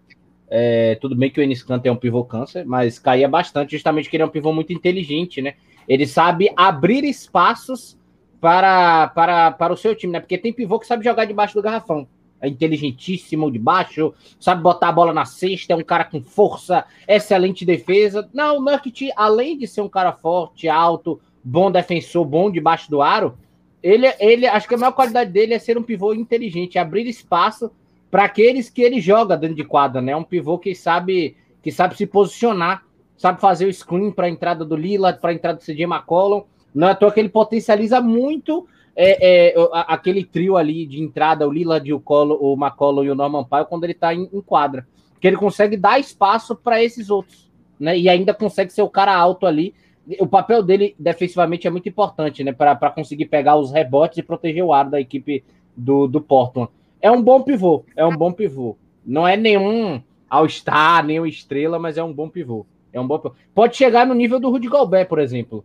É, 0.48 0.96
tudo 0.96 1.14
bem 1.14 1.30
que 1.30 1.38
o 1.38 1.42
Enes 1.44 1.62
Kanter 1.62 1.90
é 1.90 1.92
um 1.92 1.96
pivô 1.96 2.24
câncer, 2.24 2.66
mas 2.66 2.98
caía 2.98 3.28
bastante, 3.28 3.70
justamente 3.70 4.06
porque 4.06 4.16
ele 4.16 4.24
é 4.24 4.26
um 4.26 4.30
pivô 4.30 4.52
muito 4.52 4.72
inteligente, 4.72 5.40
né? 5.40 5.54
Ele 5.86 6.08
sabe 6.08 6.52
abrir 6.56 7.04
espaços 7.04 7.96
para, 8.40 9.06
para, 9.14 9.52
para 9.52 9.72
o 9.72 9.76
seu 9.76 9.94
time, 9.94 10.14
né? 10.14 10.18
Porque 10.18 10.36
tem 10.36 10.52
pivô 10.52 10.80
que 10.80 10.88
sabe 10.88 11.04
jogar 11.04 11.24
debaixo 11.24 11.54
do 11.54 11.62
garrafão 11.62 12.08
é 12.40 12.48
inteligentíssimo 12.48 13.50
de 13.50 13.58
baixo, 13.58 14.14
sabe 14.38 14.62
botar 14.62 14.88
a 14.88 14.92
bola 14.92 15.12
na 15.12 15.24
cesta, 15.24 15.72
é 15.72 15.76
um 15.76 15.82
cara 15.82 16.04
com 16.04 16.22
força, 16.22 16.84
excelente 17.06 17.64
defesa. 17.64 18.28
Não, 18.32 18.58
o 18.58 18.62
Nurkic, 18.62 19.10
além 19.16 19.58
de 19.58 19.66
ser 19.66 19.82
um 19.82 19.88
cara 19.88 20.12
forte, 20.12 20.68
alto, 20.68 21.20
bom 21.44 21.70
defensor, 21.70 22.24
bom 22.24 22.50
debaixo 22.50 22.90
do 22.90 23.02
aro, 23.02 23.36
ele, 23.82 24.06
ele 24.18 24.46
acho 24.46 24.68
que 24.68 24.74
a 24.74 24.78
maior 24.78 24.92
qualidade 24.92 25.30
dele 25.30 25.54
é 25.54 25.58
ser 25.58 25.78
um 25.78 25.82
pivô 25.82 26.12
inteligente, 26.12 26.78
abrir 26.78 27.06
espaço 27.06 27.70
para 28.10 28.24
aqueles 28.24 28.68
que 28.68 28.82
ele 28.82 29.00
joga 29.00 29.36
dentro 29.36 29.56
de 29.56 29.64
quadra, 29.64 30.02
né? 30.02 30.14
Um 30.14 30.24
pivô 30.24 30.58
que 30.58 30.74
sabe 30.74 31.36
que 31.62 31.70
sabe 31.70 31.96
se 31.96 32.06
posicionar, 32.06 32.82
sabe 33.16 33.40
fazer 33.40 33.66
o 33.66 33.72
screen 33.72 34.10
para 34.10 34.26
a 34.26 34.30
entrada 34.30 34.64
do 34.64 34.74
Lillard, 34.74 35.20
para 35.20 35.30
a 35.30 35.34
entrada 35.34 35.58
do 35.58 35.64
CJ 35.64 35.84
McCollum. 35.84 36.42
Não 36.74 36.88
é 36.88 36.92
à 36.92 36.94
toa 36.94 37.12
que 37.12 37.20
ele 37.20 37.28
potencializa 37.28 38.00
muito 38.00 38.66
é, 39.02 39.48
é, 39.51 39.55
aquele 39.72 40.22
trio 40.22 40.59
ali 40.59 40.85
de 40.85 41.02
entrada, 41.02 41.48
o 41.48 41.51
Lillard, 41.51 41.90
o, 41.90 41.98
Colo, 41.98 42.39
o 42.39 42.52
McCollum 42.52 43.05
e 43.05 43.10
o 43.10 43.14
Norman 43.14 43.44
Powell, 43.44 43.64
quando 43.64 43.85
ele 43.85 43.94
está 43.94 44.14
em, 44.14 44.28
em, 44.31 44.40
quadra. 44.43 44.86
Que 45.18 45.27
ele 45.27 45.39
consegue 45.39 45.74
dar 45.74 45.98
espaço 45.98 46.55
para 46.55 46.82
esses 46.82 47.09
outros, 47.09 47.51
né? 47.78 47.98
E 47.98 48.10
ainda 48.10 48.35
consegue 48.35 48.70
ser 48.70 48.82
o 48.82 48.90
cara 48.90 49.16
alto 49.16 49.47
ali. 49.47 49.74
O 50.18 50.27
papel 50.27 50.62
dele 50.62 50.94
defensivamente 50.98 51.66
é 51.66 51.70
muito 51.70 51.89
importante, 51.89 52.44
né? 52.44 52.52
Para 52.52 52.90
conseguir 52.90 53.27
pegar 53.27 53.56
os 53.56 53.72
rebotes 53.72 54.18
e 54.18 54.22
proteger 54.22 54.64
o 54.64 54.72
ar 54.72 54.90
da 54.90 55.01
equipe 55.01 55.43
do, 55.74 56.06
do 56.06 56.20
Portland. 56.20 56.70
É 57.01 57.10
um 57.10 57.22
bom 57.22 57.40
pivô, 57.43 57.85
é 57.97 58.05
um 58.05 58.14
bom 58.14 58.32
pivô. 58.32 58.77
Não 59.05 59.27
é 59.27 59.35
nenhum 59.35 60.02
All-Star, 60.28 61.06
nenhum 61.06 61.24
estrela, 61.24 61.78
mas 61.78 61.97
é 61.97 62.05
um 62.05 62.12
bom 62.12 62.28
pivô. 62.28 62.66
É 62.93 63.01
um 63.01 63.06
bom 63.06 63.18
pivô. 63.18 63.35
Pode 63.55 63.77
chegar 63.77 64.06
no 64.06 64.14
nível 64.14 64.39
do 64.39 64.51
Rudy 64.51 64.68
Gobert, 64.68 65.09
por 65.09 65.18
exemplo. 65.18 65.64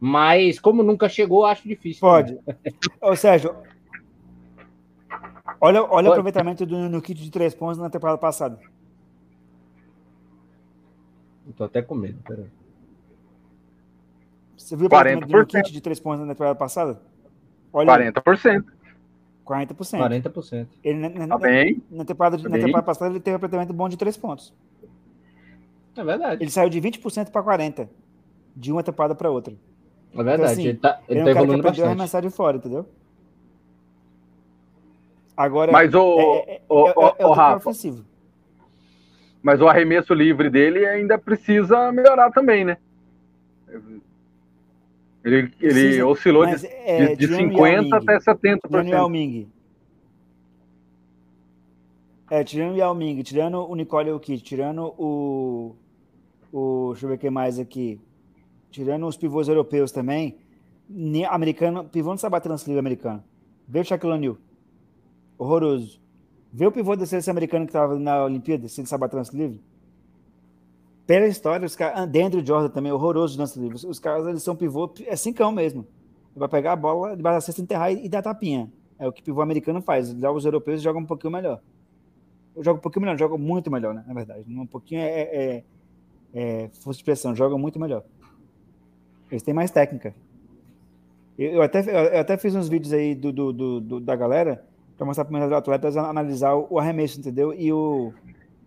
Mas, 0.00 0.60
como 0.60 0.82
nunca 0.82 1.08
chegou, 1.08 1.44
acho 1.44 1.66
difícil. 1.66 2.00
Pode. 2.00 2.38
Ô, 3.02 3.16
Sérgio, 3.16 3.54
olha, 5.60 5.82
olha 5.82 6.08
o 6.08 6.12
aproveitamento 6.12 6.64
do 6.64 6.88
no 6.88 7.02
kit 7.02 7.20
de 7.20 7.30
três 7.30 7.54
pontos 7.54 7.78
na 7.78 7.90
temporada 7.90 8.18
passada. 8.18 8.58
tô 11.56 11.64
até 11.64 11.82
com 11.82 11.94
medo, 11.94 12.18
peraí. 12.22 12.46
Você 14.56 14.76
viu 14.76 14.86
o 14.86 14.90
40%. 14.90 15.26
do 15.26 15.46
kit 15.46 15.72
de 15.72 15.80
três 15.80 15.98
pontos 15.98 16.20
na 16.20 16.32
temporada 16.34 16.54
passada? 16.54 17.00
Olha, 17.72 18.12
40%. 18.12 18.64
40%. 19.44 19.98
40%. 19.98 20.66
Ele, 20.84 20.98
na, 20.98 21.26
na, 21.26 21.38
Tá 21.38 21.38
bem. 21.38 21.82
na 21.90 22.04
temporada, 22.04 22.36
de- 22.36 22.42
Tá 22.42 22.48
na 22.50 22.56
bem. 22.56 22.66
temporada 22.66 22.86
passada 22.86 23.10
ele 23.12 23.20
teve 23.20 23.34
um 23.34 23.36
aproveitamento 23.36 23.72
bom 23.72 23.88
de 23.88 23.96
três 23.96 24.16
pontos. 24.16 24.52
É 25.96 26.04
verdade. 26.04 26.42
Ele 26.44 26.50
saiu 26.50 26.68
de 26.68 26.80
20% 26.80 27.30
para 27.30 27.42
40%, 27.42 27.88
de 28.54 28.70
uma 28.70 28.82
temporada 28.82 29.14
para 29.14 29.30
outra. 29.30 29.54
É 30.14 30.22
verdade. 30.22 30.52
assim, 30.52 30.62
ele 30.62 30.78
tá, 30.78 31.00
Ele 31.08 31.12
ele 31.12 31.20
é 31.20 31.24
um 31.24 31.26
tá 31.26 31.30
cara 31.30 31.46
que 31.46 31.54
evoluindo 31.54 31.62
bastante. 31.62 31.86
arremessar 31.86 32.22
de 32.22 32.30
fora, 32.30 32.56
entendeu? 32.56 32.86
Agora, 35.36 35.72
Mas 35.72 35.94
o, 35.94 36.00
é, 36.16 36.54
é, 36.54 36.62
o, 36.68 36.88
é, 36.88 36.90
é, 36.90 36.94
o- 36.96 37.16
é 37.18 37.26
o 37.26 37.30
o 37.30 37.32
Rafa, 37.32 37.56
ofensivo. 37.56 38.04
mas 39.42 39.60
o 39.60 39.68
arremesso 39.68 40.12
livre 40.14 40.50
dele 40.50 40.84
ainda 40.86 41.18
precisa 41.18 41.92
melhorar 41.92 42.30
também, 42.32 42.64
né? 42.64 42.76
Ele, 45.24 45.52
ele 45.60 46.02
Precisa, 46.02 46.04
oscilou 46.04 46.44
Mas, 46.44 46.62
de, 46.62 46.66
é, 46.66 47.14
de, 47.14 47.16
de 47.16 47.26
tirando 47.26 47.48
o 47.48 47.52
50% 47.52 47.52
Yao 47.52 47.74
Ming, 47.74 47.92
até 47.92 48.18
Tirando 48.66 48.86
o 48.86 48.90
Yao 48.90 49.08
70%. 49.08 49.10
Ming. 49.10 49.52
É, 52.30 52.44
tirando 52.44 52.74
o 52.74 52.76
Yao 52.76 52.94
Ming, 52.94 53.22
tirando 53.22 53.58
o 53.68 53.74
Nicole 53.74 54.10
Jokic, 54.10 54.42
tirando 54.42 54.94
o, 54.98 55.74
o. 56.52 56.90
Deixa 56.92 57.06
eu 57.06 57.10
ver 57.10 57.18
quem 57.18 57.30
mais 57.30 57.58
aqui. 57.58 58.00
Tirando 58.70 59.06
os 59.06 59.16
pivôs 59.16 59.48
europeus 59.48 59.90
também. 59.92 60.36
Americano, 61.30 61.84
pivô 61.84 62.10
não 62.10 62.18
sabe 62.18 62.32
bater 62.32 62.48
lance 62.48 62.66
livre 62.66 62.80
americano. 62.80 63.22
Vê 63.66 63.80
o 63.80 63.84
Shaquille 63.84 64.12
O'Neal. 64.12 64.36
Horroroso. 65.36 66.00
Vê 66.52 66.66
o 66.66 66.72
pivô 66.72 66.96
da 66.96 67.04
seleção 67.06 67.32
americana 67.32 67.64
que 67.66 67.70
estava 67.70 67.98
na 67.98 68.24
Olimpíada, 68.24 68.66
se 68.68 68.80
ele 68.80 68.88
bater 68.98 69.22
livre. 69.34 69.60
Pela 71.06 71.26
história, 71.26 71.64
os 71.64 71.76
caras. 71.76 72.00
Andrew 72.02 72.44
Jordan 72.44 72.68
também, 72.68 72.92
horroroso 72.92 73.34
de 73.34 73.40
lance 73.40 73.58
livre. 73.58 73.86
Os- 73.86 73.98
caras, 73.98 74.26
eles 74.26 74.42
são 74.42 74.56
pivô, 74.56 74.90
é 75.06 75.16
cincão 75.16 75.52
mesmo. 75.52 75.80
Ele 76.32 76.40
vai 76.40 76.48
pegar 76.48 76.72
a 76.72 76.76
bola 76.76 77.16
debaixo 77.16 77.36
da 77.36 77.40
cesta, 77.40 77.60
enterrar 77.62 77.92
e 77.92 78.08
dar 78.08 78.22
tapinha. 78.22 78.70
É 78.98 79.06
o 79.06 79.12
que 79.12 79.22
pivô 79.22 79.40
americano 79.40 79.80
faz. 79.80 80.10
Já 80.10 80.30
os 80.30 80.44
europeus 80.44 80.82
jogam 80.82 81.02
um 81.02 81.06
pouquinho 81.06 81.32
melhor. 81.32 81.60
Jogo 82.60 82.78
um 82.78 82.82
pouquinho 82.82 83.02
melhor, 83.06 83.18
jogo 83.18 83.38
muito 83.38 83.70
melhor, 83.70 83.94
né? 83.94 84.04
Na 84.06 84.12
verdade. 84.14 84.44
Um 84.48 84.66
pouquinho 84.66 85.00
é, 85.00 85.20
é, 85.22 85.64
é 86.34 86.68
força 86.80 86.96
de 86.98 87.02
expressão, 87.02 87.34
jogam 87.34 87.58
muito 87.58 87.78
melhor. 87.78 88.02
Eles 89.30 89.42
têm 89.42 89.54
mais 89.54 89.70
técnica. 89.70 90.14
Eu, 91.38 91.62
até, 91.62 91.80
eu 92.16 92.20
até 92.20 92.36
fiz 92.36 92.54
uns 92.54 92.68
vídeos 92.68 92.92
aí 92.92 93.14
do, 93.14 93.32
do, 93.32 93.52
do- 93.52 93.80
do- 93.80 94.00
da 94.00 94.16
galera 94.16 94.64
para 94.96 95.06
mostrar 95.06 95.24
para 95.24 95.46
os 95.46 95.52
atletas 95.52 95.96
analisar 95.96 96.54
o, 96.56 96.78
arremesso, 96.78 97.20
entendeu? 97.20 97.54
E 97.54 97.72
o 97.72 98.12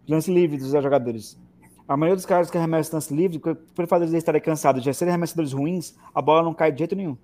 lance 0.07 0.31
livre 0.31 0.57
dos 0.57 0.71
jogadores. 0.71 1.37
A 1.85 1.97
maioria 1.97 2.15
dos 2.15 2.25
caras 2.25 2.49
que 2.49 2.57
arremessam 2.57 2.95
lance 2.95 3.13
livre, 3.13 3.37
por 3.39 3.85
de 4.05 4.13
eles 4.13 4.13
estarem 4.19 4.39
cansados, 4.41 4.81
já 4.83 4.93
serem 4.93 5.11
arremessadores 5.11 5.51
ruins, 5.51 5.93
a 6.15 6.21
bola 6.21 6.41
não 6.41 6.53
cai 6.53 6.71
de 6.71 6.79
jeito 6.79 6.95
nenhum. 6.95 7.17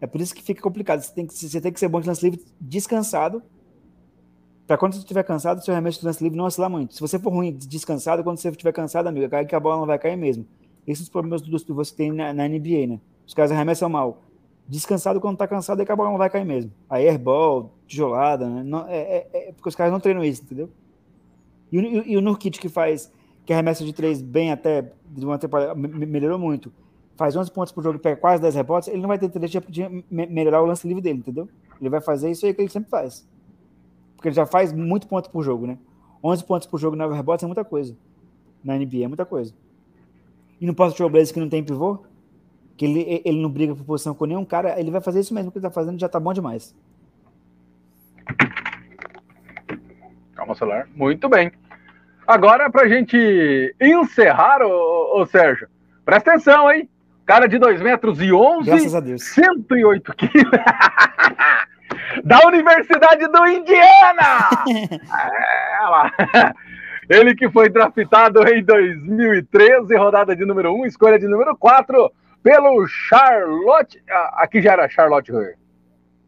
É 0.00 0.06
por 0.06 0.20
isso 0.20 0.34
que 0.34 0.42
fica 0.42 0.60
complicado. 0.60 1.00
Você 1.00 1.14
tem 1.14 1.24
que, 1.26 1.32
você 1.34 1.60
tem 1.60 1.72
que 1.72 1.78
ser 1.78 1.88
bom 1.88 2.00
de 2.00 2.08
lance 2.08 2.24
livre 2.24 2.44
descansado. 2.60 3.40
Para 4.66 4.76
quando 4.76 4.94
você 4.94 4.98
estiver 4.98 5.22
cansado, 5.22 5.64
seu 5.64 5.72
arremesso 5.72 6.00
de 6.00 6.06
lance 6.06 6.22
livre 6.24 6.36
não 6.36 6.44
oscilar 6.46 6.68
muito. 6.68 6.94
Se 6.94 7.00
você 7.00 7.18
for 7.20 7.32
ruim 7.32 7.52
descansado, 7.52 8.24
quando 8.24 8.38
você 8.38 8.48
estiver 8.48 8.72
cansado, 8.72 9.06
amigo, 9.06 9.28
cai 9.28 9.46
que 9.46 9.54
a 9.54 9.60
bola 9.60 9.76
não 9.76 9.86
vai 9.86 9.98
cair 9.98 10.16
mesmo. 10.16 10.44
Esses 10.86 11.08
problemas 11.08 11.42
pivôs 11.64 11.90
que 11.90 11.96
tem 11.96 12.12
na, 12.12 12.32
na 12.32 12.48
NBA, 12.48 12.86
né? 12.86 13.00
Os 13.26 13.34
caras 13.34 13.50
arremessam 13.50 13.88
mal. 13.88 14.22
Descansado 14.68 15.20
quando 15.20 15.36
tá 15.36 15.46
cansado, 15.46 15.80
a 15.80 15.96
bola 15.96 16.10
não 16.10 16.18
vai 16.18 16.28
cair 16.30 16.44
mesmo. 16.44 16.72
Aí 16.88 17.08
airball, 17.08 17.72
tijolada, 17.86 18.48
né? 18.48 18.62
Não, 18.64 18.86
é, 18.88 18.98
é- 18.98 19.28
é 19.48 19.52
porque 19.52 19.68
os 19.68 19.74
caras 19.74 19.92
não 19.92 20.00
treinam 20.00 20.24
isso, 20.24 20.42
entendeu? 20.42 20.68
E, 21.72 21.78
e, 21.78 22.12
e 22.12 22.16
o 22.16 22.20
Nurkic 22.20 22.58
que 22.58 22.68
faz, 22.68 23.12
que 23.44 23.52
arremessa 23.52 23.84
de 23.84 23.92
três 23.92 24.20
bem 24.22 24.52
até, 24.52 24.92
de 25.08 25.24
uma 25.24 25.38
temporada, 25.38 25.74
me- 25.74 25.88
me- 25.88 26.06
melhorou 26.06 26.38
muito. 26.38 26.72
Faz 27.16 27.34
11 27.34 27.50
pontos 27.50 27.72
por 27.72 27.82
jogo 27.82 27.96
e 27.96 28.00
pega 28.00 28.16
quase 28.20 28.42
10 28.42 28.54
rebotes, 28.54 28.88
ele 28.88 29.00
não 29.00 29.08
vai 29.08 29.18
ter 29.18 29.26
interesse 29.26 29.58
de 29.68 29.88
me- 30.10 30.26
melhorar 30.26 30.62
o 30.62 30.66
lance 30.66 30.86
livre 30.86 31.02
dele, 31.02 31.18
entendeu? 31.20 31.48
Ele 31.80 31.88
vai 31.90 32.00
fazer 32.00 32.30
isso 32.30 32.44
aí 32.46 32.52
que 32.54 32.60
ele 32.60 32.68
sempre 32.68 32.90
faz. 32.90 33.26
Porque 34.16 34.28
ele 34.28 34.34
já 34.34 34.46
faz 34.46 34.72
muito 34.72 35.06
ponto 35.06 35.30
por 35.30 35.42
jogo, 35.42 35.66
né? 35.66 35.78
11 36.22 36.44
pontos 36.44 36.66
por 36.66 36.78
jogo 36.78 36.96
9 36.96 37.14
rebotes 37.14 37.42
é 37.44 37.46
muita 37.46 37.64
coisa. 37.64 37.96
Na 38.64 38.76
NBA 38.76 39.04
é 39.04 39.08
muita 39.08 39.24
coisa. 39.24 39.54
E 40.60 40.66
no 40.66 40.74
posto 40.74 40.96
Trailblazer 40.96 41.34
que 41.34 41.40
não 41.40 41.48
tem 41.48 41.62
pivô, 41.62 42.04
que 42.76 42.84
ele, 42.84 43.22
ele 43.24 43.40
não 43.40 43.50
briga 43.50 43.74
por 43.74 43.84
posição 43.84 44.14
com 44.14 44.26
nenhum 44.26 44.44
cara, 44.44 44.78
ele 44.78 44.90
vai 44.90 45.00
fazer 45.00 45.20
isso 45.20 45.34
mesmo 45.34 45.50
que 45.50 45.58
ele 45.58 45.62
tá 45.62 45.70
fazendo, 45.70 45.98
já 45.98 46.08
tá 46.08 46.20
bom 46.20 46.32
demais. 46.32 46.74
Calma, 50.34 50.54
celular. 50.54 50.88
Muito 50.94 51.28
bem. 51.28 51.50
Agora, 52.26 52.68
pra 52.70 52.88
gente 52.88 53.74
encerrar, 53.80 54.60
ô, 54.62 55.20
ô, 55.20 55.26
Sérgio, 55.26 55.68
presta 56.04 56.32
atenção, 56.32 56.70
hein? 56.70 56.88
Cara 57.24 57.46
de 57.46 57.58
2 57.58 57.80
metros 57.80 58.20
e 58.20 58.32
11, 58.32 58.66
Graças 58.66 58.94
a 58.94 59.00
Deus. 59.00 59.22
108 59.22 60.14
quilos. 60.14 60.50
da 62.24 62.46
Universidade 62.46 63.26
do 63.28 63.46
Indiana! 63.46 64.50
É, 65.78 65.88
lá. 65.88 66.12
Ele 67.08 67.34
que 67.34 67.48
foi 67.48 67.68
draftado 67.68 68.46
em 68.48 68.64
2013, 68.64 69.96
rodada 69.96 70.34
de 70.34 70.44
número 70.44 70.74
1, 70.74 70.86
escolha 70.86 71.18
de 71.18 71.28
número 71.28 71.56
4, 71.56 72.10
pelo 72.42 72.86
Charlotte. 72.86 74.02
ah, 74.10 74.42
Aqui 74.42 74.60
já 74.60 74.72
era 74.72 74.88
Charlotte 74.88 75.30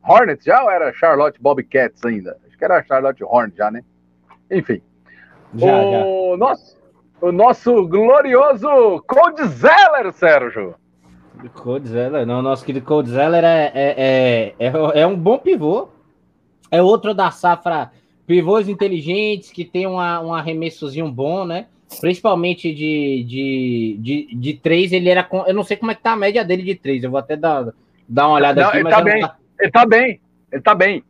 Hornets 0.02 0.44
já 0.44 0.62
ou 0.62 0.70
era 0.70 0.92
Charlotte 0.92 1.40
Bobcats 1.40 2.04
ainda? 2.04 2.38
Acho 2.46 2.56
que 2.56 2.64
era 2.64 2.82
Charlotte 2.84 3.22
Hornets 3.24 3.56
já, 3.56 3.70
né? 3.70 3.82
Enfim. 4.50 4.80
Já, 5.54 5.66
já. 5.66 6.04
o, 6.04 6.36
Nosso, 6.36 6.76
o 7.20 7.32
nosso 7.32 7.88
glorioso 7.88 9.02
Code 9.06 9.44
Zeller, 9.48 10.12
Sérgio. 10.12 10.74
Code 11.54 11.88
Zeller, 11.88 12.26
não, 12.26 12.42
nosso 12.42 12.64
querido 12.64 12.84
Code 12.84 13.10
Zeller 13.10 13.44
é, 13.44 13.70
é, 13.74 14.54
é, 14.58 14.66
é, 14.66 15.00
é 15.02 15.06
um 15.06 15.16
bom 15.16 15.38
pivô. 15.38 15.88
É 16.70 16.82
outro 16.82 17.14
da 17.14 17.30
safra 17.30 17.90
pivôs 18.28 18.68
inteligentes 18.68 19.50
que 19.50 19.64
tem 19.64 19.86
uma, 19.86 20.20
um 20.20 20.32
arremessozinho 20.34 21.10
bom, 21.10 21.44
né? 21.46 21.66
Principalmente 22.00 22.72
de, 22.74 23.24
de, 23.26 23.96
de, 23.98 24.34
de 24.36 24.54
três, 24.54 24.92
ele 24.92 25.08
era. 25.08 25.24
com- 25.24 25.44
Eu 25.46 25.54
não 25.54 25.64
sei 25.64 25.76
como 25.78 25.90
é 25.90 25.94
que 25.94 26.02
tá 26.02 26.12
a 26.12 26.16
média 26.16 26.44
dele 26.44 26.62
de 26.62 26.74
três. 26.74 27.02
Eu 27.02 27.10
vou 27.10 27.18
até 27.18 27.34
dar, 27.34 27.72
dar 28.06 28.28
uma 28.28 28.36
olhada 28.36 28.60
Não, 28.60 28.68
aqui, 28.68 28.76
ele 28.76 28.84
mas 28.84 28.94
tá 28.94 29.02
bem. 29.02 29.20
tá- 29.22 29.36
Ele 29.58 29.70
tá 29.72 29.86
bem, 29.86 30.20
ele 30.52 30.62
tá 30.62 30.74
bem. 30.74 31.02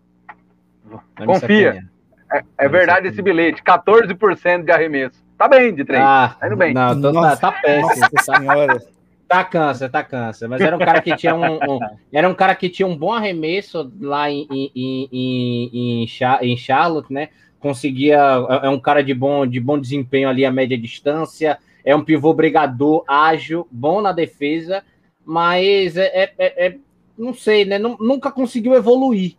confia. 1.27 1.85
É, 2.33 2.43
é 2.59 2.69
verdade 2.69 3.09
esse 3.09 3.21
bilhete, 3.21 3.63
14% 3.63 4.65
de 4.65 4.71
arremesso. 4.71 5.21
Tá 5.37 5.49
bem 5.49 5.75
de 5.75 5.85
três. 5.85 6.03
Ah, 6.03 6.37
Tá 6.39 6.47
indo 6.47 6.57
bem. 6.57 6.73
Não, 6.75 6.95
tô- 7.01 7.13
tá, 7.13 7.21
Nossa. 7.21 7.37
tá 7.41 7.53
péssimo. 7.53 8.07
Nossa 8.13 8.39
senhora. 8.39 8.83
Tá 9.29 9.45
câncer, 9.45 9.91
tá 9.91 10.03
câncer. 10.03 10.49
Mas 10.49 10.61
era 10.63 10.75
um 10.75 10.79
cara 10.79 11.03
que 11.03 11.15
tinha 11.17 11.35
um, 11.35 11.57
um- 11.57 11.79
era 12.11 12.29
um 12.29 12.35
cara 12.35 12.55
que 12.55 12.69
tinha 12.71 12.89
um 12.89 12.97
bom 12.97 13.13
arremesso 13.13 13.93
lá 14.01 14.31
em, 14.31 14.47
em, 14.51 14.71
em, 14.75 15.09
em, 15.13 16.03
em 16.03 16.07
Cha- 16.07 16.39
em 16.43 16.57
Charlotte, 16.57 17.13
né? 17.13 17.29
Conseguia. 17.61 18.19
É 18.63 18.67
é 18.67 18.71
um 18.71 18.81
cara 18.81 19.03
de 19.03 19.13
bom, 19.13 19.47
de 19.47 19.61
bom 19.61 19.79
desempenho 19.79 20.29
ali 20.29 20.45
a 20.47 20.51
média 20.51 20.79
distância. 20.79 21.59
É 21.85 21.95
um 21.95 22.03
pivô 22.05 22.33
brigador, 22.33 23.05
ágil, 23.07 23.67
bom 23.71 24.01
na 24.01 24.13
defesa, 24.13 24.83
mas 25.25 25.97
é, 25.97 26.07
é- 26.07 26.33
é- 26.39 26.67
é- 26.67 26.77
não 27.17 27.35
sei, 27.35 27.65
né? 27.65 27.79
Nu- 27.79 27.97
Nunca 28.01 28.31
conseguiu 28.33 28.75
evoluir. 28.75 29.37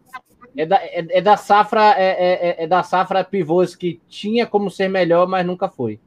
É 0.57 0.65
da, 0.65 0.75
é, 0.77 1.05
é 1.17 1.21
da 1.21 1.37
safra, 1.37 1.93
é, 1.97 2.03
é- 2.09 2.49
é- 2.49 2.63
é 2.63 2.67
da 2.67 2.83
safra 2.83 3.23
pivôs 3.23 3.75
que 3.75 3.99
tinha 4.07 4.45
como 4.45 4.69
ser 4.69 4.87
melhor, 4.89 5.27
mas 5.27 5.45
nunca 5.45 5.67
foi. 5.69 5.99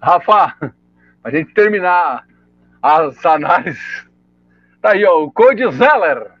Rafa, 0.00 0.74
a 1.24 1.30
gente 1.30 1.52
terminar 1.54 2.26
as 2.82 3.24
análises. 3.24 4.06
Tá 4.80 4.92
aí, 4.92 5.04
ó, 5.04 5.24
o 5.24 5.30
Code 5.30 5.70
Zeller. 5.72 6.36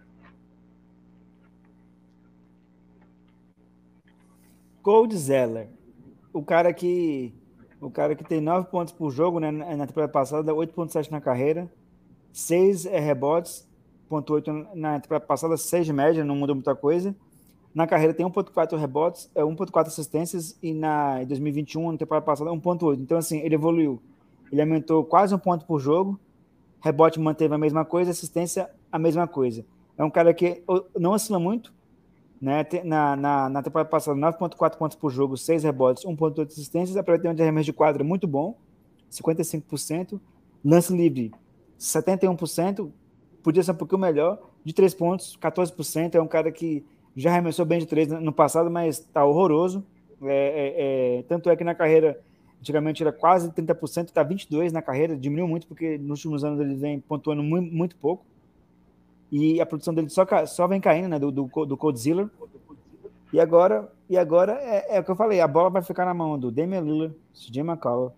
Cold 4.86 5.16
Zeller. 5.16 5.68
O 6.32 6.44
cara 6.44 6.72
que. 6.72 7.34
O 7.80 7.90
cara 7.90 8.14
que 8.14 8.22
tem 8.22 8.40
9 8.40 8.68
pontos 8.68 8.92
por 8.92 9.10
jogo, 9.10 9.40
né? 9.40 9.50
Na 9.50 9.76
na 9.76 9.86
temporada 9.86 10.12
passada, 10.12 10.52
8,7 10.52 11.10
na 11.10 11.20
carreira, 11.20 11.68
6 12.32 12.86
é, 12.86 13.00
rebotes, 13.00 13.68
0,8 14.08 14.68
na 14.74 15.00
temporada 15.00 15.26
passada, 15.26 15.56
6 15.56 15.86
de 15.86 15.92
média, 15.92 16.24
não 16.24 16.36
mudou 16.36 16.54
muita 16.54 16.76
coisa. 16.76 17.16
Na 17.76 17.86
carreira 17.86 18.14
tem 18.14 18.24
1,4 18.24 18.74
rebotes, 18.78 19.30
é 19.34 19.42
1,4 19.42 19.88
assistências, 19.88 20.56
e 20.62 20.72
na 20.72 21.22
em 21.22 21.26
2021, 21.26 21.92
na 21.92 21.98
temporada 21.98 22.24
passada, 22.24 22.50
1,8. 22.50 22.98
Então, 22.98 23.18
assim, 23.18 23.40
ele 23.40 23.54
evoluiu. 23.54 24.00
Ele 24.50 24.62
aumentou 24.62 25.04
quase 25.04 25.34
um 25.34 25.38
ponto 25.38 25.66
por 25.66 25.78
jogo, 25.78 26.18
rebote 26.80 27.20
manteve 27.20 27.54
a 27.54 27.58
mesma 27.58 27.84
coisa, 27.84 28.10
assistência 28.10 28.70
a 28.90 28.98
mesma 28.98 29.28
coisa. 29.28 29.62
É 29.98 30.02
um 30.02 30.08
cara 30.08 30.32
que 30.32 30.62
não 30.98 31.10
oscila 31.10 31.38
muito, 31.38 31.70
né? 32.40 32.64
Na, 32.82 33.14
na, 33.14 33.48
na 33.50 33.62
temporada 33.62 33.90
passada, 33.90 34.18
9,4 34.18 34.78
pontos 34.78 34.96
por 34.96 35.10
jogo, 35.10 35.36
6 35.36 35.64
rebotes, 35.64 36.02
1,8 36.02 36.46
assistências, 36.46 36.96
aproveitamento 36.96 37.36
de 37.36 37.42
arremesso 37.42 37.66
de 37.66 37.74
quadra 37.74 38.02
muito 38.02 38.26
bom, 38.26 38.56
55%. 39.12 40.18
Lance 40.64 40.96
livre, 40.96 41.30
71%, 41.78 42.90
podia 43.42 43.62
ser 43.62 43.72
um 43.72 43.74
pouquinho 43.74 44.00
melhor. 44.00 44.38
De 44.64 44.72
3 44.72 44.94
pontos, 44.94 45.38
14%. 45.40 46.14
É 46.14 46.20
um 46.22 46.26
cara 46.26 46.50
que 46.50 46.82
já 47.16 47.30
arremessou 47.30 47.64
bem 47.64 47.78
de 47.78 47.86
3 47.86 48.08
no 48.20 48.32
passado, 48.32 48.70
mas 48.70 48.98
tá 48.98 49.24
horroroso. 49.24 49.82
É, 50.22 50.26
é, 50.26 51.18
é, 51.18 51.22
tanto 51.22 51.48
é 51.48 51.56
que 51.56 51.64
na 51.64 51.74
carreira, 51.74 52.20
antigamente 52.60 53.02
era 53.02 53.10
quase 53.10 53.50
30%, 53.50 54.04
está 54.04 54.24
22% 54.24 54.70
na 54.70 54.82
carreira, 54.82 55.16
diminuiu 55.16 55.48
muito 55.48 55.66
porque 55.66 55.96
nos 55.98 56.18
últimos 56.24 56.44
anos 56.44 56.60
ele 56.60 56.74
vem 56.74 57.00
pontuando 57.00 57.42
muito, 57.42 57.74
muito 57.74 57.96
pouco. 57.96 58.24
E 59.32 59.60
a 59.60 59.66
produção 59.66 59.94
dele 59.94 60.08
só, 60.08 60.24
só 60.46 60.66
vem 60.66 60.80
caindo, 60.80 61.08
né? 61.08 61.18
Do, 61.18 61.32
do, 61.32 61.46
do 61.66 61.76
Codzilla. 61.76 62.30
E 63.32 63.40
agora, 63.40 63.90
e 64.08 64.16
agora 64.16 64.52
é, 64.52 64.96
é, 64.96 65.00
o 65.00 65.04
que 65.04 65.10
eu 65.10 65.16
falei, 65.16 65.40
a 65.40 65.48
bola 65.48 65.68
vai 65.68 65.82
ficar 65.82 66.04
na 66.04 66.14
mão 66.14 66.38
do 66.38 66.50
Damian 66.50 66.80
Lillard, 66.80 67.14
CJ 67.34 67.60
McCollum, 67.60 68.10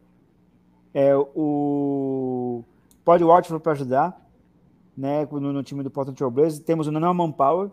é, 0.93 1.17
o 1.17 2.63
Pod 3.05 3.25
Watford 3.25 3.63
para 3.63 3.73
ajudar, 3.73 4.29
né, 4.97 5.27
no, 5.31 5.53
no, 5.53 5.63
time 5.63 5.83
do 5.83 5.91
Portland 5.91 6.17
Trail 6.17 6.31
Blazers. 6.31 6.59
Temos 6.59 6.87
o 6.87 6.93
Norman 6.93 7.33
Power 7.33 7.71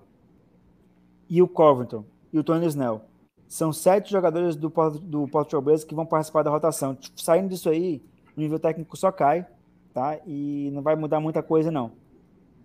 e 1.30 1.42
o 1.42 1.48
Covington 1.48 2.04
e 2.32 2.40
o 2.40 2.44
Tony 2.44 2.66
Snell. 2.68 3.02
São 3.48 3.72
sete 3.72 4.12
jogadores 4.12 4.56
do, 4.56 4.70
do 4.70 5.28
Portland 5.28 5.50
Trail 5.50 5.62
Blazers 5.62 5.84
que 5.84 5.96
vão 5.96 6.06
participar 6.06 6.44
da 6.44 6.50
rotação. 6.50 6.98
Saindo 7.16 7.50
disso 7.50 7.70
aí, 7.70 8.02
o 8.36 8.40
nível 8.40 8.60
técnico 8.60 8.98
só 8.98 9.12
cai, 9.12 9.46
tá? 9.94 10.20
E 10.26 10.70
não 10.74 10.82
vai 10.82 10.96
mudar 10.96 11.20
muita 11.20 11.42
coisa, 11.44 11.72
não. 11.72 11.92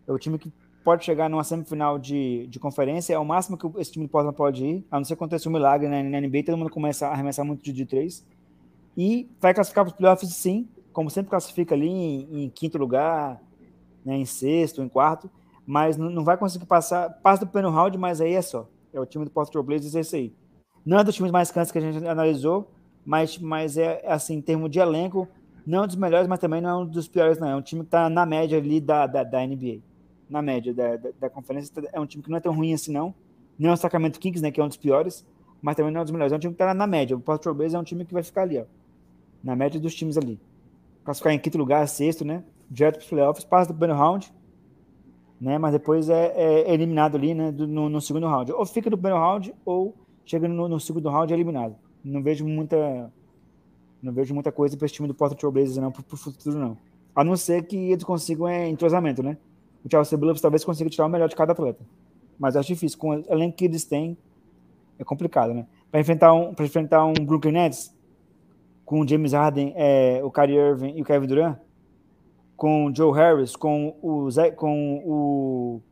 É 0.06 0.12
o 0.12 0.18
time 0.18 0.38
que 0.38 0.52
pode 0.82 1.04
chegar 1.04 1.28
numa 1.28 1.44
semifinal 1.44 1.98
de, 1.98 2.46
de 2.46 2.58
conferência, 2.58 3.14
é 3.14 3.18
o 3.18 3.24
máximo 3.24 3.56
que 3.56 3.80
esse 3.80 3.92
time 3.92 4.06
do 4.06 4.10
Portland 4.10 4.36
pode 4.36 4.64
ir, 4.64 4.84
a 4.90 4.96
não 4.96 5.04
ser 5.04 5.14
que 5.14 5.22
aconteça 5.22 5.48
um 5.48 5.52
milagre 5.52 5.88
né, 5.88 6.02
na 6.02 6.20
NBA, 6.20 6.44
todo 6.44 6.56
mundo 6.56 6.70
começa 6.70 7.06
a 7.06 7.12
arremessar 7.12 7.44
muito 7.44 7.62
de, 7.62 7.72
de 7.72 7.84
três. 7.84 8.26
E 8.96 9.28
vai 9.38 9.54
classificar 9.54 9.84
para 9.84 9.92
os 9.92 9.96
playoffs, 9.96 10.34
sim, 10.34 10.68
como 10.92 11.10
sempre 11.10 11.30
classifica 11.30 11.74
ali 11.74 11.88
em, 11.88 12.44
em 12.44 12.48
quinto 12.50 12.78
lugar, 12.78 13.40
né, 14.04 14.16
em 14.16 14.24
sexto, 14.24 14.82
em 14.82 14.88
quarto, 14.88 15.30
mas 15.70 15.96
não, 15.96 16.24
vai 16.24 16.36
conseguir 16.36 16.66
passar, 16.66 17.08
passa 17.22 17.44
do 17.44 17.48
primeiro 17.48 17.72
round, 17.72 17.96
mas 17.96 18.20
aí 18.20 18.34
é 18.34 18.42
só. 18.42 18.68
É 18.92 18.98
o 18.98 19.06
time 19.06 19.24
do 19.24 19.30
Portland 19.30 19.64
Blazers, 19.64 19.94
é 19.94 20.00
esse 20.00 20.16
aí. 20.16 20.34
Não 20.84 20.98
é 20.98 21.04
dos 21.04 21.14
times 21.14 21.30
mais 21.30 21.52
cansos 21.52 21.70
que 21.70 21.78
a 21.78 21.80
gente 21.80 22.04
analisou, 22.04 22.72
mas, 23.04 23.38
mas 23.38 23.78
é 23.78 24.02
assim, 24.04 24.34
em 24.34 24.40
termos 24.42 24.68
de 24.68 24.80
elenco, 24.80 25.28
não 25.64 25.78
é 25.78 25.82
um 25.82 25.86
dos 25.86 25.94
melhores, 25.94 26.26
mas 26.26 26.40
também 26.40 26.60
não 26.60 26.70
é 26.70 26.76
um 26.82 26.84
dos 26.84 27.06
piores, 27.06 27.38
não. 27.38 27.46
É 27.46 27.54
um 27.54 27.62
time 27.62 27.82
que 27.82 27.86
está 27.86 28.10
na 28.10 28.26
média 28.26 28.58
ali 28.58 28.80
da, 28.80 29.06
da, 29.06 29.22
da 29.22 29.46
NBA 29.46 29.78
na 30.28 30.42
média 30.42 30.74
da, 30.74 30.96
da, 30.96 31.10
da, 31.20 31.30
conferência. 31.30 31.72
É 31.92 32.00
um 32.00 32.06
time 32.06 32.20
que 32.20 32.30
não 32.30 32.38
é 32.38 32.40
tão 32.40 32.52
ruim 32.52 32.74
assim, 32.74 32.90
não. 32.90 33.14
Não 33.56 33.70
é 33.70 33.72
o 33.72 33.76
Sacramento 33.76 34.18
Kings, 34.18 34.42
né, 34.42 34.50
que 34.50 34.60
é 34.60 34.64
um 34.64 34.68
dos 34.68 34.76
piores, 34.76 35.24
mas 35.62 35.76
também 35.76 35.92
não 35.92 35.98
é 35.98 36.02
um 36.02 36.04
dos 36.04 36.10
melhores. 36.10 36.32
É 36.32 36.36
um 36.36 36.40
time 36.40 36.52
que 36.52 36.60
está 36.60 36.74
na 36.74 36.86
média. 36.86 37.16
O 37.16 37.20
Portland 37.20 37.56
Blazers 37.56 37.74
é 37.74 37.78
um 37.78 37.84
time 37.84 38.04
que 38.04 38.12
vai 38.12 38.24
ficar 38.24 38.42
ali, 38.42 38.58
ó, 38.58 38.64
na 39.42 39.54
média 39.54 39.78
dos 39.78 39.94
times 39.94 40.16
ali. 40.16 40.40
Classificar 41.04 41.32
em 41.32 41.38
quinto 41.38 41.58
lugar, 41.58 41.86
sexto, 41.86 42.24
né? 42.24 42.42
Direto 42.68 42.98
para 42.98 43.08
playoffs, 43.08 43.44
passa 43.44 43.72
do 43.72 43.74
primeiro 43.74 43.96
round, 43.96 44.32
né? 45.40 45.58
Mas 45.58 45.72
depois 45.72 46.08
é, 46.08 46.32
é 46.36 46.72
eliminado 46.72 47.16
ali, 47.16 47.34
né? 47.34 47.50
Do, 47.50 47.66
no, 47.66 47.88
no, 47.88 48.00
segundo 48.00 48.26
round. 48.26 48.52
Ou 48.52 48.66
fica 48.66 48.90
no 48.90 48.96
primeiro 48.96 49.18
round, 49.18 49.54
ou 49.64 49.94
chega 50.24 50.46
no, 50.46 50.68
no 50.68 50.78
segundo 50.78 51.08
round 51.08 51.32
é 51.32 51.36
eliminado. 51.36 51.74
Não 52.04 52.22
vejo 52.22 52.46
muita, 52.46 53.10
não 54.02 54.12
vejo 54.12 54.34
muita 54.34 54.52
coisa 54.52 54.76
para 54.76 54.86
esse 54.86 54.94
time 54.94 55.08
do 55.08 55.14
Portland 55.14 55.40
Trail 55.40 55.52
Blazers 55.52 55.76
não 55.76 55.90
para 55.90 56.02
o 56.02 56.16
futuro 56.16 56.58
não. 56.58 56.76
A 57.14 57.24
não 57.24 57.36
ser 57.36 57.66
que 57.66 57.76
eles 57.76 58.04
consigam 58.04 58.46
é, 58.46 58.68
entrosamento, 58.68 59.22
né? 59.22 59.36
o 59.84 59.90
Chelsea 59.90 60.18
Blues 60.18 60.40
talvez 60.40 60.64
consiga 60.64 60.90
tirar 60.90 61.06
o 61.06 61.08
melhor 61.08 61.28
de 61.28 61.36
cada 61.36 61.52
atleta. 61.52 61.84
Mas 62.38 62.56
acho 62.56 62.68
difícil. 62.68 62.98
Com 62.98 63.10
o 63.10 63.24
elenco 63.32 63.56
que 63.56 63.64
eles 63.64 63.84
têm, 63.84 64.16
é 64.98 65.04
complicado, 65.04 65.54
né? 65.54 65.66
Para 65.90 66.00
enfrentar 66.00 66.32
um, 66.32 66.54
enfrentar 66.60 67.04
um 67.04 67.14
Brooklyn 67.14 67.52
Nets 67.52 67.94
com 68.84 69.00
o 69.00 69.08
James 69.08 69.32
Harden, 69.32 69.72
é, 69.76 70.20
o 70.22 70.30
Kyrie 70.30 70.56
Irving 70.56 70.92
e 70.96 71.02
o 71.02 71.04
Kevin 71.04 71.26
Durant, 71.26 71.58
com 72.60 72.92
Joe 72.94 73.16
Harris, 73.16 73.56
com 73.56 73.96
o 74.02 74.30
Zé, 74.30 74.50
com 74.50 74.98
o, 74.98 75.82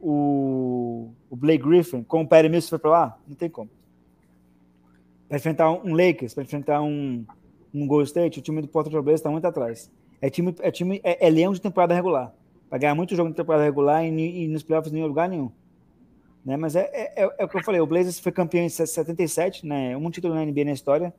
o, 0.00 1.12
o 1.30 1.36
Blake 1.36 1.62
Griffin, 1.62 2.02
com 2.02 2.22
o 2.22 2.26
Perry 2.26 2.48
Mills 2.48 2.68
foi 2.68 2.80
para 2.80 2.90
lá, 2.90 3.18
não 3.24 3.36
tem 3.36 3.48
como. 3.48 3.70
Para 5.28 5.36
enfrentar 5.38 5.70
um 5.70 5.94
Lakers, 5.94 6.34
para 6.34 6.42
enfrentar 6.42 6.82
um, 6.82 7.24
um 7.72 7.86
Golden 7.86 8.06
State, 8.06 8.40
o 8.40 8.42
time 8.42 8.60
do 8.60 8.66
Portland 8.66 9.00
Blazers 9.00 9.20
está 9.20 9.30
muito 9.30 9.46
atrás. 9.46 9.92
É 10.20 10.28
time, 10.28 10.52
é 10.58 10.72
time, 10.72 11.00
é, 11.04 11.24
é 11.24 11.30
leão 11.30 11.52
de 11.52 11.60
temporada 11.60 11.94
regular 11.94 12.34
para 12.68 12.78
ganhar 12.78 12.96
muito 12.96 13.14
jogo 13.14 13.30
de 13.30 13.36
temporada 13.36 13.62
regular 13.62 14.04
e, 14.04 14.44
e 14.44 14.48
nos 14.48 14.64
playoffs 14.64 14.92
em 14.92 15.04
lugar 15.04 15.28
nenhum. 15.28 15.52
Né? 16.44 16.56
Mas 16.56 16.74
é, 16.74 16.90
é, 16.92 17.22
é, 17.22 17.34
é, 17.38 17.44
o 17.44 17.48
que 17.48 17.56
eu 17.56 17.62
falei, 17.62 17.80
o 17.80 17.86
Blazers 17.86 18.18
foi 18.18 18.32
campeão 18.32 18.64
em 18.64 18.68
77, 18.68 19.64
né? 19.64 19.96
um 19.96 20.10
título 20.10 20.34
na 20.34 20.44
NBA 20.44 20.64
na 20.64 20.72
história. 20.72 21.14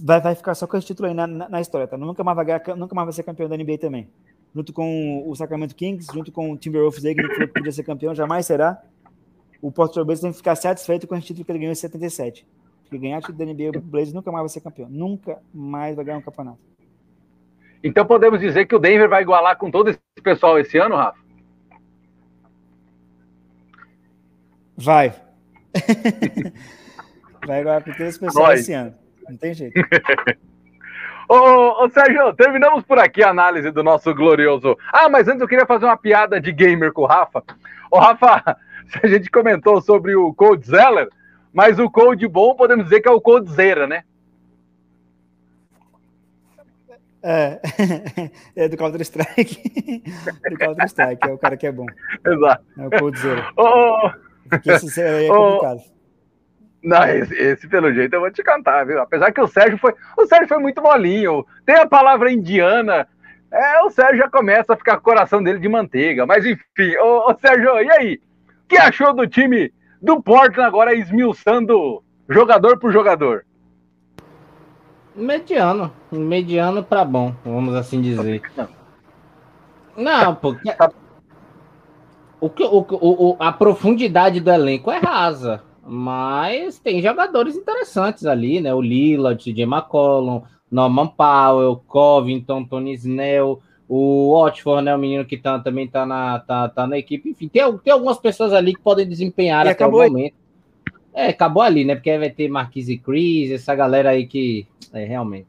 Vai, 0.00 0.20
vai 0.20 0.34
ficar 0.34 0.54
só 0.54 0.66
com 0.66 0.76
esse 0.76 0.86
título 0.86 1.08
aí 1.08 1.14
na, 1.14 1.26
na, 1.26 1.48
na 1.48 1.60
história, 1.60 1.86
tá? 1.86 1.96
Nunca 1.96 2.22
mais, 2.22 2.36
vai 2.36 2.44
ganhar, 2.44 2.76
nunca 2.76 2.94
mais 2.94 3.06
vai 3.06 3.12
ser 3.12 3.22
campeão 3.22 3.48
da 3.48 3.56
NBA 3.56 3.78
também. 3.78 4.08
Junto 4.54 4.72
com 4.72 5.28
o 5.28 5.34
Sacramento 5.34 5.74
Kings, 5.74 6.06
junto 6.12 6.32
com 6.32 6.52
o 6.52 6.56
Timberwolves 6.56 7.04
aí, 7.04 7.14
que 7.14 7.46
podia 7.48 7.72
ser 7.72 7.82
campeão, 7.82 8.14
jamais 8.14 8.46
será. 8.46 8.80
O 9.60 9.72
Portland 9.72 10.06
Blazers 10.06 10.22
tem 10.22 10.30
que 10.30 10.36
ficar 10.36 10.54
satisfeito 10.54 11.06
com 11.06 11.16
esse 11.16 11.26
título 11.26 11.44
que 11.44 11.52
ele 11.52 11.58
ganhou 11.58 11.72
em 11.72 11.76
77. 11.76 12.46
Porque 12.82 12.98
ganhar 12.98 13.20
título 13.20 13.38
da 13.38 13.44
NBA, 13.44 13.78
o 13.78 13.80
Blazers 13.80 14.14
nunca 14.14 14.30
mais 14.30 14.42
vai 14.42 14.48
ser 14.48 14.60
campeão. 14.60 14.88
Nunca 14.88 15.38
mais 15.52 15.96
vai 15.96 16.04
ganhar 16.04 16.18
um 16.18 16.22
campeonato. 16.22 16.58
Então 17.82 18.06
podemos 18.06 18.40
dizer 18.40 18.66
que 18.66 18.74
o 18.74 18.78
Denver 18.78 19.08
vai 19.08 19.22
igualar 19.22 19.56
com 19.56 19.70
todo 19.70 19.90
esse 19.90 20.00
pessoal 20.22 20.58
esse 20.58 20.78
ano, 20.78 20.96
Rafa? 20.96 21.18
Vai. 24.76 25.14
vai 27.46 27.60
igualar 27.60 27.84
com 27.84 27.92
todo 27.92 28.06
esse 28.06 28.18
pessoal 28.18 28.46
Nós. 28.46 28.60
esse 28.60 28.72
ano. 28.72 28.94
Não 29.28 29.36
tem 29.36 29.54
jeito. 29.54 29.74
Ô, 31.28 31.84
ô, 31.84 31.90
Sérgio, 31.90 32.32
terminamos 32.32 32.82
por 32.84 32.98
aqui 32.98 33.22
a 33.22 33.28
análise 33.28 33.70
do 33.70 33.84
nosso 33.84 34.14
glorioso. 34.14 34.78
Ah, 34.90 35.10
mas 35.10 35.28
antes 35.28 35.42
eu 35.42 35.48
queria 35.48 35.66
fazer 35.66 35.84
uma 35.84 35.96
piada 35.96 36.40
de 36.40 36.50
gamer 36.50 36.90
com 36.90 37.02
o 37.02 37.06
Rafa. 37.06 37.44
Ô, 37.90 37.98
Rafa, 37.98 38.56
a 39.02 39.06
gente 39.06 39.30
comentou 39.30 39.82
sobre 39.82 40.16
o 40.16 40.32
Code 40.32 40.66
Zeller, 40.66 41.06
mas 41.52 41.78
o 41.78 41.90
Code 41.90 42.26
bom 42.26 42.54
podemos 42.54 42.84
dizer 42.84 43.02
que 43.02 43.08
é 43.08 43.12
o 43.12 43.20
Code 43.20 43.50
Zera, 43.50 43.86
né? 43.86 44.04
É, 47.22 47.60
é 48.56 48.68
do 48.68 48.76
Counter-Strike. 48.76 50.02
do 50.50 50.56
Counter-Strike, 50.56 51.28
é 51.28 51.32
o 51.32 51.38
cara 51.38 51.56
que 51.58 51.66
é 51.66 51.72
bom. 51.72 51.86
Exato. 52.26 52.64
É 52.78 52.86
o 52.86 52.90
Cold 52.90 53.18
Zero. 53.18 53.44
Oh, 53.56 54.10
Porque 54.48 54.70
esse 54.70 55.00
é 55.00 55.28
complicado. 55.28 55.80
Oh, 55.84 55.97
não, 56.82 57.02
esse, 57.08 57.34
esse, 57.34 57.68
pelo 57.68 57.92
jeito 57.92 58.14
eu 58.14 58.20
vou 58.20 58.30
te 58.30 58.42
cantar, 58.42 58.86
viu? 58.86 59.00
Apesar 59.00 59.32
que 59.32 59.40
o 59.40 59.48
Sérgio 59.48 59.78
foi. 59.78 59.94
O 60.16 60.26
Sérgio 60.26 60.48
foi 60.48 60.58
muito 60.58 60.82
molinho. 60.82 61.44
Tem 61.66 61.76
a 61.76 61.86
palavra 61.86 62.30
indiana. 62.30 63.08
É, 63.50 63.82
o 63.82 63.90
Sérgio 63.90 64.18
já 64.18 64.30
começa 64.30 64.74
a 64.74 64.76
ficar 64.76 64.94
com 64.94 65.00
o 65.00 65.04
coração 65.04 65.42
dele 65.42 65.58
de 65.58 65.68
manteiga. 65.68 66.24
Mas 66.24 66.44
enfim, 66.44 66.96
ô, 67.00 67.30
ô 67.30 67.38
Sérgio, 67.38 67.80
e 67.80 67.90
aí? 67.90 68.20
O 68.64 68.68
que 68.68 68.76
achou 68.76 69.12
do 69.12 69.26
time 69.26 69.72
do 70.00 70.22
Portland 70.22 70.68
agora 70.68 70.94
esmiuçando 70.94 72.02
jogador 72.28 72.78
por 72.78 72.92
jogador? 72.92 73.44
Mediano. 75.16 75.92
Mediano 76.12 76.84
para 76.84 77.04
bom, 77.04 77.34
vamos 77.44 77.74
assim 77.74 78.00
dizer. 78.00 78.42
Não, 79.96 80.34
porque. 80.34 80.72
O 82.40 82.48
que, 82.48 82.62
o, 82.62 82.86
o, 82.88 83.36
a 83.40 83.50
profundidade 83.50 84.38
do 84.38 84.48
elenco 84.48 84.92
é 84.92 84.98
rasa, 84.98 85.64
mas 85.88 86.78
tem 86.78 87.00
jogadores 87.00 87.56
interessantes 87.56 88.26
ali, 88.26 88.60
né? 88.60 88.74
O 88.74 88.80
Lila, 88.80 89.32
o 89.32 89.36
TJ 89.36 89.62
McCollum, 89.62 90.42
Norman 90.70 91.06
Powell, 91.06 91.82
Covington, 91.86 92.64
Tony 92.64 92.92
Snell, 92.92 93.62
o 93.88 94.34
Watford, 94.34 94.84
né? 94.84 94.94
O 94.94 94.98
menino 94.98 95.24
que 95.24 95.38
tá, 95.38 95.58
também 95.58 95.88
tá 95.88 96.04
na, 96.04 96.40
tá, 96.40 96.68
tá 96.68 96.86
na 96.86 96.98
equipe. 96.98 97.30
Enfim, 97.30 97.48
tem, 97.48 97.62
tem 97.78 97.92
algumas 97.92 98.18
pessoas 98.18 98.52
ali 98.52 98.74
que 98.74 98.82
podem 98.82 99.08
desempenhar 99.08 99.66
e 99.66 99.70
até 99.70 99.86
o 99.86 99.90
momento. 99.90 100.34
É, 101.14 101.28
acabou 101.28 101.62
ali, 101.62 101.84
né? 101.84 101.94
Porque 101.94 102.10
aí 102.10 102.18
vai 102.18 102.30
ter 102.30 102.48
Marquise 102.48 102.98
Cris, 102.98 103.50
essa 103.50 103.74
galera 103.74 104.10
aí 104.10 104.26
que. 104.26 104.66
É, 104.92 105.04
realmente. 105.04 105.48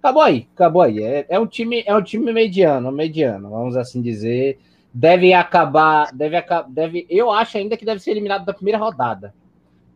Acabou 0.00 0.22
aí, 0.22 0.48
acabou 0.52 0.82
aí. 0.82 1.00
É, 1.00 1.26
é, 1.28 1.38
um 1.38 1.46
time, 1.46 1.84
é 1.86 1.94
um 1.94 2.02
time 2.02 2.32
mediano, 2.32 2.90
mediano, 2.90 3.48
vamos 3.48 3.76
assim 3.76 4.02
dizer. 4.02 4.58
Deve 4.92 5.32
acabar, 5.32 6.12
deve 6.12 6.36
acabar, 6.36 6.68
deve. 6.68 7.06
Eu 7.08 7.30
acho 7.30 7.56
ainda 7.56 7.76
que 7.76 7.84
deve 7.84 8.00
ser 8.00 8.10
eliminado 8.10 8.44
da 8.44 8.52
primeira 8.52 8.78
rodada. 8.78 9.32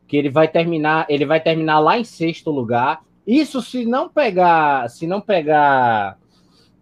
Que 0.06 0.16
ele 0.16 0.30
vai 0.30 0.48
terminar, 0.48 1.06
ele 1.08 1.24
vai 1.24 1.40
terminar 1.40 1.78
lá 1.80 1.98
em 1.98 2.04
sexto 2.04 2.50
lugar. 2.50 3.02
Isso 3.26 3.60
se 3.60 3.84
não 3.84 4.08
pegar, 4.08 4.88
se 4.88 5.06
não 5.06 5.20
pegar, 5.20 6.18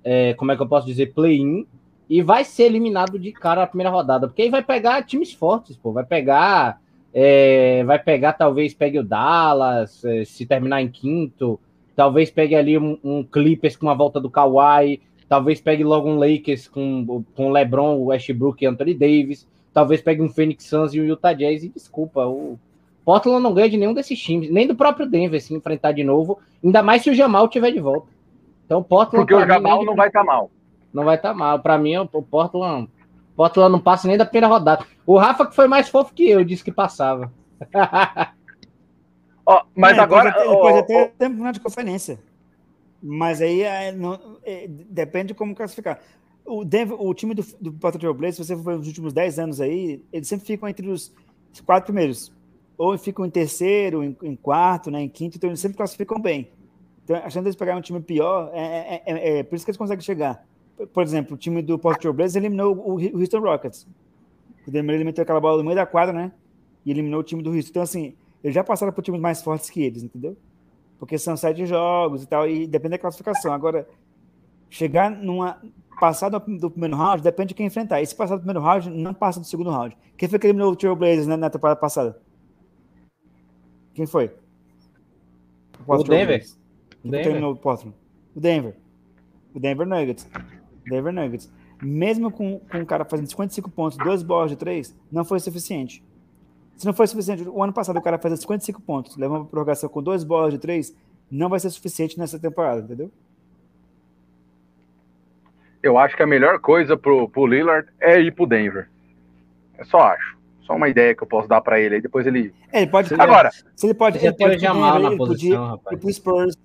é, 0.02 0.34
como 0.34 0.52
é 0.52 0.56
que 0.56 0.62
eu 0.62 0.68
posso 0.68 0.86
dizer, 0.86 1.14
play-in, 1.14 1.66
e 2.08 2.20
vai 2.20 2.44
ser 2.44 2.64
eliminado 2.64 3.18
de 3.18 3.32
cara 3.32 3.62
na 3.62 3.66
primeira 3.66 3.90
rodada, 3.90 4.28
porque 4.28 4.42
aí 4.42 4.50
vai 4.50 4.62
pegar 4.62 5.02
times 5.04 5.32
fortes, 5.32 5.74
pô, 5.74 5.90
vai 5.90 6.04
pegar 6.04 6.78
é, 7.16 7.84
vai 7.84 7.96
pegar, 8.00 8.32
talvez 8.32 8.74
pegue 8.74 8.98
o 8.98 9.04
Dallas, 9.04 10.04
é, 10.04 10.24
se 10.24 10.44
terminar 10.44 10.82
em 10.82 10.88
quinto. 10.88 11.60
Talvez 11.94 12.28
pegue 12.28 12.56
ali 12.56 12.76
um, 12.76 12.98
um 13.04 13.22
Clippers 13.22 13.76
com 13.76 13.88
a 13.88 13.94
volta 13.94 14.20
do 14.20 14.28
Kawhi. 14.28 15.00
Talvez 15.28 15.60
pegue 15.60 15.84
logo 15.84 16.08
um 16.08 16.18
Lakers 16.18 16.66
com, 16.66 17.24
com 17.36 17.52
LeBron, 17.52 18.02
Westbrook 18.02 18.64
e 18.64 18.66
Anthony 18.66 18.94
Davis. 18.94 19.46
Talvez 19.72 20.02
pegue 20.02 20.20
um 20.22 20.28
Phoenix 20.28 20.64
Suns 20.64 20.92
e 20.92 21.00
um 21.00 21.04
Utah 21.04 21.32
Jazz. 21.32 21.62
E 21.62 21.68
desculpa, 21.68 22.26
o 22.26 22.58
Portland 23.04 23.42
não 23.42 23.52
ganha 23.52 23.68
de 23.68 23.76
nenhum 23.76 23.94
desses 23.94 24.18
times, 24.18 24.50
nem 24.50 24.66
do 24.66 24.74
próprio 24.74 25.06
Denver 25.06 25.40
se 25.40 25.54
enfrentar 25.54 25.92
de 25.92 26.02
novo. 26.02 26.38
Ainda 26.62 26.82
mais 26.82 27.02
se 27.02 27.10
o 27.10 27.14
Jamal 27.14 27.48
tiver 27.48 27.70
de 27.70 27.80
volta. 27.80 28.08
Então, 28.64 28.82
Portland. 28.82 29.26
Porque 29.26 29.34
o 29.34 29.46
Jamal 29.46 29.80
mim, 29.80 29.86
não 29.86 29.94
vai 29.94 30.08
estar 30.08 30.20
tá 30.20 30.26
mal. 30.26 30.50
Não 30.92 31.04
vai 31.04 31.16
estar 31.16 31.28
tá 31.30 31.34
mal. 31.34 31.58
Para 31.58 31.76
mim, 31.76 31.96
o 31.96 32.06
Portland 32.06 32.88
Portland 33.36 33.72
não 33.72 33.80
passa 33.80 34.06
nem 34.08 34.16
da 34.16 34.24
primeira 34.24 34.46
rodada. 34.46 34.84
O 35.06 35.18
Rafa 35.18 35.46
que 35.46 35.54
foi 35.54 35.66
mais 35.66 35.88
fofo 35.88 36.14
que 36.14 36.28
eu, 36.28 36.44
disse 36.44 36.64
que 36.64 36.72
passava. 36.72 37.32
Ó, 39.46 39.64
mas 39.74 39.98
é, 39.98 40.00
agora. 40.00 40.32
Pode 40.32 40.78
até, 40.78 41.08
tempo 41.18 41.52
de 41.52 41.60
conferência. 41.60 42.18
Mas 43.02 43.42
aí 43.42 43.62
é, 43.62 43.92
não, 43.92 44.18
é, 44.44 44.66
depende 44.68 45.28
de 45.28 45.34
como 45.34 45.54
classificar. 45.54 46.00
O, 46.46 46.64
Denver, 46.64 47.00
o 47.00 47.12
time 47.12 47.34
do, 47.34 47.44
do 47.60 47.72
Portland 47.72 47.98
Trail 47.98 48.14
Blazers, 48.14 48.46
se 48.46 48.54
você 48.54 48.62
for 48.62 48.76
nos 48.76 48.86
últimos 48.86 49.12
10 49.12 49.38
anos 49.38 49.60
aí, 49.60 50.02
eles 50.12 50.28
sempre 50.28 50.46
ficam 50.46 50.68
entre 50.68 50.88
os 50.88 51.12
quatro 51.66 51.92
primeiros. 51.92 52.32
Ou 52.76 52.96
ficam 52.98 53.24
em 53.24 53.30
terceiro, 53.30 54.02
em, 54.02 54.16
em 54.22 54.36
quarto, 54.36 54.90
né, 54.90 55.00
em 55.00 55.08
quinto, 55.08 55.36
então 55.36 55.48
eles 55.48 55.60
sempre 55.60 55.76
classificam 55.76 56.20
bem. 56.20 56.50
Então, 57.04 57.16
a 57.16 57.30
chance 57.30 57.42
deles 57.42 57.56
pegarem 57.56 57.78
um 57.78 57.82
time 57.82 58.00
pior, 58.00 58.50
é, 58.52 58.62
é, 58.62 59.02
é, 59.06 59.38
é, 59.38 59.42
por 59.42 59.54
isso 59.54 59.64
que 59.64 59.70
eles 59.70 59.76
conseguem 59.76 60.02
chegar. 60.02 60.44
Por 60.92 61.02
exemplo, 61.02 61.34
o 61.34 61.36
time 61.36 61.62
do 61.62 61.78
Portland 61.78 62.16
Blazers 62.16 62.36
eliminou 62.36 62.74
o, 62.74 63.20
Houston 63.20 63.40
Rockets. 63.40 63.86
O 64.66 64.70
Denver 64.70 64.94
eliminou 64.94 65.22
aquela 65.22 65.40
bola 65.40 65.58
no 65.58 65.64
meio 65.64 65.76
da 65.76 65.86
quadra, 65.86 66.12
né? 66.12 66.32
E 66.84 66.90
eliminou 66.90 67.20
o 67.20 67.22
time 67.22 67.42
do 67.42 67.50
Houston. 67.50 67.70
Então, 67.70 67.82
assim, 67.82 68.14
eles 68.42 68.54
já 68.54 68.64
passaram 68.64 68.92
por 68.92 69.02
times 69.02 69.20
mais 69.20 69.42
fortes 69.42 69.70
que 69.70 69.82
eles, 69.82 70.02
entendeu? 70.02 70.36
Porque 70.98 71.18
são 71.18 71.36
sete 71.36 71.66
jogos 71.66 72.22
e 72.22 72.26
tal, 72.26 72.48
e 72.48 72.66
depende 72.66 72.92
da 72.92 72.98
classificação. 72.98 73.52
Agora, 73.52 73.86
chegar 74.70 75.10
numa. 75.10 75.60
Passar 76.00 76.28
do, 76.28 76.40
primeiro 76.40 76.96
round 76.96 77.22
depende 77.22 77.48
de 77.48 77.54
quem 77.54 77.66
enfrentar. 77.66 78.02
E 78.02 78.06
se 78.06 78.16
passar 78.16 78.34
do 78.34 78.40
primeiro 78.40 78.60
round, 78.60 78.90
não 78.90 79.14
passa 79.14 79.38
do 79.38 79.46
segundo 79.46 79.70
round. 79.70 79.96
Quem 80.16 80.28
foi 80.28 80.40
que 80.40 80.46
eliminou 80.46 80.72
o 80.72 80.76
Trail 80.76 80.96
Blazers 80.96 81.26
na, 81.28 81.36
na 81.36 81.48
temporada 81.48 81.78
passada? 81.78 82.20
Quem 83.94 84.06
foi? 84.06 84.30
O, 85.86 85.94
o 85.94 86.02
Denver. 86.02 86.44
Quem 87.02 87.10
Denver. 87.10 87.24
terminou 87.24 87.54
o? 87.54 87.78
O 88.34 88.40
Denver. 88.40 88.74
O 89.54 89.60
Denver 89.60 89.86
Nuggets. 89.86 90.28
Denver 90.86 91.12
Nuggets. 91.12 91.52
Mesmo 91.82 92.30
com, 92.30 92.58
com 92.58 92.78
um 92.78 92.84
cara 92.84 93.04
fazendo 93.04 93.28
55 93.28 93.70
pontos, 93.70 93.98
dois 93.98 94.22
bolas 94.22 94.50
de 94.50 94.56
três, 94.56 94.96
não 95.10 95.24
foi 95.24 95.38
suficiente. 95.40 96.02
Se 96.76 96.86
não 96.86 96.92
foi 96.92 97.06
suficiente, 97.06 97.48
o 97.48 97.62
ano 97.62 97.72
passado 97.72 97.98
o 97.98 98.02
cara 98.02 98.18
fez 98.18 98.40
55 98.40 98.80
pontos, 98.82 99.16
levando 99.16 99.42
uma 99.42 99.46
prorrogação 99.46 99.88
com 99.88 100.02
dois 100.02 100.24
bolas 100.24 100.52
de 100.52 100.58
três, 100.58 100.96
não 101.30 101.48
vai 101.48 101.60
ser 101.60 101.70
suficiente 101.70 102.18
nessa 102.18 102.38
temporada, 102.38 102.80
entendeu? 102.80 103.10
Eu 105.82 105.98
acho 105.98 106.16
que 106.16 106.22
a 106.22 106.26
melhor 106.26 106.58
coisa 106.60 106.96
pro, 106.96 107.28
pro 107.28 107.46
Lillard 107.46 107.88
é 108.00 108.20
ir 108.20 108.34
pro 108.34 108.46
Denver. 108.46 108.88
Eu 109.78 109.84
só 109.84 109.98
acho. 109.98 110.33
Só 110.64 110.74
uma 110.74 110.88
ideia 110.88 111.14
que 111.14 111.22
eu 111.22 111.26
posso 111.26 111.46
dar 111.46 111.60
para 111.60 111.78
ele 111.78 111.96
aí, 111.96 112.00
depois 112.00 112.26
ele. 112.26 112.54
É, 112.72 112.82
ele 112.82 112.90
pode. 112.90 113.14
Agora. 113.14 113.50
Se 113.76 113.86
ele 113.86 113.94
pode. 113.94 114.18
Ele 114.18 114.32
pode 114.32 114.58
Jamal 114.58 114.98
na 114.98 115.16
posição, 115.16 115.26
podia, 115.26 115.58
rapaz. 115.60 115.96
ir 115.96 116.00
pro 116.00 116.12
Spurs, 116.12 116.56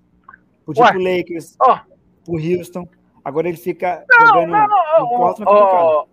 podia 0.65 0.85
ir 0.85 0.91
pro 0.91 1.03
Lakers, 1.03 1.57
oh. 1.61 1.77
pro 2.25 2.35
Houston. 2.35 2.87
Agora 3.23 3.49
ele 3.49 3.57
fica 3.57 4.03
não, 4.09 4.27
jogando 4.27 4.51
não, 4.51 4.67
não, 4.67 4.99
no 5.01 5.09
Portland 5.09 5.51
oh, 5.51 6.07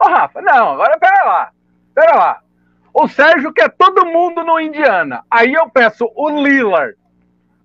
oh, 0.00 0.08
Rafa, 0.08 0.40
não, 0.40 0.72
agora 0.72 0.98
pera 0.98 1.24
lá. 1.24 1.50
Pera 1.94 2.16
lá. 2.16 2.40
O 2.92 3.06
Sérgio 3.06 3.52
quer 3.52 3.70
todo 3.70 4.06
mundo 4.06 4.42
no 4.42 4.58
Indiana. 4.58 5.22
Aí 5.30 5.52
eu 5.52 5.68
peço 5.68 6.10
o 6.14 6.30
Lillard. 6.30 6.96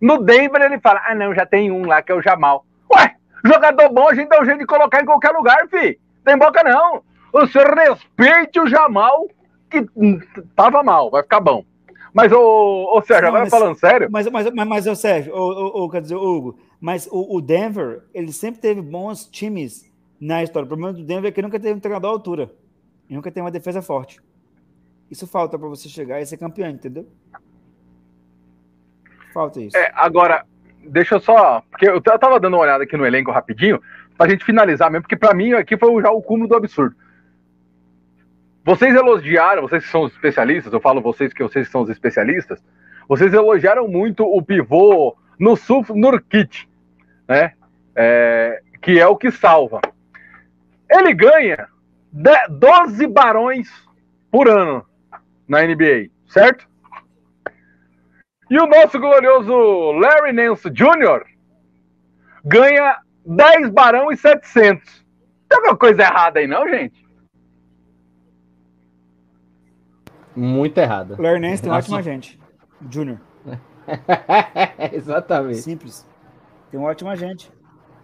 No 0.01 0.21
Denver 0.21 0.61
ele 0.61 0.79
fala: 0.79 1.01
ah, 1.05 1.15
não, 1.15 1.33
já 1.33 1.45
tem 1.45 1.71
um 1.71 1.85
lá 1.85 2.01
que 2.01 2.11
é 2.11 2.15
o 2.15 2.21
Jamal. 2.21 2.65
Ué, 2.93 3.15
jogador 3.45 3.89
bom 3.89 4.09
a 4.09 4.13
gente 4.13 4.27
dá 4.27 4.41
um 4.41 4.45
jeito 4.45 4.59
de 4.59 4.65
colocar 4.65 5.01
em 5.01 5.05
qualquer 5.05 5.31
lugar, 5.31 5.67
fi. 5.69 5.97
Tem 6.25 6.37
boca 6.37 6.61
não. 6.63 7.01
Senhor 7.47 7.73
respeite 7.75 8.59
o 8.59 8.67
Jamal, 8.67 9.27
que 9.69 9.85
tava 10.55 10.83
mal, 10.83 11.09
vai 11.09 11.23
ficar 11.23 11.39
bom. 11.39 11.63
Mas, 12.13 12.31
ô, 12.31 12.97
ô 12.97 13.01
Sérgio, 13.01 13.23
não, 13.23 13.29
agora 13.29 13.43
mas, 13.43 13.49
falando 13.49 13.75
sério. 13.75 14.07
Mas, 14.11 14.27
mas, 14.27 14.51
mas, 14.51 14.67
mas 14.67 14.87
ô, 14.87 14.95
Sérgio, 14.95 15.33
ô, 15.33 15.83
ô, 15.83 15.89
quer 15.89 16.01
dizer, 16.01 16.15
Hugo, 16.15 16.57
mas 16.81 17.07
o, 17.11 17.37
o, 17.37 17.41
Denver, 17.41 18.03
ele 18.13 18.31
sempre 18.31 18.59
teve 18.59 18.81
bons 18.81 19.25
times 19.25 19.89
na 20.19 20.43
história. 20.43 20.65
O 20.65 20.67
problema 20.67 20.93
do 20.93 21.03
Denver 21.03 21.29
é 21.29 21.31
que 21.31 21.41
nunca 21.41 21.59
teve 21.59 21.75
um 21.75 21.79
treinador 21.79 22.09
à 22.09 22.13
altura. 22.13 22.51
E 23.09 23.13
nunca 23.13 23.31
tem 23.31 23.41
uma 23.43 23.51
defesa 23.51 23.81
forte. 23.81 24.19
Isso 25.09 25.27
falta 25.27 25.57
para 25.57 25.67
você 25.67 25.89
chegar 25.89 26.21
e 26.21 26.25
ser 26.25 26.37
campeão, 26.37 26.69
entendeu? 26.69 27.07
Falta 29.33 29.61
isso. 29.61 29.77
É, 29.77 29.91
agora, 29.95 30.45
deixa 30.83 31.15
eu 31.15 31.19
só. 31.19 31.61
Porque 31.69 31.87
eu 31.87 32.01
tava 32.01 32.39
dando 32.39 32.55
uma 32.55 32.63
olhada 32.63 32.83
aqui 32.83 32.95
no 32.95 33.05
elenco 33.05 33.31
rapidinho, 33.31 33.81
pra 34.17 34.29
gente 34.29 34.45
finalizar 34.45 34.91
mesmo, 34.91 35.03
porque 35.03 35.15
para 35.15 35.33
mim 35.33 35.53
aqui 35.53 35.77
foi 35.77 36.01
já 36.01 36.11
o 36.11 36.21
cúmulo 36.21 36.47
do 36.47 36.55
absurdo. 36.55 36.95
Vocês 38.63 38.93
elogiaram, 38.93 39.61
vocês 39.61 39.85
que 39.85 39.91
são 39.91 40.03
os 40.03 40.13
especialistas, 40.13 40.71
eu 40.71 40.79
falo 40.79 41.01
vocês 41.01 41.33
que 41.33 41.43
vocês 41.43 41.69
são 41.69 41.81
os 41.81 41.89
especialistas, 41.89 42.63
vocês 43.07 43.33
elogiaram 43.33 43.87
muito 43.87 44.23
o 44.23 44.41
pivô 44.41 45.17
no 45.39 45.55
Suf 45.55 45.91
Nurkit, 45.93 46.69
né? 47.27 47.53
É, 47.95 48.61
que 48.81 48.99
é 48.99 49.07
o 49.07 49.15
que 49.15 49.31
salva. 49.31 49.81
Ele 50.89 51.13
ganha 51.13 51.67
12 52.11 53.07
barões 53.07 53.69
por 54.31 54.47
ano 54.47 54.85
na 55.47 55.61
NBA, 55.63 56.09
certo? 56.27 56.67
E 58.49 58.59
o 58.59 58.67
nosso 58.67 58.99
glorioso 58.99 59.91
Larry 59.91 60.33
Nance 60.33 60.69
Jr. 60.69 61.23
ganha 62.43 62.97
10 63.25 63.69
barão 63.69 64.11
e 64.11 64.17
700. 64.17 65.05
Tem 65.47 65.57
alguma 65.57 65.77
coisa 65.77 66.01
errada 66.01 66.39
aí, 66.39 66.47
não, 66.47 66.67
gente? 66.67 67.08
Muito 70.39 70.77
errada. 70.77 71.15
Larry 71.19 71.39
Nance 71.39 71.61
tem 71.61 71.71
ótima 71.71 72.01
gente. 72.01 72.39
Júnior. 72.89 73.19
Exatamente. 74.93 75.57
Simples. 75.57 76.07
Tem 76.71 76.79
um 76.79 76.83
ótimo 76.83 77.09
agente. 77.09 77.51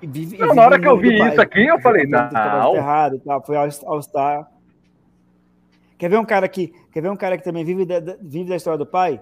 E 0.02 0.08
vive, 0.08 0.38
não, 0.38 0.48
vive 0.48 0.56
na 0.56 0.66
hora 0.66 0.80
que 0.80 0.88
eu 0.88 0.98
vi 0.98 1.18
isso 1.18 1.42
aqui, 1.42 1.66
eu 1.66 1.80
falei, 1.80 2.06
não. 2.06 2.30
não. 2.32 2.76
Errado, 2.76 3.20
tá, 3.20 3.40
foi 3.42 3.56
All-Star. 3.56 4.50
Quer 5.98 6.10
ver 6.10 6.20
um 6.20 6.26
cara 6.26 6.48
que, 6.50 6.74
quer 6.92 7.02
ver 7.02 7.10
um 7.10 7.16
cara 7.16 7.38
que 7.38 7.44
também 7.44 7.64
vive 7.64 7.86
da, 7.86 8.00
vive 8.22 8.50
da 8.50 8.58
história 8.58 8.78
do 8.78 8.86
pai? 8.86 9.22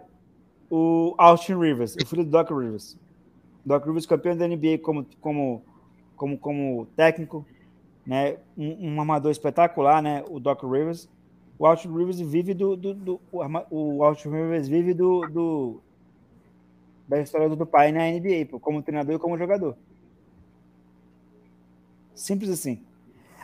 O 0.69 1.13
Austin 1.19 1.55
Rivers, 1.55 1.95
o 1.95 2.07
filho 2.07 2.23
do 2.23 2.31
Doc 2.31 2.49
Rivers. 2.49 2.97
Doc 3.63 3.85
Rivers 3.85 4.07
campeão 4.07 4.35
da 4.35 4.47
NBA 4.47 4.79
como 4.81 5.05
como 5.21 5.63
como 6.15 6.37
como 6.37 6.87
técnico, 6.95 7.45
né? 8.05 8.37
Um, 8.57 8.95
um 8.95 9.01
amador 9.01 9.31
espetacular, 9.31 10.01
né? 10.01 10.23
O 10.29 10.39
Doc 10.39 10.63
Rivers. 10.63 11.07
O 11.57 11.65
Austin 11.65 11.95
Rivers 11.95 12.19
vive 12.19 12.53
do, 12.53 12.75
do, 12.75 12.93
do 12.93 13.21
o 13.31 14.03
Austin 14.03 14.29
Rivers 14.29 14.67
vive 14.67 14.93
do, 14.93 15.27
do 15.27 15.81
da 17.07 17.21
história 17.21 17.49
do 17.49 17.65
pai 17.65 17.91
na 17.91 18.09
NBA, 18.09 18.59
como 18.59 18.81
treinador 18.81 19.15
e 19.15 19.19
como 19.19 19.37
jogador. 19.37 19.77
Simples 22.15 22.49
assim. 22.49 22.81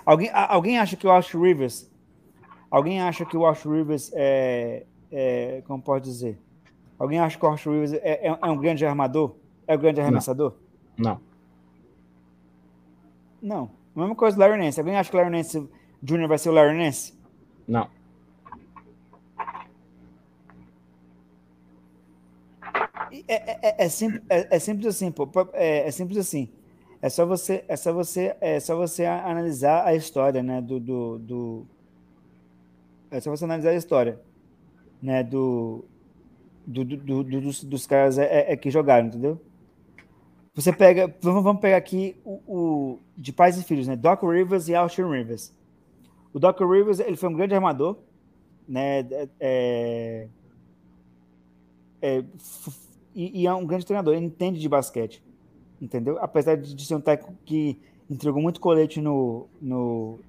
Alguém, 0.05 0.29
alguém 0.33 0.79
acha 0.79 0.95
que 0.95 1.05
o 1.05 1.11
Austin 1.11 1.37
Rivers 1.37 1.89
Alguém 2.69 3.01
acha 3.01 3.25
que 3.25 3.35
o 3.35 3.45
Austin 3.45 3.69
Rivers 3.69 4.11
é, 4.13 4.85
é, 5.11 5.63
como 5.65 5.81
pode 5.81 6.05
dizer? 6.05 6.37
Alguém 6.99 7.19
acha 7.19 7.37
que 7.37 7.45
o 7.45 7.49
Austin 7.49 7.69
Rivers 7.69 7.93
é, 7.93 8.27
é, 8.27 8.39
é 8.41 8.45
um 8.45 8.57
grande 8.57 8.85
armador? 8.85 9.35
É 9.65 9.75
um 9.75 9.79
grande 9.79 9.99
arremessador? 9.99 10.53
Não. 10.97 11.19
Não. 13.41 13.71
A 13.95 13.99
mesma 13.99 14.15
coisa 14.15 14.37
do 14.37 14.39
Larry 14.39 14.57
Nance. 14.57 14.79
Alguém 14.79 14.95
acha 14.95 15.09
que 15.09 15.15
o 15.15 15.19
Larry 15.19 15.31
Nance 15.31 15.67
Jr. 16.03 16.27
vai 16.27 16.37
ser 16.37 16.49
o 16.49 16.51
Larry 16.51 16.77
Nance? 16.77 17.17
Não. 17.67 17.89
É, 23.29 23.35
é, 23.35 23.59
é, 23.61 23.85
é, 23.85 23.89
simples, 23.89 24.23
é, 24.27 24.55
é, 24.55 24.59
simples 24.59 24.87
assim, 24.87 25.11
pô. 25.11 25.29
É, 25.53 25.87
é, 25.87 25.91
simples 25.91 26.17
assim. 26.17 26.49
É 26.99 27.09
só 27.09 27.27
você, 27.27 27.63
é 27.67 27.75
só 27.75 27.93
você, 27.93 28.35
é 28.41 28.59
só 28.59 28.75
você 28.75 29.05
analisar 29.05 29.85
a 29.85 29.93
história, 29.93 30.41
né, 30.41 30.59
do, 30.59 30.79
do, 30.79 31.19
do 31.19 31.67
é 33.11 33.19
só 33.21 33.29
você 33.29 33.45
analisar 33.45 33.69
a 33.69 33.75
história, 33.75 34.19
né, 35.01 35.23
do, 35.23 35.85
do, 36.65 36.83
do, 36.83 37.23
do 37.23 37.41
dos, 37.41 37.63
dos, 37.63 37.85
caras 37.85 38.17
é, 38.17 38.25
é, 38.25 38.53
é, 38.53 38.57
que 38.57 38.71
jogaram, 38.71 39.07
entendeu? 39.07 39.39
Você 40.55 40.73
pega, 40.73 41.15
vamos, 41.21 41.43
vamos 41.43 41.61
pegar 41.61 41.77
aqui 41.77 42.19
o, 42.25 42.41
o, 42.47 42.99
de 43.15 43.31
pais 43.31 43.57
e 43.59 43.63
filhos, 43.63 43.87
né, 43.87 43.95
Doc 43.95 44.23
Rivers 44.23 44.67
e 44.67 44.75
Austin 44.75 45.03
Rivers. 45.03 45.53
O 46.33 46.39
Doc 46.39 46.59
Rivers, 46.59 46.99
ele 46.99 47.15
foi 47.15 47.29
um 47.29 47.33
grande 47.33 47.53
armador, 47.53 47.95
né, 48.67 49.07
é, 49.39 50.27
é, 52.01 52.23
e, 53.19 53.41
e, 53.41 53.47
é 53.47 53.53
um 53.53 53.65
grande 53.65 53.85
treinador, 53.85 54.15
ele 54.15 54.25
entende 54.25 54.59
de 54.59 54.69
basquete, 54.69 55.23
entendeu? 55.81 56.17
Apesar 56.21 56.55
de 56.55 56.85
ser 56.85 56.95
um 56.95 57.01
técnico 57.01 57.33
que 57.45 57.77
entregou 58.09 58.41
muito 58.41 58.59
colete 58.59 59.01
no, 59.01 59.47
no, 59.61 60.19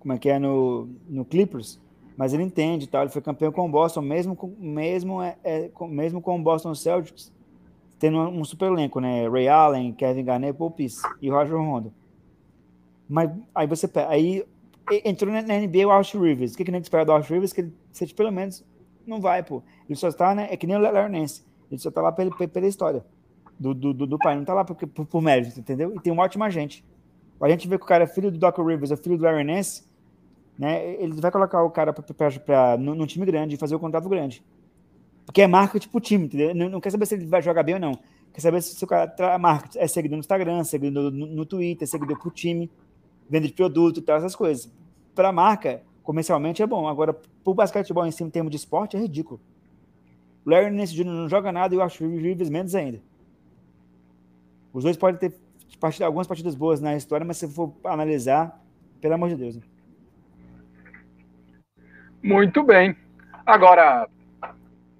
como 0.00 0.12
é 0.12 0.18
que 0.18 0.28
é 0.28 0.38
no, 0.38 0.88
no 1.08 1.24
Clippers, 1.24 1.78
mas 2.16 2.32
ele 2.32 2.42
entende, 2.42 2.88
tal. 2.88 3.02
Ele 3.02 3.10
foi 3.10 3.22
campeão 3.22 3.50
com 3.50 3.66
o 3.66 3.68
Boston, 3.68 4.02
mesmo 4.02 4.36
com, 4.36 4.48
mesmo 4.58 5.22
é, 5.22 5.36
é 5.44 5.70
mesmo 5.88 6.20
com 6.20 6.38
o 6.38 6.42
Boston 6.42 6.74
Celtics, 6.74 7.32
tendo 7.98 8.18
um, 8.18 8.44
super 8.44 8.66
elenco, 8.66 9.00
né? 9.00 9.28
Ray 9.28 9.48
Allen, 9.48 9.92
Kevin 9.92 10.24
Garnett, 10.24 10.58
Paul 10.58 10.70
Pierce 10.70 11.02
e 11.20 11.30
Roger 11.30 11.56
Rondo. 11.56 11.92
Mas 13.08 13.30
aí 13.54 13.66
você 13.66 13.88
aí 14.08 14.44
entrou 15.04 15.32
na 15.32 15.42
NBA 15.42 15.86
o 15.86 15.90
Austin 15.90 16.18
Rivers. 16.18 16.54
O 16.54 16.56
que, 16.56 16.64
que 16.64 16.70
a 16.70 16.74
gente 16.74 16.84
espera 16.84 17.04
do 17.04 17.12
Austin 17.12 17.34
Rivers? 17.34 17.52
Que 17.52 17.62
ele 17.62 18.14
pelo 18.14 18.30
menos 18.30 18.64
não 19.06 19.20
vai, 19.20 19.42
pô. 19.42 19.62
Ele 19.88 19.96
só 19.96 20.08
está, 20.08 20.34
né? 20.34 20.48
É 20.50 20.56
que 20.56 20.66
nem 20.66 20.76
o 20.76 20.80
Larry 20.80 21.10
Nance. 21.10 21.44
Ele 21.70 21.80
só 21.80 21.88
está 21.88 22.00
lá 22.00 22.12
pela, 22.12 22.30
pela 22.30 22.66
história 22.66 23.04
do, 23.58 23.74
do, 23.74 23.94
do, 23.94 24.18
pai, 24.18 24.34
não 24.34 24.42
está 24.42 24.54
lá 24.54 24.64
por, 24.64 24.74
por, 24.74 25.06
por 25.06 25.22
mérito, 25.22 25.58
entendeu? 25.58 25.94
E 25.94 26.00
tem 26.00 26.12
um 26.12 26.18
ótimo 26.18 26.44
agente. 26.44 26.84
A 27.40 27.48
gente 27.48 27.68
vê 27.68 27.76
que 27.76 27.84
o 27.84 27.86
cara 27.86 28.04
é 28.04 28.06
filho 28.06 28.30
do 28.30 28.38
Doc 28.38 28.56
Rivers, 28.58 28.90
é 28.90 28.96
filho 28.96 29.18
do 29.18 29.24
Larry 29.24 29.44
Nance, 29.44 29.84
né? 30.58 30.94
Ele 30.94 31.20
vai 31.20 31.30
colocar 31.30 31.62
o 31.62 31.70
cara 31.70 31.92
para 31.92 32.76
no, 32.78 32.94
num 32.94 33.06
time 33.06 33.26
grande 33.26 33.54
e 33.54 33.58
fazer 33.58 33.74
o 33.74 33.78
contrato 33.78 34.08
grande. 34.08 34.42
Porque 35.26 35.42
é 35.42 35.46
marketing 35.46 35.88
pro 35.88 36.00
time, 36.00 36.24
entendeu? 36.26 36.54
Não, 36.54 36.68
não 36.68 36.80
quer 36.80 36.90
saber 36.90 37.06
se 37.06 37.14
ele 37.14 37.26
vai 37.26 37.42
jogar 37.42 37.62
bem 37.62 37.74
ou 37.74 37.80
não. 37.80 37.98
Quer 38.32 38.40
saber 38.40 38.62
se 38.62 38.82
o 38.82 38.86
cara 38.86 39.38
marketing 39.38 39.78
é 39.78 39.86
seguidor 39.86 40.16
no 40.16 40.20
Instagram, 40.20 40.64
seguidor 40.64 41.10
no, 41.10 41.26
no 41.26 41.46
Twitter, 41.46 41.86
seguidor 41.86 42.18
pro 42.18 42.30
time, 42.30 42.70
venda 43.28 43.46
de 43.46 43.52
produto 43.52 43.98
e 43.98 44.02
tal, 44.02 44.16
essas 44.16 44.34
coisas. 44.34 44.70
Pra 45.14 45.32
marca, 45.32 45.82
comercialmente 46.02 46.62
é 46.62 46.66
bom. 46.66 46.88
Agora, 46.88 47.14
pro 47.42 47.54
basquetebol 47.54 48.06
em 48.06 48.10
cima, 48.10 48.28
em 48.28 48.30
termos 48.30 48.50
de 48.50 48.56
esporte, 48.56 48.96
é 48.96 49.00
ridículo. 49.00 49.40
O 50.44 50.50
Larry 50.50 50.70
Nance 50.70 50.94
Jr. 50.94 51.04
não 51.04 51.28
joga 51.28 51.50
nada 51.50 51.74
e 51.74 51.78
o 51.78 51.86
Rivers 51.86 52.50
menos 52.50 52.74
ainda. 52.74 53.00
Os 54.72 54.84
dois 54.84 54.96
podem 54.96 55.18
ter 55.18 55.34
partido, 55.78 56.04
algumas 56.04 56.26
partidas 56.26 56.54
boas 56.54 56.80
na 56.80 56.96
história, 56.96 57.24
mas 57.24 57.36
se 57.36 57.48
for 57.48 57.72
analisar, 57.84 58.60
pelo 59.00 59.14
amor 59.14 59.28
de 59.28 59.36
Deus. 59.36 59.56
Né? 59.56 59.62
Muito 62.22 62.62
bem. 62.62 62.96
Agora, 63.46 64.08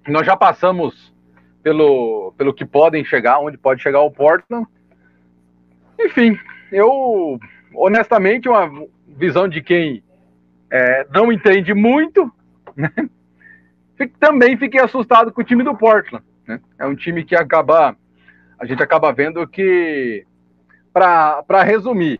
nós 0.07 0.25
já 0.25 0.37
passamos 0.37 1.13
pelo, 1.63 2.31
pelo 2.37 2.53
que 2.53 2.65
podem 2.65 3.03
chegar, 3.03 3.39
onde 3.39 3.57
pode 3.57 3.81
chegar 3.81 4.01
o 4.01 4.11
Portland. 4.11 4.67
Enfim, 5.99 6.37
eu, 6.71 7.39
honestamente, 7.73 8.47
uma 8.47 8.69
visão 9.07 9.47
de 9.47 9.61
quem 9.61 10.03
é, 10.69 11.07
não 11.11 11.31
entende 11.31 11.73
muito, 11.73 12.31
né? 12.75 12.91
Também 14.19 14.57
fiquei 14.57 14.81
assustado 14.81 15.31
com 15.31 15.41
o 15.41 15.43
time 15.43 15.63
do 15.63 15.75
Portland. 15.75 16.23
Né? 16.47 16.59
É 16.77 16.85
um 16.85 16.95
time 16.95 17.23
que 17.23 17.35
acaba, 17.35 17.95
a 18.59 18.65
gente 18.65 18.81
acaba 18.83 19.11
vendo 19.11 19.47
que, 19.47 20.25
para 20.91 21.63
resumir, 21.63 22.19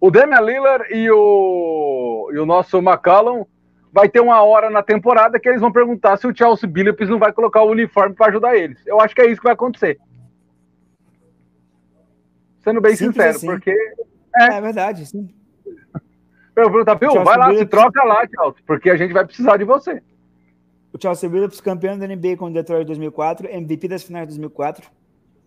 o 0.00 0.10
Damian 0.10 0.40
Lillard 0.40 0.84
e 0.92 1.10
o, 1.10 2.30
e 2.32 2.38
o 2.38 2.46
nosso 2.46 2.78
McCallum 2.78 3.44
vai 3.92 4.08
ter 4.08 4.20
uma 4.20 4.42
hora 4.42 4.70
na 4.70 4.82
temporada 4.82 5.38
que 5.38 5.48
eles 5.48 5.60
vão 5.60 5.72
perguntar 5.72 6.16
se 6.16 6.26
o 6.26 6.34
Chelsea 6.34 6.68
Billups 6.68 7.08
não 7.08 7.18
vai 7.18 7.32
colocar 7.32 7.62
o 7.62 7.70
uniforme 7.70 8.14
para 8.14 8.28
ajudar 8.28 8.56
eles. 8.56 8.78
Eu 8.86 9.00
acho 9.00 9.14
que 9.14 9.20
é 9.20 9.26
isso 9.26 9.40
que 9.40 9.46
vai 9.46 9.52
acontecer. 9.52 9.98
Sendo 12.62 12.80
bem 12.80 12.94
Simples 12.94 13.14
sincero, 13.14 13.36
assim. 13.36 13.46
porque. 13.46 13.76
É, 14.36 14.56
é 14.56 14.60
verdade, 14.60 15.06
sim. 15.06 15.28
Eu 16.56 16.64
vou 16.64 16.84
perguntar, 16.84 16.94
viu? 16.94 17.24
Vai 17.24 17.38
lá, 17.38 17.46
Billups... 17.46 17.58
se 17.58 17.66
troca 17.66 18.04
lá, 18.04 18.26
Chelsea, 18.26 18.62
porque 18.66 18.90
a 18.90 18.96
gente 18.96 19.12
vai 19.12 19.24
precisar 19.24 19.56
de 19.56 19.64
você. 19.64 20.02
O 20.92 21.00
Chelsea 21.00 21.28
Billups, 21.28 21.60
campeão 21.60 21.96
da 21.96 22.06
NBA 22.06 22.36
com 22.36 22.46
o 22.46 22.52
Detroit 22.52 22.84
2004, 22.84 23.48
MVP 23.48 23.86
das 23.86 24.02
finais 24.02 24.26
de 24.26 24.34
2004. 24.34 24.90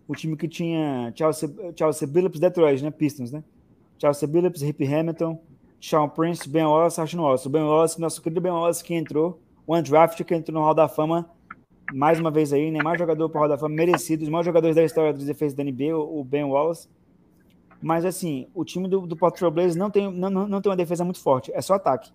O 0.08 0.14
time 0.14 0.36
que 0.36 0.48
tinha 0.48 1.12
Chelsea, 1.14 1.50
Chelsea 1.76 2.08
Billups, 2.08 2.40
Detroit, 2.40 2.82
né? 2.82 2.90
Pistons, 2.90 3.30
né? 3.30 3.44
Chelsea 3.98 4.26
Billups, 4.26 4.62
Rip 4.62 4.84
Hamilton, 4.86 5.38
Sean 5.80 6.08
Prince, 6.08 6.48
Ben 6.48 6.64
Wallace, 6.64 7.00
Ashton 7.00 7.20
Wallace. 7.20 7.46
O 7.46 7.50
Ben 7.50 7.62
Wallace, 7.62 8.00
nosso 8.00 8.22
querido 8.22 8.40
Ben 8.40 8.52
Wallace 8.52 8.82
que 8.82 8.94
entrou, 8.94 9.38
o 9.66 9.76
Undraft 9.76 10.22
que 10.24 10.34
entrou 10.34 10.58
no 10.58 10.64
Hall 10.64 10.74
da 10.74 10.88
Fama, 10.88 11.28
mais 11.92 12.18
uma 12.18 12.30
vez 12.30 12.52
aí, 12.52 12.70
né? 12.70 12.82
Mais 12.82 12.98
jogador 12.98 13.28
para 13.28 13.38
o 13.38 13.40
Hall 13.42 13.48
da 13.48 13.58
Fama, 13.58 13.74
merecido, 13.74 14.22
os 14.22 14.28
maiores 14.30 14.46
jogadores 14.46 14.74
da 14.74 14.82
história 14.82 15.12
dos 15.12 15.26
defesas 15.26 15.54
da 15.54 15.62
NBA, 15.62 15.94
o 15.94 16.24
Ben 16.24 16.44
Wallace. 16.44 16.88
Mas 17.82 18.06
assim, 18.06 18.46
o 18.54 18.64
time 18.64 18.88
do, 18.88 19.06
do 19.06 19.14
Portland 19.14 19.54
Blazers 19.54 19.76
não 19.76 19.90
tem, 19.90 20.10
não, 20.10 20.30
não 20.30 20.62
tem 20.62 20.70
uma 20.70 20.76
defesa 20.76 21.04
muito 21.04 21.20
forte, 21.20 21.52
é 21.54 21.60
só 21.60 21.74
ataque. 21.74 22.10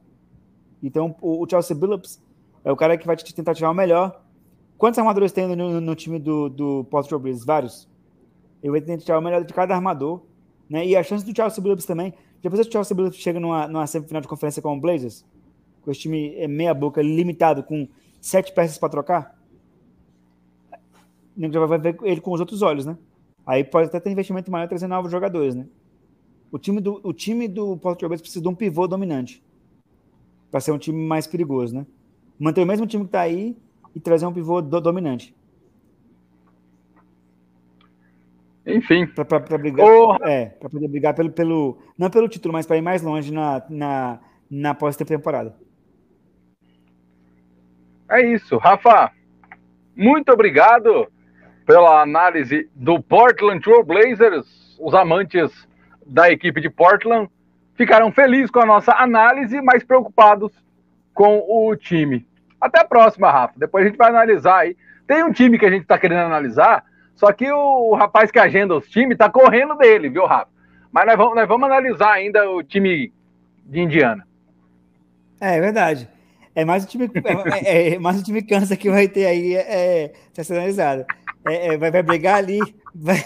Então, 0.82 1.16
o, 1.22 1.44
o 1.44 1.48
Chelsea 1.48 1.76
Billups 1.78 2.20
é 2.64 2.72
o 2.72 2.76
cara 2.76 2.98
que 2.98 3.08
vai 3.08 3.16
te 3.16 3.34
tentar 3.34 3.54
tirar 3.54 3.72
o 3.72 3.74
melhor. 3.74 4.22
Quantos 4.78 4.98
armadores 4.98 5.32
tem 5.32 5.48
no, 5.56 5.82
no 5.82 5.96
time 5.96 6.20
do, 6.20 6.50
do 6.50 6.84
Portland 6.86 7.22
Blazers? 7.22 7.46
Vários. 7.46 7.90
Ele 8.62 8.72
vai 8.72 8.82
tentar 8.82 9.04
tirar 9.04 9.20
o 9.20 9.22
melhor 9.22 9.44
de 9.44 9.54
cada 9.54 9.76
armador. 9.76 10.22
Né? 10.70 10.86
E 10.86 10.96
a 10.96 11.04
chance 11.04 11.26
do 11.26 11.36
Chelsea 11.36 11.62
Billups 11.62 11.86
também. 11.86 12.14
Depois 12.42 12.62
que 12.62 12.70
o 12.70 12.72
Chelsea 12.72 12.96
Billups 12.96 13.18
chega 13.18 13.40
numa, 13.40 13.68
numa 13.68 13.88
semifinal 13.88 14.22
de 14.22 14.28
conferência 14.28 14.62
com 14.62 14.78
o 14.78 14.80
Blazers, 14.80 15.26
com 15.82 15.92
esse 15.92 16.02
time 16.02 16.36
é 16.36 16.48
meia 16.48 16.74
boca, 16.74 17.02
limitado, 17.02 17.64
com 17.64 17.88
sete 18.22 18.54
peças 18.54 18.78
para 18.78 18.90
trocar, 18.90 19.40
já 21.38 21.66
vai 21.66 21.80
ver 21.80 21.98
ele 22.04 22.20
com 22.20 22.32
os 22.32 22.40
outros 22.40 22.62
olhos, 22.62 22.86
né? 22.86 22.98
Aí 23.46 23.64
pode 23.64 23.88
até 23.88 24.00
ter 24.00 24.12
investimento 24.12 24.52
maior 24.52 24.68
trazendo 24.68 24.92
novos 24.92 25.12
jogadores, 25.12 25.56
né? 25.56 25.68
O 26.52 26.58
time 26.58 26.82
do, 26.82 27.00
o 27.04 27.14
time 27.14 27.48
do 27.48 27.78
Porto 27.78 28.02
Blazers 28.02 28.22
precisa 28.22 28.42
de 28.42 28.48
um 28.48 28.56
pivô 28.56 28.88
dominante 28.88 29.44
para 30.52 30.60
ser 30.60 30.72
um 30.72 30.78
time 30.78 30.98
mais 31.06 31.28
perigoso, 31.28 31.76
né? 31.76 31.86
Manter 32.40 32.62
o 32.62 32.66
mesmo 32.66 32.88
time 32.88 33.04
que 33.04 33.10
está 33.10 33.22
aí 33.22 33.58
e 33.94 34.00
trazer 34.00 34.26
um 34.26 34.34
pivô 34.34 34.62
do, 34.62 34.80
dominante. 34.80 35.36
Enfim. 38.66 39.06
Para 39.06 39.58
brigar. 39.58 39.86
Oh. 39.86 40.16
É, 40.24 40.46
para 40.46 40.70
poder 40.70 40.88
brigar 40.88 41.14
pelo, 41.14 41.32
pelo. 41.32 41.78
Não 41.98 42.10
pelo 42.10 42.30
título, 42.30 42.54
mas 42.54 42.66
para 42.66 42.78
ir 42.78 42.82
mais 42.82 43.02
longe 43.02 43.34
na, 43.34 43.64
na, 43.70 44.20
na 44.50 44.74
pós-temporada. 44.74 45.56
É 48.10 48.22
isso. 48.22 48.58
Rafa, 48.58 49.12
muito 49.96 50.32
obrigado 50.32 51.08
pela 51.66 52.02
análise 52.02 52.70
do 52.74 53.02
Portland 53.02 53.62
Trail 53.62 53.84
Blazers. 53.84 54.78
Os 54.80 54.94
amantes 54.94 55.68
da 56.06 56.32
equipe 56.32 56.62
de 56.62 56.70
Portland 56.70 57.30
ficaram 57.76 58.12
felizes 58.12 58.50
com 58.50 58.60
a 58.60 58.66
nossa 58.66 58.94
análise, 58.94 59.62
mas 59.62 59.84
preocupados 59.84 60.52
com 61.14 61.44
o 61.48 61.76
time. 61.76 62.26
Até 62.60 62.82
a 62.82 62.86
próxima, 62.86 63.32
Rafa. 63.32 63.54
Depois 63.58 63.84
a 63.84 63.88
gente 63.88 63.98
vai 63.98 64.10
analisar 64.10 64.60
aí. 64.60 64.76
Tem 65.08 65.24
um 65.24 65.32
time 65.32 65.58
que 65.58 65.66
a 65.66 65.72
gente 65.72 65.84
está 65.84 65.98
querendo 65.98 66.22
analisar 66.22 66.84
só 67.20 67.34
que 67.34 67.52
o 67.52 67.94
rapaz 67.96 68.32
que 68.32 68.40
agenda 68.40 68.78
os 68.78 68.90
times 68.90 69.18
tá 69.18 69.30
correndo 69.30 69.76
dele, 69.76 70.10
viu, 70.10 70.26
Rafa? 70.26 70.48
Mas 70.90 71.06
nós 71.06 71.18
vamos, 71.18 71.36
nós 71.36 71.48
vamos 71.50 71.66
analisar 71.66 72.14
ainda 72.14 72.50
o 72.50 72.64
time 72.64 73.12
de 73.66 73.82
Indiana. 73.82 74.26
É, 75.42 75.58
é 75.58 75.60
verdade. 75.60 76.08
É 76.56 76.64
mais 76.64 76.86
o 76.86 76.88
time, 76.88 77.12
é, 77.14 77.90
é, 77.90 77.94
é 77.96 78.00
mais 78.00 78.22
o 78.22 78.24
time 78.24 78.42
cansa 78.42 78.78
que 78.78 78.90
vai 78.90 79.10
ter 79.10 79.26
aí 79.26 79.54
é, 79.54 80.06
é 80.06 80.42
analisado. 80.50 81.06
É, 81.46 81.74
é, 81.74 81.78
vai, 81.78 81.92
vai 81.92 82.04
brigar 82.04 82.38
ali, 82.38 82.60
vai, 82.96 83.18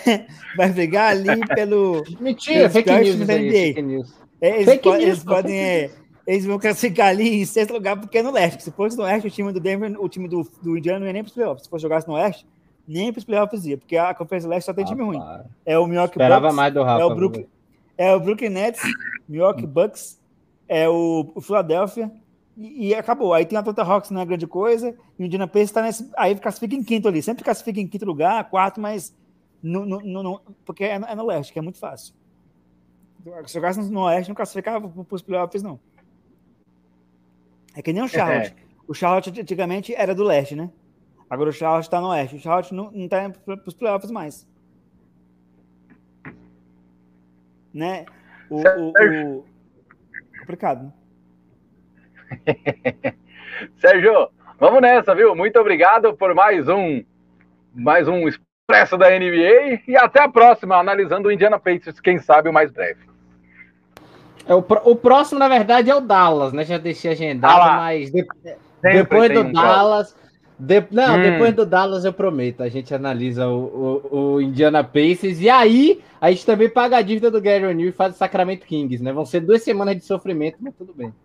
vai 0.57 0.69
brigar 0.69 1.11
ali 1.11 1.45
pelo. 1.53 2.03
Mentira, 2.19 2.71
fake 2.71 2.91
news, 2.91 3.27
da 3.27 3.37
NBA. 3.37 3.51
Fake 3.51 3.81
news. 3.83 4.13
Eles, 4.41 4.65
fake 4.65 4.89
news, 4.89 5.03
eles 5.03 5.23
podem. 5.23 5.91
Eles 6.25 6.45
vão 6.45 6.57
classificar 6.57 7.07
ali 7.07 7.41
em 7.41 7.45
sexto 7.45 7.73
lugar 7.73 7.99
porque 7.99 8.17
é 8.17 8.23
no 8.23 8.31
leste. 8.31 8.63
Se 8.63 8.71
fosse 8.71 8.97
no 8.97 9.03
oeste, 9.03 9.27
o 9.27 9.31
time 9.31 9.51
do 9.51 9.59
Denver, 9.59 10.01
o 10.01 10.07
time 10.07 10.27
do, 10.27 10.43
do 10.61 10.77
Indiana 10.77 10.99
não 10.99 11.07
ia 11.07 11.13
nem 11.13 11.23
para 11.23 11.29
os 11.29 11.33
playoffs. 11.33 11.63
Se 11.63 11.69
fosse 11.69 11.81
jogasse 11.81 12.07
no 12.07 12.13
oeste, 12.13 12.47
nem 12.87 13.11
para 13.11 13.19
os 13.19 13.25
playoffs 13.25 13.65
ia, 13.65 13.77
porque 13.77 13.97
a 13.97 14.13
Conferência 14.13 14.49
Leste 14.49 14.65
só 14.65 14.73
tem 14.73 14.85
time 14.85 15.03
ruim. 15.03 15.19
É 15.65 15.77
o 15.77 15.85
Milwaukee 15.85 16.13
Esperava 16.13 16.47
Bucks, 16.47 16.55
mais 16.55 16.73
do 16.73 16.83
Rafa, 16.83 17.01
é 17.01 17.05
o 17.05 17.15
Brook, 17.15 17.47
é 17.97 18.15
o 18.15 18.19
Brooklyn 18.19 18.49
Nets, 18.49 18.81
Milwaukee 19.27 19.65
Bucks, 19.65 20.19
é 20.67 20.87
o, 20.89 21.31
o 21.33 21.41
Philadelphia 21.41 22.11
e, 22.57 22.89
e, 22.89 22.95
acabou. 22.95 23.33
Aí 23.33 23.45
tem 23.45 23.57
a 23.57 23.61
Atlanta 23.61 23.83
Hawks, 23.83 24.11
não 24.11 24.21
é 24.21 24.25
grande 24.25 24.47
coisa, 24.47 24.95
e 25.17 25.23
o 25.23 25.25
Indiana 25.25 25.47
Pacers 25.47 25.69
está 25.69 25.81
nesse, 25.81 26.09
aí 26.17 26.35
classifica 26.35 26.75
em 26.75 26.83
quinto 26.83 27.07
ali, 27.07 27.21
sempre 27.21 27.43
classifica 27.43 27.79
em 27.79 27.87
quinto 27.87 28.05
lugar, 28.05 28.49
quarto, 28.49 28.81
mas 28.81 29.15
no, 29.61 29.85
no, 29.85 30.01
no, 30.01 30.41
porque 30.65 30.83
é, 30.83 30.95
é, 30.95 31.15
no 31.15 31.25
leste, 31.25 31.53
que 31.53 31.59
é 31.59 31.61
muito 31.61 31.79
fácil. 31.79 32.13
Se 33.45 33.53
jogasse 33.53 33.79
no 33.79 34.01
oeste, 34.01 34.29
não 34.29 34.35
classificava 34.35 34.89
para 34.89 35.15
os 35.15 35.21
playoffs, 35.21 35.63
não. 35.63 35.79
É 37.75 37.81
que 37.81 37.93
nem 37.93 38.03
o 38.03 38.07
Charlotte. 38.07 38.55
É. 38.57 38.63
O 38.87 38.93
Charlotte 38.93 39.41
antigamente 39.41 39.93
era 39.95 40.13
do 40.13 40.23
leste, 40.23 40.55
né? 40.55 40.69
Agora 41.29 41.49
o 41.49 41.53
Charlotte 41.53 41.85
está 41.85 41.99
no 41.99 42.09
oeste. 42.09 42.35
O 42.35 42.39
Charlotte 42.39 42.73
não, 42.73 42.91
não 42.91 43.07
tá 43.07 43.29
para 43.29 43.59
os 43.65 43.73
playoffs 43.73 44.11
mais. 44.11 44.47
Né? 47.73 48.05
O, 48.49 48.57
o, 48.61 49.39
o... 49.39 49.45
Complicado, 50.39 50.83
né? 50.83 50.93
Sérgio, 53.77 54.29
vamos 54.59 54.81
nessa, 54.81 55.15
viu? 55.15 55.35
Muito 55.35 55.59
obrigado 55.59 56.15
por 56.15 56.33
mais 56.33 56.67
um 56.67 57.03
mais 57.73 58.07
um 58.07 58.27
expresso 58.27 58.97
da 58.97 59.09
NBA 59.09 59.81
e 59.87 59.97
até 59.97 60.21
a 60.21 60.29
próxima, 60.29 60.77
analisando 60.77 61.27
o 61.27 61.31
Indiana 61.31 61.59
Pacers, 61.59 61.99
quem 61.99 62.19
sabe 62.19 62.49
o 62.49 62.53
mais 62.53 62.71
breve. 62.71 63.12
É, 64.45 64.53
o, 64.53 64.59
o 64.59 64.95
próximo, 64.95 65.39
na 65.39 65.47
verdade, 65.47 65.89
é 65.89 65.95
o 65.95 66.01
Dallas, 66.01 66.51
né? 66.51 66.65
Já 66.65 66.77
deixei 66.77 67.11
agendado, 67.11 67.61
ah 67.61 67.77
mas 67.77 68.11
de, 68.11 68.25
depois 68.81 69.33
do 69.33 69.41
um 69.41 69.51
Dallas, 69.51 70.15
de, 70.59 70.83
não, 70.91 71.17
hum. 71.17 71.21
depois 71.21 71.53
do 71.53 71.65
Dallas 71.65 72.05
eu 72.05 72.13
prometo. 72.13 72.61
A 72.61 72.69
gente 72.69 72.93
analisa 72.93 73.47
o, 73.47 74.01
o, 74.11 74.17
o, 74.17 74.41
Indiana 74.41 74.83
Pacers 74.83 75.39
e 75.39 75.49
aí 75.49 76.01
a 76.19 76.29
gente 76.31 76.45
também 76.45 76.69
paga 76.69 76.97
a 76.97 77.01
dívida 77.01 77.31
do 77.31 77.41
Gary 77.41 77.65
O'Neill 77.65 77.89
e 77.89 77.93
faz 77.93 78.15
o 78.15 78.17
Sacramento 78.17 78.65
Kings, 78.65 79.01
né? 79.03 79.13
Vão 79.13 79.25
ser 79.25 79.39
duas 79.39 79.63
semanas 79.63 79.95
de 79.95 80.03
sofrimento, 80.03 80.57
mas 80.59 80.73
tudo 80.75 80.93
bem. 80.93 81.13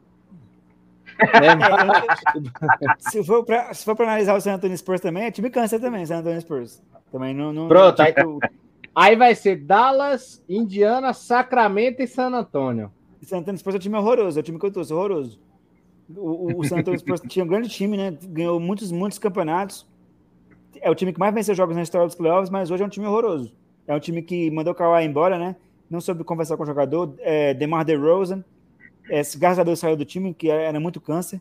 É, 1.20 2.94
se 3.00 3.24
for 3.24 3.44
para 3.44 3.72
analisar 4.06 4.36
o 4.36 4.40
San 4.40 4.54
Antonio 4.54 4.78
Spurs 4.78 5.00
também, 5.00 5.24
é 5.24 5.32
time 5.32 5.50
câncer 5.50 5.80
também, 5.80 6.06
San 6.06 6.18
Antonio 6.18 6.40
Spurs. 6.40 6.80
Também 7.10 7.34
não. 7.34 7.52
não 7.52 7.66
Pronto, 7.66 8.00
aí, 8.00 8.14
aí, 8.94 9.16
vai 9.16 9.34
ser 9.34 9.56
Dallas, 9.56 10.40
Indiana, 10.48 11.12
Sacramento 11.12 12.00
e 12.00 12.06
San 12.06 12.32
Antonio. 12.32 12.92
San 13.26 13.38
Antonio 13.38 13.58
Spurs 13.58 13.74
é 13.74 13.78
o 13.78 13.80
time 13.80 13.96
horroroso, 13.96 14.38
é 14.38 14.40
o 14.40 14.42
time 14.42 14.58
que 14.58 14.66
eu 14.66 14.70
torço, 14.70 14.94
horroroso. 14.94 15.38
O, 16.16 16.60
o 16.60 16.64
San 16.64 16.78
Antonio 16.78 16.98
Spurs 16.98 17.20
tinha 17.28 17.44
um 17.44 17.48
grande 17.48 17.68
time, 17.68 17.96
né? 17.96 18.16
Ganhou 18.22 18.58
muitos, 18.58 18.90
muitos 18.90 19.18
campeonatos. 19.18 19.86
É 20.80 20.90
o 20.90 20.94
time 20.94 21.12
que 21.12 21.18
mais 21.18 21.34
venceu 21.34 21.54
jogos 21.54 21.76
na 21.76 21.82
história 21.82 22.06
dos 22.06 22.16
playoffs, 22.16 22.50
mas 22.50 22.70
hoje 22.70 22.82
é 22.82 22.86
um 22.86 22.90
time 22.90 23.06
horroroso. 23.06 23.52
É 23.86 23.94
um 23.94 24.00
time 24.00 24.22
que 24.22 24.50
mandou 24.50 24.72
o 24.72 24.76
Kawhi 24.76 25.04
embora, 25.04 25.38
né? 25.38 25.56
Não 25.90 26.00
soube 26.00 26.22
conversar 26.22 26.56
com 26.56 26.62
o 26.62 26.66
jogador. 26.66 27.14
É, 27.18 27.54
DeMar 27.54 27.84
DeRozan. 27.84 28.44
É, 29.10 29.22
graças 29.36 29.58
a 29.58 29.64
Deus 29.64 29.78
saiu 29.78 29.96
do 29.96 30.04
time, 30.04 30.34
que 30.34 30.50
era 30.50 30.78
muito 30.78 31.00
câncer. 31.00 31.40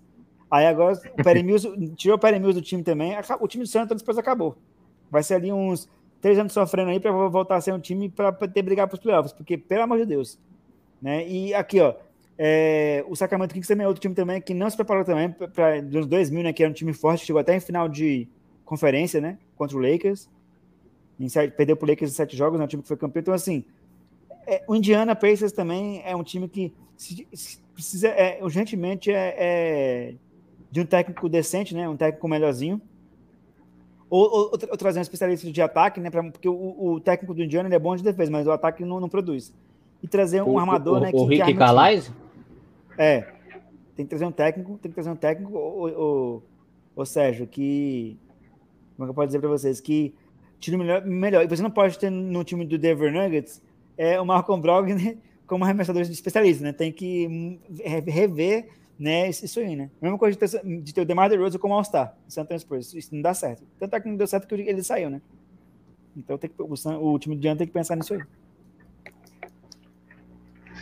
Aí 0.49 0.65
agora 0.65 0.99
o 1.17 1.23
Perry 1.23 1.43
Mills, 1.43 1.67
tirou 1.95 2.15
o 2.15 2.19
Perry 2.19 2.39
Mills 2.39 2.59
do 2.59 2.65
time 2.65 2.83
também. 2.83 3.13
O 3.39 3.47
time 3.47 3.63
do 3.63 3.69
Santos 3.69 3.97
depois 3.97 4.17
acabou. 4.17 4.55
Vai 5.11 5.23
ser 5.23 5.35
ali 5.35 5.51
uns 5.51 5.89
três 6.21 6.39
anos 6.39 6.53
sofrendo 6.53 6.89
aí 6.89 6.99
para 6.99 7.11
voltar 7.11 7.57
a 7.57 7.61
ser 7.61 7.73
um 7.73 7.79
time 7.79 8.09
para 8.09 8.31
ter 8.31 8.61
brigar 8.61 8.87
para 8.87 8.95
os 8.95 9.01
playoffs, 9.01 9.33
porque, 9.33 9.57
pelo 9.57 9.83
amor 9.83 9.97
de 9.97 10.05
Deus. 10.05 10.39
Né? 11.01 11.27
E 11.27 11.53
aqui, 11.53 11.79
ó, 11.79 11.93
é, 12.37 13.03
o 13.07 13.15
Sacramento 13.15 13.53
Kings 13.53 13.67
também 13.67 13.85
é 13.85 13.87
outro 13.87 14.01
time 14.01 14.13
também 14.13 14.41
que 14.41 14.53
não 14.53 14.69
se 14.69 14.75
preparou 14.75 15.03
também 15.03 15.29
para 15.31 15.81
dos 15.81 16.05
2000, 16.05 16.43
né, 16.43 16.53
que 16.53 16.63
era 16.63 16.69
um 16.69 16.73
time 16.73 16.93
forte, 16.93 17.25
chegou 17.25 17.39
até 17.39 17.55
em 17.55 17.59
final 17.59 17.89
de 17.89 18.27
conferência, 18.63 19.19
né, 19.19 19.37
contra 19.55 19.75
o 19.75 19.79
Lakers. 19.79 20.29
Em 21.19 21.27
sete, 21.29 21.55
perdeu 21.55 21.75
para 21.75 21.85
o 21.85 21.89
Lakers 21.89 22.11
em 22.11 22.15
sete 22.15 22.37
jogos, 22.37 22.57
é 22.57 22.59
né, 22.59 22.65
um 22.65 22.67
time 22.67 22.81
que 22.81 22.87
foi 22.87 22.97
campeão. 22.97 23.21
Então, 23.21 23.33
assim, 23.33 23.65
é, 24.45 24.63
o 24.67 24.75
Indiana 24.75 25.15
Pacers 25.15 25.51
também 25.51 26.01
é 26.05 26.15
um 26.15 26.23
time 26.23 26.47
que 26.47 26.73
se, 26.95 27.27
se 27.33 27.59
precisa 27.73 28.09
é, 28.09 28.39
urgentemente 28.43 29.11
é, 29.11 29.35
é, 29.37 30.13
de 30.69 30.81
um 30.81 30.85
técnico 30.85 31.27
decente, 31.27 31.73
né, 31.73 31.89
um 31.89 31.97
técnico 31.97 32.27
melhorzinho 32.27 32.81
ou, 34.09 34.23
ou, 34.23 34.51
ou, 34.51 34.77
trazer 34.77 34.99
um 34.99 35.01
especialista 35.01 35.51
de 35.51 35.61
ataque, 35.61 35.99
né? 35.99 36.09
Pra, 36.09 36.23
porque 36.23 36.47
o, 36.47 36.93
o, 36.93 36.99
técnico 36.99 37.33
do 37.33 37.43
Indiana 37.43 37.73
é 37.73 37.79
bom 37.79 37.95
de 37.95 38.03
defesa, 38.03 38.31
mas 38.31 38.47
o 38.47 38.51
ataque 38.51 38.85
não, 38.85 38.99
não 38.99 39.09
produz. 39.09 39.53
E 40.01 40.07
trazer 40.07 40.41
um 40.43 40.53
o, 40.53 40.59
armador, 40.59 40.97
o, 40.97 40.99
né? 40.99 41.11
O 41.13 41.27
que, 41.27 41.35
Rick 41.35 41.53
Calais? 41.55 42.11
É. 42.97 43.21
Tem 43.95 44.05
que 44.05 44.09
trazer 44.09 44.25
um 44.25 44.31
técnico, 44.31 44.77
tem 44.77 44.91
que 44.91 44.95
trazer 44.95 45.09
um 45.09 45.15
técnico, 45.15 45.57
o, 45.57 46.41
o, 46.95 47.05
Sérgio, 47.05 47.47
que. 47.47 48.17
Como 48.95 49.05
é 49.05 49.07
que 49.07 49.09
eu 49.11 49.13
posso 49.15 49.27
dizer 49.27 49.39
para 49.39 49.49
vocês? 49.49 49.81
Que 49.81 50.13
tire 50.59 50.77
melhor, 50.77 51.05
melhor. 51.05 51.43
E 51.43 51.47
você 51.47 51.63
não 51.63 51.71
pode 51.71 51.97
ter 51.97 52.09
no 52.09 52.43
time 52.43 52.65
do 52.65 52.77
Denver 52.77 53.11
Nuggets 53.11 53.61
é, 53.97 54.21
o 54.21 54.25
Malcolm 54.25 54.61
Brogdon 54.61 55.15
como 55.47 55.63
arremessador 55.63 56.01
especialista, 56.03 56.63
né? 56.63 56.73
Tem 56.73 56.91
que 56.91 57.59
rever 58.05 58.67
né, 58.99 59.29
isso 59.29 59.59
aí, 59.59 59.75
né? 59.75 59.89
Mesma 60.01 60.17
coisa 60.17 60.37
de 60.37 60.39
ter, 60.39 60.81
de 60.81 60.93
ter 60.93 61.01
o 61.01 61.05
DeMar 61.05 61.29
DeRozan 61.29 61.59
como 61.59 61.73
All-Star, 61.73 62.15
San 62.27 62.41
Antonio 62.41 62.59
Spurs, 62.59 62.93
isso 62.93 63.13
não 63.13 63.21
dá 63.21 63.33
certo. 63.33 63.63
Tanto 63.79 63.95
é 63.95 63.99
que 63.99 64.09
não 64.09 64.15
deu 64.15 64.27
certo 64.27 64.47
que 64.47 64.55
ele 64.55 64.83
saiu, 64.83 65.09
né? 65.09 65.21
Então 66.15 66.37
tem 66.37 66.49
que, 66.49 66.61
o, 66.61 67.13
o 67.13 67.19
time 67.19 67.35
de 67.35 67.47
ano 67.47 67.57
tem 67.57 67.67
que 67.67 67.73
pensar 67.73 67.95
nisso 67.95 68.13
aí. 68.15 68.21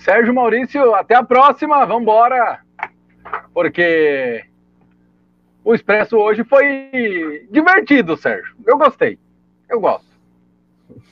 Sérgio 0.05 0.35
Maurício, 0.35 0.93
até 0.93 1.15
a 1.15 1.23
próxima, 1.23 1.83
vamos 1.83 2.03
embora, 2.03 2.59
porque 3.51 4.45
o 5.63 5.73
Expresso 5.73 6.15
hoje 6.15 6.43
foi 6.43 7.47
divertido, 7.49 8.15
Sérgio. 8.15 8.55
Eu 8.67 8.77
gostei, 8.77 9.17
eu 9.67 9.79
gosto. 9.79 10.05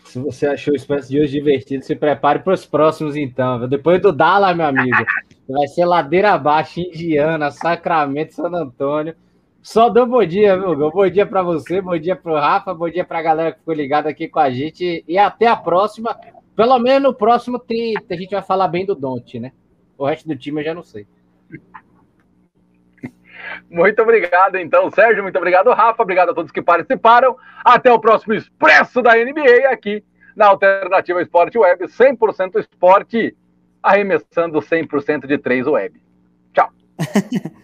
Se 0.06 0.20
você 0.20 0.46
achou 0.46 0.76
o 0.76 0.78
Expresso 0.78 1.10
de 1.10 1.20
hoje 1.20 1.40
divertido, 1.40 1.84
se 1.84 1.96
prepare 1.96 2.38
para 2.38 2.54
os 2.54 2.68
próximos, 2.68 3.16
então. 3.16 3.68
Depois 3.68 4.00
do 4.00 4.14
Dala, 4.14 4.54
meu 4.54 4.68
amigo. 4.68 4.96
Vai 5.50 5.68
ser 5.70 5.86
ladeira 5.86 6.34
abaixo, 6.34 6.80
Indiana, 6.80 7.50
Sacramento, 7.50 8.36
San 8.36 8.52
Antônio. 8.54 9.16
Só 9.60 9.90
dou 9.90 10.06
bom 10.06 10.24
dia, 10.24 10.56
viu? 10.56 10.92
Bom 10.92 11.10
dia 11.10 11.26
para 11.26 11.42
você, 11.42 11.82
bom 11.82 11.98
dia 11.98 12.16
para 12.16 12.32
o 12.32 12.36
Rafa, 12.36 12.76
bom 12.76 12.88
dia 12.88 13.04
para 13.04 13.18
a 13.18 13.24
galera 13.24 13.52
que 13.54 13.58
ficou 13.58 13.74
ligada 13.74 14.08
aqui 14.08 14.28
com 14.28 14.40
a 14.40 14.52
gente. 14.52 15.04
E 15.08 15.18
até 15.18 15.48
a 15.48 15.56
próxima. 15.56 16.16
Pelo 16.56 16.78
menos 16.80 17.02
no 17.04 17.14
próximo 17.14 17.58
tem, 17.58 17.96
a 17.98 18.16
gente 18.16 18.32
vai 18.32 18.44
falar 18.44 18.68
bem 18.68 18.86
do 18.86 18.96
Don't, 18.96 19.40
né? 19.40 19.52
O 19.98 20.06
resto 20.06 20.28
do 20.28 20.36
time 20.36 20.62
eu 20.62 20.66
já 20.66 20.74
não 20.74 20.84
sei. 20.84 21.08
Muito 23.70 24.02
obrigado, 24.02 24.58
então, 24.58 24.90
Sérgio. 24.92 25.24
Muito 25.24 25.38
obrigado, 25.38 25.72
Rafa. 25.72 26.02
Obrigado 26.02 26.30
a 26.30 26.34
todos 26.34 26.52
que 26.52 26.62
participaram. 26.62 27.36
Até 27.64 27.92
o 27.92 28.00
próximo 28.00 28.34
Expresso 28.34 29.02
da 29.02 29.16
NBA 29.16 29.70
aqui 29.72 30.04
na 30.36 30.48
Alternativa 30.48 31.22
Esporte 31.22 31.58
Web, 31.58 31.86
100% 31.86 32.60
esporte 32.60 33.36
arremessando 33.82 34.60
100% 34.60 35.28
de 35.28 35.38
3 35.38 35.68
web. 35.68 36.02
Tchau. 36.54 36.70